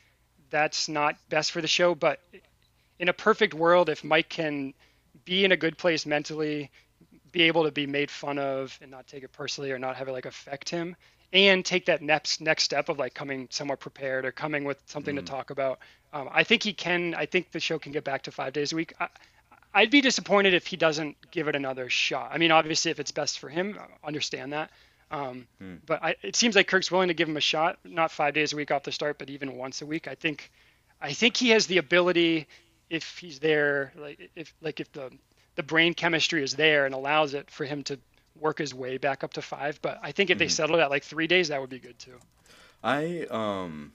that's 0.50 0.88
not 0.88 1.16
best 1.28 1.52
for 1.52 1.60
the 1.60 1.68
show. 1.68 1.94
But 1.94 2.20
in 2.98 3.08
a 3.08 3.12
perfect 3.12 3.54
world, 3.54 3.88
if 3.88 4.04
Mike 4.04 4.28
can 4.28 4.74
be 5.24 5.44
in 5.44 5.52
a 5.52 5.56
good 5.56 5.76
place 5.76 6.06
mentally, 6.06 6.70
be 7.32 7.42
able 7.42 7.64
to 7.64 7.70
be 7.70 7.86
made 7.86 8.10
fun 8.10 8.38
of 8.38 8.78
and 8.80 8.90
not 8.90 9.06
take 9.06 9.22
it 9.22 9.32
personally 9.32 9.70
or 9.70 9.78
not 9.78 9.96
have 9.96 10.08
it 10.08 10.12
like 10.12 10.26
affect 10.26 10.68
him 10.70 10.96
and 11.32 11.64
take 11.64 11.86
that 11.86 12.00
next 12.00 12.40
next 12.40 12.62
step 12.62 12.88
of 12.88 12.98
like 12.98 13.14
coming 13.14 13.48
somewhat 13.50 13.80
prepared 13.80 14.24
or 14.24 14.32
coming 14.32 14.64
with 14.64 14.80
something 14.86 15.14
mm. 15.14 15.18
to 15.18 15.24
talk 15.24 15.50
about. 15.50 15.78
Um, 16.12 16.28
I 16.32 16.44
think 16.44 16.62
he 16.62 16.72
can. 16.72 17.14
I 17.14 17.26
think 17.26 17.50
the 17.50 17.60
show 17.60 17.78
can 17.78 17.92
get 17.92 18.04
back 18.04 18.22
to 18.22 18.30
five 18.30 18.52
days 18.52 18.72
a 18.72 18.76
week. 18.76 18.94
I, 18.98 19.08
I'd 19.74 19.90
be 19.90 20.00
disappointed 20.00 20.54
if 20.54 20.66
he 20.66 20.76
doesn't 20.76 21.16
give 21.30 21.48
it 21.48 21.54
another 21.54 21.88
shot. 21.90 22.30
I 22.32 22.38
mean, 22.38 22.50
obviously, 22.50 22.90
if 22.90 22.98
it's 22.98 23.12
best 23.12 23.38
for 23.38 23.48
him, 23.48 23.78
I 23.78 24.06
understand 24.06 24.52
that. 24.52 24.70
Um, 25.10 25.46
hmm. 25.58 25.76
But 25.86 26.02
I, 26.02 26.16
it 26.22 26.36
seems 26.36 26.56
like 26.56 26.68
Kirk's 26.68 26.90
willing 26.90 27.08
to 27.08 27.14
give 27.14 27.28
him 27.28 27.36
a 27.36 27.40
shot, 27.40 27.78
not 27.84 28.10
five 28.10 28.34
days 28.34 28.52
a 28.52 28.56
week 28.56 28.70
off 28.70 28.82
the 28.82 28.92
start, 28.92 29.18
but 29.18 29.30
even 29.30 29.56
once 29.56 29.82
a 29.82 29.86
week. 29.86 30.08
I 30.08 30.14
think, 30.14 30.50
I 31.00 31.12
think 31.12 31.36
he 31.36 31.50
has 31.50 31.66
the 31.66 31.78
ability, 31.78 32.46
if 32.90 33.18
he's 33.18 33.38
there, 33.38 33.92
like 33.96 34.30
if 34.34 34.54
like 34.60 34.80
if 34.80 34.90
the 34.92 35.10
the 35.56 35.62
brain 35.62 35.94
chemistry 35.94 36.42
is 36.42 36.54
there 36.54 36.86
and 36.86 36.94
allows 36.94 37.34
it 37.34 37.50
for 37.50 37.64
him 37.64 37.82
to 37.84 37.98
work 38.38 38.58
his 38.58 38.74
way 38.74 38.96
back 38.96 39.24
up 39.24 39.32
to 39.34 39.42
five. 39.42 39.80
But 39.82 39.98
I 40.02 40.12
think 40.12 40.30
if 40.30 40.34
mm-hmm. 40.34 40.44
they 40.44 40.48
settled 40.48 40.80
at 40.80 40.90
like 40.90 41.04
three 41.04 41.26
days, 41.26 41.48
that 41.48 41.60
would 41.60 41.70
be 41.70 41.78
good 41.78 41.98
too. 41.98 42.18
I 42.82 43.26
um, 43.30 43.92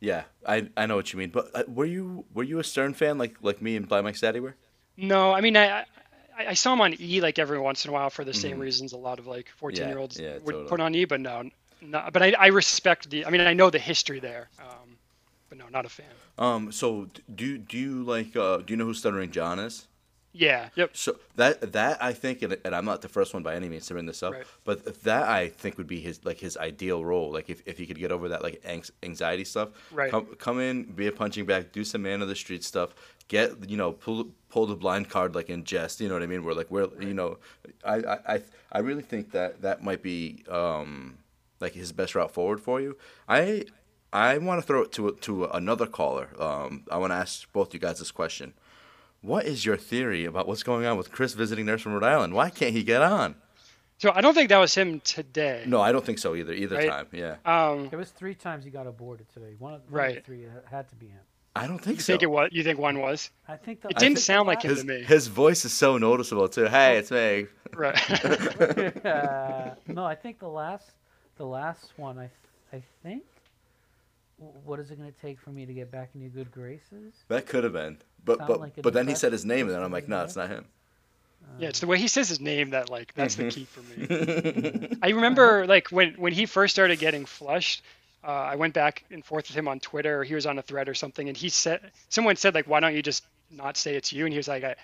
yeah, 0.00 0.24
I 0.46 0.68
I 0.76 0.86
know 0.86 0.96
what 0.96 1.12
you 1.12 1.18
mean. 1.18 1.30
But 1.30 1.50
uh, 1.54 1.62
were 1.68 1.84
you 1.84 2.24
were 2.34 2.42
you 2.42 2.58
a 2.58 2.64
Stern 2.64 2.94
fan 2.94 3.18
like 3.18 3.36
like 3.42 3.62
me 3.62 3.76
and 3.76 3.88
Blind 3.88 4.04
Mike's 4.04 4.20
daddy 4.20 4.40
were? 4.40 4.56
No, 4.96 5.32
I 5.32 5.40
mean 5.40 5.56
I. 5.56 5.84
I, 6.38 6.48
I 6.48 6.52
saw 6.52 6.74
him 6.74 6.82
on 6.82 6.94
E 7.00 7.22
like 7.22 7.38
every 7.38 7.58
once 7.58 7.86
in 7.86 7.88
a 7.88 7.94
while 7.94 8.10
for 8.10 8.22
the 8.22 8.34
same 8.34 8.52
mm-hmm. 8.52 8.60
reasons 8.60 8.92
a 8.92 8.98
lot 8.98 9.18
of 9.18 9.26
like 9.26 9.48
14 9.56 9.88
year 9.88 9.96
olds 9.96 10.20
yeah, 10.20 10.34
would 10.34 10.44
totally. 10.44 10.68
put 10.68 10.80
on 10.80 10.94
E, 10.94 11.06
but 11.06 11.18
no, 11.18 11.48
not, 11.80 12.12
but 12.12 12.22
I, 12.22 12.34
I 12.38 12.46
respect 12.48 13.10
the. 13.10 13.24
I 13.26 13.30
mean, 13.30 13.40
I 13.40 13.54
know 13.54 13.70
the 13.70 13.78
history 13.78 14.20
there, 14.20 14.48
um, 14.60 14.96
but 15.48 15.58
no, 15.58 15.64
not 15.70 15.84
a 15.84 15.88
fan. 15.88 16.06
Um, 16.38 16.72
so 16.72 17.08
do 17.34 17.58
do 17.58 17.78
you 17.78 18.02
like 18.02 18.36
uh, 18.36 18.58
do 18.58 18.72
you 18.72 18.76
know 18.76 18.84
who 18.84 18.94
Stuttering 18.94 19.30
John 19.30 19.58
is? 19.58 19.86
Yeah. 20.32 20.68
Yep. 20.74 20.96
So 20.96 21.16
that 21.36 21.72
that 21.72 22.02
I 22.02 22.12
think, 22.12 22.42
and, 22.42 22.58
and 22.64 22.74
I'm 22.74 22.84
not 22.84 23.00
the 23.00 23.08
first 23.08 23.32
one 23.32 23.42
by 23.42 23.54
any 23.54 23.68
means 23.68 23.86
to 23.86 23.94
bring 23.94 24.04
this 24.04 24.22
up, 24.22 24.34
right. 24.34 24.44
but 24.64 25.02
that 25.04 25.28
I 25.28 25.48
think 25.48 25.78
would 25.78 25.86
be 25.86 26.00
his 26.00 26.24
like 26.24 26.38
his 26.38 26.56
ideal 26.58 27.04
role. 27.04 27.32
Like 27.32 27.48
if, 27.48 27.62
if 27.66 27.78
he 27.78 27.86
could 27.86 27.98
get 27.98 28.12
over 28.12 28.28
that 28.28 28.42
like 28.42 28.62
anxiety 29.02 29.44
stuff, 29.44 29.70
right? 29.90 30.10
Come, 30.10 30.26
come 30.38 30.60
in, 30.60 30.84
be 30.84 31.06
a 31.06 31.12
punching 31.12 31.46
bag, 31.46 31.72
do 31.72 31.84
some 31.84 32.02
man 32.02 32.20
of 32.20 32.28
the 32.28 32.36
street 32.36 32.64
stuff, 32.64 32.94
get 33.28 33.68
you 33.68 33.76
know 33.76 33.92
pull 33.92 34.28
pull 34.48 34.66
the 34.66 34.76
blind 34.76 35.08
card 35.08 35.34
like 35.34 35.50
in 35.50 35.64
jest. 35.64 36.00
You 36.00 36.08
know 36.08 36.14
what 36.14 36.22
I 36.22 36.26
mean? 36.26 36.44
we're 36.44 36.54
like 36.54 36.70
where 36.70 36.86
right. 36.86 37.02
you 37.02 37.14
know, 37.14 37.38
I, 37.84 38.18
I 38.26 38.42
I 38.72 38.78
really 38.80 39.02
think 39.02 39.32
that 39.32 39.62
that 39.62 39.82
might 39.82 40.02
be 40.02 40.44
um 40.48 41.18
like 41.60 41.72
his 41.72 41.92
best 41.92 42.14
route 42.14 42.30
forward 42.30 42.60
for 42.60 42.80
you. 42.80 42.96
I 43.28 43.64
I 44.12 44.38
want 44.38 44.60
to 44.60 44.66
throw 44.66 44.82
it 44.82 44.92
to 44.92 45.12
to 45.12 45.44
another 45.46 45.86
caller. 45.86 46.28
Um, 46.38 46.84
I 46.90 46.98
want 46.98 47.12
to 47.12 47.16
ask 47.16 47.50
both 47.52 47.74
you 47.74 47.80
guys 47.80 47.98
this 47.98 48.10
question. 48.10 48.54
What 49.22 49.44
is 49.44 49.64
your 49.64 49.76
theory 49.76 50.24
about 50.24 50.46
what's 50.46 50.62
going 50.62 50.86
on 50.86 50.96
with 50.96 51.10
Chris 51.10 51.34
visiting 51.34 51.66
nurse 51.66 51.82
from 51.82 51.94
Rhode 51.94 52.04
Island? 52.04 52.34
Why 52.34 52.50
can't 52.50 52.72
he 52.72 52.84
get 52.84 53.02
on? 53.02 53.34
So 53.98 54.12
I 54.14 54.20
don't 54.20 54.34
think 54.34 54.50
that 54.50 54.58
was 54.58 54.74
him 54.74 55.00
today. 55.00 55.64
No, 55.66 55.80
I 55.80 55.90
don't 55.90 56.04
think 56.04 56.18
so 56.18 56.34
either. 56.34 56.52
Either 56.52 56.76
right? 56.76 56.88
time, 56.88 57.06
yeah. 57.12 57.36
Um, 57.46 57.88
it 57.90 57.96
was 57.96 58.10
three 58.10 58.34
times 58.34 58.64
he 58.64 58.70
got 58.70 58.86
aborted 58.86 59.28
today. 59.32 59.54
One 59.58 59.72
of, 59.74 59.90
one 59.90 60.00
right. 60.00 60.10
of 60.10 60.16
the 60.16 60.20
three 60.20 60.46
had 60.70 60.88
to 60.90 60.96
be 60.96 61.06
him. 61.06 61.20
I 61.56 61.66
don't 61.66 61.78
think 61.78 61.96
you 61.96 62.02
so. 62.02 62.12
Think 62.12 62.22
it 62.22 62.30
was? 62.30 62.50
You 62.52 62.62
think 62.62 62.78
one 62.78 63.00
was? 63.00 63.30
I 63.48 63.56
think 63.56 63.80
the, 63.80 63.88
it 63.88 63.98
didn't 63.98 64.18
sound 64.18 64.46
like 64.46 64.62
his, 64.62 64.80
him 64.80 64.88
to 64.88 64.94
me. 64.94 65.02
His 65.02 65.26
voice 65.26 65.64
is 65.64 65.72
so 65.72 65.98
noticeable 65.98 66.48
too. 66.48 66.66
Hey, 66.66 66.98
it's 66.98 67.10
me. 67.10 67.46
Right. 67.74 68.24
uh, 69.06 69.74
no, 69.86 70.04
I 70.04 70.14
think 70.14 70.38
the 70.38 70.48
last, 70.48 70.90
the 71.36 71.46
last 71.46 71.92
one. 71.96 72.18
I, 72.18 72.30
I 72.72 72.82
think. 73.02 73.22
What 74.64 74.78
is 74.80 74.90
it 74.90 74.98
going 74.98 75.10
to 75.10 75.18
take 75.18 75.40
for 75.40 75.48
me 75.48 75.64
to 75.64 75.72
get 75.72 75.90
back 75.90 76.10
in 76.14 76.20
your 76.20 76.28
good 76.28 76.50
graces? 76.50 77.14
That 77.28 77.46
could 77.46 77.64
have 77.64 77.72
been. 77.72 77.96
But 78.22 78.46
but 78.46 78.60
like 78.60 78.82
but 78.82 78.92
then 78.92 79.08
he 79.08 79.14
said 79.14 79.32
his 79.32 79.46
name, 79.46 79.66
and 79.66 79.74
then 79.74 79.82
I'm 79.82 79.92
like, 79.92 80.08
no, 80.08 80.22
it's 80.24 80.36
not 80.36 80.50
him. 80.50 80.66
Yeah, 81.58 81.68
it's 81.68 81.80
the 81.80 81.86
way 81.86 81.98
he 81.98 82.08
says 82.08 82.28
his 82.28 82.40
name 82.40 82.70
that 82.70 82.90
like 82.90 83.14
that's 83.14 83.36
the 83.36 83.50
key 83.50 83.64
for 83.64 83.80
me. 83.80 84.98
I 85.02 85.10
remember 85.10 85.66
like 85.66 85.88
when 85.88 86.14
when 86.14 86.32
he 86.32 86.44
first 86.44 86.74
started 86.74 86.98
getting 86.98 87.24
flushed, 87.24 87.82
uh, 88.26 88.30
I 88.30 88.56
went 88.56 88.74
back 88.74 89.04
and 89.10 89.24
forth 89.24 89.48
with 89.48 89.56
him 89.56 89.68
on 89.68 89.80
Twitter. 89.80 90.24
He 90.24 90.34
was 90.34 90.46
on 90.46 90.58
a 90.58 90.62
thread 90.62 90.88
or 90.88 90.94
something, 90.94 91.28
and 91.28 91.36
he 91.36 91.48
said 91.48 91.80
someone 92.08 92.36
said 92.36 92.54
like, 92.54 92.66
why 92.66 92.80
don't 92.80 92.94
you 92.94 93.02
just 93.02 93.24
not 93.50 93.76
say 93.76 93.94
it's 93.94 94.12
you? 94.12 94.24
And 94.24 94.32
he 94.32 94.38
was 94.38 94.48
like, 94.48 94.64
I, 94.64 94.76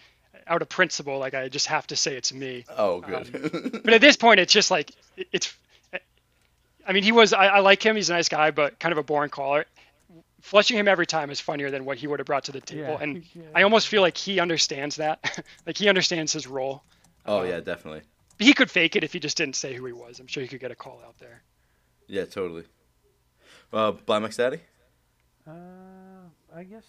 out 0.47 0.63
of 0.63 0.69
principle, 0.69 1.19
like 1.19 1.35
I 1.35 1.49
just 1.49 1.67
have 1.67 1.87
to 1.89 1.97
say 1.97 2.17
it's 2.17 2.33
me. 2.33 2.65
Oh, 2.77 3.01
good. 3.01 3.35
Um, 3.35 3.81
but 3.85 3.95
at 3.95 4.01
this 4.01 4.17
point, 4.17 4.41
it's 4.41 4.53
just 4.53 4.71
like 4.71 4.93
it, 5.17 5.29
it's. 5.33 5.55
I 6.87 6.93
mean, 6.93 7.03
he 7.03 7.13
was. 7.13 7.33
I, 7.33 7.47
I 7.47 7.59
like 7.61 7.85
him. 7.85 7.97
He's 7.97 8.11
a 8.11 8.15
nice 8.15 8.29
guy, 8.29 8.51
but 8.51 8.79
kind 8.79 8.93
of 8.93 8.99
a 8.99 9.03
boring 9.03 9.31
caller 9.31 9.67
flushing 10.43 10.77
him 10.77 10.89
every 10.89 11.07
time 11.07 11.31
is 11.31 11.41
funnier 11.41 11.71
than 11.71 11.85
what 11.85 11.97
he 11.97 12.07
would 12.07 12.19
have 12.19 12.27
brought 12.27 12.45
to 12.45 12.53
the 12.53 12.61
table. 12.61 12.83
Yeah, 12.83 12.99
and 13.01 13.25
yeah. 13.35 13.43
I 13.55 13.63
almost 13.63 13.89
feel 13.89 14.03
like 14.03 14.17
he 14.17 14.41
understands 14.41 14.97
that. 14.97 15.45
like 15.67 15.79
he 15.79 15.89
understands 15.89 16.33
his 16.33 16.47
role. 16.47 16.83
Oh 17.25 17.41
um, 17.41 17.49
yeah, 17.49 17.61
definitely. 17.61 18.03
He 18.39 18.53
could 18.53 18.71
fake 18.71 18.97
it 18.97 19.05
if 19.05 19.13
he 19.13 19.21
just 19.21 19.37
didn't 19.37 19.57
say 19.57 19.73
who 19.75 19.87
he 19.87 19.93
was. 19.93 20.19
I'm 20.19 20.27
sure 20.27 20.43
he 20.43 20.49
could 20.49 20.61
get 20.61 20.73
a 20.73 20.75
call 20.75 21.01
out 21.07 21.19
there. 21.19 21.43
Yeah, 22.09 22.25
totally. 22.25 22.65
Uh, 23.73 23.93
Blind 23.93 24.23
Mike's 24.25 24.37
Daddy? 24.37 24.61
Uh, 25.47 25.53
I 26.55 26.63
guess 26.65 26.85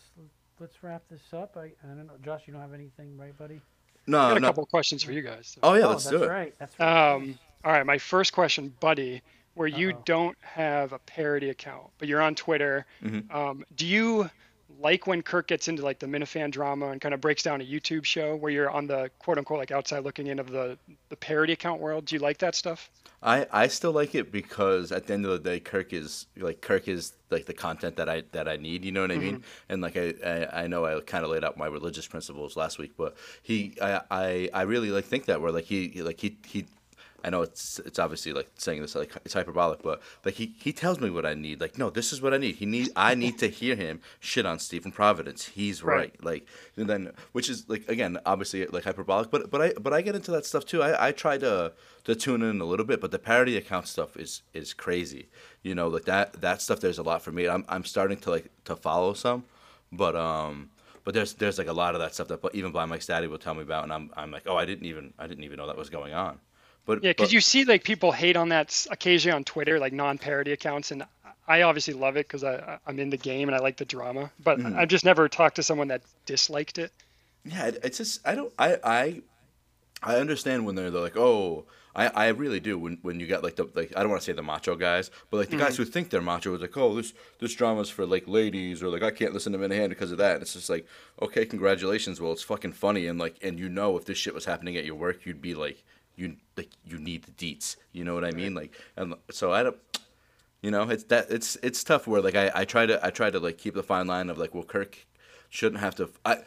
let's 0.59 0.83
wrap 0.83 1.03
this 1.09 1.21
up. 1.33 1.55
I, 1.57 1.65
I 1.65 1.87
don't 1.87 2.07
know, 2.07 2.13
Josh. 2.23 2.41
You 2.45 2.53
don't 2.53 2.61
have 2.61 2.73
anything, 2.73 3.17
right, 3.17 3.37
buddy? 3.37 3.61
No, 4.05 4.19
I 4.19 4.29
got 4.29 4.37
a 4.37 4.39
no. 4.41 4.47
couple 4.47 4.65
questions 4.65 5.01
for 5.03 5.11
you 5.13 5.21
guys. 5.21 5.47
so. 5.55 5.59
Oh, 5.63 5.73
yeah, 5.75 5.85
oh, 5.85 5.89
let's 5.89 6.03
that's 6.03 6.17
do 6.17 6.23
it. 6.23 6.29
right. 6.29 6.53
That's 6.59 6.77
right. 6.79 7.13
Um, 7.13 7.39
all 7.63 7.71
right, 7.71 7.85
my 7.85 7.97
first 7.97 8.33
question, 8.33 8.73
buddy, 8.81 9.21
where 9.53 9.67
you 9.67 9.91
Uh-oh. 9.91 10.01
don't 10.05 10.37
have 10.41 10.91
a 10.91 10.99
parody 10.99 11.49
account, 11.49 11.87
but 11.99 12.07
you're 12.09 12.21
on 12.21 12.35
Twitter. 12.35 12.85
Mhm. 13.01 13.33
Um, 13.33 13.63
do 13.75 13.85
you 13.85 14.29
like 14.79 15.07
when 15.07 15.21
Kirk 15.21 15.47
gets 15.47 15.67
into 15.67 15.83
like 15.83 15.99
the 15.99 16.07
Minifan 16.07 16.51
drama 16.51 16.89
and 16.89 17.01
kind 17.01 17.13
of 17.13 17.21
breaks 17.21 17.43
down 17.43 17.61
a 17.61 17.63
YouTube 17.63 18.05
show 18.05 18.35
where 18.35 18.51
you're 18.51 18.69
on 18.69 18.87
the 18.87 19.09
quote 19.19 19.37
unquote 19.37 19.59
like 19.59 19.71
outside 19.71 20.03
looking 20.03 20.27
in 20.27 20.39
of 20.39 20.51
the 20.51 20.77
the 21.09 21.15
parody 21.15 21.53
account 21.53 21.81
world? 21.81 22.05
Do 22.05 22.15
you 22.15 22.21
like 22.21 22.37
that 22.39 22.55
stuff? 22.55 22.89
I, 23.25 23.47
I 23.51 23.67
still 23.67 23.93
like 23.93 24.15
it 24.15 24.31
because 24.33 24.91
at 24.91 25.07
the 25.07 25.13
end 25.13 25.25
of 25.25 25.31
the 25.31 25.39
day, 25.39 25.59
Kirk 25.61 25.93
is 25.93 26.27
like 26.35 26.59
Kirk 26.59 26.89
is 26.89 27.13
like 27.29 27.45
the 27.45 27.53
content 27.53 27.95
that 27.95 28.09
I 28.09 28.23
that 28.33 28.49
I 28.49 28.57
need. 28.57 28.83
You 28.83 28.91
know 28.91 29.01
what 29.01 29.11
I 29.11 29.17
mean? 29.17 29.37
Mm-hmm. 29.37 29.43
And 29.69 29.81
like 29.81 29.95
I, 29.95 30.13
I, 30.25 30.63
I 30.63 30.67
know 30.67 30.85
I 30.85 30.99
kind 30.99 31.23
of 31.23 31.31
laid 31.31 31.43
out 31.43 31.57
my 31.57 31.67
religious 31.67 32.05
principles 32.05 32.57
last 32.57 32.77
week, 32.77 32.93
but 32.97 33.15
he 33.41 33.75
I, 33.81 34.01
I, 34.11 34.49
I 34.53 34.61
really 34.63 34.91
like 34.91 35.05
think 35.05 35.25
that 35.25 35.41
where 35.41 35.51
like 35.51 35.65
he 35.65 35.87
he- 35.87 36.03
like 36.03 36.19
he 36.19 36.37
he. 36.45 36.65
I 37.23 37.29
know 37.29 37.41
it's 37.41 37.79
it's 37.79 37.99
obviously 37.99 38.33
like 38.33 38.49
saying 38.55 38.81
this 38.81 38.95
like 38.95 39.15
it's 39.23 39.33
hyperbolic, 39.33 39.81
but 39.81 40.01
like 40.25 40.33
he, 40.33 40.53
he 40.59 40.73
tells 40.73 40.99
me 40.99 41.09
what 41.09 41.25
I 41.25 41.33
need. 41.33 41.61
Like 41.61 41.77
no, 41.77 41.89
this 41.89 42.11
is 42.11 42.21
what 42.21 42.33
I 42.33 42.37
need. 42.37 42.55
He 42.55 42.65
need 42.65 42.89
I 42.95 43.15
need 43.15 43.39
to 43.39 43.47
hear 43.47 43.75
him 43.75 44.01
shit 44.19 44.45
on 44.45 44.59
Stephen 44.59 44.91
Providence. 44.91 45.45
He's 45.45 45.81
right. 45.81 45.93
Right. 45.93 46.23
Like 46.23 46.47
and 46.75 46.89
then 46.89 47.11
which 47.31 47.49
is 47.49 47.69
like 47.69 47.87
again 47.87 48.17
obviously 48.25 48.65
like 48.67 48.83
hyperbolic, 48.83 49.31
but 49.31 49.49
but 49.49 49.61
I 49.61 49.73
but 49.73 49.93
I 49.93 50.01
get 50.01 50.15
into 50.15 50.31
that 50.31 50.45
stuff 50.45 50.65
too. 50.65 50.83
I, 50.83 51.07
I 51.07 51.11
try 51.11 51.37
to 51.37 51.73
to 52.03 52.15
tune 52.15 52.41
in 52.41 52.59
a 52.59 52.65
little 52.65 52.85
bit, 52.85 52.99
but 52.99 53.11
the 53.11 53.19
parody 53.19 53.55
account 53.55 53.87
stuff 53.87 54.17
is 54.17 54.41
is 54.53 54.73
crazy. 54.73 55.29
You 55.61 55.75
know, 55.75 55.87
like 55.87 56.05
that 56.05 56.41
that 56.41 56.61
stuff. 56.61 56.81
There's 56.81 56.97
a 56.97 57.03
lot 57.03 57.21
for 57.21 57.31
me. 57.31 57.47
I'm 57.47 57.63
I'm 57.69 57.85
starting 57.85 58.17
to 58.17 58.29
like 58.31 58.49
to 58.65 58.75
follow 58.75 59.13
some, 59.13 59.45
but 59.91 60.15
um. 60.15 60.69
But 61.05 61.13
there's 61.13 61.33
there's 61.33 61.57
like 61.57 61.67
a 61.67 61.73
lot 61.73 61.95
of 61.95 62.01
that 62.01 62.13
stuff 62.13 62.29
that 62.29 62.39
even 62.53 62.71
Blind 62.71 62.89
Mike's 62.89 63.07
daddy 63.07 63.27
will 63.27 63.37
tell 63.37 63.53
me 63.53 63.61
about, 63.61 63.83
and 63.83 63.91
I'm 63.91 64.09
I'm 64.15 64.31
like, 64.31 64.43
oh, 64.45 64.55
I 64.55 64.63
didn't 64.63 64.85
even 64.85 65.13
I 65.19 65.27
didn't 65.27 65.43
even 65.43 65.57
know 65.57 65.67
that 65.67 65.75
was 65.75 65.89
going 65.89 66.13
on. 66.13 66.39
But 66.85 67.03
Yeah, 67.03 67.11
because 67.11 67.31
you 67.33 67.41
see 67.41 67.63
like 67.65 67.83
people 67.83 68.11
hate 68.11 68.35
on 68.35 68.49
that 68.49 68.85
occasionally 68.91 69.35
on 69.35 69.43
Twitter, 69.43 69.79
like 69.79 69.93
non-parody 69.93 70.51
accounts, 70.51 70.91
and 70.91 71.03
I 71.47 71.61
obviously 71.63 71.93
love 71.93 72.17
it 72.17 72.27
because 72.27 72.43
I 72.43 72.79
I'm 72.85 72.99
in 72.99 73.09
the 73.09 73.17
game 73.17 73.47
and 73.49 73.55
I 73.55 73.59
like 73.59 73.77
the 73.77 73.85
drama. 73.85 74.31
But 74.43 74.59
Mm-hmm. 74.59 74.77
I've 74.77 74.89
just 74.89 75.05
never 75.05 75.27
talked 75.29 75.55
to 75.57 75.63
someone 75.63 75.89
that 75.89 76.01
disliked 76.25 76.77
it. 76.77 76.91
Yeah, 77.45 77.71
it's 77.83 77.97
just 77.97 78.25
I 78.25 78.35
don't 78.35 78.53
I 78.57 78.77
I 78.83 79.21
I 80.01 80.15
understand 80.17 80.65
when 80.65 80.75
they're, 80.75 80.91
they're 80.91 81.01
like, 81.01 81.17
oh, 81.17 81.65
I, 81.95 82.07
I 82.07 82.27
really 82.29 82.59
do 82.59 82.77
when 82.77 82.97
when 83.01 83.19
you 83.19 83.27
got 83.27 83.43
like 83.43 83.55
the 83.55 83.69
like 83.75 83.93
I 83.95 84.01
don't 84.01 84.09
want 84.09 84.21
to 84.21 84.25
say 84.25 84.33
the 84.33 84.41
macho 84.43 84.75
guys, 84.75 85.11
but 85.29 85.37
like 85.37 85.49
the 85.49 85.57
guys 85.57 85.77
who 85.77 85.85
think 85.85 86.09
they're 86.09 86.21
macho 86.21 86.53
is 86.55 86.61
like, 86.61 86.75
oh, 86.77 86.95
this 86.95 87.13
this 87.39 87.53
drama's 87.53 87.89
for 87.89 88.05
like 88.05 88.27
ladies 88.27 88.81
or 88.81 88.89
like 88.89 89.03
I 89.03 89.11
can't 89.11 89.33
listen 89.33 89.53
to 89.53 89.59
Minihane 89.59 89.89
because 89.89 90.11
of 90.11 90.17
that. 90.17 90.33
And 90.35 90.41
it's 90.41 90.53
just 90.53 90.69
like, 90.69 90.87
okay, 91.21 91.45
congratulations. 91.45 92.19
Well, 92.19 92.31
it's 92.31 92.41
fucking 92.43 92.73
funny 92.73 93.07
and 93.07 93.19
like 93.19 93.35
and 93.41 93.59
you 93.59 93.69
know 93.69 93.95
if 93.97 94.05
this 94.05 94.17
shit 94.17 94.33
was 94.33 94.45
happening 94.45 94.75
at 94.77 94.85
your 94.85 94.95
work, 94.95 95.25
you'd 95.25 95.41
be 95.41 95.53
like 95.55 95.83
you 96.15 96.35
like 96.57 96.69
you 96.85 96.99
need 96.99 97.23
the 97.23 97.31
deets. 97.31 97.75
You 97.91 98.03
know 98.03 98.13
what 98.13 98.25
I 98.25 98.31
mean? 98.31 98.53
Like 98.53 98.73
and 98.95 99.15
so 99.31 99.51
I 99.51 99.63
don't. 99.63 99.77
You 100.61 100.71
know, 100.71 100.83
it's 100.89 101.03
that 101.05 101.29
it's 101.29 101.57
it's 101.61 101.83
tough. 101.83 102.07
Where 102.07 102.21
like 102.21 102.35
I, 102.35 102.51
I 102.53 102.65
try 102.65 102.85
to 102.85 103.05
I 103.05 103.09
try 103.09 103.29
to 103.29 103.39
like 103.39 103.57
keep 103.57 103.73
the 103.73 103.83
fine 103.83 104.07
line 104.07 104.29
of 104.29 104.37
like, 104.37 104.53
well, 104.53 104.63
Kirk 104.63 105.05
shouldn't 105.49 105.81
have 105.81 105.95
to. 105.95 106.09
I 106.25 106.37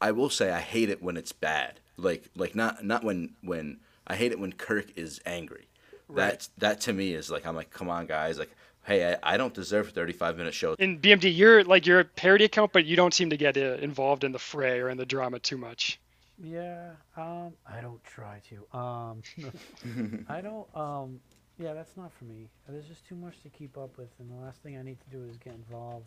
I 0.00 0.12
will 0.12 0.30
say 0.30 0.50
I 0.50 0.60
hate 0.60 0.88
it 0.88 1.02
when 1.02 1.16
it's 1.16 1.32
bad. 1.32 1.80
Like 1.96 2.30
like 2.34 2.54
not 2.54 2.84
not 2.84 3.04
when 3.04 3.34
when 3.42 3.78
I 4.06 4.16
hate 4.16 4.32
it 4.32 4.40
when 4.40 4.52
Kirk 4.52 4.86
is 4.96 5.20
angry. 5.26 5.66
Right. 6.08 6.30
That 6.30 6.48
that 6.58 6.80
to 6.82 6.92
me 6.92 7.12
is 7.12 7.30
like 7.30 7.46
I'm 7.46 7.56
like, 7.56 7.70
come 7.70 7.88
on, 7.88 8.06
guys, 8.06 8.38
like. 8.38 8.50
Hey, 8.84 9.12
I, 9.22 9.34
I 9.34 9.36
don't 9.36 9.52
deserve 9.52 9.88
a 9.88 9.90
35 9.90 10.38
minute 10.38 10.54
show. 10.54 10.72
In 10.78 10.98
BMD, 10.98 11.36
you're 11.36 11.62
like 11.62 11.84
you're 11.84 12.00
a 12.00 12.04
parody 12.06 12.46
account, 12.46 12.72
but 12.72 12.86
you 12.86 12.96
don't 12.96 13.12
seem 13.12 13.28
to 13.28 13.36
get 13.36 13.58
uh, 13.58 13.74
involved 13.82 14.24
in 14.24 14.32
the 14.32 14.38
fray 14.38 14.80
or 14.80 14.88
in 14.88 14.96
the 14.96 15.04
drama 15.04 15.38
too 15.40 15.58
much. 15.58 16.00
Yeah, 16.40 16.92
um, 17.16 17.54
I 17.66 17.80
don't 17.80 18.02
try 18.04 18.40
to. 18.50 18.78
Um, 18.78 19.22
I 20.28 20.40
don't. 20.40 20.68
Um, 20.76 21.20
yeah, 21.58 21.74
that's 21.74 21.96
not 21.96 22.12
for 22.12 22.24
me. 22.24 22.50
There's 22.68 22.86
just 22.86 23.06
too 23.06 23.16
much 23.16 23.42
to 23.42 23.50
keep 23.50 23.76
up 23.76 23.98
with, 23.98 24.10
and 24.20 24.30
the 24.30 24.36
last 24.36 24.62
thing 24.62 24.78
I 24.78 24.82
need 24.82 25.00
to 25.00 25.10
do 25.10 25.24
is 25.24 25.36
get 25.36 25.54
involved 25.54 26.06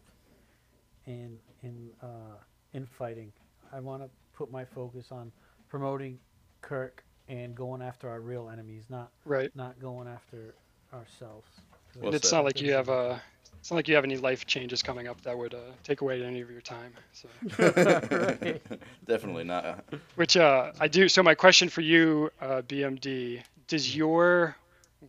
in 1.06 1.38
in 1.64 1.92
uh, 2.02 2.38
in 2.74 2.86
fighting. 2.86 3.34
I 3.74 3.80
want 3.80 4.04
to 4.04 4.10
put 4.34 4.52
my 4.52 4.66
focus 4.66 5.12
on 5.12 5.32
promoting 5.70 6.20
Kirk 6.62 7.04
and 7.28 7.56
going 7.56 7.82
after 7.82 8.10
our 8.10 8.22
real 8.22 8.50
enemies, 8.50 8.86
not 8.90 9.12
Right. 9.26 9.52
not 9.56 9.80
going 9.80 10.08
after 10.08 10.56
ourselves. 10.94 11.48
'Cause 11.94 12.02
Well 12.02 12.08
And 12.08 12.16
it's 12.16 12.30
said. 12.30 12.36
not 12.38 12.46
like 12.46 12.62
you 12.62 12.74
have 12.74 12.90
uh 12.90 13.18
It's 13.60 13.70
not 13.70 13.76
like 13.78 13.88
you 13.88 13.96
have 13.96 14.04
any 14.04 14.18
life 14.18 14.46
changes 14.48 14.82
coming 14.82 15.08
up 15.08 15.22
that 15.22 15.38
would 15.38 15.54
uh, 15.54 15.60
take 15.84 16.02
away 16.02 16.24
any 16.24 16.42
of 16.42 16.50
your 16.50 16.62
time. 16.62 16.94
So. 17.14 17.28
Right. 17.60 18.62
Definitely 19.06 19.44
not. 19.44 19.86
Which 20.16 20.36
uh, 20.36 20.72
I 20.80 20.88
do. 20.88 21.08
So 21.08 21.22
my 21.22 21.36
question 21.36 21.70
for 21.70 21.82
you, 21.82 22.32
uh, 22.42 22.62
BMD, 22.64 23.44
does 23.68 23.96
your 23.96 24.56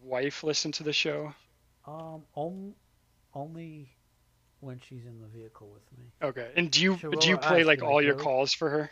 wife 0.02 0.44
listen 0.44 0.70
to 0.72 0.82
the 0.82 0.92
show? 0.92 1.32
Um, 1.86 2.22
om- 2.36 2.74
only 3.34 3.88
when 4.60 4.80
she's 4.86 5.06
in 5.06 5.18
the 5.20 5.28
vehicle 5.28 5.68
with 5.72 5.98
me. 5.98 6.04
Okay. 6.22 6.50
And 6.54 6.70
do 6.70 6.82
you 6.82 6.98
Sure, 6.98 7.10
do 7.10 7.28
you 7.28 7.38
play 7.38 7.64
like 7.64 7.82
all 7.82 8.02
your 8.02 8.14
calls 8.16 8.52
for 8.52 8.68
her? 8.68 8.90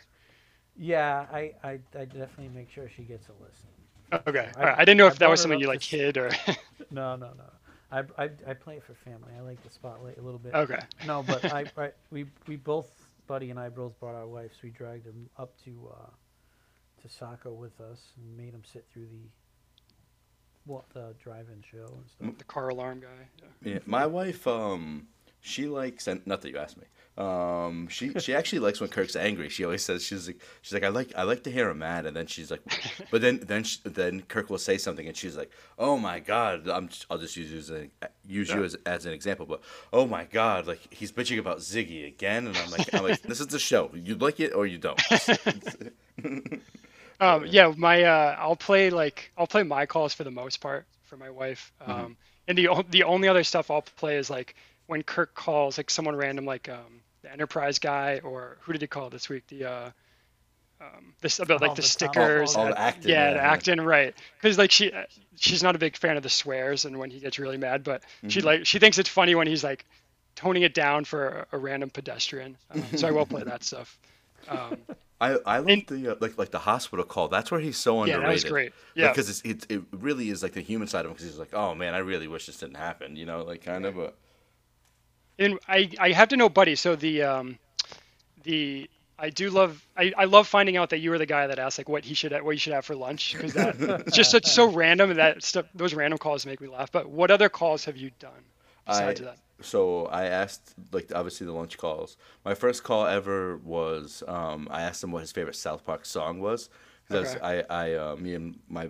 Yeah, 0.75 1.27
I, 1.31 1.53
I, 1.63 1.79
I 1.95 2.05
definitely 2.05 2.49
make 2.55 2.71
sure 2.71 2.89
she 2.95 3.03
gets 3.03 3.27
a 3.27 3.33
listen. 3.43 4.23
Okay. 4.27 4.49
I- 4.57 4.59
All 4.59 4.65
right. 4.65 4.75
I 4.79 4.85
didn't 4.85 4.97
know 4.97 5.05
I 5.05 5.09
if 5.09 5.19
that 5.19 5.29
was 5.29 5.39
brought 5.39 5.43
something 5.43 5.59
you 5.59 5.67
like 5.67 5.81
to- 5.81 5.97
hid 5.97 6.17
or. 6.17 6.31
No, 6.89 7.15
no, 7.15 7.27
no. 7.37 7.43
I, 7.91 8.03
I, 8.17 8.29
I 8.47 8.53
play 8.53 8.77
it 8.77 8.83
for 8.83 8.93
family. 8.93 9.33
I 9.37 9.41
like 9.41 9.61
the 9.63 9.69
spotlight 9.69 10.17
a 10.17 10.21
little 10.21 10.39
bit. 10.39 10.53
okay. 10.53 10.79
No, 11.05 11.23
but 11.23 11.45
I, 11.53 11.65
I 11.77 11.91
we 12.09 12.25
we 12.47 12.55
both 12.55 12.87
Buddy 13.27 13.49
and 13.49 13.59
I 13.59 13.69
both 13.69 13.99
brought 13.99 14.15
our 14.15 14.27
wives. 14.27 14.57
We 14.63 14.69
dragged 14.69 15.05
them 15.05 15.29
up 15.37 15.53
to 15.65 15.91
uh, 15.93 16.09
to 17.01 17.09
Saco 17.09 17.51
with 17.53 17.79
us 17.81 18.01
and 18.17 18.37
made 18.37 18.53
them 18.53 18.63
sit 18.65 18.85
through 18.91 19.07
the 19.07 19.29
what 20.65 20.83
the 20.93 21.15
drive-in 21.21 21.63
show 21.69 21.87
and 21.97 22.09
stuff. 22.09 22.37
The 22.37 22.43
car 22.43 22.69
alarm 22.69 22.99
guy. 22.99 23.07
Yeah. 23.63 23.73
Yeah, 23.73 23.79
my 23.85 24.05
wife, 24.05 24.45
um, 24.47 25.07
she 25.41 25.67
likes, 25.67 26.07
and 26.07 26.25
not 26.25 26.41
that 26.41 26.49
you 26.49 26.57
asked 26.57 26.77
me. 26.77 26.85
Um, 27.17 27.89
she 27.89 28.13
she 28.19 28.33
actually 28.33 28.59
likes 28.59 28.79
when 28.79 28.89
Kirk's 28.89 29.15
angry. 29.15 29.49
She 29.49 29.65
always 29.65 29.83
says 29.83 30.03
she's 30.03 30.27
like 30.27 30.39
she's 30.61 30.73
like 30.73 30.83
I 30.83 30.87
like 30.87 31.11
I 31.15 31.23
like 31.23 31.43
to 31.43 31.51
hear 31.51 31.69
him 31.69 31.79
mad, 31.79 32.05
and 32.05 32.15
then 32.15 32.25
she's 32.25 32.49
like, 32.49 32.61
but 33.11 33.21
then 33.21 33.41
then 33.43 33.63
she, 33.63 33.79
then 33.83 34.21
Kirk 34.21 34.49
will 34.49 34.57
say 34.57 34.77
something, 34.77 35.07
and 35.07 35.15
she's 35.15 35.35
like, 35.35 35.51
oh 35.77 35.97
my 35.97 36.19
god, 36.19 36.69
I'm 36.69 36.87
just, 36.87 37.05
I'll 37.09 37.17
just 37.17 37.35
use 37.35 37.51
you 37.51 37.57
as 37.59 37.69
an, 37.69 37.91
use 38.25 38.49
you 38.49 38.63
as, 38.63 38.75
as 38.85 39.05
an 39.05 39.11
example, 39.13 39.45
but 39.45 39.61
oh 39.91 40.07
my 40.07 40.23
god, 40.23 40.67
like 40.67 40.93
he's 40.93 41.11
bitching 41.11 41.37
about 41.37 41.57
Ziggy 41.57 42.07
again, 42.07 42.47
and 42.47 42.55
I'm 42.57 42.71
like 42.71 42.93
I'm 42.93 43.03
like 43.03 43.21
this 43.23 43.41
is 43.41 43.47
the 43.47 43.59
show, 43.59 43.91
you 43.93 44.15
like 44.15 44.39
it 44.39 44.53
or 44.53 44.65
you 44.65 44.77
don't. 44.77 45.01
Um, 47.21 47.45
yeah, 47.45 47.71
my 47.77 48.01
uh, 48.03 48.35
I'll 48.39 48.55
play 48.55 48.89
like 48.89 49.31
I'll 49.37 49.45
play 49.45 49.61
my 49.61 49.85
calls 49.85 50.11
for 50.11 50.23
the 50.23 50.31
most 50.31 50.59
part 50.59 50.87
for 51.03 51.17
my 51.17 51.29
wife. 51.29 51.71
Um, 51.79 52.17
and 52.47 52.57
the 52.57 52.67
the 52.89 53.03
only 53.03 53.27
other 53.27 53.43
stuff 53.43 53.69
I'll 53.69 53.83
play 53.83 54.17
is 54.17 54.29
like 54.29 54.55
when 54.91 55.03
Kirk 55.03 55.33
calls 55.33 55.77
like 55.77 55.89
someone 55.89 56.15
random 56.17 56.43
like 56.45 56.67
um, 56.67 57.01
the 57.21 57.31
Enterprise 57.31 57.79
guy 57.79 58.19
or 58.23 58.57
who 58.61 58.73
did 58.73 58.81
he 58.81 58.87
call 58.87 59.09
this 59.09 59.29
week? 59.29 59.47
The 59.47 59.63
uh, 59.65 59.89
um, 60.81 61.13
this 61.21 61.39
about 61.39 61.61
like 61.61 61.71
Oh, 61.71 61.75
the 61.75 61.81
the 61.81 61.87
stickers. 61.87 62.55
all 62.55 62.65
and- 62.65 62.73
the 62.75 62.79
acting, 62.79 63.11
yeah, 63.11 63.27
yeah, 63.29 63.33
the 63.35 63.41
acting 63.43 63.79
right. 63.81 64.13
Because 64.41 64.57
like 64.57 64.71
she 64.71 64.91
uh, 64.91 65.03
she's 65.37 65.63
not 65.63 65.75
a 65.75 65.79
big 65.79 65.95
fan 65.95 66.17
of 66.17 66.23
the 66.23 66.29
swears 66.29 66.85
and 66.85 66.97
when 66.99 67.09
he 67.09 67.19
gets 67.19 67.39
really 67.39 67.57
mad, 67.57 67.83
but 67.83 68.03
she 68.27 68.39
Mm-hmm. 68.39 68.47
like 68.47 68.65
she 68.65 68.79
thinks 68.79 68.97
it's 68.97 69.09
funny 69.09 69.33
when 69.35 69.47
he's 69.47 69.63
like 69.63 69.85
toning 70.35 70.63
it 70.63 70.73
down 70.73 71.05
for 71.05 71.45
a, 71.51 71.55
a 71.55 71.57
random 71.57 71.89
pedestrian. 71.89 72.57
Um, 72.71 72.83
so 72.97 73.07
I 73.07 73.11
will 73.11 73.25
play 73.25 73.43
that 73.43 73.63
stuff. 73.63 73.97
Um, 74.49 74.77
I 75.21 75.37
I 75.45 75.57
love 75.59 75.67
And- 75.69 75.85
the 75.87 76.13
uh, 76.13 76.15
like 76.19 76.37
like 76.37 76.49
the 76.51 76.59
hospital 76.59 77.05
call. 77.05 77.27
That's 77.27 77.51
where 77.51 77.59
he's 77.61 77.77
so 77.77 78.03
yeah, 78.05 78.15
underrated. 78.15 78.25
that 78.27 78.33
was 78.33 78.43
great. 78.45 78.73
Yeah. 78.95 79.09
because 79.09 79.29
it's, 79.29 79.41
it 79.43 79.71
it 79.71 79.83
really 79.91 80.29
is 80.31 80.41
like 80.41 80.53
the 80.53 80.61
human 80.61 80.87
side 80.87 81.05
of 81.05 81.11
him. 81.11 81.13
Because 81.13 81.27
he's 81.29 81.37
like, 81.39 81.53
oh 81.53 81.75
man, 81.75 81.93
I 81.93 81.99
really 81.99 82.27
wish 82.27 82.47
this 82.47 82.57
didn't 82.57 82.77
happen. 82.77 83.15
You 83.15 83.25
know, 83.27 83.43
like 83.43 83.63
kind 83.63 83.85
of. 83.85 83.95
But 83.95 84.15
And 85.39 85.59
I, 85.67 85.91
I 85.99 86.11
have 86.11 86.29
to 86.29 86.37
know, 86.37 86.49
buddy. 86.49 86.75
So 86.75 86.95
the 86.95 87.23
um, 87.23 87.59
the 88.43 88.89
I 89.17 89.29
do 89.29 89.49
love 89.49 89.85
I, 89.95 90.13
I 90.17 90.25
love 90.25 90.47
finding 90.47 90.77
out 90.77 90.89
that 90.91 90.99
you 90.99 91.11
were 91.11 91.17
the 91.17 91.25
guy 91.25 91.47
that 91.47 91.59
asked 91.59 91.77
like 91.77 91.89
what 91.89 92.05
he 92.05 92.13
should 92.13 92.31
what 92.43 92.51
you 92.51 92.57
should 92.59 92.73
have 92.73 92.85
for 92.85 92.95
lunch 92.95 93.33
because 93.33 93.53
that 93.55 93.77
it's 94.05 94.15
just 94.15 94.31
such 94.31 94.45
so 94.45 94.65
random 94.65 95.11
and 95.11 95.19
that 95.19 95.43
stuff 95.43 95.65
those 95.73 95.93
random 95.93 96.17
calls 96.19 96.45
make 96.45 96.61
me 96.61 96.67
laugh. 96.67 96.91
But 96.91 97.09
what 97.09 97.31
other 97.31 97.49
calls 97.49 97.85
have 97.85 97.97
you 97.97 98.11
done 98.19 98.43
besides 98.85 99.19
I, 99.19 99.21
that? 99.21 99.37
So 99.61 100.05
I 100.07 100.25
asked, 100.25 100.73
like, 100.91 101.11
obviously 101.13 101.45
the 101.45 101.53
lunch 101.53 101.77
calls. 101.77 102.17
My 102.43 102.53
first 102.55 102.83
call 102.83 103.05
ever 103.05 103.57
was 103.57 104.23
um, 104.27 104.67
I 104.71 104.81
asked 104.81 105.03
him 105.03 105.11
what 105.11 105.21
his 105.21 105.31
favorite 105.31 105.55
South 105.55 105.83
Park 105.85 106.05
song 106.05 106.39
was 106.39 106.69
because 107.07 107.35
Okay. 107.35 107.41
I, 107.41 107.63
I, 107.69 107.93
uh, 107.93 108.15
me 108.17 108.33
and 108.35 108.59
my 108.67 108.89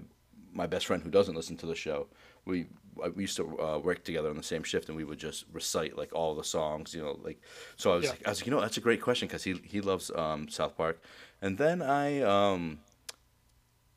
my 0.53 0.67
best 0.67 0.85
friend 0.87 1.01
who 1.03 1.09
doesn't 1.09 1.35
listen 1.35 1.57
to 1.57 1.65
the 1.65 1.75
show, 1.75 2.07
we 2.45 2.67
we 3.15 3.23
used 3.23 3.37
to 3.37 3.59
uh, 3.61 3.77
work 3.79 4.03
together 4.03 4.29
on 4.29 4.37
the 4.37 4.43
same 4.43 4.63
shift, 4.63 4.89
and 4.89 4.97
we 4.97 5.03
would 5.03 5.19
just 5.19 5.45
recite 5.53 5.97
like 5.97 6.13
all 6.13 6.35
the 6.35 6.43
songs, 6.43 6.93
you 6.93 7.01
know, 7.01 7.19
like. 7.23 7.41
So 7.77 7.91
I 7.91 7.95
was 7.95 8.05
Yeah. 8.05 8.11
like, 8.11 8.27
I 8.27 8.29
was 8.29 8.39
like, 8.41 8.47
you 8.47 8.51
know, 8.53 8.61
that's 8.61 8.77
a 8.77 8.81
great 8.81 9.01
question 9.01 9.27
because 9.27 9.43
he 9.43 9.53
he 9.63 9.81
loves 9.81 10.11
um, 10.15 10.47
South 10.49 10.75
Park, 10.77 11.01
and 11.41 11.57
then 11.57 11.81
I 11.81 12.21
um, 12.21 12.79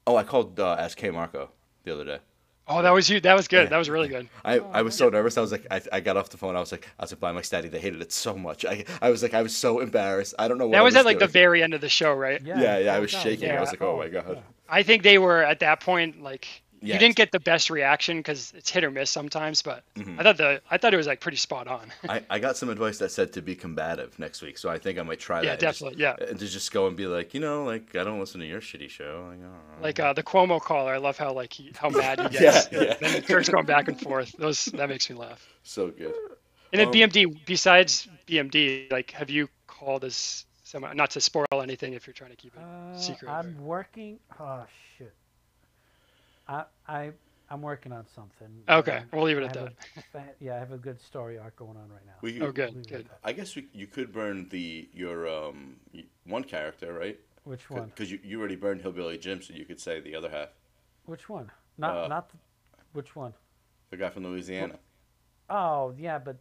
oh 0.07 0.17
I 0.17 0.23
called 0.25 0.59
uh, 0.59 0.77
Ask 0.79 0.99
K 0.99 1.11
Marco 1.11 1.51
the 1.85 1.93
other 1.93 2.05
day. 2.05 2.19
Oh, 2.67 2.81
that 2.81 2.93
was 2.95 3.11
you. 3.11 3.21
That 3.21 3.35
was 3.35 3.47
good. 3.47 3.65
Yeah. 3.65 3.69
That 3.71 3.77
was 3.77 3.91
really 3.91 4.09
good. 4.09 4.27
I, 4.43 4.59
I 4.59 4.81
was 4.81 4.95
so 4.95 5.11
nervous. 5.11 5.37
I 5.37 5.43
was 5.43 5.53
like, 5.53 5.67
I, 5.71 5.83
I 5.93 6.01
got 6.01 6.17
off 6.17 6.31
the 6.31 6.39
phone. 6.39 6.57
I 6.57 6.61
was 6.61 6.73
like, 6.73 6.89
I 6.99 7.03
was 7.03 7.13
like, 7.13 7.21
by 7.21 7.31
my 7.31 7.43
daddy, 7.43 7.69
they 7.69 7.79
hated 7.79 8.01
it 8.01 8.11
so 8.11 8.35
much. 8.39 8.65
I, 8.65 8.87
I 9.03 9.11
was 9.11 9.23
like, 9.23 9.35
I 9.35 9.43
was 9.43 9.55
so 9.55 9.81
embarrassed. 9.81 10.35
I 10.39 10.49
don't 10.49 10.57
know 10.57 10.65
what 10.65 10.73
That 10.73 10.79
I 10.79 10.83
was 10.83 10.97
at 10.97 11.05
like 11.05 11.19
the 11.19 11.27
very 11.27 11.63
end 11.63 11.75
of 11.75 11.83
the 11.83 11.91
show, 11.91 12.15
right? 12.15 12.41
Yeah, 12.43 12.79
yeah, 12.79 12.95
I 12.95 13.01
was 13.01 13.13
that 13.13 13.21
shaking. 13.23 13.51
I 13.51 13.61
was 13.61 13.69
like, 13.71 13.83
oh 13.83 13.99
my 13.99 14.09
god. 14.09 14.25
yeah. 14.37 14.41
I 14.67 14.83
think 14.83 15.03
they 15.03 15.19
were 15.19 15.43
at 15.43 15.61
that 15.61 15.81
point 15.81 16.23
like 16.23 16.63
Yeah, 16.85 16.95
you 16.95 17.01
didn't 17.01 17.17
get 17.17 17.33
the 17.33 17.41
best 17.41 17.71
reaction 17.71 18.19
because 18.19 18.53
it's 18.57 18.71
hit 18.71 18.85
or 18.85 18.91
miss 18.91 19.11
sometimes. 19.11 19.63
But 19.63 19.85
Mm-hmm. 19.97 20.21
I 20.21 20.23
thought 20.23 20.37
the 20.37 20.61
I 20.71 20.79
thought 20.79 20.93
it 20.95 20.97
was 20.97 21.07
like 21.07 21.21
pretty 21.21 21.37
spot 21.39 21.67
on. 21.67 21.93
I, 22.09 22.23
I 22.31 22.39
got 22.39 22.57
some 22.57 22.69
advice 22.69 22.99
that 22.99 23.11
said 23.11 23.33
to 23.35 23.43
be 23.43 23.55
combative 23.55 24.19
next 24.19 24.43
week, 24.43 24.59
so 24.59 24.69
I 24.69 24.79
think 24.79 24.99
I 24.99 25.03
might 25.03 25.19
try 25.21 25.39
Yeah, 25.43 25.51
that. 25.51 25.53
and 25.53 25.61
just- 25.61 25.81
definitely, 25.81 26.03
yeah. 26.03 26.17
And 26.31 26.39
to 26.39 26.47
just 26.47 26.73
go 26.73 26.87
and 26.87 26.97
be 26.97 27.07
like, 27.07 27.35
you 27.35 27.41
know, 27.41 27.65
like 27.65 27.97
I 27.97 28.05
don't 28.05 28.21
listen 28.21 28.41
to 28.41 28.47
your 28.47 28.61
shitty 28.61 28.91
show. 28.91 29.27
Like, 29.29 29.39
oh. 29.45 29.83
like 29.83 30.01
uh, 30.01 30.13
the 30.13 30.23
Cuomo 30.23 30.61
caller, 30.61 30.93
I 30.95 30.99
love 30.99 31.17
how 31.17 31.33
like 31.33 31.53
he, 31.53 31.73
how 31.77 31.89
mad 32.03 32.21
he 32.21 32.29
gets. 32.39 32.71
Yeah, 32.71 32.81
yeah. 32.83 32.95
Then 33.01 33.23
Kirk's 33.23 33.49
going 33.49 33.67
back 33.67 33.89
and 33.89 34.01
forth. 34.01 34.33
Those 34.39 34.65
that 34.67 34.89
makes 34.89 35.09
me 35.09 35.17
laugh. 35.17 35.47
so 35.63 35.91
good. 35.91 36.15
And 36.73 36.81
then 36.81 36.89
Um, 36.89 36.93
BMD, 36.95 37.39
besides 37.47 38.09
BMD, 38.27 38.91
like 38.91 39.13
have 39.13 39.31
you 39.31 39.49
called 39.69 40.05
as 40.05 40.45
someone 40.65 40.97
not 40.97 41.11
to 41.13 41.21
spoil 41.21 41.47
anything 41.63 41.93
if 41.93 42.07
you're 42.07 42.15
trying 42.15 42.31
to 42.31 42.37
keep 42.37 42.53
it 42.57 42.61
Uh, 42.61 42.97
secret? 42.99 43.31
I'm 43.31 43.57
working. 43.63 44.19
Oh 44.41 44.65
shit. 44.99 45.13
I 46.49 46.65
I 46.87 47.13
I'm 47.51 47.63
working 47.63 47.93
on 47.93 48.07
something. 48.15 48.49
Okay, 48.69 48.99
Um, 48.99 49.05
we'll 49.13 49.25
leave 49.25 49.39
it 49.39 49.45
at 49.45 49.53
that. 49.55 49.73
a 50.15 50.23
yeah, 50.41 50.57
I 50.57 50.59
have 50.59 50.73
a 50.73 50.79
good 50.79 51.01
story 51.01 51.39
arc 51.39 51.57
going 51.57 51.77
on 51.77 51.89
right 51.91 52.07
now. 52.07 52.15
We, 52.23 52.41
Oh, 52.41 52.53
good, 52.53 52.89
good. 52.89 53.09
I 53.23 53.33
guess 53.33 53.55
we, 53.55 53.69
you 53.73 53.87
could 53.87 54.13
burn 54.13 54.49
the 54.49 54.89
your 54.93 55.29
um 55.29 55.77
one 56.25 56.45
character, 56.45 56.93
right? 56.93 57.19
Which 57.45 57.69
one? 57.71 57.87
Because 57.87 58.11
you, 58.11 58.19
you 58.25 58.39
already 58.41 58.57
burned 58.57 58.81
Hillbilly 58.81 59.19
Jim, 59.19 59.43
so 59.43 59.53
you 59.53 59.67
could 59.67 59.81
say 59.81 60.01
the 60.01 60.15
other 60.15 60.31
half, 60.31 60.49
Which 61.05 61.29
one? 61.29 61.51
Not 61.77 61.97
Uh, 61.97 62.09
not. 62.09 62.31
The, 62.31 62.37
which 62.93 63.15
one? 63.15 63.35
the 63.91 63.97
guy 63.97 64.09
from 64.11 64.25
Louisiana. 64.25 64.79
Oh 65.51 65.95
yeah, 65.99 66.19
but 66.19 66.37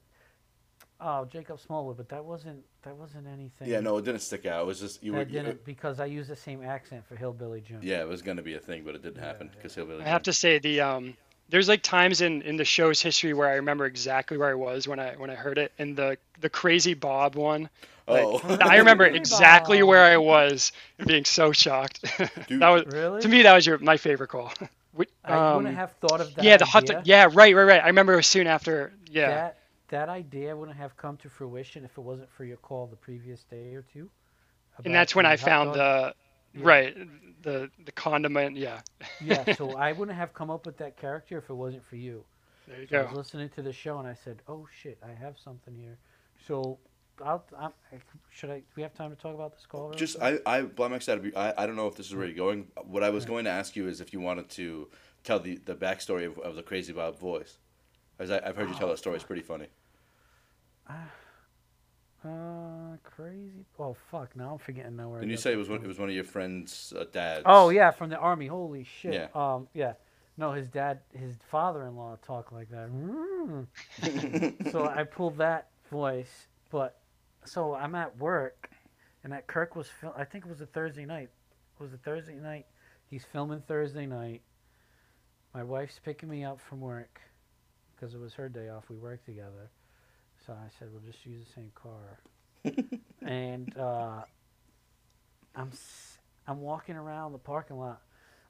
oh 1.04 1.26
Jacob 1.26 1.60
Smallwood, 1.60 1.97
but 1.97 2.10
that 2.10 2.24
wasn't 2.24 2.64
that 2.84 2.95
wasn't 2.95 3.28
anything. 3.28 3.68
Yeah, 3.70 3.80
no, 3.82 3.97
it 3.97 4.06
didn't 4.06 4.22
stick 4.22 4.45
out. 4.45 4.62
It 4.64 4.68
was 4.68 4.80
just 4.80 5.04
you 5.04 5.14
were. 5.14 5.20
that 5.20 5.30
you- 5.30 5.41
didn't 5.41 5.66
because 5.66 5.99
I 5.99 6.06
used 6.06 6.30
the 6.30 6.36
same 6.36 6.64
accent 6.64 7.06
for 7.08 7.16
Hillbilly 7.16 7.62
Jim. 7.62 7.80
yeah, 7.82 8.01
it 8.01 8.08
was 8.08 8.22
gonna 8.22 8.41
be 8.41 8.56
a 8.56 8.60
thing, 8.60 8.84
but 8.84 8.95
it 8.95 9.01
didn't 9.04 9.18
Yeah, 9.18 9.26
happen 9.26 9.47
yeah. 9.47 9.56
because 9.58 9.76
Hillbilly. 9.76 10.04
I 10.04 10.08
have 10.08 10.24
to 10.24 10.34
say 10.34 10.60
the 10.60 10.82
um 10.82 11.14
there's 11.49 11.68
like 11.70 11.82
times 11.84 12.22
in 12.22 12.41
in 12.43 12.58
the 12.58 12.66
show's 12.66 13.01
history 13.01 13.34
where 13.34 13.47
I 13.49 13.56
remember 13.56 13.86
exactly 13.86 14.38
where 14.38 14.49
I 14.49 14.56
was 14.56 14.88
when 14.88 14.99
I 14.99 15.14
when 15.16 15.30
I 15.30 15.36
heard 15.36 15.58
it 15.58 15.72
and 15.78 15.95
the 15.95 16.18
the 16.41 16.49
crazy 16.49 16.93
Bob 16.93 17.36
one. 17.36 17.70
Like, 18.08 18.24
Oh, 18.26 18.58
I 18.62 18.78
remember 18.78 19.06
exactly 19.06 19.80
Bob. 19.80 19.88
where 19.89 20.04
I 20.04 20.18
was 20.18 20.72
being 21.06 21.24
so 21.26 21.51
shocked. 21.54 22.01
Dude. 22.47 22.60
that 22.62 22.70
was 22.70 22.86
Really? 22.88 23.22
to 23.22 23.28
me 23.30 23.43
that 23.43 23.54
was 23.54 23.66
your 23.66 23.78
my 23.78 23.97
favorite 23.97 24.28
call. 24.30 24.51
Wh- 24.97 25.04
I 25.24 25.34
um, 25.51 25.58
wouldn't 25.58 25.76
have 25.76 25.91
thought 25.93 26.20
of 26.22 26.36
that. 26.36 26.43
yeah, 26.43 26.58
the 26.58 26.66
hot 26.66 26.84
idea. 26.84 26.95
dog. 26.97 27.08
Yeah, 27.08 27.24
right, 27.32 27.56
right, 27.56 27.64
right. 27.64 27.82
I 27.84 27.88
remember 27.88 28.14
it 28.14 28.18
was 28.18 28.28
soon 28.28 28.45
after. 28.47 28.91
Yeah, 29.10 29.30
That 29.30 29.58
that 29.94 30.10
idea 30.10 30.56
wouldn't 30.58 30.78
have 30.78 30.98
come 30.98 31.18
to 31.18 31.30
fruition 31.30 31.86
if 31.86 31.98
it 31.98 32.02
wasn't 32.02 32.30
for 32.32 32.46
your 32.46 32.58
call 32.58 32.88
the 32.88 32.96
previous 32.96 33.44
day 33.44 33.76
or 33.76 33.84
two. 33.84 34.10
and 34.86 34.94
that's 34.96 35.16
when 35.16 35.26
I 35.26 35.38
found 35.38 35.74
dog. 35.74 35.76
the 35.76 36.16
Yeah. 36.54 36.72
right 36.72 36.98
the 37.44 37.70
the 37.86 37.91
condiment. 37.91 38.58
Yeah, 38.58 38.82
yeah, 39.22 39.44
so 39.56 39.76
I 39.88 39.91
wouldn't 39.91 40.18
have 40.18 40.34
come 40.34 40.50
up 40.50 40.66
with 40.66 40.78
that 40.78 40.98
character 40.98 41.38
if 41.38 41.50
it 41.50 41.54
wasn't 41.54 41.86
for 41.86 41.96
you. 41.98 42.26
there 42.68 42.82
you 42.82 42.88
So 42.88 42.98
I 42.98 43.04
was 43.04 43.14
listening 43.14 43.50
to 43.50 43.62
the 43.62 43.74
show 43.74 44.00
and 44.00 44.08
I 44.08 44.16
said, 44.16 44.41
"Oh 44.48 44.68
shit, 44.82 44.98
I 45.04 45.14
have 45.14 45.38
something 45.38 45.76
here." 45.76 45.98
So, 46.48 46.80
I'll, 47.24 47.46
I'm, 47.58 47.72
should 48.30 48.50
I? 48.50 48.60
Do 48.60 48.66
we 48.76 48.84
have 48.84 48.94
time 48.94 49.12
to 49.12 49.16
talk 49.16 49.36
about 49.36 49.54
this 49.54 49.66
call? 49.66 49.89
real 49.89 49.98
Just? 49.98 50.18
I 50.22 50.39
I 50.46 50.64
Blind 50.64 50.94
Mike's 50.94 51.10
out 51.10 51.24
I 51.36 51.54
I 51.58 51.66
don't 51.68 51.76
know 51.76 51.88
if 51.88 51.96
this 51.96 52.08
is 52.08 52.16
where 52.16 52.26
you're 52.26 52.36
going. 52.36 52.68
What 52.84 53.04
I 53.04 53.12
was 53.12 53.26
going 53.26 53.46
to 53.46 53.52
ask 53.52 53.76
you 53.76 53.88
is 53.88 54.02
if 54.02 54.14
you 54.14 54.20
wanted 54.20 54.50
to 54.52 54.89
tell 55.24 55.39
the 55.39 55.58
the 55.58 55.76
backstory 55.76 56.26
of, 56.26 56.39
of 56.39 56.56
the 56.56 56.64
Crazy 56.64 56.94
Bob 56.94 57.20
voice, 57.20 57.58
as 58.20 58.32
I, 58.32 58.41
I've 58.46 58.56
heard 58.58 58.70
you 58.70 58.76
tell 58.76 58.89
that 58.89 58.98
story. 58.98 59.16
It's 59.18 59.26
pretty 59.26 59.44
funny. 59.44 59.68
Uh, 62.26 62.96
crazy. 63.04 63.66
Oh 63.78 63.96
fuck! 64.10 64.36
Now 64.36 64.54
I'm 64.54 64.58
forgetting 64.58 64.96
now 64.96 65.10
where. 65.10 65.18
I 65.18 65.22
Didn't 65.22 65.32
you 65.32 65.38
say 65.38 65.52
it 65.52 65.58
was 65.58 65.70
one, 65.70 65.84
it 65.84 65.88
was 65.88 66.00
one 66.00 66.08
of 66.08 66.16
your 66.16 66.24
friends' 66.24 66.94
uh, 66.98 67.04
dads? 67.12 67.44
Oh 67.46 67.70
yeah, 67.70 67.92
from 67.92 68.10
the 68.10 68.18
army. 68.18 68.48
Holy 68.48 68.86
shit. 68.86 69.14
Yeah. 69.14 69.28
Um. 69.36 69.68
Yeah. 69.74 69.94
No, 70.38 70.52
his 70.52 70.68
dad, 70.68 71.02
his 71.14 71.36
father-in-law 71.52 72.18
talked 72.26 72.52
like 72.52 72.70
that. 72.72 72.90
Mm. 72.92 73.68
so 74.72 74.86
I 74.88 75.04
pulled 75.04 75.38
that 75.38 75.68
voice, 75.92 76.48
but 76.72 77.02
so 77.46 77.76
I'm 77.76 77.94
at 77.94 78.18
work, 78.18 78.70
and 79.24 79.32
that 79.34 79.48
Kirk 79.48 79.76
was. 79.76 79.88
Fil- 79.88 80.16
I 80.18 80.24
think 80.24 80.46
it 80.46 80.50
was 80.50 80.62
a 80.62 80.66
Thursday 80.66 81.06
night. 81.06 81.30
It 81.80 81.84
was 81.84 81.94
a 81.94 81.98
Thursday 81.98 82.36
night. 82.36 82.66
He's 83.10 83.26
filming 83.26 83.62
Thursday 83.68 84.06
night. 84.06 84.42
My 85.54 85.64
wife's 85.64 86.00
picking 86.04 86.30
me 86.30 86.44
up 86.44 86.60
from 86.60 86.80
work 86.80 87.22
because 87.96 88.16
it 88.16 88.20
was 88.20 88.34
her 88.36 88.50
day 88.50 88.70
off. 88.70 88.86
We 88.90 88.96
work 88.96 89.24
together, 89.26 89.70
so 90.46 90.54
I 90.54 90.70
said 90.80 90.89
we'll 90.91 91.02
just 91.02 91.26
use 91.26 91.46
the 91.48 91.54
same 91.54 91.72
car. 91.76 92.20
and 93.22 93.76
uh, 93.78 94.24
I'm 95.56 95.70
s- 95.72 96.20
I'm 96.48 96.62
walking 96.62 96.96
around 96.96 97.32
the 97.32 97.38
parking 97.39 97.78
lot 97.78 98.02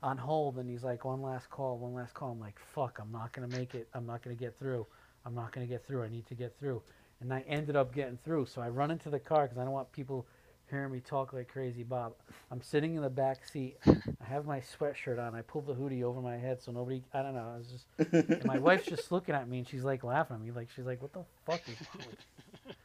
on 0.01 0.17
hold, 0.17 0.57
and 0.57 0.69
he's 0.69 0.83
like, 0.83 1.05
"One 1.05 1.21
last 1.21 1.49
call, 1.49 1.77
one 1.77 1.93
last 1.93 2.13
call." 2.13 2.31
I'm 2.31 2.39
like, 2.39 2.59
"Fuck, 2.59 2.99
I'm 2.99 3.11
not 3.11 3.31
gonna 3.33 3.47
make 3.47 3.75
it. 3.75 3.87
I'm 3.93 4.05
not 4.05 4.21
gonna 4.23 4.35
get 4.35 4.57
through. 4.59 4.85
I'm 5.25 5.35
not 5.35 5.51
gonna 5.51 5.67
get 5.67 5.85
through. 5.85 6.03
I 6.03 6.09
need 6.09 6.25
to 6.27 6.35
get 6.35 6.57
through." 6.59 6.81
And 7.21 7.33
I 7.33 7.41
ended 7.41 7.75
up 7.75 7.93
getting 7.93 8.17
through. 8.17 8.47
So 8.47 8.61
I 8.61 8.69
run 8.69 8.91
into 8.91 9.09
the 9.09 9.19
car 9.19 9.43
because 9.43 9.57
I 9.57 9.63
don't 9.63 9.73
want 9.73 9.91
people 9.91 10.27
hearing 10.73 10.91
me 10.91 10.99
talk 10.99 11.33
like 11.33 11.47
crazy 11.47 11.83
Bob. 11.83 12.13
I'm 12.51 12.61
sitting 12.61 12.95
in 12.95 13.01
the 13.01 13.09
back 13.09 13.47
seat. 13.47 13.77
I 13.85 14.25
have 14.25 14.45
my 14.45 14.59
sweatshirt 14.59 15.19
on. 15.25 15.35
I 15.35 15.41
pulled 15.41 15.67
the 15.67 15.73
hoodie 15.73 16.03
over 16.03 16.19
my 16.19 16.37
head 16.37 16.61
so 16.61 16.71
nobody. 16.71 17.03
I 17.13 17.21
don't 17.21 17.35
know. 17.35 17.53
I 17.53 17.57
was 17.57 17.67
just. 17.67 18.29
and 18.29 18.45
my 18.45 18.57
wife's 18.57 18.87
just 18.87 19.11
looking 19.11 19.35
at 19.35 19.47
me, 19.47 19.59
and 19.59 19.67
she's 19.67 19.83
like 19.83 20.03
laughing 20.03 20.35
at 20.35 20.41
me, 20.41 20.51
like 20.51 20.69
she's 20.75 20.85
like, 20.85 21.01
"What 21.01 21.13
the 21.13 21.23
fuck 21.45 21.61
is 21.67 21.75
wrong 21.95 22.07
with? 22.09 22.75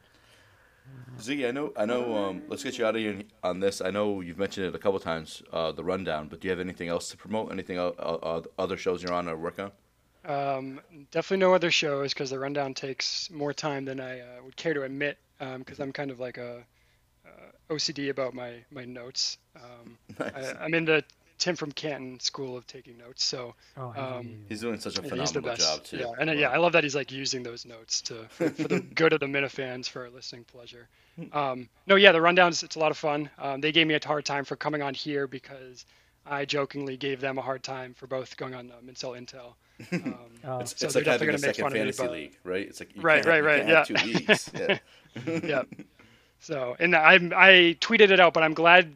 Ziggy, 1.19 1.47
I 1.47 1.51
know, 1.51 1.73
I 1.75 1.85
know. 1.85 2.15
Um, 2.15 2.43
let's 2.47 2.63
get 2.63 2.77
you 2.77 2.85
out 2.85 2.95
of 2.95 3.01
here 3.01 3.21
on 3.43 3.59
this. 3.59 3.81
I 3.81 3.91
know 3.91 4.21
you've 4.21 4.39
mentioned 4.39 4.67
it 4.67 4.75
a 4.75 4.79
couple 4.79 4.99
times, 4.99 5.43
uh, 5.51 5.71
the 5.71 5.83
rundown. 5.83 6.27
But 6.29 6.39
do 6.39 6.47
you 6.47 6.51
have 6.51 6.59
anything 6.59 6.87
else 6.87 7.09
to 7.09 7.17
promote? 7.17 7.51
Anything 7.51 7.77
o- 7.77 7.89
uh, 7.99 8.41
other 8.57 8.77
shows 8.77 9.03
you're 9.03 9.13
on 9.13 9.27
or 9.27 9.35
work 9.35 9.59
on? 9.59 9.71
Um, 10.25 10.81
definitely 11.11 11.37
no 11.37 11.53
other 11.53 11.71
shows 11.71 12.13
because 12.13 12.29
the 12.29 12.39
rundown 12.39 12.73
takes 12.73 13.29
more 13.29 13.53
time 13.53 13.85
than 13.85 13.99
I 13.99 14.19
uh, 14.19 14.43
would 14.43 14.55
care 14.55 14.73
to 14.73 14.83
admit. 14.83 15.17
Because 15.39 15.79
I'm 15.79 15.91
kind 15.91 16.11
of 16.11 16.19
like 16.19 16.37
a 16.37 16.65
uh, 17.29 17.73
OCD 17.73 18.09
about 18.09 18.33
my 18.33 18.53
my 18.71 18.85
notes. 18.85 19.37
Um, 19.55 19.97
Nice. 20.19 20.33
I, 20.35 20.63
I'm 20.65 20.73
in 20.73 20.85
the 20.85 21.03
Tim 21.37 21.55
from 21.55 21.71
Canton 21.71 22.19
school 22.19 22.57
of 22.57 22.67
taking 22.67 22.97
notes, 22.97 23.23
so 23.23 23.55
Oh, 23.77 23.93
Um. 23.95 24.43
He's 24.49 24.59
doing 24.61 24.79
such 24.79 24.99
a 24.99 25.01
Yeah, 25.01 25.09
phenomenal 25.09 25.41
best. 25.41 25.61
job 25.61 25.83
too. 25.85 25.97
Yeah, 25.97 26.11
and 26.19 26.29
uh, 26.29 26.33
yeah, 26.33 26.49
I 26.49 26.57
love 26.57 26.73
that 26.73 26.83
he's 26.83 26.95
like 26.95 27.11
using 27.13 27.43
those 27.43 27.65
notes 27.65 28.01
to 28.03 28.25
for, 28.29 28.49
for 28.49 28.67
the 28.67 28.79
good 28.95 29.13
of 29.13 29.19
the 29.21 29.25
Minifans 29.25 29.87
for 29.89 30.03
our 30.03 30.09
listening 30.09 30.43
pleasure. 30.43 30.89
Um, 31.33 31.69
no, 31.87 31.95
yeah, 31.95 32.11
the 32.13 32.19
rundowns 32.19 32.63
it's 32.63 32.75
a 32.75 32.79
lot 32.79 32.91
of 32.91 32.97
fun. 32.97 33.29
Um, 33.37 33.61
they 33.61 33.71
gave 33.71 33.87
me 33.87 33.93
a 33.93 33.99
hard 34.05 34.25
time 34.25 34.43
for 34.45 34.55
coming 34.57 34.81
on 34.81 34.93
here 34.93 35.27
because 35.27 35.85
I 36.25 36.45
jokingly 36.45 36.97
gave 36.97 37.19
them 37.21 37.37
a 37.37 37.41
hard 37.41 37.63
time 37.63 37.93
for 37.93 38.07
both 38.07 38.35
going 38.37 38.53
on 38.53 38.71
uh, 38.71 38.75
Mincel 38.83 39.11
Intel. 39.13 39.53
Um, 39.93 40.15
Oh. 40.45 40.59
It's, 40.59 40.77
So 40.77 40.85
it's 40.87 40.93
they're 40.93 41.03
like 41.03 41.11
having 41.11 41.27
definitely 41.27 41.27
a 41.27 41.31
gonna 41.31 41.31
make 41.33 41.41
second 41.41 41.63
fun 41.63 41.71
of 41.71 41.73
me, 41.73 41.79
fantasy 41.79 42.03
but- 42.03 42.11
league, 42.11 42.37
right? 42.43 42.67
It's 42.67 42.79
like 42.81 42.95
you 42.95 43.01
Right, 43.01 43.23
can't 43.23 43.35
have- 43.35 43.45
right, 43.45 43.65
right, 43.65 43.85
can't 43.85 43.87
two 43.87 44.07
leagues. 44.07 44.51
Yeah. 44.53 44.77
yeah. 45.43 45.63
So, 46.41 46.75
and 46.79 46.95
I 46.95 47.13
I 47.13 47.77
tweeted 47.79 48.11
it 48.11 48.19
out, 48.19 48.33
but 48.33 48.43
I'm 48.43 48.53
glad 48.53 48.93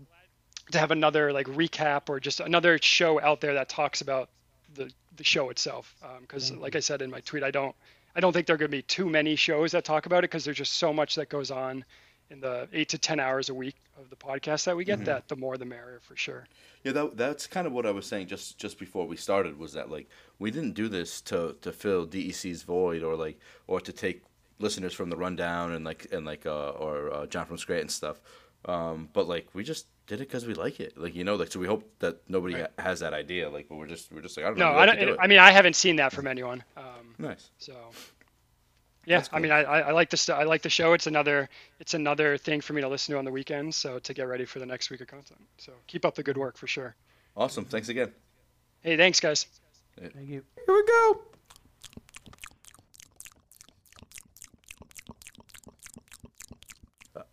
to 0.71 0.79
have 0.79 0.91
another 0.91 1.33
like 1.33 1.47
recap 1.47 2.09
or 2.09 2.19
just 2.19 2.39
another 2.39 2.79
show 2.81 3.19
out 3.21 3.41
there 3.41 3.55
that 3.55 3.69
talks 3.69 4.01
about 4.01 4.29
the 4.75 4.91
the 5.17 5.23
show 5.23 5.49
itself. 5.49 5.93
Um, 6.03 6.21
because, 6.21 6.43
Thank 6.43 6.55
mm-hmm. 6.55 6.63
like 6.63 6.75
I 6.75 6.79
said 6.79 7.01
in 7.01 7.11
my 7.11 7.19
tweet, 7.21 7.43
I 7.43 7.51
don't 7.51 7.75
I 8.15 8.19
don't 8.19 8.33
think 8.33 8.47
there 8.47 8.55
are 8.55 8.57
going 8.57 8.71
to 8.71 8.77
be 8.77 8.81
too 8.81 9.09
many 9.09 9.35
shows 9.35 9.71
that 9.71 9.83
talk 9.83 10.05
about 10.05 10.19
it 10.19 10.29
because 10.29 10.45
there's 10.45 10.57
just 10.57 10.73
so 10.73 10.93
much 10.93 11.15
that 11.15 11.29
goes 11.29 11.51
on 11.51 11.83
in 12.29 12.39
the 12.39 12.67
eight 12.73 12.89
to 12.89 12.97
ten 12.97 13.19
hours 13.19 13.49
a 13.49 13.53
week 13.53 13.75
of 13.99 14.09
the 14.09 14.15
podcast 14.15 14.65
that 14.65 14.75
we 14.75 14.85
get. 14.85 14.99
Mm-hmm. 14.99 15.05
That 15.05 15.27
the 15.27 15.35
more 15.35 15.57
the 15.57 15.65
merrier 15.65 15.99
for 16.01 16.15
sure. 16.15 16.47
Yeah, 16.83 16.91
that, 16.93 17.17
that's 17.17 17.47
kind 17.47 17.65
of 17.65 17.73
what 17.73 17.85
I 17.85 17.91
was 17.91 18.05
saying 18.05 18.27
just 18.27 18.57
just 18.57 18.79
before 18.79 19.07
we 19.07 19.17
started 19.17 19.57
was 19.57 19.73
that 19.73 19.89
like 19.89 20.09
we 20.39 20.51
didn't 20.51 20.73
do 20.73 20.87
this 20.87 21.21
to 21.21 21.55
to 21.61 21.71
fill 21.71 22.05
DEC's 22.05 22.63
void 22.63 23.03
or 23.03 23.15
like 23.15 23.39
or 23.67 23.81
to 23.81 23.91
take 23.91 24.23
listeners 24.63 24.93
from 24.93 25.09
the 25.11 25.17
rundown 25.17 25.71
and 25.73 25.85
like 25.85 26.07
and 26.11 26.25
like 26.25 26.45
uh 26.45 26.69
or 26.71 27.13
uh, 27.13 27.25
John 27.27 27.45
from 27.45 27.57
Scranton 27.57 27.89
stuff. 27.89 28.19
Um, 28.65 29.09
but 29.13 29.27
like 29.27 29.47
we 29.53 29.63
just 29.63 29.87
did 30.07 30.21
it 30.21 30.27
because 30.29 30.45
we 30.45 30.53
like 30.53 30.79
it, 30.79 30.97
like 30.97 31.13
you 31.15 31.23
know, 31.23 31.35
like 31.35 31.51
so 31.51 31.59
we 31.59 31.67
hope 31.67 31.83
that 31.99 32.21
nobody 32.29 32.55
Right. 32.55 32.67
ha- 32.77 32.83
has 32.83 32.99
that 33.01 33.13
idea, 33.13 33.49
like 33.49 33.67
but 33.69 33.75
we're 33.75 33.87
just 33.87 34.11
we're 34.11 34.21
just 34.21 34.37
like 34.37 34.45
I 34.45 34.49
don't 34.49 34.57
No, 34.57 34.65
know, 34.69 34.71
we 34.75 34.77
I 34.81 34.85
like 34.85 34.99
don't. 34.99 35.07
do 35.09 35.17
I 35.19 35.27
mean, 35.27 35.39
I 35.39 35.51
haven't 35.51 35.75
seen 35.75 35.97
that 35.97 36.11
from 36.13 36.27
anyone. 36.27 36.63
Um, 36.77 37.13
nice. 37.19 37.49
So, 37.57 37.73
yeah, 39.05 39.17
That's 39.17 39.29
I 39.33 39.39
mean, 39.39 39.51
I, 39.51 39.63
I 39.63 39.79
I 39.79 39.91
like 39.91 40.09
the 40.09 40.17
st- 40.17 40.37
I 40.37 40.43
like 40.43 40.61
the 40.61 40.69
show. 40.69 40.93
It's 40.93 41.07
another 41.07 41.49
it's 41.81 41.93
another 41.93 42.37
thing 42.37 42.61
for 42.61 42.71
me 42.73 42.81
to 42.81 42.87
listen 42.87 43.11
to 43.13 43.19
on 43.19 43.25
the 43.25 43.31
weekends. 43.31 43.75
So 43.75 43.99
to 43.99 44.13
get 44.13 44.27
ready 44.27 44.45
for 44.45 44.59
the 44.59 44.65
next 44.65 44.89
week 44.89 45.01
of 45.01 45.07
content. 45.07 45.41
So 45.57 45.73
keep 45.87 46.05
up 46.05 46.15
the 46.15 46.23
good 46.23 46.37
work 46.37 46.57
for 46.57 46.67
sure. 46.67 46.95
Awesome. 47.35 47.65
Thanks 47.65 47.89
again. 47.89 48.11
Hey, 48.81 48.95
thanks 48.95 49.19
guys. 49.19 49.45
Thank 49.99 50.29
you. 50.29 50.41
Here 50.65 50.75
we 50.75 50.83
go. 50.85 51.32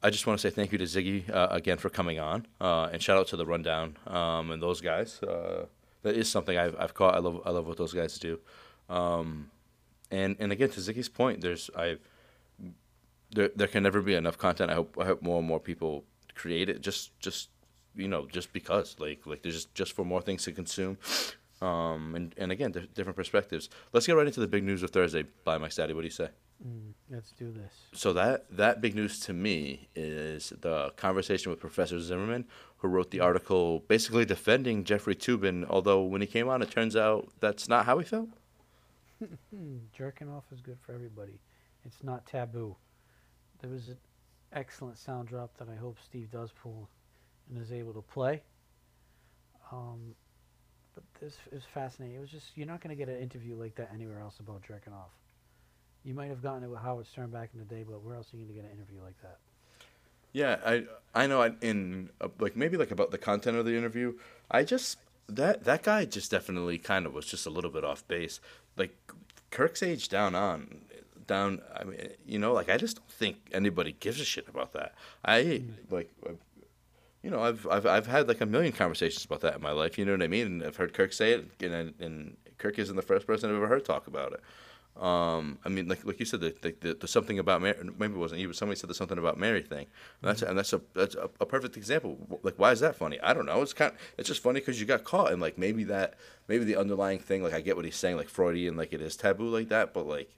I 0.02 0.10
just 0.10 0.26
want 0.26 0.40
to 0.40 0.48
say 0.48 0.54
thank 0.54 0.72
you 0.72 0.78
to 0.78 0.84
Ziggy 0.84 1.28
uh, 1.30 1.48
again 1.50 1.76
for 1.76 1.90
coming 1.90 2.18
on, 2.18 2.46
uh, 2.60 2.88
and 2.92 3.02
shout 3.02 3.18
out 3.18 3.26
to 3.28 3.36
the 3.36 3.44
Rundown 3.44 3.98
um, 4.06 4.50
and 4.50 4.62
those 4.62 4.80
guys. 4.80 5.22
Uh, 5.22 5.66
that 6.02 6.16
is 6.16 6.28
something 6.28 6.56
I've 6.56 6.74
I've 6.78 6.94
caught. 6.94 7.14
I 7.14 7.18
love 7.18 7.40
I 7.44 7.50
love 7.50 7.66
what 7.66 7.76
those 7.76 7.92
guys 7.92 8.18
do. 8.18 8.38
Um, 8.88 9.50
and 10.10 10.36
and 10.40 10.52
again 10.52 10.70
to 10.70 10.80
Ziggy's 10.80 11.08
point, 11.08 11.42
there's 11.42 11.70
I 11.76 11.98
there 13.32 13.50
there 13.54 13.66
can 13.68 13.82
never 13.82 14.00
be 14.00 14.14
enough 14.14 14.38
content. 14.38 14.70
I 14.70 14.74
hope 14.74 14.96
I 14.98 15.04
hope 15.04 15.22
more 15.22 15.38
and 15.38 15.46
more 15.46 15.60
people 15.60 16.04
create 16.34 16.68
it. 16.68 16.80
Just 16.80 17.18
just 17.20 17.50
you 17.94 18.08
know 18.08 18.26
just 18.26 18.52
because 18.52 18.96
like 18.98 19.26
like 19.26 19.42
there's 19.42 19.56
just 19.56 19.74
just 19.74 19.92
for 19.92 20.04
more 20.04 20.22
things 20.22 20.44
to 20.44 20.52
consume. 20.52 20.96
Um, 21.60 22.14
and 22.14 22.34
and 22.38 22.50
again 22.50 22.72
di- 22.72 22.88
different 22.94 23.16
perspectives. 23.16 23.68
Let's 23.92 24.06
get 24.06 24.16
right 24.16 24.26
into 24.26 24.40
the 24.40 24.48
big 24.48 24.64
news 24.64 24.82
of 24.82 24.90
Thursday 24.90 25.24
Blind 25.44 25.60
Mike's 25.60 25.76
daddy. 25.76 25.92
What 25.92 26.00
do 26.00 26.06
you 26.06 26.10
say? 26.10 26.30
Mm, 26.66 26.92
let's 27.10 27.32
do 27.32 27.52
this. 27.52 27.72
So 27.94 28.12
that 28.12 28.44
that 28.56 28.80
big 28.80 28.94
news 28.94 29.18
to 29.20 29.32
me 29.32 29.88
is 29.94 30.52
the 30.60 30.92
conversation 30.96 31.50
with 31.50 31.58
Professor 31.58 31.98
Zimmerman, 32.00 32.46
who 32.78 32.88
wrote 32.88 33.10
the 33.10 33.20
article 33.20 33.80
basically 33.88 34.24
defending 34.26 34.84
Jeffrey 34.84 35.14
Toobin. 35.14 35.64
Although 35.68 36.02
when 36.02 36.20
he 36.20 36.26
came 36.26 36.48
on, 36.48 36.60
it 36.60 36.70
turns 36.70 36.96
out 36.96 37.28
that's 37.40 37.68
not 37.68 37.86
how 37.86 37.98
he 37.98 38.04
felt. 38.04 38.28
Hmm, 39.54 39.78
jerking 39.92 40.28
off 40.30 40.44
is 40.52 40.60
good 40.60 40.78
for 40.80 40.92
everybody. 40.92 41.40
It's 41.84 42.02
not 42.02 42.26
taboo. 42.26 42.76
There 43.60 43.70
was 43.70 43.88
an 43.88 43.98
excellent 44.52 44.98
sound 44.98 45.28
drop 45.28 45.56
that 45.58 45.68
I 45.68 45.76
hope 45.76 45.98
Steve 46.04 46.30
does 46.30 46.50
pull 46.52 46.88
and 47.48 47.62
is 47.62 47.72
able 47.72 47.92
to 47.94 48.02
play. 48.02 48.42
Um, 49.72 50.14
but 50.94 51.04
this 51.20 51.36
is 51.52 51.62
fascinating. 51.72 52.16
It 52.16 52.20
was 52.20 52.30
just 52.30 52.48
you're 52.54 52.66
not 52.66 52.80
going 52.82 52.96
to 52.96 52.96
get 52.96 53.08
an 53.08 53.20
interview 53.20 53.56
like 53.56 53.74
that 53.76 53.90
anywhere 53.94 54.20
else 54.20 54.40
about 54.40 54.62
jerking 54.62 54.92
off. 54.92 55.10
You 56.04 56.14
might 56.14 56.28
have 56.28 56.42
gotten 56.42 56.62
it 56.64 56.68
with 56.70 56.80
Howard 56.80 57.06
Stern 57.06 57.30
back 57.30 57.50
in 57.52 57.58
the 57.58 57.66
day, 57.66 57.84
but 57.88 58.02
where 58.02 58.14
else 58.16 58.32
are 58.32 58.36
you 58.36 58.44
going 58.44 58.54
to 58.56 58.62
get 58.62 58.70
an 58.70 58.76
interview 58.76 59.00
like 59.02 59.20
that? 59.22 59.38
Yeah, 60.32 60.58
I 60.64 60.84
I 61.14 61.26
know. 61.26 61.42
I- 61.42 61.56
In 61.60 62.10
uh, 62.20 62.28
like 62.38 62.56
maybe 62.56 62.76
like 62.76 62.90
about 62.90 63.10
the 63.10 63.18
content 63.18 63.56
of 63.56 63.64
the 63.66 63.76
interview, 63.76 64.14
I 64.50 64.62
just 64.64 64.98
that 65.28 65.64
that 65.64 65.82
guy 65.82 66.04
just 66.04 66.30
definitely 66.30 66.78
kind 66.78 67.04
of 67.06 67.12
was 67.12 67.26
just 67.26 67.46
a 67.46 67.50
little 67.50 67.70
bit 67.70 67.84
off 67.84 68.06
base. 68.08 68.40
Like 68.76 68.96
Kirk's 69.50 69.82
age 69.82 70.08
down 70.08 70.34
on 70.34 70.82
down. 71.26 71.60
I 71.74 71.84
mean, 71.84 71.98
you 72.26 72.38
know, 72.38 72.52
like 72.52 72.68
I 72.70 72.76
just 72.76 72.96
don't 72.98 73.10
think 73.10 73.36
anybody 73.52 73.92
gives 73.98 74.20
a 74.20 74.24
shit 74.24 74.48
about 74.48 74.72
that. 74.72 74.94
I 75.24 75.62
like. 75.90 76.10
uh, 76.26 76.32
You 77.22 77.30
know, 77.30 77.42
I've, 77.42 77.66
I've 77.66 77.84
I've 77.86 78.06
had 78.06 78.28
like 78.28 78.40
a 78.40 78.46
million 78.46 78.72
conversations 78.72 79.24
about 79.26 79.40
that 79.42 79.56
in 79.56 79.60
my 79.62 79.72
life. 79.72 79.98
You 79.98 80.04
know 80.06 80.12
what 80.12 80.22
I 80.22 80.28
mean? 80.28 80.46
And 80.46 80.64
I've 80.64 80.76
heard 80.76 80.94
Kirk 80.94 81.12
say 81.12 81.32
it, 81.32 81.44
and, 81.60 81.92
and 82.00 82.36
Kirk 82.56 82.78
isn't 82.78 82.96
the 82.96 83.02
first 83.02 83.26
person 83.26 83.50
I've 83.50 83.56
ever 83.56 83.66
heard 83.66 83.84
talk 83.84 84.06
about 84.06 84.32
it. 84.32 84.40
Um, 85.00 85.58
I 85.64 85.70
mean, 85.70 85.88
like 85.88 86.04
like 86.04 86.20
you 86.20 86.26
said, 86.26 86.40
the, 86.40 86.54
the, 86.60 86.74
the, 86.80 86.94
the 86.94 87.08
something 87.08 87.38
about 87.38 87.62
Mary. 87.62 87.76
Maybe 87.98 88.14
it 88.14 88.18
wasn't 88.18 88.40
you, 88.42 88.48
but 88.48 88.56
somebody 88.56 88.78
said 88.78 88.90
the 88.90 88.94
something 88.94 89.16
about 89.16 89.38
Mary 89.38 89.62
thing. 89.62 89.86
And 90.20 90.28
that's 90.28 90.42
and 90.42 90.58
that's 90.58 90.72
a 90.74 90.80
that's 90.94 91.14
a, 91.14 91.30
a 91.40 91.46
perfect 91.46 91.76
example. 91.78 92.40
Like, 92.42 92.58
why 92.58 92.70
is 92.72 92.80
that 92.80 92.96
funny? 92.96 93.18
I 93.20 93.32
don't 93.32 93.46
know. 93.46 93.62
It's 93.62 93.72
kind. 93.72 93.92
Of, 93.92 93.98
it's 94.18 94.28
just 94.28 94.42
funny 94.42 94.60
because 94.60 94.78
you 94.78 94.86
got 94.86 95.04
caught, 95.04 95.32
and 95.32 95.40
like 95.40 95.56
maybe 95.56 95.84
that 95.84 96.14
maybe 96.48 96.64
the 96.64 96.76
underlying 96.76 97.18
thing. 97.18 97.42
Like, 97.42 97.54
I 97.54 97.62
get 97.62 97.76
what 97.76 97.86
he's 97.86 97.96
saying, 97.96 98.18
like 98.18 98.28
Freudian, 98.28 98.76
like 98.76 98.92
it 98.92 99.00
is 99.00 99.16
taboo 99.16 99.48
like 99.48 99.68
that, 99.70 99.94
but 99.94 100.06
like. 100.06 100.36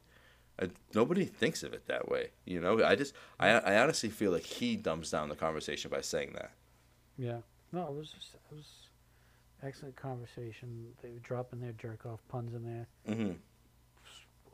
I, 0.60 0.68
nobody 0.94 1.24
thinks 1.24 1.62
of 1.62 1.72
it 1.72 1.86
that 1.86 2.10
way, 2.10 2.28
you 2.44 2.60
know. 2.60 2.84
I 2.84 2.94
just, 2.94 3.14
I, 3.40 3.48
I 3.48 3.82
honestly 3.82 4.10
feel 4.10 4.30
like 4.32 4.44
he 4.44 4.76
dumbs 4.76 5.10
down 5.10 5.30
the 5.30 5.34
conversation 5.34 5.90
by 5.90 6.02
saying 6.02 6.34
that. 6.34 6.52
Yeah. 7.16 7.38
No, 7.72 7.86
it 7.86 7.94
was 7.94 8.10
just, 8.10 8.34
it 8.34 8.54
was 8.54 8.66
excellent 9.62 9.96
conversation. 9.96 10.88
They 11.02 11.08
were 11.08 11.20
dropping 11.20 11.60
their 11.60 11.72
jerk 11.72 12.04
off 12.04 12.20
puns 12.28 12.54
in 12.54 12.64
there. 12.64 12.86
Mm-hmm. 13.08 13.32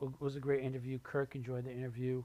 It 0.01 0.09
was 0.19 0.35
a 0.35 0.39
great 0.39 0.63
interview. 0.63 0.99
Kirk 0.99 1.35
enjoyed 1.35 1.65
the 1.65 1.71
interview. 1.71 2.23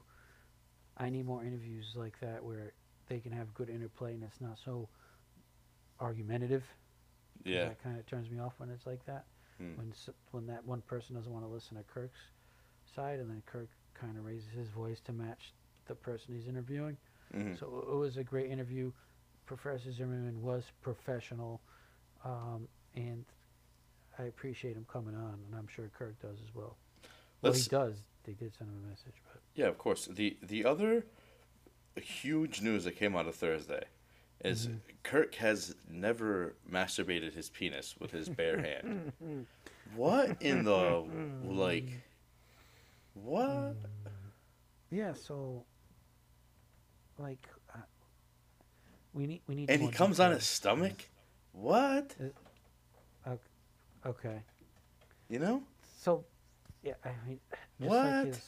I 0.97 1.09
need 1.09 1.25
more 1.25 1.43
interviews 1.43 1.93
like 1.95 2.19
that 2.21 2.43
where 2.43 2.73
they 3.07 3.19
can 3.19 3.31
have 3.31 3.53
good 3.53 3.69
interplay 3.69 4.13
and 4.13 4.23
it's 4.23 4.39
not 4.39 4.57
so 4.63 4.87
argumentative. 5.99 6.63
Yeah. 7.43 7.65
That 7.65 7.83
kind 7.83 7.99
of 7.99 8.05
turns 8.05 8.29
me 8.29 8.39
off 8.39 8.53
when 8.57 8.69
it's 8.69 8.85
like 8.85 9.05
that. 9.05 9.25
Hmm. 9.57 9.75
When 9.75 9.93
when 10.31 10.47
that 10.47 10.65
one 10.65 10.81
person 10.81 11.15
doesn't 11.15 11.31
want 11.31 11.45
to 11.45 11.51
listen 11.51 11.77
to 11.77 11.83
Kirk's 11.83 12.19
side 12.95 13.19
and 13.19 13.29
then 13.29 13.41
Kirk 13.45 13.69
kind 13.93 14.17
of 14.17 14.25
raises 14.25 14.51
his 14.55 14.69
voice 14.69 14.99
to 15.05 15.13
match 15.13 15.53
the 15.87 15.95
person 15.95 16.35
he's 16.35 16.47
interviewing. 16.47 16.97
Mm-hmm. 17.35 17.55
So 17.55 17.85
it 17.89 17.95
was 17.95 18.17
a 18.17 18.23
great 18.23 18.51
interview. 18.51 18.91
Professor 19.45 19.91
Zimmerman 19.91 20.41
was 20.41 20.63
professional, 20.81 21.61
um, 22.23 22.67
and 22.95 23.25
I 24.17 24.23
appreciate 24.23 24.75
him 24.75 24.85
coming 24.91 25.15
on, 25.15 25.39
and 25.45 25.55
I'm 25.55 25.67
sure 25.67 25.89
Kirk 25.97 26.19
does 26.21 26.37
as 26.43 26.55
well. 26.55 26.77
Well, 27.41 27.53
he 27.53 27.63
does. 27.63 28.03
They 28.23 28.33
did 28.33 28.55
send 28.55 28.69
him 28.71 28.81
a 28.85 28.89
message, 28.89 29.21
but 29.31 29.41
Yeah, 29.53 29.67
of 29.67 29.77
course. 29.77 30.07
The 30.07 30.37
the 30.41 30.65
other 30.65 31.05
huge 31.95 32.61
news 32.61 32.83
that 32.83 32.93
came 32.93 33.15
out 33.15 33.27
of 33.27 33.35
Thursday 33.35 33.85
is 34.43 34.67
mm-hmm. 34.67 34.77
Kirk 35.03 35.35
has 35.35 35.75
never 35.89 36.55
masturbated 36.69 37.33
his 37.33 37.49
penis 37.49 37.95
with 37.99 38.11
his 38.11 38.29
bare 38.29 38.59
hand. 38.59 39.13
what 39.95 40.41
in 40.41 40.63
the 40.63 41.05
like? 41.45 41.89
What? 43.13 43.47
Mm. 43.47 43.75
yeah. 44.91 45.13
So, 45.13 45.63
like, 47.17 47.47
uh, 47.73 47.79
we 49.13 49.25
need 49.25 49.41
we 49.47 49.55
need. 49.55 49.69
And 49.69 49.81
he 49.81 49.89
comes 49.89 50.19
on 50.19 50.31
his 50.31 50.45
stomach. 50.45 51.09
What? 51.53 52.13
Uh, 53.25 53.35
okay. 54.05 54.41
You 55.29 55.39
know? 55.39 55.63
So, 56.01 56.25
yeah. 56.85 56.93
I 57.03 57.09
mean, 57.27 57.39
just 57.81 57.89
What? 57.89 58.05
Like 58.05 58.25
his, 58.27 58.41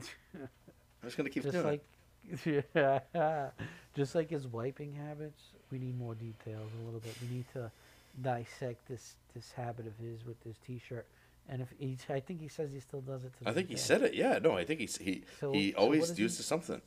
I'm 0.34 0.48
just 1.04 1.16
gonna 1.16 1.28
keep 1.30 1.42
just 1.42 1.52
doing 1.54 1.66
like 1.66 1.84
it. 2.46 2.64
yeah, 2.74 3.50
just 3.94 4.14
like 4.14 4.30
his 4.30 4.46
wiping 4.46 4.94
habits, 4.94 5.42
we 5.70 5.78
need 5.78 5.98
more 5.98 6.14
details 6.14 6.70
a 6.80 6.84
little 6.84 7.00
bit. 7.00 7.14
We 7.20 7.36
need 7.36 7.46
to 7.54 7.70
dissect 8.20 8.86
this 8.88 9.16
this 9.34 9.52
habit 9.52 9.86
of 9.86 9.96
his 9.96 10.24
with 10.24 10.42
this 10.44 10.56
T-shirt. 10.66 11.06
And 11.48 11.60
if 11.60 11.68
he, 11.76 11.98
I 12.08 12.20
think 12.20 12.40
he 12.40 12.46
says 12.48 12.70
he 12.72 12.78
still 12.78 13.00
does 13.00 13.24
it 13.24 13.32
to. 13.42 13.48
I 13.48 13.52
think 13.52 13.68
he 13.68 13.76
said 13.76 14.02
it. 14.02 14.14
Yeah. 14.14 14.38
No, 14.38 14.52
I 14.56 14.64
think 14.64 14.78
he 14.80 14.86
So- 14.86 15.02
he 15.02 15.24
so 15.40 15.50
what 15.50 15.74
always 15.76 16.16
he- 16.16 16.22
uses 16.22 16.46
something. 16.46 16.80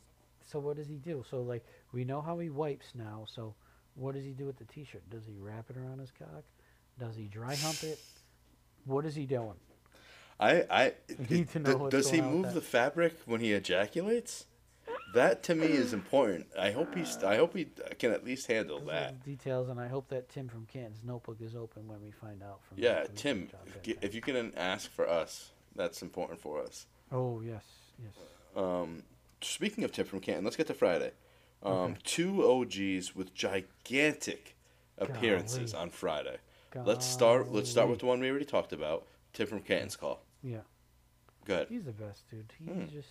So 0.48 0.60
what 0.60 0.78
does 0.78 0.88
he 0.88 0.96
do? 0.96 1.26
So 1.30 1.42
like 1.42 1.66
we 1.92 2.06
know 2.06 2.22
how 2.22 2.40
he 2.40 2.50
wipes 2.50 2.94
now. 2.96 3.26
So 3.28 3.54
what 3.96 4.14
does 4.16 4.24
he 4.24 4.32
do 4.32 4.46
with 4.46 4.58
the 4.58 4.64
T-shirt? 4.66 5.10
Does 5.10 5.26
he 5.26 5.34
wrap 5.40 5.70
it 5.70 5.76
around 5.78 6.00
his 6.00 6.12
cock? 6.12 6.44
Does 7.00 7.16
he 7.18 7.24
dry 7.26 7.56
hump 7.56 7.84
it? 7.84 8.00
What 8.86 9.06
is 9.06 9.16
he 9.16 9.26
doing? 9.26 9.56
I 10.40 10.66
I 10.70 10.94
need 11.30 11.50
to 11.52 11.60
know 11.60 11.78
th- 11.80 11.92
does 11.92 12.10
he 12.12 12.18
going 12.20 12.30
on 12.30 12.36
with 12.38 12.46
move 12.48 12.54
the 12.56 12.62
fabric 12.62 13.16
when 13.26 13.40
he 13.42 13.54
ejaculates? 13.54 14.46
That 15.14 15.44
to 15.44 15.56
me 15.56 15.68
is 15.68 15.94
important. 15.94 16.48
I 16.60 16.72
hope 16.72 16.94
he's. 16.94 17.18
I 17.24 17.38
hope 17.38 17.56
he 17.56 17.68
can 17.98 18.12
at 18.12 18.24
least 18.26 18.48
handle 18.48 18.80
Those 18.80 18.88
that. 18.90 19.24
details, 19.26 19.70
and 19.70 19.80
I 19.80 19.88
hope 19.88 20.10
that 20.10 20.30
Tim 20.30 20.48
from 20.50 20.66
Canton's 20.66 21.02
notebook 21.04 21.38
is 21.42 21.56
open 21.56 21.88
when 21.88 22.02
we 22.04 22.12
find 22.12 22.44
out 22.44 22.60
from. 22.68 22.78
Yeah, 22.80 23.06
Tim, 23.16 23.50
if, 23.78 23.88
you- 23.88 23.98
if 24.02 24.14
you 24.14 24.22
can 24.22 24.54
ask 24.58 24.92
for 24.92 25.08
us, 25.10 25.52
that's 25.76 26.02
important 26.02 26.40
for 26.40 26.62
us. 26.62 26.86
Oh 27.12 27.42
yes, 27.42 27.64
yes. 28.04 28.14
Um, 28.56 29.04
speaking 29.42 29.84
of 29.86 29.92
Tim 29.94 30.06
from 30.06 30.20
Canton, 30.20 30.44
let's 30.44 30.58
get 30.58 30.68
to 30.68 30.74
Friday. 30.74 31.12
Um, 31.64 31.74
Okay. 31.74 31.96
Two 32.04 32.46
OGs 32.48 33.16
with 33.16 33.34
gigantic 33.34 34.56
appearances 34.98 35.72
Golly. 35.72 35.84
on 35.84 35.90
Friday. 35.90 36.38
Let's 36.76 37.06
start. 37.06 37.52
Let's 37.54 37.70
start 37.72 37.90
with 37.90 38.00
the 38.00 38.06
one 38.06 38.20
we 38.20 38.30
already 38.30 38.44
talked 38.46 38.74
about. 38.74 39.06
Tim 39.32 39.48
from 39.48 39.62
Canton's 39.62 39.96
call. 39.96 40.22
Yeah, 40.46 40.60
Good. 41.46 41.68
he's 41.70 41.84
the 41.86 41.92
best 41.92 42.30
dude. 42.30 42.54
He's 42.60 42.70
Hmm. 42.70 42.86
just. 42.88 43.10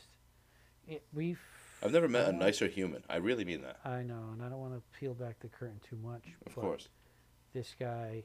It, 0.86 1.02
we've. 1.12 1.40
I've 1.82 1.90
never 1.92 2.06
met 2.08 2.28
a 2.28 2.32
nicer 2.32 2.68
human. 2.68 3.02
I 3.10 3.16
really 3.16 3.44
mean 3.44 3.62
that. 3.62 3.78
I 3.84 4.02
know, 4.02 4.30
and 4.32 4.40
I 4.42 4.48
don't 4.48 4.60
want 4.60 4.74
to 4.74 4.98
peel 4.98 5.14
back 5.14 5.40
the 5.40 5.48
curtain 5.48 5.80
too 5.88 5.96
much. 5.96 6.22
Of 6.46 6.54
course. 6.54 6.88
this 7.52 7.74
guy 7.78 8.22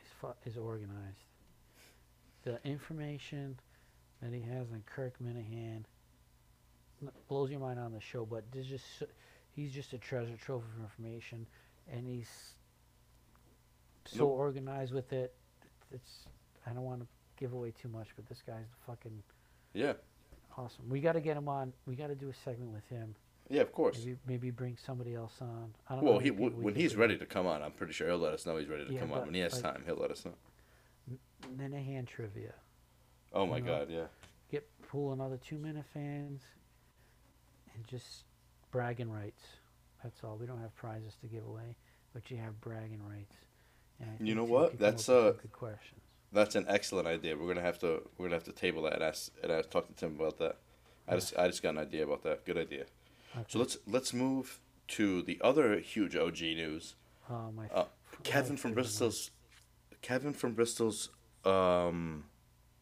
is 0.00 0.06
fu- 0.20 0.34
is 0.50 0.56
organized. 0.58 1.24
The 2.44 2.60
information 2.64 3.58
that 4.22 4.32
he 4.32 4.40
has 4.42 4.70
on 4.72 4.82
Kirk 4.86 5.14
Minihane 5.22 5.84
blows 7.28 7.50
your 7.50 7.60
mind 7.60 7.78
on 7.78 7.92
the 7.92 8.00
show, 8.00 8.26
but 8.26 8.44
there's 8.52 8.66
just 8.68 8.84
he's 9.52 9.72
just 9.72 9.92
a 9.94 9.98
treasure 9.98 10.36
trove 10.36 10.62
of 10.64 10.82
information, 10.82 11.46
and 11.90 12.06
he's 12.06 12.28
so 14.06 14.18
Nope. 14.24 14.30
organized 14.30 14.92
with 14.92 15.12
it. 15.12 15.34
It's 15.92 16.26
I 16.66 16.70
don't 16.72 16.84
want 16.84 17.00
to 17.00 17.06
give 17.40 17.52
away 17.54 17.72
too 17.72 17.88
much, 17.88 18.08
but 18.14 18.26
this 18.28 18.42
guy's 18.46 18.66
fucking 18.86 19.22
Yeah. 19.72 19.94
awesome. 20.56 20.88
We 20.88 21.00
got 21.00 21.12
to 21.14 21.20
get 21.20 21.36
him 21.36 21.48
on. 21.48 21.72
We 21.86 21.96
got 21.96 22.08
to 22.08 22.14
do 22.14 22.28
a 22.28 22.34
segment 22.34 22.70
with 22.72 22.86
him. 22.88 23.14
Yeah. 23.48 23.62
Of 23.62 23.72
course. 23.72 23.98
Maybe 24.04 24.18
maybe 24.26 24.50
bring 24.50 24.76
somebody 24.76 25.14
else 25.14 25.34
on. 25.40 25.74
I 25.88 25.94
don't. 25.96 26.04
Well, 26.04 26.14
how 26.14 26.18
he 26.20 26.30
w- 26.30 26.50
when 26.52 26.74
he's 26.74 26.94
ready 26.94 27.16
to 27.18 27.26
come 27.26 27.46
on, 27.46 27.62
I'm 27.62 27.72
pretty 27.72 27.94
sure 27.94 28.06
he'll 28.06 28.18
let 28.18 28.34
us 28.34 28.46
know 28.46 28.58
he's 28.58 28.68
ready 28.68 28.84
to 28.86 28.92
Yeah, 28.92 29.00
come 29.00 29.12
on. 29.12 29.24
When 29.26 29.34
he 29.34 29.40
has 29.40 29.54
like- 29.54 29.62
time, 29.74 29.82
he'll 29.86 29.96
let 29.96 30.10
us 30.12 30.24
know. 30.24 30.34
Minihane 31.56 32.06
trivia. 32.06 32.54
Oh 33.32 33.46
my 33.46 33.56
you 33.56 33.64
know, 33.64 33.78
God, 33.78 33.90
yeah. 33.90 34.06
get 34.50 34.68
pull 34.88 35.12
another 35.12 35.36
two 35.38 35.58
minute 35.58 35.84
fans 35.92 36.42
and 37.74 37.86
just 37.88 38.24
bragging 38.70 39.10
rights. 39.10 39.42
That's 40.02 40.22
all. 40.22 40.36
We 40.36 40.46
don't 40.46 40.60
have 40.60 40.74
prizes 40.76 41.16
to 41.22 41.26
give 41.26 41.44
away, 41.46 41.76
but 42.12 42.30
you 42.30 42.36
have 42.36 42.60
bragging 42.60 43.02
rights. 43.04 43.34
And 44.00 44.26
You 44.26 44.34
know 44.34 44.44
what? 44.44 44.70
can 44.70 44.78
come 44.78 44.86
up 44.86 44.92
That's, 44.92 45.08
a 45.08 45.16
uh, 45.16 45.32
good 45.32 45.52
questions. 45.52 46.00
That's 46.32 46.54
an 46.54 46.66
excellent 46.68 47.08
idea. 47.08 47.36
We're 47.36 47.48
gonna 47.48 47.60
have 47.66 47.78
to 47.80 48.02
we're 48.16 48.26
gonna 48.26 48.36
have 48.36 48.44
to 48.44 48.52
table 48.52 48.82
that 48.82 48.94
and 48.94 49.02
ask 49.02 49.32
and 49.42 49.50
ask, 49.50 49.70
talk 49.70 49.88
to 49.88 49.94
Tim 49.94 50.16
about 50.18 50.38
that. 50.38 50.58
I 51.08 51.14
just 51.16 51.36
I 51.36 51.46
just 51.48 51.62
got 51.62 51.70
an 51.70 51.78
idea 51.78 52.04
about 52.04 52.22
that. 52.22 52.44
Good 52.46 52.56
idea. 52.58 52.84
Okay. 53.36 53.44
So 53.48 53.58
let's 53.58 53.78
let's 53.86 54.12
move 54.12 54.60
to 54.88 55.22
the 55.22 55.40
other 55.42 55.78
huge 55.78 56.14
OG 56.16 56.40
news. 56.40 56.94
Uh, 57.28 57.50
my 57.54 57.66
Uh, 57.68 57.84
Kevin 58.22 58.56
from. 58.56 58.74
Bristol's 58.74 59.30
Kevin 60.02 60.32
from 60.32 60.54
Bristol's. 60.54 61.10
Um, 61.44 62.24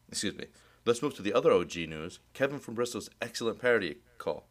excuse 0.09 0.35
me. 0.37 0.45
Let's 0.85 1.01
move 1.01 1.15
to 1.15 1.21
the 1.21 1.33
other 1.33 1.51
OG 1.51 1.75
news. 1.87 2.19
Kevin 2.33 2.59
from 2.59 2.73
Bristol's 2.75 3.09
excellent 3.21 3.59
parody 3.59 3.97
call. 4.17 4.45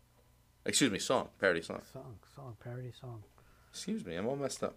Excuse 0.65 0.91
me, 0.91 0.99
song 0.99 1.29
parody 1.39 1.63
song. 1.63 1.83
Song, 1.93 2.19
song, 2.35 2.57
parody 2.63 2.93
song. 3.01 3.23
Excuse 3.71 4.05
me, 4.05 4.17
I'm 4.17 4.27
all 4.27 4.37
messed 4.37 4.63
up. 4.63 4.77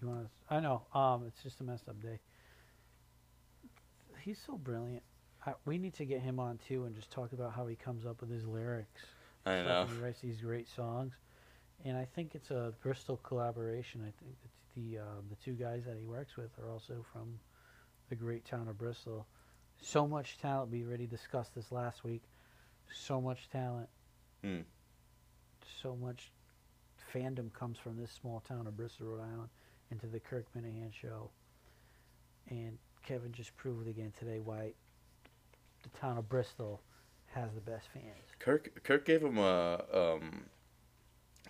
You 0.00 0.08
want 0.08 0.24
to? 0.24 0.54
I 0.54 0.60
know. 0.60 0.82
Um, 0.94 1.24
it's 1.26 1.42
just 1.42 1.60
a 1.60 1.64
messed 1.64 1.88
up 1.88 2.00
day. 2.02 2.18
He's 4.24 4.38
so 4.46 4.56
brilliant. 4.56 5.02
I, 5.44 5.54
we 5.64 5.78
need 5.78 5.94
to 5.94 6.04
get 6.04 6.20
him 6.20 6.38
on 6.38 6.58
too 6.68 6.84
and 6.84 6.94
just 6.94 7.10
talk 7.10 7.32
about 7.32 7.52
how 7.52 7.66
he 7.66 7.74
comes 7.74 8.06
up 8.06 8.20
with 8.20 8.30
his 8.30 8.46
lyrics. 8.46 9.02
I 9.44 9.62
know. 9.62 9.86
He 9.92 10.00
writes 10.00 10.20
these 10.20 10.40
great 10.40 10.68
songs, 10.68 11.12
and 11.84 11.96
I 11.96 12.06
think 12.14 12.34
it's 12.34 12.50
a 12.50 12.72
Bristol 12.80 13.16
collaboration. 13.24 14.02
I 14.02 14.12
think 14.22 14.36
the 14.76 15.00
uh, 15.00 15.20
the 15.28 15.36
two 15.44 15.52
guys 15.52 15.82
that 15.86 15.96
he 15.98 16.04
works 16.04 16.36
with 16.36 16.50
are 16.62 16.70
also 16.70 17.04
from 17.12 17.38
the 18.08 18.14
great 18.14 18.44
town 18.44 18.68
of 18.68 18.78
Bristol. 18.78 19.26
So 19.80 20.06
much 20.06 20.38
talent. 20.38 20.70
We 20.70 20.84
already 20.84 21.06
discussed 21.06 21.56
this 21.56 21.72
last 21.72 22.04
week. 22.04 22.22
So 22.92 23.20
much 23.20 23.48
talent. 23.50 23.88
Hmm. 24.44 24.60
So 25.82 25.96
much 25.96 26.30
fandom 27.12 27.52
comes 27.52 27.78
from 27.78 27.96
this 27.96 28.12
small 28.12 28.40
town 28.46 28.68
of 28.68 28.76
Bristol, 28.76 29.06
Rhode 29.06 29.22
Island, 29.22 29.48
into 29.90 30.06
the 30.06 30.20
Kirk 30.20 30.46
Minihane 30.56 30.92
show. 30.92 31.30
And 32.48 32.78
Kevin 33.02 33.32
just 33.32 33.56
proved 33.56 33.88
again 33.88 34.12
today 34.18 34.40
why 34.42 34.72
the 35.82 35.88
town 36.00 36.18
of 36.18 36.28
Bristol 36.28 36.80
has 37.34 37.50
the 37.54 37.60
best 37.60 37.88
fans. 37.92 38.04
Kirk 38.38 38.82
Kirk 38.84 39.04
gave 39.04 39.22
him 39.22 39.38
a 39.38 39.84
um, 39.92 40.44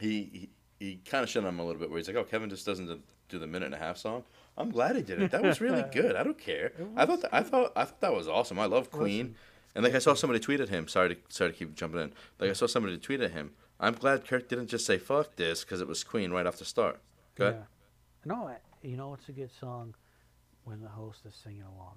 he 0.00 0.30
he, 0.32 0.50
he 0.78 0.96
kind 1.05 1.22
of 1.24 1.30
shit 1.30 1.42
on 1.42 1.48
him 1.48 1.59
a 1.59 1.64
little 1.64 1.80
bit 1.80 1.90
where 1.90 1.98
he's 1.98 2.09
like, 2.09 2.16
oh, 2.16 2.24
Kevin 2.24 2.48
just 2.50 2.66
doesn't 2.66 2.86
do- 2.86 3.38
the 3.38 3.46
minute 3.46 3.66
and 3.66 3.74
a 3.74 3.78
half 3.78 3.96
song. 3.96 4.24
I'm 4.59 4.70
glad 4.70 4.94
he 4.94 5.00
did 5.00 5.22
it. 5.22 5.30
That 5.30 5.42
was 5.42 5.59
really 5.59 5.82
good. 5.92 6.16
I 6.16 6.22
don't 6.22 6.38
care. 6.38 6.72
I 6.96 7.07
thought 7.07 7.22
that, 7.22 7.34
I 7.34 7.42
thought 7.42 7.72
I 7.74 7.84
thought 7.84 8.00
that 8.03 8.12
was 8.12 8.28
awesome. 8.28 8.59
I 8.59 8.66
love 8.66 8.90
Queen, 8.90 9.36
and 9.74 9.82
like 9.84 9.94
I 9.94 10.00
saw 10.00 10.12
somebody 10.12 10.38
tweet 10.38 10.61
at 10.61 10.68
him. 10.68 10.86
Sorry 10.86 11.14
to 11.14 11.16
sorry 11.30 11.53
to 11.53 11.57
keep 11.57 11.74
jumping 11.74 12.00
in. 12.00 12.12
Like 12.38 12.50
I 12.50 12.53
saw 12.53 12.66
somebody 12.66 12.98
tweet 12.98 13.20
at 13.22 13.30
him. 13.32 13.53
I'm 13.80 13.94
glad 13.94 14.26
Kirk 14.26 14.48
didn't 14.48 14.66
just 14.68 14.84
say 14.84 14.98
fuck 14.98 15.36
this 15.36 15.64
because 15.64 15.80
it 15.80 15.88
was 15.88 16.05
Queen 16.05 16.30
right 16.30 16.46
off 16.46 16.57
the 16.59 16.64
start. 16.64 17.00
Okay. 17.40 17.57
Yeah. 17.57 17.64
No, 18.24 18.46
I, 18.48 18.57
you 18.82 18.96
know 18.96 19.14
it's 19.14 19.28
a 19.28 19.32
good 19.32 19.50
song 19.59 19.94
when 20.65 20.81
the 20.81 20.89
host 20.89 21.21
is 21.27 21.35
singing 21.35 21.63
along. 21.63 21.95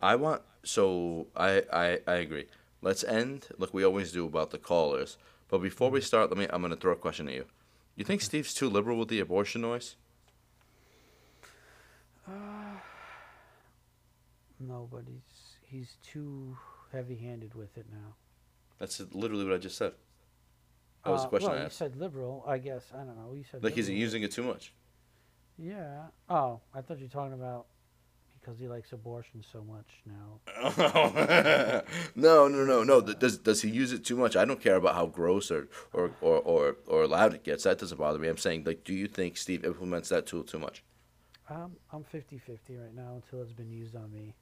I 0.00 0.16
want 0.16 0.42
so 0.64 1.26
I, 1.36 1.62
I 1.72 1.98
I 2.06 2.14
agree. 2.16 2.46
Let's 2.82 3.02
end 3.04 3.46
like 3.58 3.74
we 3.74 3.84
always 3.84 4.12
do 4.12 4.24
about 4.26 4.50
the 4.50 4.58
callers. 4.58 5.16
But 5.48 5.58
before 5.58 5.90
we 5.90 6.00
start, 6.00 6.30
let 6.30 6.38
me 6.38 6.46
I'm 6.50 6.62
gonna 6.62 6.76
throw 6.76 6.92
a 6.92 6.96
question 6.96 7.28
at 7.28 7.34
you. 7.34 7.46
You 7.96 8.04
think 8.04 8.20
Steve's 8.20 8.54
too 8.54 8.68
liberal 8.70 8.96
with 8.98 9.08
the 9.08 9.18
abortion 9.20 9.62
noise? 9.62 9.96
No, 14.60 14.88
but 14.90 15.04
he's 15.06 15.56
he's 15.66 15.96
too 16.02 16.56
heavy-handed 16.92 17.54
with 17.54 17.76
it 17.78 17.86
now. 17.90 18.14
That's 18.78 19.00
literally 19.12 19.44
what 19.44 19.54
I 19.54 19.58
just 19.58 19.76
said. 19.76 19.92
That 21.04 21.10
was 21.10 21.22
the 21.22 21.26
Uh, 21.26 21.30
question 21.30 21.48
well, 21.50 21.56
I 21.58 21.60
you 21.60 21.66
asked. 21.66 21.76
said 21.78 21.96
liberal. 21.96 22.44
I 22.46 22.58
guess 22.58 22.90
I 22.94 22.98
don't 22.98 23.16
know. 23.16 23.32
You 23.34 23.44
said 23.44 23.62
Like, 23.62 23.76
is 23.76 23.86
he 23.86 23.94
using 23.94 24.22
it 24.22 24.32
too 24.32 24.42
much? 24.42 24.72
Yeah. 25.56 26.06
Oh, 26.28 26.60
I 26.74 26.80
thought 26.82 26.98
you 26.98 27.04
were 27.06 27.10
talking 27.10 27.32
about 27.34 27.66
because 28.48 28.58
he 28.58 28.68
likes 28.68 28.92
abortion 28.92 29.44
so 29.52 29.62
much 29.62 29.86
now. 30.06 31.82
no, 32.16 32.48
no, 32.48 32.64
no, 32.64 32.82
no. 32.82 33.00
Does 33.02 33.36
does 33.38 33.60
he 33.60 33.68
use 33.68 33.92
it 33.92 34.06
too 34.06 34.16
much? 34.16 34.36
I 34.36 34.46
don't 34.46 34.60
care 34.60 34.76
about 34.76 34.94
how 34.94 35.06
gross 35.06 35.50
or 35.50 35.68
or, 35.92 36.12
or, 36.22 36.38
or, 36.38 36.76
or 36.86 37.06
loud 37.06 37.34
it 37.34 37.44
gets. 37.44 37.64
That 37.64 37.78
doesn't 37.78 37.98
bother 37.98 38.18
me. 38.18 38.28
I'm 38.28 38.38
saying, 38.38 38.64
like, 38.64 38.84
do 38.84 38.94
you 38.94 39.06
think 39.06 39.36
Steve 39.36 39.66
implements 39.66 40.08
that 40.08 40.26
tool 40.26 40.44
too 40.44 40.58
much? 40.58 40.82
Um, 41.50 41.76
I'm 41.92 42.04
50-50 42.04 42.40
right 42.70 42.94
now 42.94 43.16
until 43.16 43.42
it's 43.42 43.52
been 43.52 43.70
used 43.70 43.96
on 43.96 44.12
me. 44.12 44.34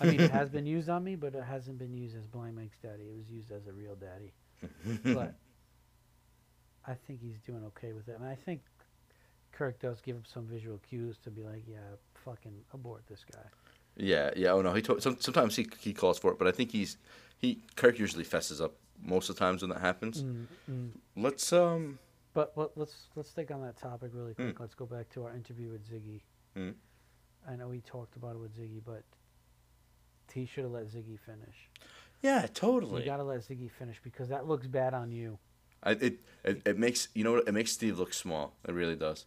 I 0.00 0.06
mean, 0.06 0.20
it 0.20 0.30
has 0.30 0.50
been 0.50 0.66
used 0.66 0.90
on 0.90 1.02
me, 1.02 1.16
but 1.16 1.34
it 1.34 1.44
hasn't 1.44 1.78
been 1.78 1.94
used 1.94 2.14
as 2.16 2.26
Blind 2.26 2.56
Mike's 2.56 2.76
daddy. 2.82 3.04
It 3.04 3.16
was 3.16 3.30
used 3.30 3.50
as 3.52 3.66
a 3.66 3.72
real 3.72 3.96
daddy. 3.96 4.32
but 5.14 5.34
I 6.86 6.94
think 7.06 7.20
he's 7.20 7.40
doing 7.46 7.64
okay 7.66 7.92
with 7.92 8.08
it, 8.08 8.16
and 8.18 8.26
I 8.26 8.34
think 8.34 8.62
Kirk 9.52 9.80
does 9.80 10.00
give 10.00 10.16
him 10.16 10.24
some 10.26 10.46
visual 10.46 10.78
cues 10.88 11.16
to 11.24 11.30
be 11.30 11.42
like, 11.42 11.64
"Yeah, 11.66 11.96
fucking 12.26 12.56
abort 12.74 13.02
this 13.08 13.24
guy." 13.32 13.46
Yeah, 13.96 14.30
yeah. 14.36 14.50
Oh 14.52 14.60
no, 14.62 14.74
he 14.74 14.82
to- 14.82 15.00
some, 15.00 15.16
sometimes 15.20 15.56
he 15.56 15.66
he 15.78 15.92
calls 15.94 16.18
for 16.18 16.30
it, 16.32 16.38
but 16.38 16.46
I 16.48 16.52
think 16.52 16.70
he's 16.72 16.98
he 17.38 17.62
Kirk 17.76 17.98
usually 17.98 18.24
fesses 18.24 18.60
up 18.60 18.74
most 19.00 19.30
of 19.30 19.36
the 19.36 19.40
times 19.40 19.62
when 19.62 19.70
that 19.70 19.80
happens. 19.80 20.22
Mm, 20.22 20.46
mm. 20.70 20.90
Let's 21.16 21.52
um 21.52 21.98
But 22.34 22.52
let, 22.56 22.70
let's 22.76 22.96
let's 23.16 23.30
stick 23.30 23.50
on 23.50 23.62
that 23.62 23.76
topic 23.78 24.10
really 24.12 24.32
Hmm. 24.34 24.44
quick. 24.50 24.60
Let's 24.60 24.74
go 24.74 24.86
back 24.86 25.08
to 25.14 25.24
our 25.24 25.32
interview 25.34 25.68
with 25.70 25.82
Ziggy. 25.90 26.20
Mm. 26.56 26.74
I 27.48 27.56
know 27.56 27.68
we 27.68 27.80
talked 27.80 28.16
about 28.16 28.34
it 28.36 28.40
with 28.40 28.54
Ziggy, 28.58 28.80
but 28.84 29.04
he 30.32 30.44
should 30.46 30.64
have 30.64 30.72
let 30.72 30.86
Ziggy 30.88 31.18
finish. 31.18 31.58
yeah, 32.20 32.46
totally. 32.52 33.00
You 33.02 33.06
got 33.06 33.18
to 33.18 33.24
let 33.24 33.40
Ziggy 33.40 33.70
finish 33.70 33.98
because 34.02 34.28
that 34.28 34.46
looks 34.46 34.66
bad 34.66 34.92
on 34.94 35.10
you. 35.12 35.38
I, 35.82 35.92
it, 35.92 36.14
it 36.44 36.62
it 36.66 36.78
makes 36.78 37.08
you 37.14 37.22
know 37.24 37.32
what 37.34 37.48
it 37.48 37.52
makes 37.54 37.72
Steve 37.72 37.98
look 37.98 38.12
small. 38.12 38.54
It 38.68 38.72
really 38.74 38.96
does. 38.96 39.24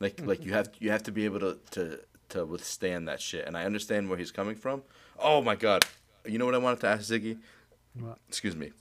Hmm. 0.00 0.04
Like 0.04 0.16
mm-hmm. 0.16 0.28
like 0.28 0.44
you 0.44 0.52
have 0.52 0.70
you 0.78 0.90
have 0.90 1.02
to 1.04 1.12
be 1.12 1.24
able 1.24 1.40
to 1.40 1.58
to 1.72 2.00
to 2.30 2.44
withstand 2.44 3.08
that 3.08 3.20
shit. 3.20 3.46
And 3.46 3.56
I 3.56 3.64
understand 3.64 4.08
where 4.08 4.18
he's 4.18 4.32
coming 4.32 4.56
from. 4.56 4.82
Oh 5.18 5.42
my 5.42 5.54
god, 5.54 5.84
you 6.24 6.38
know 6.38 6.46
what 6.46 6.54
I 6.54 6.58
wanted 6.58 6.80
to 6.80 6.88
ask 6.88 7.10
Ziggy? 7.10 7.38
What? 7.94 8.18
Excuse 8.28 8.56
me. 8.56 8.72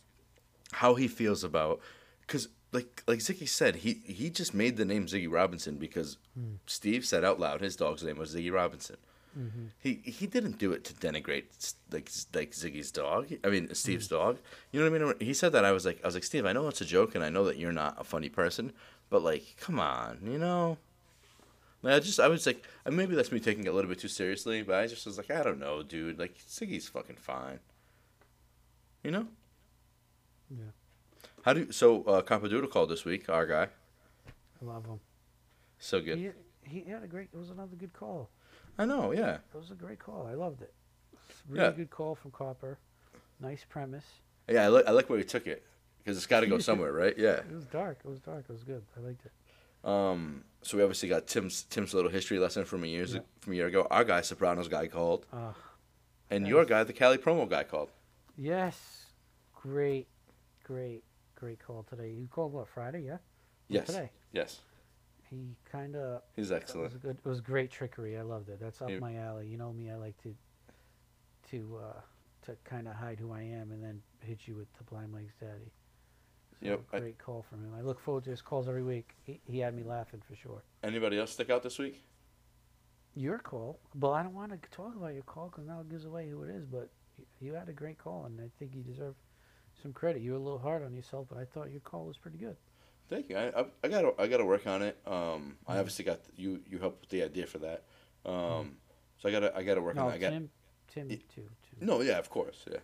How 0.71 0.95
he 0.95 1.07
feels 1.07 1.43
about 1.43 1.79
because 2.21 2.47
like 2.71 3.03
like 3.07 3.19
Ziggy 3.19 3.47
said 3.47 3.77
he 3.77 4.01
he 4.05 4.29
just 4.29 4.53
made 4.53 4.77
the 4.77 4.85
name 4.85 5.07
Ziggy 5.07 5.31
Robinson 5.31 5.75
because 5.75 6.17
hmm. 6.35 6.55
Steve 6.65 7.05
said 7.05 7.23
out 7.23 7.39
loud 7.39 7.61
his 7.61 7.75
dog's 7.75 8.03
name 8.03 8.17
was 8.17 8.35
Ziggy 8.35 8.51
Robinson. 8.51 8.97
Mm-hmm. 9.37 9.65
He 9.79 10.01
he 10.03 10.27
didn't 10.27 10.57
do 10.57 10.71
it 10.71 10.83
to 10.85 10.93
denigrate 10.93 11.73
like 11.91 12.09
like 12.33 12.51
Ziggy's 12.51 12.91
dog. 12.91 13.27
I 13.43 13.49
mean 13.49 13.67
hmm. 13.67 13.73
Steve's 13.73 14.07
dog. 14.07 14.37
You 14.71 14.79
know 14.79 14.89
what 14.89 15.01
I 15.01 15.05
mean? 15.05 15.15
He 15.19 15.33
said 15.33 15.51
that 15.53 15.65
I 15.65 15.71
was 15.71 15.85
like 15.85 15.99
I 16.03 16.07
was 16.07 16.15
like 16.15 16.23
Steve. 16.23 16.45
I 16.45 16.53
know 16.53 16.67
it's 16.67 16.81
a 16.81 16.85
joke 16.85 17.15
and 17.15 17.23
I 17.23 17.29
know 17.29 17.45
that 17.45 17.57
you're 17.57 17.71
not 17.71 17.99
a 17.99 18.03
funny 18.03 18.29
person, 18.29 18.73
but 19.09 19.23
like 19.23 19.55
come 19.59 19.79
on, 19.79 20.19
you 20.23 20.37
know. 20.37 20.77
Like, 21.81 21.93
I 21.95 21.99
just 21.99 22.19
I 22.19 22.27
was 22.27 22.45
like 22.45 22.65
uh, 22.85 22.91
maybe 22.91 23.15
that's 23.15 23.31
me 23.31 23.39
taking 23.39 23.63
it 23.65 23.69
a 23.69 23.73
little 23.73 23.89
bit 23.89 23.99
too 23.99 24.07
seriously, 24.09 24.61
but 24.63 24.75
I 24.75 24.87
just 24.87 25.05
was 25.05 25.17
like 25.17 25.31
I 25.31 25.43
don't 25.43 25.59
know, 25.59 25.81
dude. 25.83 26.19
Like 26.19 26.37
Ziggy's 26.37 26.87
fucking 26.89 27.15
fine. 27.17 27.59
You 29.03 29.11
know. 29.11 29.27
Yeah. 30.49 30.71
How 31.43 31.53
do 31.53 31.61
you, 31.61 31.71
so? 31.71 32.03
Uh, 32.03 32.21
Capadoodle 32.21 32.69
called 32.69 32.89
this 32.89 33.05
week. 33.05 33.29
Our 33.29 33.45
guy, 33.45 33.67
I 34.61 34.65
love 34.65 34.85
him. 34.85 34.99
so 35.77 36.01
good. 36.01 36.17
He, 36.17 36.31
he 36.83 36.89
had 36.89 37.03
a 37.03 37.07
great. 37.07 37.29
It 37.33 37.37
was 37.37 37.49
another 37.49 37.75
good 37.77 37.93
call. 37.93 38.29
I 38.77 38.85
know. 38.85 39.11
Yeah. 39.11 39.35
It 39.53 39.57
was 39.57 39.71
a 39.71 39.75
great 39.75 39.99
call. 39.99 40.27
I 40.29 40.33
loved 40.33 40.61
it. 40.61 40.73
Really 41.47 41.63
Yeah. 41.65 41.71
good 41.71 41.89
call 41.89 42.15
from 42.15 42.31
Copper. 42.31 42.77
Nice 43.39 43.65
premise. 43.69 44.05
Yeah. 44.49 44.65
I 44.65 44.67
like 44.67 44.85
I 44.87 44.91
like 44.91 45.09
where 45.09 45.19
he 45.19 45.23
took 45.25 45.47
it 45.47 45.65
because 45.99 46.17
it's 46.17 46.25
got 46.25 46.41
to 46.41 46.47
go 46.47 46.59
somewhere, 46.69 46.91
right? 46.91 47.17
Yeah. 47.17 47.37
It 47.37 47.51
was 47.53 47.65
dark. 47.65 47.99
It 48.03 48.09
was 48.09 48.19
dark. 48.19 48.45
It 48.49 48.51
was 48.51 48.63
good. 48.63 48.83
I 48.97 49.05
liked 49.05 49.25
it. 49.25 49.31
Um. 49.83 50.43
So 50.61 50.77
we 50.77 50.83
obviously 50.83 51.07
got 51.07 51.25
Tim's 51.27 51.63
Tim's 51.63 51.93
little 51.93 52.11
history 52.11 52.37
lesson 52.37 52.65
from 52.65 52.83
a 52.83 52.87
years 52.87 53.13
Yeah. 53.13 53.21
from 53.39 53.53
a 53.53 53.55
year 53.55 53.67
ago. 53.67 53.87
Our 53.89 54.03
guy, 54.03 54.21
Sopranos 54.21 54.67
guy, 54.67 54.87
called, 54.87 55.25
Uh, 55.31 55.53
and 56.29 56.45
your 56.47 56.65
guy, 56.65 56.83
the 56.83 56.91
Cali 56.93 57.17
promo 57.17 57.47
guy, 57.49 57.63
called. 57.63 57.91
yes. 58.37 59.05
Great, 59.53 60.07
great, 60.63 61.03
great 61.35 61.59
call 61.59 61.83
today. 61.83 62.11
You 62.11 62.27
called 62.27 62.53
what 62.53 62.67
Friday? 62.67 63.03
Yeah. 63.05 63.17
Yes. 63.67 63.87
Today. 63.87 64.09
Yes. 64.33 64.61
He 65.29 65.55
kind 65.71 65.95
of. 65.95 66.23
He's 66.35 66.49
It 66.49 66.53
was 66.55 66.61
excellent. 66.63 67.01
good. 67.01 67.17
It 67.23 67.25
was 67.27 67.39
great 67.41 67.69
trickery. 67.71 68.17
I 68.17 68.21
loved 68.23 68.49
it. 68.49 68.59
That's 68.59 68.81
up 68.81 68.89
my 68.99 69.15
alley. 69.15 69.47
You 69.47 69.57
know 69.57 69.71
me. 69.73 69.89
I 69.91 69.95
like 69.95 70.17
to. 70.23 70.35
To 71.51 71.77
uh, 71.83 72.01
to 72.45 72.55
kind 72.63 72.87
of 72.87 72.95
hide 72.95 73.19
who 73.19 73.31
I 73.31 73.41
am 73.41 73.71
and 73.71 73.83
then 73.83 74.01
hit 74.21 74.47
you 74.47 74.55
with 74.55 74.71
the 74.77 74.83
blind 74.83 75.11
Mike's 75.11 75.33
daddy. 75.39 75.71
Yep, 76.61 76.81
I- 76.91 76.99
Great 76.99 77.17
call 77.19 77.41
from 77.49 77.59
him. 77.63 77.73
I 77.77 77.81
look 77.81 77.99
forward 77.99 78.23
to 78.25 78.29
his 78.31 78.41
calls 78.41 78.67
every 78.67 78.83
week. 78.83 79.15
He, 79.23 79.39
he 79.45 79.59
had 79.59 79.73
me 79.73 79.83
laughing 79.83 80.21
for 80.27 80.35
sure. 80.35 80.61
Anybody 80.83 81.17
else 81.17 81.31
stick 81.31 81.49
out 81.49 81.63
this 81.63 81.79
week? 81.79 82.03
Your 83.15 83.37
call, 83.39 83.79
well, 83.99 84.13
I 84.13 84.23
don't 84.23 84.33
want 84.35 84.51
to 84.51 84.69
talk 84.69 84.95
about 84.95 85.13
your 85.13 85.23
call 85.23 85.47
because 85.47 85.65
now 85.67 85.79
it 85.81 85.89
gives 85.89 86.05
away 86.05 86.29
who 86.29 86.43
it 86.43 86.49
is. 86.49 86.65
But 86.65 86.89
y- 87.17 87.25
you 87.39 87.53
had 87.53 87.67
a 87.69 87.73
great 87.73 87.97
call, 87.97 88.25
and 88.25 88.39
I 88.39 88.49
think 88.59 88.75
you 88.75 88.81
deserve 88.81 89.15
some 89.81 89.93
credit. 89.93 90.21
You 90.21 90.31
were 90.31 90.37
a 90.37 90.41
little 90.41 90.59
hard 90.59 90.83
on 90.83 90.93
yourself, 90.95 91.27
but 91.29 91.37
I 91.39 91.45
thought 91.45 91.71
your 91.71 91.79
call 91.81 92.05
was 92.05 92.17
pretty 92.17 92.37
good. 92.37 92.55
Thank 93.09 93.29
you. 93.29 93.37
I, 93.37 93.61
I, 93.61 93.65
I 93.83 93.87
gotta 93.87 94.13
I 94.19 94.27
gotta 94.27 94.45
work 94.45 94.67
on 94.67 94.83
it. 94.83 94.97
Um, 95.07 95.57
I 95.67 95.77
obviously 95.79 96.05
got 96.05 96.19
you 96.37 96.61
you 96.69 96.77
helped 96.77 97.01
with 97.01 97.09
the 97.09 97.23
idea 97.23 97.47
for 97.47 97.57
that. 97.59 97.83
Um, 98.25 98.75
so 99.17 99.27
I 99.27 99.31
gotta 99.31 99.55
I 99.57 99.63
gotta 99.63 99.81
work 99.81 99.97
on 99.97 100.03
No, 100.03 100.09
that. 100.09 100.15
I 100.15 100.19
got 100.19 100.29
Tim, 100.29 100.49
Tim 100.93 101.07
too, 101.09 101.17
too. 101.35 101.77
no, 101.81 102.01
yeah, 102.01 102.19
of 102.19 102.29
course, 102.29 102.65
yeah. 102.69 102.77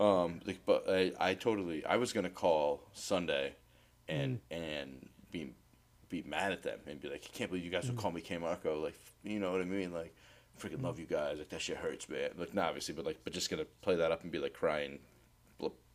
Um, 0.00 0.40
like, 0.46 0.60
but 0.64 0.84
I, 0.88 1.12
I 1.20 1.34
totally 1.34 1.84
I 1.84 1.96
was 1.96 2.12
gonna 2.12 2.30
call 2.30 2.82
Sunday, 2.92 3.54
and 4.08 4.40
and 4.50 5.08
be 5.30 5.52
be 6.08 6.22
mad 6.26 6.52
at 6.52 6.62
them 6.62 6.78
and 6.86 7.00
be 7.00 7.08
like, 7.08 7.22
I 7.32 7.36
can't 7.36 7.50
believe 7.50 7.64
you 7.64 7.70
guys 7.70 7.86
would 7.86 7.96
call 7.98 8.10
me 8.10 8.20
K 8.20 8.38
Marco. 8.38 8.80
Like, 8.82 8.94
you 9.22 9.38
know 9.38 9.52
what 9.52 9.60
I 9.60 9.64
mean? 9.64 9.92
Like, 9.92 10.14
freaking 10.58 10.82
love 10.82 10.98
you 10.98 11.06
guys. 11.06 11.38
Like 11.38 11.50
that 11.50 11.60
shit 11.60 11.76
hurts, 11.76 12.08
man. 12.08 12.30
Like, 12.38 12.54
not 12.54 12.68
obviously, 12.68 12.94
but 12.94 13.04
like, 13.04 13.18
but 13.24 13.32
just 13.34 13.50
gonna 13.50 13.66
play 13.82 13.96
that 13.96 14.10
up 14.10 14.22
and 14.22 14.32
be 14.32 14.38
like 14.38 14.54
crying, 14.54 14.98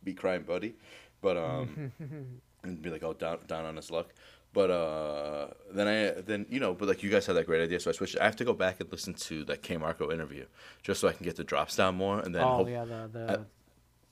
be 0.04 0.14
crying 0.14 0.42
buddy, 0.42 0.76
but 1.20 1.36
um, 1.36 1.92
and 2.62 2.80
be 2.80 2.90
like, 2.90 3.02
oh, 3.02 3.12
down 3.12 3.38
down 3.48 3.64
on 3.64 3.74
his 3.76 3.90
luck. 3.90 4.14
but 4.52 4.70
uh, 4.70 5.48
then 5.72 5.88
I 5.88 6.20
then 6.20 6.46
you 6.48 6.60
know, 6.60 6.74
but 6.74 6.86
like 6.88 7.02
you 7.02 7.10
guys 7.10 7.26
had 7.26 7.34
that 7.36 7.46
great 7.46 7.62
idea, 7.62 7.80
so 7.80 7.90
I 7.90 7.92
switched. 7.92 8.16
I 8.20 8.24
have 8.24 8.36
to 8.36 8.44
go 8.44 8.54
back 8.54 8.80
and 8.80 8.90
listen 8.92 9.14
to 9.14 9.44
that 9.46 9.62
K 9.62 9.76
Marco 9.76 10.12
interview 10.12 10.46
just 10.82 11.00
so 11.00 11.08
I 11.08 11.12
can 11.12 11.24
get 11.24 11.34
the 11.36 11.44
drops 11.44 11.74
down 11.76 11.96
more, 11.96 12.20
and 12.20 12.32
then 12.34 12.44
oh 12.44 12.56
hope- 12.58 12.68
yeah, 12.68 12.84
the 12.84 13.08
the 13.12 13.46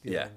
uh, 0.07 0.11
yeah, 0.13 0.29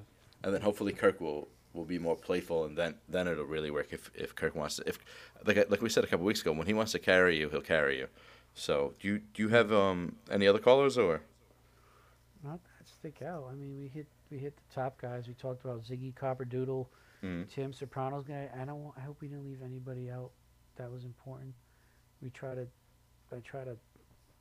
and 0.43 0.53
then 0.53 0.61
hopefully 0.61 0.93
Kirk 0.93 1.19
will 1.21 1.47
will 1.73 1.85
be 1.85 1.99
more 1.99 2.15
playful, 2.15 2.65
and 2.65 2.77
then 2.77 2.95
then 3.09 3.27
it'll 3.27 3.45
really 3.45 3.71
work 3.71 3.87
if 3.91 4.09
if 4.15 4.33
Kirk 4.35 4.55
wants 4.55 4.77
to. 4.77 4.83
If 4.87 4.99
like 5.45 5.69
like 5.69 5.81
we 5.81 5.89
said 5.89 6.03
a 6.03 6.07
couple 6.07 6.25
weeks 6.25 6.41
ago, 6.41 6.51
when 6.53 6.67
he 6.67 6.73
wants 6.73 6.91
to 6.93 6.99
carry 6.99 7.37
you, 7.37 7.49
he'll 7.49 7.61
carry 7.61 7.97
you. 7.97 8.07
So 8.53 8.93
do 8.99 9.07
you 9.07 9.19
do 9.33 9.43
you 9.43 9.49
have 9.49 9.71
um 9.71 10.15
any 10.31 10.47
other 10.47 10.59
callers 10.59 10.97
or? 10.97 11.21
Not 12.43 12.59
that 12.63 12.87
stick 12.87 13.21
out. 13.21 13.47
I 13.51 13.55
mean, 13.55 13.77
we 13.79 13.87
hit 13.87 14.07
we 14.31 14.37
hit 14.37 14.55
the 14.57 14.75
top 14.75 14.99
guys. 15.01 15.27
We 15.27 15.33
talked 15.33 15.63
about 15.65 15.83
Ziggy 15.83 16.13
Copperdoodle, 16.13 16.87
Mhm. 17.23 17.49
Tim 17.49 17.73
Sopranos 17.73 18.25
guy. 18.25 18.49
I 18.55 18.65
don't. 18.65 18.83
want- 18.83 18.97
I 18.97 19.01
hope 19.01 19.21
we 19.21 19.27
didn't 19.27 19.45
leave 19.45 19.61
anybody 19.63 20.09
out. 20.11 20.31
That 20.75 20.91
was 20.91 21.03
important. 21.03 21.53
We 22.21 22.29
try 22.29 22.55
to. 22.55 22.67
I 23.31 23.39
try 23.39 23.63
to 23.65 23.75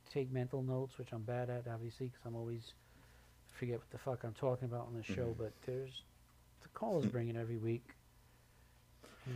take 0.09 0.31
mental 0.31 0.61
notes, 0.61 0.97
which 0.97 1.11
I'm 1.11 1.23
bad 1.23 1.49
at, 1.49 1.67
obviously, 1.67 2.07
because 2.07 2.25
I'm 2.25 2.35
always 2.35 2.73
forget 3.57 3.77
what 3.77 3.89
the 3.91 3.97
fuck 3.97 4.23
I'm 4.23 4.33
talking 4.33 4.65
about 4.67 4.87
on 4.87 4.93
the 4.95 5.03
show. 5.03 5.27
Mhm. 5.27 5.37
But 5.37 5.53
there's 5.65 6.03
the 6.61 6.69
call 6.69 6.99
is 7.03 7.05
bringing 7.05 7.35
every 7.37 7.57
week. 7.57 7.83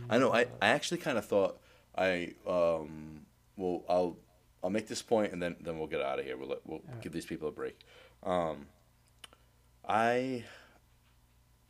I 0.08 0.18
know. 0.18 0.30
I, 0.32 0.44
uh, 0.44 0.48
I 0.62 0.68
actually 0.68 0.98
kind 0.98 1.18
of 1.18 1.26
thought 1.26 1.60
I 1.96 2.34
um 2.46 3.26
well 3.56 3.84
I'll 3.88 4.16
I'll 4.62 4.70
make 4.70 4.88
this 4.88 5.02
point 5.02 5.32
and 5.32 5.42
then 5.42 5.56
then 5.60 5.78
we'll 5.78 5.88
get 5.88 6.00
out 6.00 6.18
of 6.18 6.24
here. 6.24 6.36
We'll 6.36 6.48
let, 6.48 6.66
we'll 6.66 6.78
Alright. 6.80 7.02
give 7.02 7.12
these 7.12 7.26
people 7.26 7.48
a 7.48 7.52
break. 7.52 7.78
Um, 8.22 8.66
I 9.86 10.44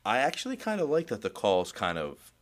I 0.05 0.19
actually 0.19 0.57
kind 0.57 0.81
of 0.81 0.89
like 0.91 1.09
that 1.09 1.23
the 1.23 1.31
calls 1.31 1.73
kind 1.73 1.99
of 1.99 2.33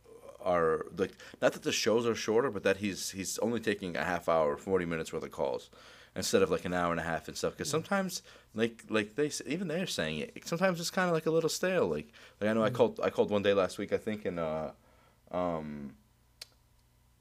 are 0.43 0.85
like 0.97 1.13
not 1.41 1.53
that 1.53 1.63
the 1.63 1.71
shows 1.71 2.05
are 2.05 2.15
shorter, 2.15 2.51
but 2.51 2.63
that 2.63 2.77
he's 2.77 3.11
he's 3.11 3.37
only 3.39 3.59
taking 3.59 3.95
a 3.95 4.03
half 4.03 4.27
hour, 4.29 4.57
forty 4.57 4.85
minutes 4.85 5.11
worth 5.13 5.23
of 5.23 5.31
calls 5.31 5.69
instead 6.15 6.41
of 6.41 6.49
like 6.51 6.65
an 6.65 6.73
hour 6.73 6.91
and 6.91 6.99
a 6.99 7.03
half 7.03 7.27
and 7.27 7.37
stuff. 7.37 7.53
Because 7.53 7.69
sometimes 7.69 8.21
like 8.53 8.83
like 8.89 9.15
they 9.15 9.31
even 9.45 9.67
they're 9.67 9.87
saying 9.87 10.17
it. 10.19 10.47
Sometimes 10.47 10.79
it's 10.79 10.89
kind 10.89 11.07
of 11.07 11.13
like 11.13 11.25
a 11.25 11.31
little 11.31 11.49
stale. 11.49 11.87
Like 11.87 12.11
like 12.39 12.49
I 12.49 12.53
know 12.53 12.63
I 12.63 12.69
called 12.69 12.99
I 13.03 13.09
called 13.09 13.29
one 13.31 13.43
day 13.43 13.53
last 13.53 13.77
week 13.77 13.93
I 13.93 13.97
think 13.97 14.25
and 14.25 14.39
uh 14.39 14.71
um 15.31 15.93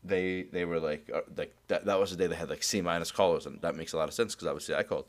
they 0.02 0.42
they 0.44 0.64
were 0.64 0.80
like 0.80 1.10
uh, 1.14 1.20
like 1.36 1.54
that 1.68 1.84
that 1.84 2.00
was 2.00 2.10
the 2.10 2.16
day 2.16 2.26
they 2.26 2.34
had 2.36 2.48
like 2.50 2.62
C 2.62 2.80
minus 2.80 3.10
callers 3.12 3.46
and 3.46 3.60
that 3.62 3.76
makes 3.76 3.92
a 3.92 3.96
lot 3.98 4.08
of 4.08 4.14
sense 4.14 4.34
because 4.34 4.48
obviously 4.48 4.74
I 4.74 4.82
called, 4.82 5.04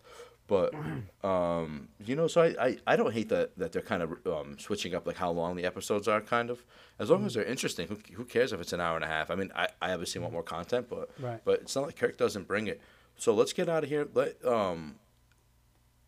but 0.47 0.73
um 1.23 1.88
you 2.05 2.15
know 2.15 2.27
so 2.27 2.41
I, 2.41 2.55
I 2.67 2.77
I 2.86 2.95
don't 2.97 3.13
hate 3.13 3.29
that 3.29 3.57
that 3.57 3.71
they're 3.71 3.82
kind 3.82 4.03
of 4.03 4.11
um 4.27 4.59
switching 4.59 4.93
up 4.93 5.07
like 5.07 5.15
how 5.15 5.32
long 5.32 5.55
the 5.55 5.63
episodes 5.65 6.07
are 6.09 6.19
kind 6.19 6.49
of 6.49 6.63
as 6.99 7.09
long 7.09 7.25
as 7.25 7.34
they're 7.36 7.45
interesting 7.45 7.88
who, 7.88 7.97
who 8.15 8.25
cares 8.25 8.51
if 8.51 8.59
it's 8.59 8.73
an 8.73 8.82
hour 8.82 8.95
and 8.95 9.05
a 9.05 9.07
half 9.07 9.32
I 9.32 9.36
mean 9.36 9.51
I, 9.55 9.69
I 9.82 9.93
obviously 9.93 10.19
want 10.21 10.34
more 10.34 10.43
content 10.43 10.88
but 10.89 11.09
Right. 11.19 11.39
but 11.45 11.61
it's 11.61 11.75
not 11.75 11.86
like 11.86 11.95
Kirk 11.95 12.17
doesn't 12.17 12.47
bring 12.47 12.67
it 12.67 12.82
so 13.18 13.34
let's 13.34 13.53
get 13.53 13.70
out 13.70 13.84
of 13.84 13.89
here 13.89 14.07
let 14.14 14.43
um 14.45 14.95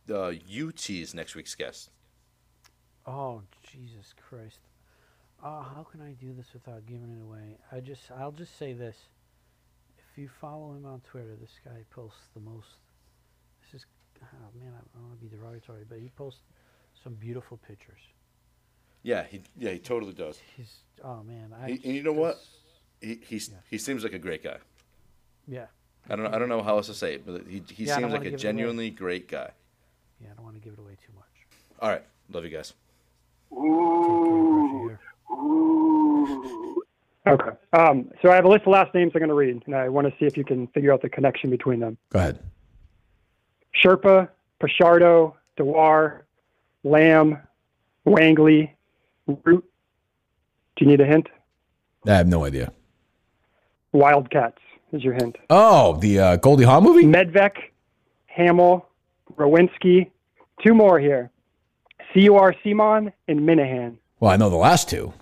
the 0.06 0.40
UT's 0.50 1.14
next 1.14 1.36
week's 1.36 1.56
guest 1.56 1.90
Oh 3.06 3.42
Jesus 3.70 4.14
Christ! 4.30 4.60
Uh, 5.44 5.62
how 5.62 5.86
can 5.92 6.00
I 6.02 6.14
do 6.14 6.32
this 6.32 6.48
without 6.54 6.86
giving 6.86 7.10
it 7.12 7.22
away? 7.22 7.58
I 7.70 7.82
just 7.82 8.04
I'll 8.18 8.32
just 8.32 8.58
say 8.58 8.72
this: 8.72 8.96
if 9.98 10.18
you 10.18 10.30
follow 10.40 10.72
him 10.72 10.86
on 10.86 11.02
Twitter, 11.02 11.36
this 11.42 11.52
guy 11.66 11.84
posts 11.90 12.22
the 12.34 12.40
most. 12.40 12.68
This 13.62 13.82
is 13.82 13.86
oh 14.24 14.58
man, 14.58 14.72
I 14.74 14.98
don't 14.98 15.08
want 15.10 15.20
to 15.20 15.26
be 15.26 15.36
derogatory, 15.36 15.84
but 15.90 16.00
he 16.00 16.08
posts 16.16 16.40
some 17.04 17.16
beautiful 17.16 17.58
pictures. 17.68 18.00
yeah 19.02 19.24
he 19.30 19.42
yeah 19.58 19.72
he 19.72 19.80
totally 19.80 20.14
does 20.14 20.40
He's 20.56 20.74
oh 21.04 21.24
man, 21.24 21.54
I. 21.62 21.72
He- 21.72 21.82
and 21.84 21.96
you 21.96 22.04
know 22.04 22.14
what? 22.14 22.38
he 23.02 23.20
he's, 23.28 23.50
Yeah. 23.50 23.58
he 23.70 23.78
seems 23.80 24.04
like 24.06 24.14
a 24.14 24.20
great 24.20 24.44
guy 24.46 24.60
Yeah, 25.46 25.66
I 26.10 26.16
don't 26.16 26.26
know. 26.26 26.32
I 26.36 26.40
don't 26.40 26.50
know 26.50 26.62
how 26.62 26.78
else 26.78 26.88
to 26.88 26.94
say 26.94 27.16
it, 27.16 27.26
but 27.26 27.44
he 27.48 27.62
he 27.70 27.86
Yeah, 27.86 27.96
seems 27.98 28.12
like 28.12 28.22
a 28.22 28.24
give 28.26 28.34
it 28.34 28.36
away. 28.36 28.42
genuinely 28.42 28.90
great 28.90 29.28
guy. 29.28 29.52
yeah. 30.22 30.28
I 30.32 30.36
don't 30.36 30.44
want 30.46 30.56
to 30.56 30.62
give 30.62 30.74
it 30.74 30.80
away 30.80 30.98
too 31.06 31.14
much. 31.16 31.26
All 31.80 31.90
right, 31.90 32.04
love 32.32 32.44
you 32.44 32.50
guys. 32.50 32.74
Ooh, 33.54 34.98
ooh. 35.32 36.84
Okay. 37.26 37.52
Um, 37.72 38.10
so 38.22 38.30
I 38.32 38.36
have 38.36 38.44
a 38.44 38.50
list 38.50 38.64
of 38.64 38.68
last 38.74 38.94
names 38.94 39.14
I'm 39.16 39.20
going 39.20 39.30
to 39.30 39.34
read, 39.36 39.64
and 39.66 39.76
I 39.76 39.88
want 39.88 40.08
to 40.08 40.14
see 40.20 40.26
if 40.26 40.36
you 40.36 40.44
can 40.44 40.68
figure 40.68 40.92
out 40.92 41.02
the 41.02 41.10
connection 41.10 41.50
between 41.50 41.80
them. 41.80 41.98
Go 42.10 42.20
ahead. 42.20 42.40
Sherpa, 43.82 44.28
Pachardo, 44.62 45.34
Dewar, 45.56 46.26
Lamb, 46.84 47.38
Wangley, 48.06 48.72
Root. 49.46 49.64
Do 50.76 50.84
you 50.86 50.92
need 50.92 51.00
a 51.00 51.06
hint? 51.06 51.28
I 52.06 52.12
have 52.16 52.28
no 52.28 52.44
idea. 52.44 52.74
Wildcats 53.94 54.60
is 54.94 55.04
your 55.04 55.14
hint. 55.14 55.38
Oh, 55.50 55.98
the 55.98 56.20
uh, 56.20 56.36
Goldie 56.38 56.64
Hawn 56.64 56.84
movie? 56.84 57.04
Medvec, 57.04 57.56
Hamill, 58.28 58.88
Rowinski. 59.36 60.10
Two 60.66 60.74
more 60.74 61.00
here. 61.00 61.30
C.U.R. 62.14 62.56
Simon 62.64 63.12
and 63.28 63.40
Minihane. 63.40 63.98
Well, 64.20 64.32
I 64.32 64.38
know 64.38 64.50
the 64.50 64.56
last 64.56 64.90
two. 64.90 65.14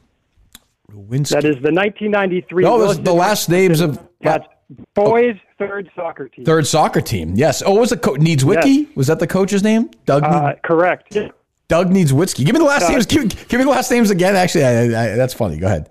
Lewinsky. 0.92 1.30
That 1.30 1.46
is 1.46 1.56
the 1.56 1.72
1993. 1.72 2.64
No, 2.64 2.78
those 2.78 3.02
the 3.02 3.14
last 3.14 3.50
names 3.50 3.80
of 3.80 4.00
Cats 4.22 4.46
boys 4.94 5.36
third 5.58 5.90
soccer 5.96 6.28
team. 6.28 6.46
third 6.46 6.68
soccer 6.68 7.02
team. 7.02 7.34
Yes. 7.36 7.62
Oh, 7.66 7.76
was 7.80 7.92
it 7.92 8.02
co- 8.02 8.16
Needs 8.16 8.44
Wiki? 8.44 8.88
Was 8.96 9.08
that 9.08 9.20
the 9.20 9.28
coach's 9.28 9.64
name? 9.64 9.90
Doug. 10.06 10.24
Uh, 10.24 10.56
correct. 10.64 11.18
Doug 11.68 11.90
Needs 11.90 12.12
Witsky. 12.12 12.46
Give 12.46 12.54
me 12.54 12.60
the 12.60 12.66
last 12.66 12.84
uh, 12.84 12.90
names. 12.90 13.06
Give, 13.06 13.30
give 13.48 13.58
me 13.60 13.64
the 13.64 13.70
last 13.70 13.90
names 13.90 14.10
again. 14.10 14.36
Actually, 14.36 14.66
I, 14.66 14.82
I, 14.84 15.16
that's 15.16 15.34
funny. 15.34 15.58
Go 15.58 15.68
ahead. 15.68 15.90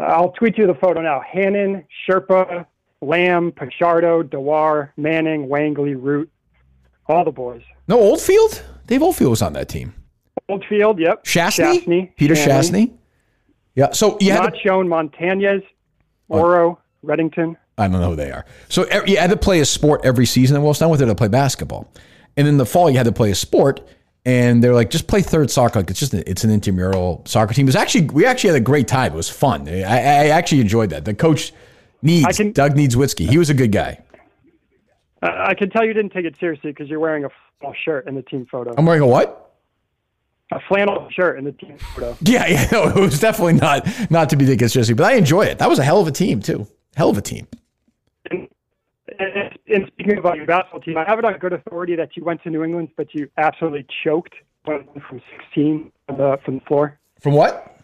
I'll 0.00 0.32
tweet 0.32 0.58
you 0.58 0.66
the 0.66 0.74
photo 0.74 1.00
now. 1.00 1.20
Hannon, 1.20 1.84
Sherpa, 2.08 2.66
Lamb, 3.02 3.52
Pachardo, 3.52 4.28
Dewar, 4.28 4.92
Manning, 4.96 5.48
Wangley, 5.48 5.94
Root, 5.98 6.30
all 7.06 7.24
the 7.24 7.30
boys. 7.30 7.62
No, 7.88 7.98
Oldfield. 7.98 8.62
Dave 8.86 9.02
Oldfield 9.02 9.30
was 9.30 9.42
on 9.42 9.52
that 9.54 9.68
team. 9.68 9.94
Oldfield, 10.48 10.98
yep. 10.98 11.24
Shastney. 11.24 12.14
Peter. 12.16 12.34
Shastney. 12.34 12.92
Yeah. 13.74 13.92
So 13.92 14.16
you 14.20 14.32
had 14.32 14.54
to, 14.54 14.58
shown 14.58 14.88
Montañez, 14.88 15.62
oh. 16.30 16.38
Oro, 16.38 16.78
Reddington. 17.04 17.56
I 17.78 17.88
don't 17.88 18.00
know 18.00 18.10
who 18.10 18.16
they 18.16 18.30
are. 18.30 18.46
So 18.68 18.86
you 19.04 19.18
had 19.18 19.30
to 19.30 19.36
play 19.36 19.60
a 19.60 19.64
sport 19.66 20.00
every 20.04 20.24
season. 20.24 20.60
Well, 20.62 20.70
it's 20.70 20.80
not 20.80 20.90
with 20.90 21.02
it 21.02 21.06
to 21.06 21.14
play 21.14 21.28
basketball. 21.28 21.92
And 22.36 22.48
in 22.48 22.56
the 22.56 22.66
fall, 22.66 22.88
you 22.88 22.96
had 22.96 23.06
to 23.06 23.12
play 23.12 23.30
a 23.30 23.34
sport. 23.34 23.86
And 24.24 24.64
they're 24.64 24.74
like, 24.74 24.90
just 24.90 25.06
play 25.06 25.20
third 25.22 25.50
soccer. 25.50 25.80
Like 25.80 25.90
it's 25.90 26.00
just 26.00 26.14
a, 26.14 26.28
it's 26.28 26.42
an 26.42 26.50
intramural 26.50 27.22
soccer 27.26 27.54
team. 27.54 27.66
It 27.66 27.68
was 27.68 27.76
actually 27.76 28.06
we 28.06 28.24
actually 28.24 28.50
had 28.50 28.56
a 28.56 28.64
great 28.64 28.88
time. 28.88 29.12
It 29.12 29.16
was 29.16 29.28
fun. 29.28 29.68
I, 29.68 29.82
I 29.82 30.28
actually 30.28 30.62
enjoyed 30.62 30.90
that. 30.90 31.04
The 31.04 31.14
coach 31.14 31.52
needs 32.02 32.36
can- 32.36 32.52
Doug 32.52 32.76
needs 32.76 32.96
Witsky. 32.96 33.28
He 33.28 33.38
was 33.38 33.50
a 33.50 33.54
good 33.54 33.72
guy. 33.72 33.98
Uh, 35.22 35.30
I 35.48 35.54
can 35.54 35.70
tell 35.70 35.84
you 35.84 35.92
didn't 35.92 36.12
take 36.12 36.26
it 36.26 36.36
seriously 36.38 36.70
because 36.70 36.88
you're 36.88 37.00
wearing 37.00 37.24
a 37.24 37.30
flannel 37.58 37.74
shirt 37.84 38.06
in 38.06 38.14
the 38.14 38.22
team 38.22 38.46
photo. 38.50 38.74
I'm 38.76 38.84
wearing 38.84 39.02
a 39.02 39.06
what? 39.06 39.42
A 40.52 40.60
flannel 40.68 41.08
shirt 41.10 41.38
in 41.38 41.44
the 41.44 41.52
team 41.52 41.76
photo. 41.78 42.16
Yeah, 42.22 42.46
yeah. 42.46 42.68
No, 42.70 42.88
it 42.88 42.96
was 42.96 43.18
definitely 43.18 43.54
not 43.54 43.86
not 44.10 44.30
to 44.30 44.36
be 44.36 44.46
taken 44.46 44.68
seriously. 44.68 44.94
But 44.94 45.06
I 45.06 45.14
enjoy 45.14 45.42
it. 45.46 45.58
That 45.58 45.68
was 45.68 45.78
a 45.78 45.84
hell 45.84 46.00
of 46.00 46.06
a 46.06 46.12
team 46.12 46.40
too. 46.40 46.66
Hell 46.94 47.10
of 47.10 47.18
a 47.18 47.22
team. 47.22 47.48
And, 48.30 48.48
and, 49.18 49.58
and 49.68 49.86
speaking 49.88 50.18
about 50.18 50.36
your 50.36 50.46
basketball 50.46 50.80
team, 50.80 50.98
I 50.98 51.04
have 51.04 51.18
it 51.18 51.24
on 51.24 51.38
good 51.38 51.52
authority 51.52 51.96
that 51.96 52.16
you 52.16 52.24
went 52.24 52.42
to 52.42 52.50
New 52.50 52.62
England, 52.62 52.90
but 52.96 53.14
you 53.14 53.28
absolutely 53.38 53.86
choked 54.04 54.34
from 54.64 54.84
16 55.40 55.90
from 56.06 56.16
the, 56.18 56.38
from 56.44 56.54
the 56.56 56.60
floor. 56.66 56.98
From 57.20 57.32
what? 57.34 57.75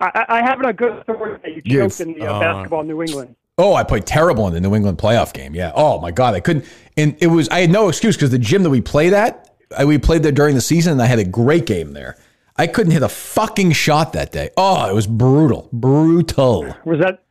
I, 0.00 0.24
I 0.28 0.42
have 0.42 0.64
on 0.64 0.72
good 0.74 0.92
authority 0.92 1.40
that 1.42 1.66
you 1.66 1.78
choked 1.78 2.00
in 2.00 2.14
the 2.14 2.26
uh, 2.26 2.34
uh, 2.34 2.40
basketball 2.40 2.82
New 2.84 3.02
England. 3.02 3.36
Oh, 3.58 3.74
I 3.74 3.84
played 3.84 4.06
terrible 4.06 4.46
in 4.46 4.54
the 4.54 4.60
New 4.60 4.74
England 4.74 4.98
playoff 4.98 5.34
game. 5.34 5.54
Yeah. 5.54 5.72
Oh 5.74 6.00
my 6.00 6.10
God, 6.10 6.34
I 6.34 6.40
couldn't. 6.40 6.64
And 6.96 7.16
it 7.20 7.26
was 7.26 7.48
I 7.50 7.60
had 7.60 7.70
no 7.70 7.88
excuse 7.88 8.16
because 8.16 8.30
the 8.30 8.38
gym 8.38 8.62
that 8.62 8.70
we 8.70 8.80
played 8.80 9.12
at, 9.12 9.54
I, 9.76 9.84
we 9.84 9.98
played 9.98 10.22
there 10.22 10.32
during 10.32 10.54
the 10.54 10.60
season, 10.60 10.92
and 10.92 11.02
I 11.02 11.06
had 11.06 11.18
a 11.18 11.24
great 11.24 11.66
game 11.66 11.92
there. 11.92 12.16
I 12.56 12.66
couldn't 12.66 12.92
hit 12.92 13.02
a 13.02 13.08
fucking 13.08 13.72
shot 13.72 14.14
that 14.14 14.32
day. 14.32 14.50
Oh, 14.56 14.88
it 14.88 14.94
was 14.94 15.06
brutal, 15.06 15.68
brutal. 15.72 16.74
Was 16.84 17.00
that 17.00 17.22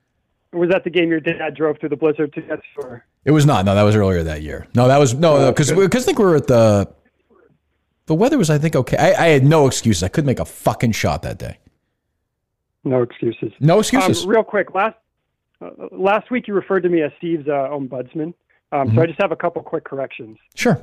was 0.53 0.69
that 0.69 0.83
the 0.83 0.89
game 0.89 1.09
your 1.09 1.19
dad 1.19 1.55
drove 1.55 1.79
through 1.79 1.89
the 1.89 1.97
blizzard 1.97 2.33
to 2.33 2.41
get 2.41 2.59
for? 2.75 3.03
It 3.25 3.31
was 3.31 3.45
not. 3.45 3.65
No, 3.65 3.73
that 3.75 3.83
was 3.83 3.95
earlier 3.95 4.23
that 4.23 4.43
year. 4.43 4.67
No, 4.75 4.87
that 4.87 4.97
was 4.97 5.15
no, 5.15 5.37
no, 5.37 5.51
because 5.51 5.71
because 5.71 6.03
I 6.03 6.05
think 6.05 6.19
we 6.19 6.25
were 6.25 6.35
at 6.35 6.47
the. 6.47 6.93
The 8.05 8.15
weather 8.15 8.39
was, 8.39 8.49
I 8.49 8.57
think, 8.57 8.75
okay. 8.75 8.97
I, 8.97 9.25
I 9.25 9.27
had 9.27 9.45
no 9.45 9.67
excuses. 9.67 10.01
I 10.01 10.07
couldn't 10.07 10.25
make 10.25 10.39
a 10.39 10.45
fucking 10.45 10.93
shot 10.93 11.21
that 11.21 11.37
day. 11.37 11.59
No 12.83 13.01
excuses. 13.01 13.51
No 13.59 13.79
excuses. 13.79 14.23
Um, 14.23 14.29
real 14.29 14.43
quick, 14.43 14.73
last 14.73 14.95
uh, 15.61 15.69
last 15.91 16.31
week 16.31 16.47
you 16.47 16.53
referred 16.53 16.81
to 16.81 16.89
me 16.89 17.01
as 17.01 17.11
Steve's 17.17 17.47
uh, 17.47 17.69
ombudsman. 17.71 18.21
Um, 18.27 18.33
Mm-hmm. 18.71 18.95
So 18.95 19.01
I 19.01 19.05
just 19.07 19.19
have 19.21 19.31
a 19.31 19.35
couple 19.35 19.61
quick 19.63 19.83
corrections. 19.83 20.37
sure. 20.55 20.79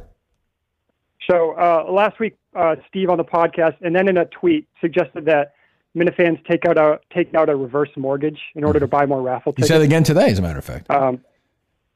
So 1.31 1.53
uh, 1.59 1.91
last 1.91 2.19
week, 2.21 2.37
uh, 2.55 2.77
Steve 2.89 3.09
on 3.11 3.17
the 3.17 3.25
podcast, 3.25 3.75
and 3.81 3.95
then 3.95 4.09
in 4.09 4.17
a 4.17 4.27
tweet, 4.27 4.69
suggested 4.81 5.25
that 5.25 5.55
Minifans 5.97 6.45
take 6.47 6.67
out 6.67 6.77
a 6.79 7.01
take 7.15 7.35
out 7.35 7.49
a 7.49 7.57
reverse 7.57 7.89
mortgage 7.97 8.39
in 8.55 8.63
order 8.65 8.79
to 8.79 8.87
buy 8.87 9.07
more 9.07 9.23
raffle 9.23 9.53
tickets. 9.53 9.69
said 9.69 9.81
it 9.81 9.85
again 9.85 10.05
today, 10.05 10.31
as 10.31 10.39
a 10.39 10.43
matter 10.43 10.59
of 10.59 10.65
fact. 10.65 10.91
Um, 10.91 11.21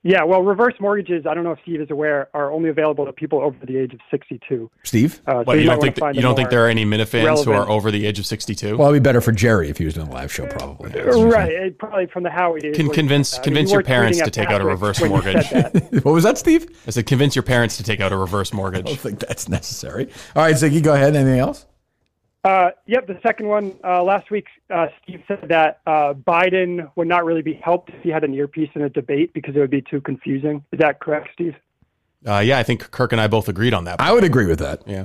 Yeah, 0.03 0.25
well, 0.25 0.43
reverse 0.43 0.73
mortgages, 0.81 1.27
I 1.27 1.35
don't 1.35 1.45
know 1.45 1.53
if 1.53 1.59
Steve 1.63 1.83
is 1.83 1.91
aware, 1.91 2.31
are 2.33 2.51
only 2.51 2.71
available 2.71 3.05
to 3.05 3.13
people 3.13 3.43
over 3.43 3.57
the 3.67 3.77
age 3.77 3.93
of 3.93 4.01
62. 4.11 4.71
Steve? 4.83 5.21
Uh, 5.27 5.33
so 5.33 5.43
What, 5.43 5.59
you 5.59 5.67
might 5.67 5.75
don't 5.75 5.83
think 5.83 5.99
find 5.99 6.17
you 6.17 6.23
don't 6.23 6.35
think 6.37 6.49
there 6.49 6.65
are 6.65 6.69
any 6.69 6.87
Minifans 6.87 7.45
who 7.45 7.53
are 7.53 7.69
over 7.69 7.91
the 7.91 8.07
age 8.07 8.19
of 8.19 8.25
62? 8.25 8.79
Well, 8.79 8.89
it'd 8.89 9.03
be 9.03 9.07
better 9.07 9.21
for 9.21 9.33
Jerry 9.33 9.69
if 9.69 9.77
he 9.77 9.85
was 9.85 9.93
doing 9.95 10.09
a 10.09 10.11
live 10.11 10.33
show, 10.33 10.47
probably. 10.47 10.91
Right, 10.91 11.53
it 11.53 11.79
probably 11.79 12.07
from 12.07 12.23
the 12.23 12.31
Howie 12.31 12.61
days. 12.61 12.77
Can 12.77 12.87
when- 12.87 12.95
convince- 12.95 13.35
I 13.35 13.39
mean, 13.39 13.45
convince 13.45 13.73
your 13.73 13.83
parents 13.83 14.21
to 14.23 14.31
take 14.31 14.49
out 14.49 14.63
a 14.63 14.65
reverse 14.65 15.03
mortgage. 15.03 15.47
what 16.03 16.15
was 16.15 16.25
that, 16.25 16.39
Steve? 16.39 16.67
I 16.87 16.91
said 16.91 17.07
convince 17.07 17.37
your 17.37 17.43
parents 17.43 17.77
to 17.77 17.83
take 17.83 18.01
out 18.01 18.11
a 18.11 18.17
reverse 18.17 18.55
mortgage. 18.55 18.87
I 18.87 18.89
don't 18.89 18.99
think 18.99 19.19
that's 19.19 19.51
necessary. 19.51 20.09
All 20.35 20.43
right, 20.43 20.55
Ziggy, 20.55 20.83
go 20.83 20.95
ahead. 20.95 21.15
Anything 21.15 21.41
else? 21.41 21.67
Uh, 22.43 22.71
yep, 22.87 23.07
the 23.07 23.19
second 23.23 23.49
one. 23.49 23.75
Uh, 23.85 24.03
last 24.03 24.31
week, 24.31 24.47
uh, 24.71 24.87
Steve 25.03 25.23
said 25.29 25.47
that 25.49 25.81
uh, 25.87 26.15
Biden 26.15 26.91
would 26.97 27.07
not 27.07 27.25
really 27.25 27.43
be 27.43 27.55
helped 27.55 27.91
if 27.91 28.03
he 28.03 28.09
had 28.09 28.25
an 28.25 28.33
earpiece 28.33 28.71
in 28.75 28.83
a 28.83 28.89
debate 28.89 29.33
because 29.35 29.55
it 29.55 29.59
would 29.59 29.71
be 29.71 29.83
too 29.83 30.01
confusing. 30.01 30.65
Is 30.73 30.79
that 30.79 31.01
correct, 31.01 31.29
Steve? 31.35 31.55
Uh, 32.27 32.39
yeah, 32.39 32.59
I 32.59 32.63
think 32.63 32.91
Kirk 32.91 33.13
and 33.13 33.21
I 33.21 33.29
both 33.29 33.49
agreed 33.49 33.75
on 33.75 33.85
that. 33.85 34.01
I 34.01 34.13
would 34.13 34.25
agree 34.25 34.47
with 34.47 34.59
that. 34.61 34.83
yeah. 34.87 35.05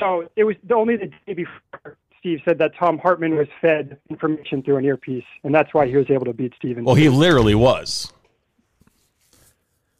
So 0.00 0.28
it 0.36 0.44
was 0.44 0.56
the 0.64 0.74
only 0.74 0.96
the 0.96 1.10
day 1.26 1.34
before 1.34 1.96
Steve 2.18 2.40
said 2.44 2.58
that 2.58 2.72
Tom 2.74 2.98
Hartman 2.98 3.36
was 3.36 3.46
fed 3.60 3.98
information 4.08 4.62
through 4.62 4.78
an 4.78 4.84
earpiece, 4.86 5.24
and 5.44 5.54
that's 5.54 5.74
why 5.74 5.86
he 5.86 5.94
was 5.94 6.06
able 6.08 6.24
to 6.24 6.32
beat 6.32 6.54
Steven. 6.56 6.82
Well, 6.82 6.94
he 6.94 7.10
literally 7.10 7.54
was. 7.54 8.13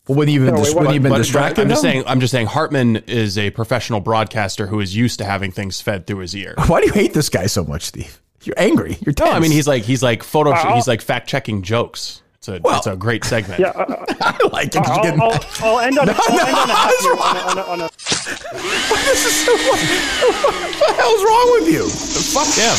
Well, 0.06 0.18
wouldn't 0.18 0.28
he 0.30 0.34
have 0.36 0.44
been, 0.46 0.54
No, 0.54 0.60
dis- 0.60 0.74
wait, 0.74 0.74
wouldn't 0.74 0.86
what- 0.86 0.92
he 0.92 0.96
have 0.96 1.02
been 1.02 1.10
But- 1.12 1.14
but 1.16 1.22
distracted? 1.22 1.62
I'm 1.62 1.68
just 1.70 1.82
though? 1.82 1.88
saying. 1.90 2.04
I'm 2.06 2.20
just 2.20 2.30
saying. 2.30 2.46
Hartman 2.48 2.96
is 3.06 3.38
a 3.38 3.50
professional 3.50 4.00
broadcaster 4.00 4.66
who 4.66 4.80
is 4.80 4.94
used 4.94 5.18
to 5.20 5.24
having 5.24 5.50
things 5.50 5.80
fed 5.80 6.06
through 6.06 6.18
his 6.18 6.34
ear. 6.36 6.54
Why 6.66 6.80
do 6.80 6.86
you 6.86 6.92
hate 6.92 7.14
this 7.14 7.28
guy 7.30 7.46
so 7.46 7.64
much, 7.64 7.82
Steve? 7.84 8.20
You're 8.42 8.58
angry. 8.58 8.98
You're 9.00 9.14
No. 9.18 9.26
I 9.32 9.38
mean 9.40 9.50
he's 9.50 9.66
like 9.66 9.84
he's 9.84 10.02
like 10.02 10.22
photo. 10.22 10.50
Uh, 10.50 10.54
I'll- 10.56 10.74
he's 10.74 10.86
like 10.86 11.00
fact 11.00 11.26
checking 11.28 11.62
jokes. 11.62 12.20
It's 12.36 12.48
a 12.48 12.60
Well- 12.62 12.76
it's 12.76 12.86
a 12.86 12.94
great 12.96 13.24
segment. 13.24 13.58
yeah, 13.60 13.68
uh, 13.70 13.80
uh 13.88 14.04
I 14.20 14.48
like 14.52 14.74
it. 14.74 14.76
Uh, 14.86 15.00
you're 15.02 15.14
I'll, 15.22 15.32
I'll, 15.32 15.40
I'll 15.62 15.80
end 15.80 15.98
on 15.98 16.08
a, 16.10 16.12
No, 16.12 16.18
I'll 16.28 16.36
no, 16.36 16.42
end 16.44 16.56
on 16.58 16.68
a 16.68 16.74
happy 16.74 17.06
on 17.08 17.16
a, 17.16 17.40
on 17.40 17.58
a, 17.58 17.62
on 17.62 17.80
a 17.80 17.88
this 17.88 19.24
is 19.24 19.46
so, 19.46 19.52
what 19.56 19.80
the 19.80 20.92
hell's 21.00 21.22
wrong 21.24 21.48
with 21.60 21.72
you? 21.72 21.88
Fuck 21.88 22.52
him. 22.52 22.76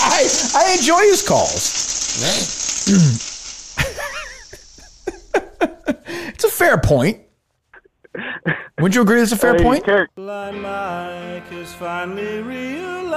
I, 0.00 0.26
I 0.56 0.72
enjoy 0.78 1.00
his 1.02 1.20
calls. 1.28 1.80
it's 6.06 6.44
a 6.44 6.48
fair 6.48 6.78
point. 6.78 7.20
Wouldn't 8.78 8.94
you 8.94 9.02
agree 9.02 9.20
it's 9.20 9.32
a 9.32 9.36
fair 9.36 9.58
point? 9.58 9.84
Blind 10.14 10.62
Mike 10.62 11.48
has 11.48 11.72
finally 11.74 12.42
realized 12.42 13.12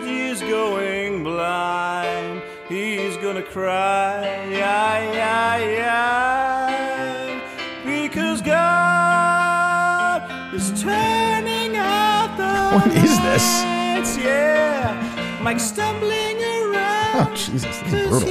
he's 0.00 0.40
going 0.40 1.22
blind. 1.22 2.42
He's 2.68 3.16
gonna 3.18 3.42
cry, 3.42 4.22
yeah, 4.50 5.12
yeah, 5.12 5.56
yeah, 5.58 7.40
because 7.84 8.42
God 8.42 10.22
is 10.52 10.72
turning 10.82 11.76
out 11.76 12.36
the 12.36 12.76
What 12.76 12.88
is 12.96 13.20
this? 13.20 13.76
lights, 13.96 14.18
yeah. 14.18 15.38
Mike's 15.42 15.64
stumbling 15.64 16.36
oh, 16.38 16.72
around. 16.72 17.28
Oh, 17.28 17.34
Jesus, 17.34 17.62
this 17.62 17.82
is 17.82 18.08
brutal. 18.08 18.28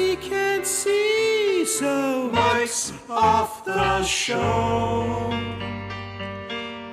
He 2.65 2.71
can't 2.71 2.73
see, 2.73 2.93
so 2.93 3.07
Mike's 3.07 3.09
off 3.09 3.65
the 3.65 4.03
show. 4.03 5.29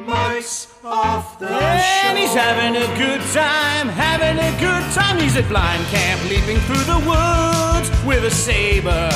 Mike's 0.07 0.69
off 0.85 1.39
the 1.39 1.49
show. 1.49 2.09
And 2.09 2.19
he's 2.19 2.35
having 2.35 2.77
a 2.77 2.87
good 2.99 3.21
time, 3.33 3.89
having 3.89 4.39
a 4.39 4.51
good 4.61 4.93
time. 4.93 5.19
He's 5.19 5.37
at 5.37 5.49
blind 5.49 5.85
camp, 5.87 6.23
leaping 6.29 6.59
through 6.67 6.85
the 6.85 6.99
woods 7.09 7.91
with 8.05 8.25
a 8.25 8.31
saber 8.31 9.11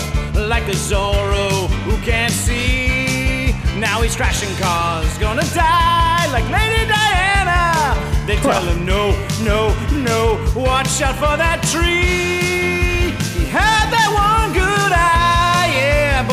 like 0.48 0.64
a 0.68 0.76
Zorro 0.76 1.68
who 1.84 1.96
can't 2.04 2.32
see. 2.32 3.52
Now 3.78 4.00
he's 4.00 4.16
crashing 4.16 4.54
cars, 4.56 5.18
gonna 5.18 5.44
die 5.54 6.26
like 6.32 6.48
Lady 6.50 6.86
Diana. 6.88 7.94
They 8.26 8.36
tell 8.36 8.62
him 8.62 8.84
no, 8.84 9.10
no, 9.42 9.74
no, 9.92 10.52
watch 10.56 11.02
out 11.02 11.16
for 11.16 11.36
that 11.36 11.62
tree. 11.72 12.55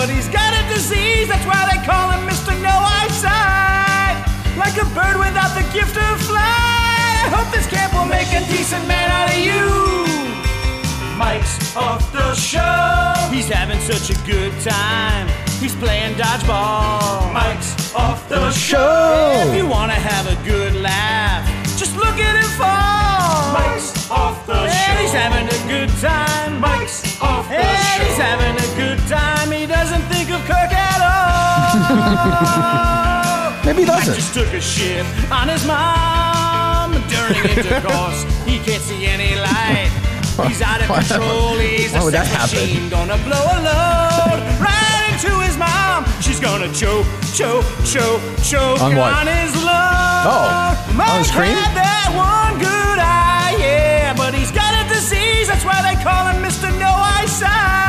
But 0.04 0.14
he's 0.14 0.28
got 0.28 0.52
a 0.52 0.68
disease, 0.68 1.30
that's 1.30 1.48
why 1.48 1.64
they 1.72 1.80
call 1.88 2.12
him 2.12 2.28
Mr. 2.28 2.52
No 2.60 2.76
Eyesight. 3.00 4.20
Like 4.60 4.76
a 4.76 4.84
bird 4.92 5.16
without 5.16 5.56
the 5.56 5.64
gift 5.72 5.96
of 5.96 6.20
flight. 6.28 7.24
I 7.24 7.32
hope 7.32 7.48
this 7.56 7.68
camp 7.68 7.94
will 7.94 8.12
make 8.12 8.28
a 8.36 8.44
decent 8.52 8.86
man 8.86 9.08
out 9.08 9.32
of 9.32 9.40
you. 9.40 9.64
Mike's 11.16 11.56
off 11.78 12.12
the 12.12 12.36
show. 12.36 13.32
He's 13.32 13.48
having 13.48 13.80
such 13.80 14.12
a 14.12 14.20
good 14.28 14.52
time. 14.60 15.30
He's 15.64 15.76
playing 15.76 16.16
dodgeball. 16.16 17.32
Mike's 17.32 17.96
off 17.96 18.28
the 18.28 18.52
show. 18.52 19.48
If 19.48 19.56
you 19.56 19.66
wanna 19.66 19.94
have 20.12 20.28
a 20.28 20.36
good 20.44 20.76
laugh, 20.76 21.48
just 21.80 21.96
look 21.96 22.20
at 22.20 22.44
him 22.44 22.52
fall. 22.60 23.54
Mike's 23.56 24.12
off 24.12 24.46
the 24.48 24.68
show. 24.68 24.92
And 24.92 25.00
he's 25.00 25.16
having 25.16 25.48
a 25.48 25.60
good 25.72 25.92
time. 26.04 26.60
Mike's 26.60 27.22
off 27.22 27.48
the 27.48 27.56
and 27.56 28.04
show. 28.04 28.04
he's 28.04 28.18
having 28.18 28.56
a 28.68 28.70
good 28.76 29.00
time. 29.08 29.43
Kirk 30.48 30.72
at 30.74 31.00
all. 32.44 33.64
Maybe 33.66 33.82
he 33.82 33.86
doesn't. 33.88 34.14
just 34.16 34.34
took 34.34 34.48
a 34.54 34.60
shit 34.62 35.06
on 35.32 35.48
his 35.48 35.66
mom 35.66 36.92
during 37.08 37.40
intercourse. 37.58 38.24
he 38.46 38.60
can't 38.60 38.84
see 38.84 39.06
any 39.06 39.36
light. 39.36 39.90
He's 40.48 40.62
out 40.62 40.82
of 40.82 40.88
control. 40.92 41.56
He's 41.60 41.94
why 41.94 42.00
a 42.00 42.04
would 42.04 42.14
that 42.14 42.28
happen? 42.28 42.60
machine. 42.60 42.90
Gonna 42.90 43.18
blow 43.24 43.40
a 43.40 43.58
load 43.64 44.40
right 44.60 45.10
into 45.14 45.32
his 45.46 45.56
mom. 45.58 46.06
She's 46.22 46.40
gonna 46.40 46.68
choke, 46.74 47.06
choke, 47.34 47.66
choke, 47.86 48.22
choke 48.44 48.82
On 48.82 48.96
what? 48.96 49.28
his 49.28 49.54
love. 49.64 50.26
Oh, 50.28 50.94
Mike 50.96 51.10
on 51.10 51.20
his 51.20 51.32
cream? 51.32 51.54
had 51.56 51.74
that 51.78 52.10
one 52.18 52.58
good 52.60 53.00
eye, 53.00 53.56
yeah, 53.62 54.14
but 54.18 54.34
he's 54.34 54.52
got 54.52 54.74
a 54.74 54.84
disease. 54.90 55.48
That's 55.48 55.64
why 55.64 55.80
they 55.86 55.96
call 56.04 56.28
him 56.34 56.42
Mr. 56.44 56.68
No 56.80 56.90
Eyesight. 56.92 57.83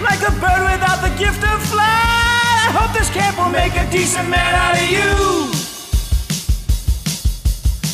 Like 0.00 0.22
a 0.22 0.32
bird 0.40 0.62
without 0.72 1.00
the 1.02 1.12
gift 1.18 1.42
of 1.44 1.62
flight. 1.68 1.86
I 1.86 2.72
hope 2.72 2.92
this 2.96 3.10
camp 3.10 3.36
will 3.38 3.50
make 3.50 3.74
a 3.76 3.88
decent 3.90 4.28
man 4.28 4.54
out 4.54 4.74
of 4.76 4.88
you. 4.90 5.50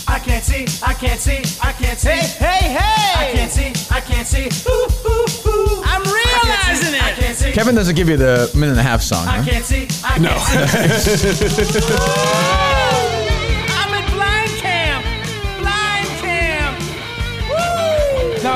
I 0.09 0.19
can't 0.21 0.43
see, 0.45 0.67
I 0.85 0.95
can't 0.95 1.21
see, 1.21 1.39
I 1.63 1.73
can't 1.73 1.99
see. 1.99 2.09
Hey, 2.11 2.23
hey, 2.39 2.79
hey! 2.79 3.13
I 3.17 3.33
can't 3.35 3.51
see, 3.51 3.73
I 3.95 4.01
can't 4.01 4.27
see. 4.27 4.47
Ooh, 4.71 4.87
ooh, 5.09 5.27
ooh. 5.51 5.83
I'm 5.85 6.03
realizing 6.03 6.95
it. 6.95 7.03
I 7.03 7.13
can't 7.13 7.37
see. 7.37 7.53
Kevin 7.53 7.75
doesn't 7.75 7.97
give 7.97 8.09
you 8.09 8.17
the 8.17 8.51
minute 8.55 8.71
and 8.73 8.81
a 8.81 8.83
half 8.83 9.03
song. 9.03 9.27
I 9.27 9.39
Huh? 9.39 9.51
can't 9.51 9.65
see. 9.65 9.89
I 10.05 10.19
can't 10.19 10.93
see. 11.03 12.73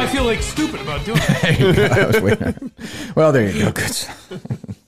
Now 0.00 0.06
I 0.06 0.08
feel 0.08 0.24
like 0.24 0.40
stupid 0.40 0.80
about 0.80 1.04
doing 1.04 1.18
it. 1.20 1.92
I 1.92 2.06
was 2.06 2.20
waiting. 2.22 2.72
Well, 3.14 3.32
there 3.32 3.50
you 3.50 3.64
go. 3.64 3.72
Good. 3.72 4.06